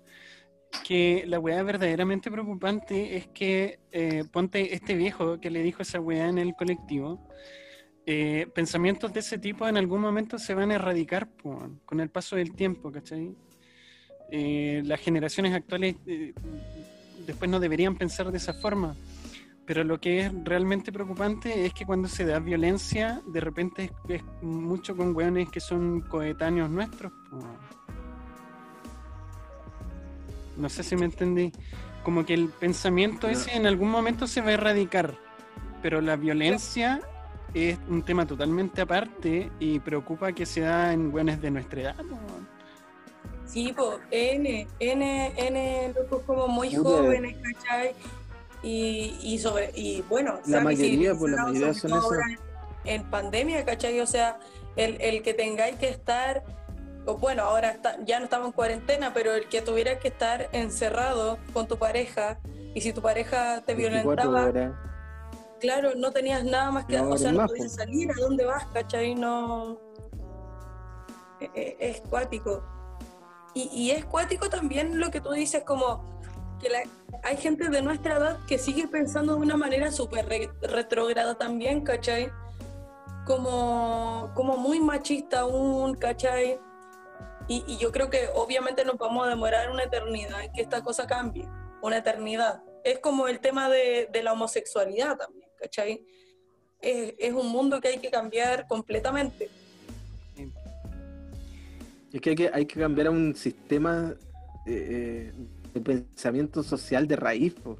Que 0.82 1.22
la 1.28 1.38
weá 1.38 1.62
verdaderamente 1.62 2.32
preocupante 2.32 3.16
es 3.16 3.28
que, 3.28 3.78
eh, 3.92 4.24
ponte 4.32 4.74
este 4.74 4.94
viejo 4.96 5.38
que 5.38 5.51
le 5.51 5.62
dijo 5.62 5.82
esa 5.82 6.01
weá 6.01 6.28
en 6.28 6.38
el 6.38 6.55
colectivo, 6.56 7.28
eh, 8.06 8.47
pensamientos 8.55 9.12
de 9.12 9.20
ese 9.20 9.39
tipo 9.39 9.66
en 9.66 9.76
algún 9.76 10.01
momento 10.01 10.39
se 10.39 10.55
van 10.55 10.70
a 10.70 10.74
erradicar 10.74 11.28
con 11.85 12.01
el 12.01 12.10
paso 12.10 12.36
del 12.36 12.52
tiempo, 12.52 12.93
¿cachai? 12.93 13.35
Eh, 14.31 14.82
las 14.85 15.01
generaciones 15.01 15.55
actuales 15.55 15.97
eh, 16.06 16.32
después 17.26 17.51
no 17.51 17.60
deberían 17.60 17.97
pensar 17.97 18.31
de 18.31 18.39
esa 18.39 18.55
forma. 18.55 18.97
Pero 19.66 19.82
lo 19.82 19.98
que 19.98 20.20
es 20.20 20.32
realmente 20.44 20.93
preocupante 20.93 21.64
es 21.64 21.72
que 21.72 21.86
cuando 21.86 22.09
se 22.09 22.26
da 22.26 22.39
violencia, 22.39 23.22
de 23.26 23.40
repente 23.40 23.85
es, 23.85 24.20
es 24.20 24.22
mucho 24.43 24.94
con 24.97 25.16
weones 25.16 25.48
que 25.48 25.60
son 25.60 26.02
coetáneos 26.02 26.68
nuestros. 26.68 27.12
No 30.56 30.68
sé 30.68 30.82
si 30.82 30.97
me 30.97 31.06
entendí. 31.06 31.51
Como 32.02 32.26
que 32.26 32.35
el 32.35 32.48
pensamiento 32.48 33.26
No. 33.26 33.32
ese 33.32 33.56
en 33.56 33.66
algún 33.66 33.90
momento 33.90 34.26
se 34.26 34.43
va 34.43 34.48
a 34.48 34.52
erradicar, 34.52 35.14
pero 35.81 36.02
la 36.02 36.16
violencia 36.16 37.01
es 37.55 37.78
un 37.89 38.02
tema 38.02 38.26
totalmente 38.26 38.82
aparte 38.82 39.51
y 39.60 39.78
preocupa 39.78 40.32
que 40.32 40.44
se 40.44 40.60
da 40.60 40.93
en 40.93 41.14
weones 41.14 41.40
de 41.40 41.51
nuestra 41.51 41.81
edad. 41.81 41.97
Sí, 43.47 43.72
pues, 43.76 43.98
N, 44.10 44.66
N, 44.81 45.32
N, 45.36 45.93
locos 45.94 46.22
como 46.26 46.48
muy 46.48 46.74
Puta. 46.74 46.89
jóvenes, 46.90 47.36
¿cachai? 47.40 47.93
Y, 48.62 49.16
y 49.22 49.39
sobre, 49.39 49.70
y 49.74 50.02
bueno, 50.09 50.40
La 50.47 50.59
ha 50.59 50.64
mayoría, 50.64 51.14
pues, 51.14 51.32
la 51.32 51.44
mayoría 51.44 51.74
son 51.74 51.93
eso. 51.93 52.10
En, 52.85 53.05
pandemia, 53.05 53.64
¿cachai? 53.64 54.01
O 54.01 54.06
sea, 54.06 54.39
el, 54.76 55.01
el 55.01 55.22
que 55.22 55.35
tengáis 55.35 55.76
que 55.76 55.89
estar, 55.89 56.43
o 57.06 57.18
bueno, 57.18 57.43
ahora 57.44 57.70
está, 57.70 57.97
ya 58.05 58.18
no 58.18 58.24
estamos 58.24 58.47
en 58.48 58.52
cuarentena, 58.52 59.12
pero 59.14 59.35
el 59.35 59.47
que 59.48 59.62
tuviera 59.62 59.98
que 59.98 60.09
estar 60.09 60.48
encerrado 60.52 61.39
con 61.52 61.68
tu 61.68 61.78
pareja, 61.78 62.39
y 62.74 62.81
si 62.81 62.93
tu 62.93 63.02
pareja 63.02 63.62
te 63.64 63.74
24 63.74 64.31
violentaba, 64.31 64.47
horas. 64.47 64.72
Claro, 65.60 65.93
no 65.97 66.10
tenías 66.12 66.44
nada 66.44 66.70
más 66.70 66.85
que, 66.86 66.98
No, 66.98 67.10
o 67.10 67.18
sea, 67.18 67.32
no 67.32 67.47
podías 67.47 67.72
po. 67.72 67.78
salir, 67.78 68.10
¿a 68.10 68.14
dónde 68.20 68.44
vas, 68.44 68.66
cachai? 68.66 69.14
No... 69.14 69.78
e- 71.40 71.51
e- 71.55 71.76
Es 71.81 72.01
cuático. 72.02 72.62
Y, 73.55 73.68
y 73.72 73.90
es 73.93 74.05
cuático 74.05 74.48
también 74.48 74.98
lo 74.98 75.10
que 75.10 75.20
tú 75.20 75.31
dices, 75.32 75.62
como 75.64 76.05
que 76.60 76.68
la- 76.70 76.82
hay 77.22 77.36
gente 77.36 77.68
de 77.68 77.82
nuestra 77.82 78.16
edad 78.16 78.39
que 78.47 78.59
sigue 78.59 78.89
pensando 78.89 79.35
de 79.35 79.40
una 79.40 79.56
manera 79.56 79.90
súper 79.93 80.26
re- 80.28 80.51
retrógrada 80.62 81.35
también, 81.36 81.82
¿cachai? 81.82 82.31
Como, 83.26 84.31
como 84.35 84.56
muy 84.56 84.81
machista 84.81 85.40
aún, 85.40 85.94
¿cachai? 85.94 86.59
Y, 87.48 87.64
y 87.66 87.76
yo 87.78 87.93
creo 87.93 88.10
que 88.10 88.28
obviamente 88.35 88.85
nos 88.85 88.97
vamos 88.98 89.26
a 89.26 89.31
demorar 89.31 89.70
una 89.70 89.85
eternidad 89.85 90.43
en 90.43 90.52
que 90.52 90.62
esta 90.62 90.82
cosa 90.82 91.06
cambie, 91.06 91.48
una 91.82 91.98
eternidad. 91.98 92.62
Es 92.85 92.98
como 92.98 93.28
el 93.28 93.40
tema 93.40 93.68
de, 93.70 94.09
de 94.12 94.22
la 94.22 94.32
homosexualidad 94.32 95.16
también, 95.16 95.44
¿cachai? 95.65 96.05
Es, 96.81 97.15
es 97.19 97.32
un 97.32 97.49
mundo 97.51 97.81
que 97.81 97.89
hay 97.89 97.99
que 97.99 98.11
cambiar 98.11 98.66
completamente. 98.69 99.49
Es 102.12 102.20
que 102.20 102.31
hay 102.31 102.36
que, 102.36 102.51
hay 102.53 102.66
que 102.66 102.78
cambiar 102.78 103.09
a 103.09 103.11
un 103.11 103.35
sistema 103.35 104.15
eh, 104.66 105.31
eh, 105.31 105.32
de 105.73 105.81
pensamiento 105.81 106.62
social 106.62 107.09
de 107.09 107.16
raíz, 107.16 107.55
po, 107.55 107.78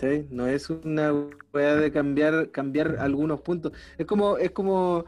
Sí. 0.00 0.26
No 0.30 0.46
es 0.46 0.70
una 0.70 1.12
weá 1.52 1.74
de 1.76 1.90
cambiar, 1.90 2.50
cambiar 2.50 2.96
algunos 3.00 3.40
puntos. 3.40 3.72
Es 3.96 4.06
como, 4.06 4.36
es 4.38 4.50
como, 4.52 5.04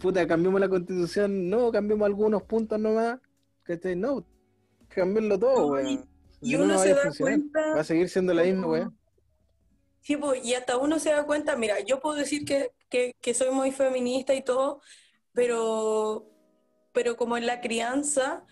puta, 0.00 0.26
cambiamos 0.26 0.60
la 0.60 0.68
constitución, 0.68 1.48
no, 1.48 1.70
cambiamos 1.70 2.04
algunos 2.06 2.42
puntos 2.42 2.78
nomás, 2.78 3.18
¿cachai? 3.62 3.94
No, 3.96 4.24
cambiarlo 4.88 5.38
todo, 5.38 5.80
y- 5.80 6.00
uno 6.54 6.66
no 6.66 6.78
se 6.78 6.90
da 6.90 7.02
funcionar. 7.04 7.38
cuenta- 7.38 7.74
Va 7.74 7.80
a 7.80 7.84
seguir 7.84 8.08
siendo 8.08 8.34
la 8.34 8.42
misma 8.42 8.66
weá. 8.66 8.90
Sí, 10.06 10.16
pues, 10.16 10.44
y 10.44 10.54
hasta 10.54 10.76
uno 10.76 11.00
se 11.00 11.10
da 11.10 11.26
cuenta, 11.26 11.56
mira, 11.56 11.80
yo 11.80 11.98
puedo 11.98 12.14
decir 12.14 12.44
que, 12.44 12.70
que, 12.88 13.34
soy 13.34 13.50
muy 13.50 13.72
feminista 13.72 14.34
y 14.34 14.42
todo, 14.42 14.80
pero, 15.32 16.30
pero 16.92 17.16
como 17.16 17.36
en 17.36 17.44
la 17.46 17.60
crianza, 17.60 18.44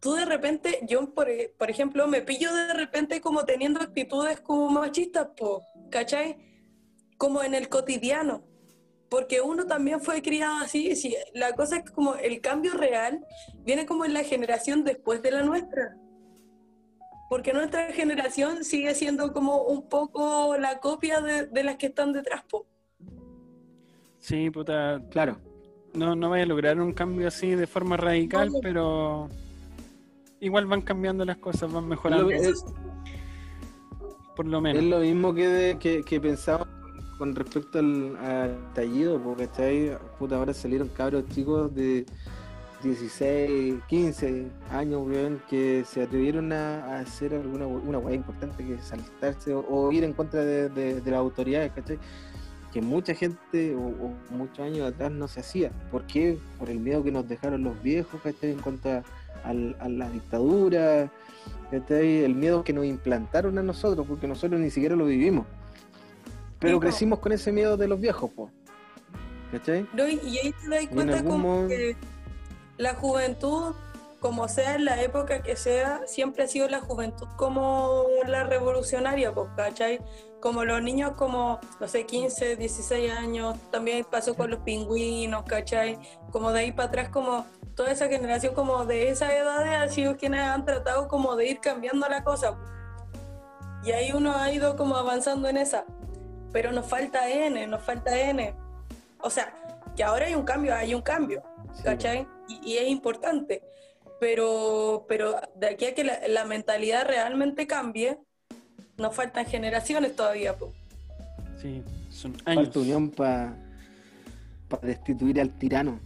tú 0.00 0.14
de 0.14 0.24
repente, 0.24 0.80
yo 0.88 1.14
por, 1.14 1.30
e- 1.30 1.54
por 1.58 1.70
ejemplo, 1.70 2.08
me 2.08 2.22
pillo 2.22 2.52
de 2.52 2.74
repente 2.74 3.20
como 3.20 3.44
teniendo 3.44 3.80
actitudes 3.80 4.40
como 4.40 4.68
machistas, 4.70 5.28
po, 5.36 5.62
¿cachai? 5.92 6.38
Como 7.18 7.44
en 7.44 7.54
el 7.54 7.68
cotidiano, 7.68 8.44
porque 9.08 9.40
uno 9.42 9.66
también 9.66 10.00
fue 10.00 10.22
criado 10.22 10.58
así, 10.64 10.96
sí, 10.96 11.16
la 11.34 11.52
cosa 11.54 11.78
es 11.78 11.90
como 11.92 12.16
el 12.16 12.40
cambio 12.40 12.74
real 12.74 13.24
viene 13.60 13.86
como 13.86 14.04
en 14.06 14.14
la 14.14 14.24
generación 14.24 14.82
después 14.84 15.22
de 15.22 15.30
la 15.30 15.44
nuestra. 15.44 15.99
Porque 17.30 17.52
nuestra 17.54 17.92
generación 17.92 18.64
sigue 18.64 18.92
siendo 18.94 19.32
como 19.32 19.62
un 19.62 19.88
poco 19.88 20.56
la 20.58 20.80
copia 20.80 21.20
de, 21.20 21.46
de 21.46 21.62
las 21.64 21.76
que 21.76 21.86
están 21.86 22.12
detrás, 22.12 22.42
po. 22.50 22.66
Sí, 24.18 24.50
puta, 24.50 25.00
Claro. 25.10 25.38
no, 25.94 26.14
no 26.16 26.28
vaya 26.28 26.42
a 26.42 26.46
lograr 26.46 26.80
un 26.80 26.92
cambio 26.92 27.28
así 27.28 27.54
de 27.54 27.66
forma 27.68 27.96
radical, 27.96 28.50
No. 28.52 28.58
pero 28.60 29.28
igual 30.40 30.66
van 30.66 30.82
cambiando 30.82 31.24
las 31.24 31.38
cosas, 31.38 31.72
van 31.72 31.86
mejorando, 31.88 32.30
Es, 32.30 32.46
Eso 32.48 32.74
por 34.36 34.46
lo 34.46 34.56
es 34.58 34.62
menos. 34.64 34.84
lo 34.84 34.98
mismo 34.98 35.32
que, 35.32 35.46
de- 35.48 35.78
que, 35.78 36.02
que 36.02 36.20
pensaba 36.20 36.66
con 37.16 37.34
respecto 37.36 37.78
al, 37.78 38.16
al 38.16 38.72
tallido, 38.74 39.22
porque 39.22 39.46
¿cachai? 39.46 39.96
Puta, 40.18 40.36
ahora 40.36 40.52
salieron 40.52 40.88
cabros 40.88 41.28
chicos 41.28 41.72
de 41.74 42.04
16, 42.82 43.74
15 43.88 44.46
años, 44.72 45.02
weón, 45.06 45.42
que 45.48 45.84
se 45.86 46.02
atrevieron 46.02 46.52
a, 46.52 46.84
a 46.84 47.00
hacer 47.00 47.34
alguna 47.34 47.66
una 47.66 47.98
weá 47.98 48.14
importante 48.14 48.64
que 48.64 48.78
saltarse 48.78 49.52
o, 49.54 49.60
o 49.68 49.92
ir 49.92 50.04
en 50.04 50.12
contra 50.12 50.44
de, 50.44 50.68
de- 50.68 51.00
de 51.00 51.10
las 51.10 51.18
autoridades, 51.20 51.72
¿cachai? 51.72 51.98
Que 52.72 52.80
mucha 52.80 53.14
gente 53.14 53.74
o, 53.74 53.80
o 53.80 54.14
muchos 54.30 54.60
años 54.60 54.88
atrás 54.92 55.10
no 55.10 55.26
se 55.28 55.40
hacía. 55.40 55.70
¿Por 55.90 56.04
qué? 56.06 56.38
Por 56.58 56.70
el 56.70 56.78
miedo 56.78 57.02
que 57.02 57.10
nos 57.10 57.28
dejaron 57.28 57.64
los 57.64 57.80
viejos, 57.82 58.20
¿cachai? 58.22 58.52
En 58.52 58.60
contra 58.60 59.02
al- 59.44 59.76
a 59.80 59.88
la 59.88 60.08
dictadura, 60.08 61.10
¿cachai? 61.70 62.24
El 62.24 62.34
miedo 62.34 62.62
que 62.64 62.72
nos 62.72 62.84
implantaron 62.86 63.58
a 63.58 63.62
nosotros, 63.62 64.06
porque 64.08 64.26
nosotros 64.26 64.60
ni 64.60 64.70
siquiera 64.70 64.96
lo 64.96 65.06
vivimos. 65.06 65.46
Pero 66.58 66.78
crecimos 66.78 67.18
con 67.20 67.32
ese 67.32 67.52
miedo 67.52 67.76
de 67.76 67.88
los 67.88 68.00
viejos, 68.00 68.30
po. 68.30 68.50
¿cachai? 69.50 69.86
No, 69.94 70.06
y, 70.06 70.18
ahí 70.38 70.54
te 70.62 70.68
das 70.68 70.82
en 70.82 70.86
cuenta 70.88 71.24
como 71.24 71.38
modo- 71.38 71.68
que 71.68 71.96
la 72.80 72.94
juventud, 72.94 73.74
como 74.20 74.48
sea 74.48 74.74
en 74.74 74.86
la 74.86 75.02
época 75.02 75.42
que 75.42 75.54
sea, 75.54 76.00
siempre 76.06 76.44
ha 76.44 76.46
sido 76.46 76.66
la 76.66 76.80
juventud 76.80 77.28
como 77.36 78.06
la 78.26 78.44
revolucionaria, 78.44 79.32
pues, 79.34 79.48
¿cachai? 79.54 80.00
Como 80.40 80.64
los 80.64 80.82
niños 80.82 81.12
como, 81.12 81.60
no 81.78 81.88
sé, 81.88 82.06
15, 82.06 82.56
16 82.56 83.12
años, 83.12 83.58
también 83.70 84.06
pasó 84.10 84.34
con 84.34 84.50
los 84.50 84.60
pingüinos, 84.60 85.44
¿cachai? 85.44 85.98
Como 86.32 86.52
de 86.52 86.60
ahí 86.60 86.72
para 86.72 86.88
atrás, 86.88 87.08
como 87.10 87.44
toda 87.74 87.92
esa 87.92 88.08
generación 88.08 88.54
como 88.54 88.86
de 88.86 89.10
esa 89.10 89.30
edad 89.36 89.82
ha 89.82 89.88
sido 89.88 90.16
quienes 90.16 90.40
han 90.40 90.64
tratado 90.64 91.06
como 91.06 91.36
de 91.36 91.48
ir 91.50 91.60
cambiando 91.60 92.08
la 92.08 92.24
cosa. 92.24 92.52
po. 92.52 92.64
Y 93.84 93.92
ahí 93.92 94.12
uno 94.12 94.34
ha 94.34 94.50
ido 94.50 94.76
como 94.76 94.96
avanzando 94.96 95.48
en 95.48 95.58
esa. 95.58 95.84
Pero 96.50 96.72
nos 96.72 96.86
falta 96.86 97.28
N, 97.28 97.66
nos 97.66 97.82
falta 97.82 98.18
N. 98.18 98.54
O 99.20 99.28
sea, 99.28 99.52
que 99.94 100.02
ahora 100.02 100.26
hay 100.26 100.34
un 100.34 100.44
cambio, 100.44 100.74
hay 100.74 100.94
un 100.94 101.02
cambio, 101.02 101.42
Sí, 101.74 101.82
¿cachai? 101.82 102.26
Y, 102.48 102.72
y 102.72 102.76
es 102.78 102.88
importante. 102.88 103.62
Pero, 104.18 105.06
pero 105.08 105.36
de 105.56 105.68
aquí 105.68 105.86
a 105.86 105.94
que 105.94 106.04
la, 106.04 106.20
la 106.28 106.44
mentalidad 106.44 107.06
realmente 107.06 107.66
cambie, 107.66 108.18
nos 108.98 109.14
faltan 109.14 109.46
generaciones 109.46 110.14
todavía. 110.14 110.56
po. 110.56 110.72
Sí, 111.60 111.82
son 112.10 112.36
años. 112.44 112.64
Falta 112.64 112.78
unión 112.80 113.10
para 113.10 113.56
destituir 114.82 115.40
al 115.40 115.50
tirano. 115.58 116.00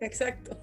Exacto. 0.00 0.56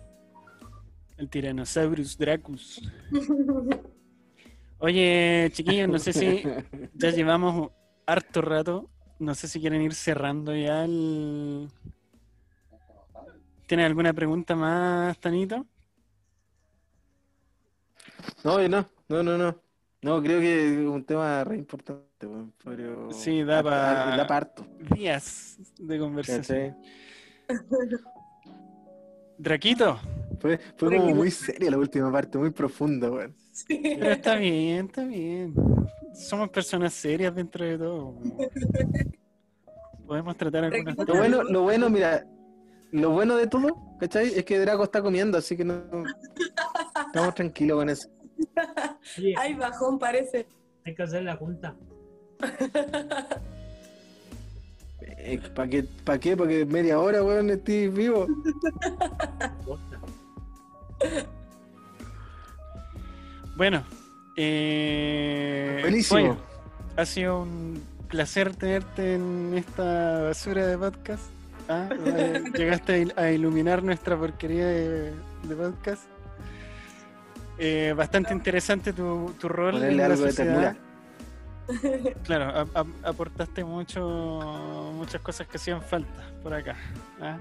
El 1.17 1.29
Tyrannosaurus 1.29 2.17
Dracus. 2.17 2.81
Oye, 4.79 5.49
chiquillos, 5.53 5.87
no 5.87 5.99
sé 5.99 6.13
si 6.13 6.43
ya 6.95 7.11
llevamos 7.11 7.71
harto 8.05 8.41
rato. 8.41 8.89
No 9.19 9.35
sé 9.35 9.47
si 9.47 9.59
quieren 9.59 9.81
ir 9.81 9.93
cerrando 9.93 10.55
ya 10.55 10.83
el. 10.83 11.69
¿Tienen 13.71 13.85
alguna 13.85 14.11
pregunta 14.11 14.53
más, 14.53 15.17
Tanito? 15.17 15.65
No, 18.43 18.59
no, 18.67 18.85
no, 19.07 19.23
no, 19.23 19.37
no. 19.37 19.61
No, 20.01 20.21
creo 20.21 20.41
que 20.41 20.73
es 20.73 20.77
un 20.85 21.05
tema 21.05 21.41
re 21.45 21.55
importante, 21.55 22.27
weón, 22.27 22.53
pero... 22.61 23.13
Sí, 23.13 23.43
da 23.43 23.59
harto- 23.59 23.69
pa- 23.69 24.17
da 24.17 24.27
pa' 24.27 24.35
harto, 24.35 24.67
Días 24.93 25.57
de 25.79 25.99
conversación. 25.99 26.75
Draquito, 29.37 29.97
Fue, 30.41 30.57
fue 30.75 30.89
como 30.89 31.15
muy 31.15 31.31
seria 31.31 31.71
la 31.71 31.77
última 31.77 32.11
parte, 32.11 32.37
muy 32.37 32.49
profunda, 32.49 33.09
weón. 33.09 33.33
pero 33.69 34.11
está 34.11 34.35
bien, 34.35 34.87
está 34.87 35.05
bien. 35.05 35.53
Somos 36.13 36.49
personas 36.49 36.91
serias 36.91 37.33
dentro 37.33 37.63
de 37.63 37.77
todo. 37.77 38.17
Podemos 40.05 40.35
tratar 40.35 40.65
algunas 40.65 40.97
Lo 41.07 41.15
bueno, 41.15 41.41
lo 41.43 41.61
bueno, 41.61 41.89
mira, 41.89 42.27
lo 42.91 43.09
bueno 43.11 43.35
de 43.37 43.47
todo, 43.47 43.77
¿cachai? 43.99 44.27
Es 44.35 44.45
que 44.45 44.59
Draco 44.59 44.83
está 44.83 45.01
comiendo, 45.01 45.37
así 45.37 45.55
que 45.57 45.65
no... 45.65 45.81
Estamos 47.07 47.35
tranquilos 47.35 47.77
con 47.79 47.89
eso. 47.89 48.09
Oye, 49.17 49.33
Ay, 49.37 49.53
bajón 49.55 49.99
parece. 49.99 50.47
hay 50.85 50.95
que 50.95 51.03
hacer 51.03 51.23
la 51.23 51.35
junta. 51.35 51.75
¿Para 55.55 55.69
qué? 55.69 55.83
¿Para 56.03 56.19
qué? 56.19 56.35
¿Para 56.35 56.49
que 56.49 56.65
media 56.65 56.99
hora, 56.99 57.23
weón, 57.23 57.49
estés 57.49 57.93
vivo? 57.93 58.27
Bueno, 63.55 63.83
eh, 64.37 65.79
Buenísimo. 65.81 66.19
Goyo, 66.19 66.37
ha 66.97 67.05
sido 67.05 67.41
un 67.41 67.83
placer 68.07 68.55
tenerte 68.55 69.15
en 69.15 69.53
esta 69.55 70.21
basura 70.23 70.65
de 70.65 70.77
podcast. 70.77 71.23
Ah, 71.69 71.87
eh, 72.05 72.43
Llegaste 72.55 72.93
a 72.93 72.97
il- 72.97 73.13
a 73.17 73.31
iluminar 73.31 73.83
nuestra 73.83 74.17
porquería 74.17 74.65
de, 74.67 75.13
de 75.43 75.55
podcast. 75.55 76.03
Eh, 77.57 77.93
bastante 77.95 78.33
interesante 78.33 78.91
tu, 78.93 79.33
tu 79.39 79.47
rol 79.47 79.83
en 79.83 79.97
la 79.97 80.05
algo 80.05 80.23
de 80.25 80.31
sociedad. 80.31 80.75
ternura. 81.67 82.11
Claro, 82.23 82.45
a- 82.73 82.79
a- 82.79 83.09
aportaste 83.09 83.63
mucho, 83.63 84.91
muchas 84.95 85.21
cosas 85.21 85.47
que 85.47 85.57
hacían 85.57 85.81
falta 85.81 86.29
por 86.43 86.53
acá. 86.53 86.75
¿ah? 87.21 87.37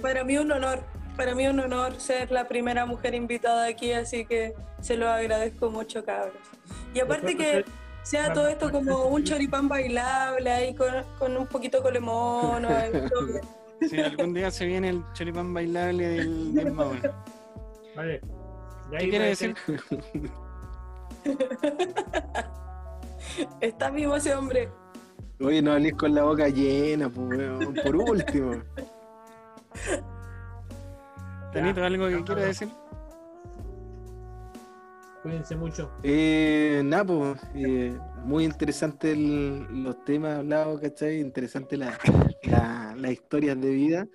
Para 0.00 0.24
mí 0.24 0.38
un 0.38 0.50
honor, 0.50 0.82
para 1.16 1.34
mí 1.34 1.46
un 1.46 1.60
honor 1.60 2.00
ser 2.00 2.30
la 2.32 2.48
primera 2.48 2.86
mujer 2.86 3.14
invitada 3.14 3.66
aquí, 3.66 3.92
así 3.92 4.24
que 4.24 4.54
se 4.80 4.96
lo 4.96 5.08
agradezco 5.10 5.70
mucho, 5.70 6.04
cabros. 6.04 6.34
Y 6.94 7.00
aparte 7.00 7.36
que 7.36 7.64
sea 8.02 8.32
todo 8.32 8.48
esto 8.48 8.70
como 8.70 9.06
un 9.06 9.22
choripán 9.24 9.68
bailable 9.68 10.50
ahí 10.50 10.74
con, 10.74 10.88
con 11.18 11.36
un 11.36 11.46
poquito 11.46 11.78
de 11.78 11.82
colemono. 11.82 12.68
bien. 12.92 13.90
Sí, 13.90 14.00
algún 14.00 14.32
día 14.34 14.50
se 14.50 14.64
viene 14.66 14.90
el 14.90 15.02
choripán 15.12 15.52
bailable 15.52 16.08
del, 16.08 16.54
del 16.54 16.72
Mauro. 16.78 17.14
Vale. 17.96 18.20
De 18.90 18.98
¿Qué 18.98 19.08
quiere 19.08 19.26
decir? 19.26 19.54
ser- 19.66 19.80
Está 23.60 23.90
vivo 23.90 24.16
ese 24.16 24.34
hombre. 24.34 24.68
Oye, 25.40 25.62
no 25.62 25.72
hables 25.72 25.94
con 25.94 26.14
la 26.14 26.22
boca 26.22 26.48
llena, 26.48 27.08
pues, 27.08 27.38
weón, 27.38 27.74
por 27.82 27.96
último. 27.96 28.62
Tanito, 31.52 31.84
¿algo 31.84 32.08
que 32.08 32.22
quieras 32.24 32.44
decir? 32.46 32.68
Cuídense 35.22 35.54
mucho. 35.54 35.90
Eh, 36.02 36.82
nada, 36.84 37.04
pues, 37.04 37.40
eh, 37.54 37.96
muy 38.24 38.44
interesante 38.44 39.12
el- 39.12 39.84
los 39.84 40.04
temas 40.04 40.38
hablados, 40.38 40.80
¿cachai? 40.80 41.20
Interesante 41.20 41.76
la, 41.76 41.96
la- 42.42 42.94
las 42.96 43.12
historias 43.12 43.60
de 43.60 43.70
vida. 43.70 44.08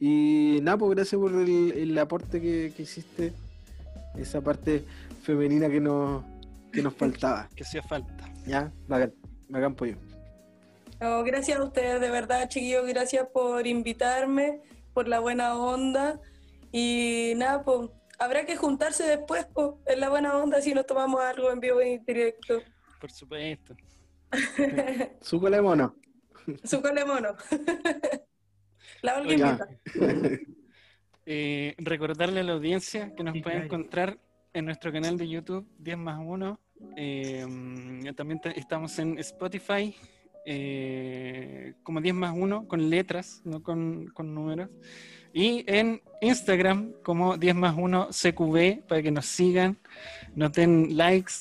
Y 0.00 0.58
nada, 0.62 0.78
pues 0.78 0.96
gracias 0.96 1.20
por 1.20 1.32
el, 1.32 1.72
el 1.72 1.96
aporte 1.98 2.40
que, 2.40 2.72
que 2.76 2.82
hiciste, 2.82 3.32
esa 4.16 4.40
parte 4.40 4.84
femenina 5.22 5.68
que 5.70 5.80
nos, 5.80 6.24
que 6.72 6.82
nos 6.82 6.94
faltaba. 6.94 7.48
Que 7.54 7.62
hacía 7.62 7.82
falta. 7.84 8.28
Ya, 8.44 8.72
bacán, 8.88 9.12
bacán 9.48 9.74
pollo. 9.76 9.96
No, 11.00 11.22
gracias 11.22 11.58
a 11.58 11.64
ustedes, 11.64 12.00
de 12.00 12.10
verdad, 12.10 12.48
chiquillos, 12.48 12.86
gracias 12.88 13.26
por 13.32 13.64
invitarme, 13.66 14.60
por 14.92 15.06
la 15.06 15.20
buena 15.20 15.56
onda. 15.56 16.20
Y 16.72 17.34
nada, 17.36 17.62
pues, 17.64 17.90
habrá 18.22 18.46
que 18.46 18.56
juntarse 18.56 19.04
después, 19.04 19.46
pues, 19.52 19.70
en 19.86 20.00
la 20.00 20.08
buena 20.08 20.36
onda, 20.36 20.60
si 20.60 20.74
nos 20.74 20.86
tomamos 20.86 21.20
algo 21.20 21.50
en 21.50 21.60
vivo 21.60 21.82
y 21.82 21.94
en 21.94 22.04
directo. 22.04 22.62
Por 23.00 23.10
supuesto. 23.10 23.74
Su 25.20 25.40
de 25.40 25.62
mono. 25.62 25.96
Su 26.64 26.80
cole 26.80 27.04
mono. 27.04 27.36
la 29.02 29.16
Olga 29.18 29.32
invita. 29.32 29.68
Eh, 31.24 31.76
recordarle 31.78 32.40
a 32.40 32.42
la 32.42 32.54
audiencia 32.54 33.14
que 33.14 33.22
nos 33.22 33.34
Sí, 33.34 33.42
puede 33.42 33.58
encontrar 33.58 34.18
en 34.52 34.64
nuestro 34.64 34.90
canal 34.90 35.16
de 35.16 35.28
YouTube 35.28 35.64
10 35.78 35.96
más 35.96 36.18
1. 36.20 36.60
Eh, 36.96 37.46
también 38.16 38.40
estamos 38.56 38.98
en 38.98 39.16
Spotify 39.20 39.94
eh, 40.44 41.74
como 41.84 42.00
10 42.00 42.14
más 42.16 42.34
1 42.36 42.66
con 42.66 42.90
letras, 42.90 43.40
no 43.44 43.62
con, 43.62 44.08
con 44.08 44.34
números. 44.34 44.68
Y 45.32 45.64
en 45.66 46.02
Instagram 46.20 46.92
como 47.02 47.36
10 47.36 47.54
más 47.54 47.74
1 47.76 48.08
CQB 48.10 48.86
para 48.86 49.02
que 49.02 49.10
nos 49.10 49.26
sigan, 49.26 49.78
nos 50.34 50.52
den 50.52 50.96
likes 50.96 51.32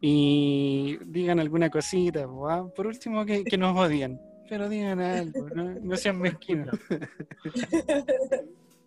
y 0.00 0.98
digan 1.06 1.40
alguna 1.40 1.70
cosita. 1.70 2.26
¿ah? 2.48 2.66
Por 2.76 2.86
último, 2.86 3.24
que, 3.24 3.44
que 3.44 3.56
nos 3.56 3.76
odian. 3.76 4.20
Pero 4.48 4.68
digan 4.68 5.00
algo, 5.00 5.48
no, 5.48 5.64
no 5.80 5.96
sean 5.96 6.18
mezquinos. 6.18 6.78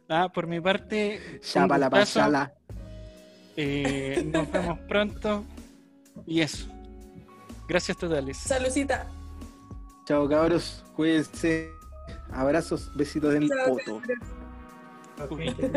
Ah, 0.10 0.30
por 0.34 0.48
mi 0.48 0.62
parte, 0.62 1.20
la 1.54 1.90
pasala. 1.90 2.54
eh, 3.58 4.24
nos 4.32 4.50
vemos 4.50 4.80
pronto. 4.88 5.44
Y 6.26 6.40
eso. 6.40 6.66
Gracias 7.68 7.98
totales. 7.98 8.38
Salucita. 8.38 9.12
Chao 10.06 10.30
cabros, 10.30 10.86
cuídense. 10.96 11.77
Abrazos, 12.32 12.92
besitos 12.96 13.34
en 13.36 13.44
el 13.44 13.50
poto. 13.66 14.00
cabros. 14.00 14.20
Ok, 15.20 15.32
un 15.32 15.74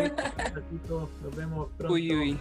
ratito, 0.55 1.09
Nos 1.23 1.37
vemos 1.37 1.69
pronto. 1.79 1.95
Uy, 1.95 2.15
uy. 2.15 2.39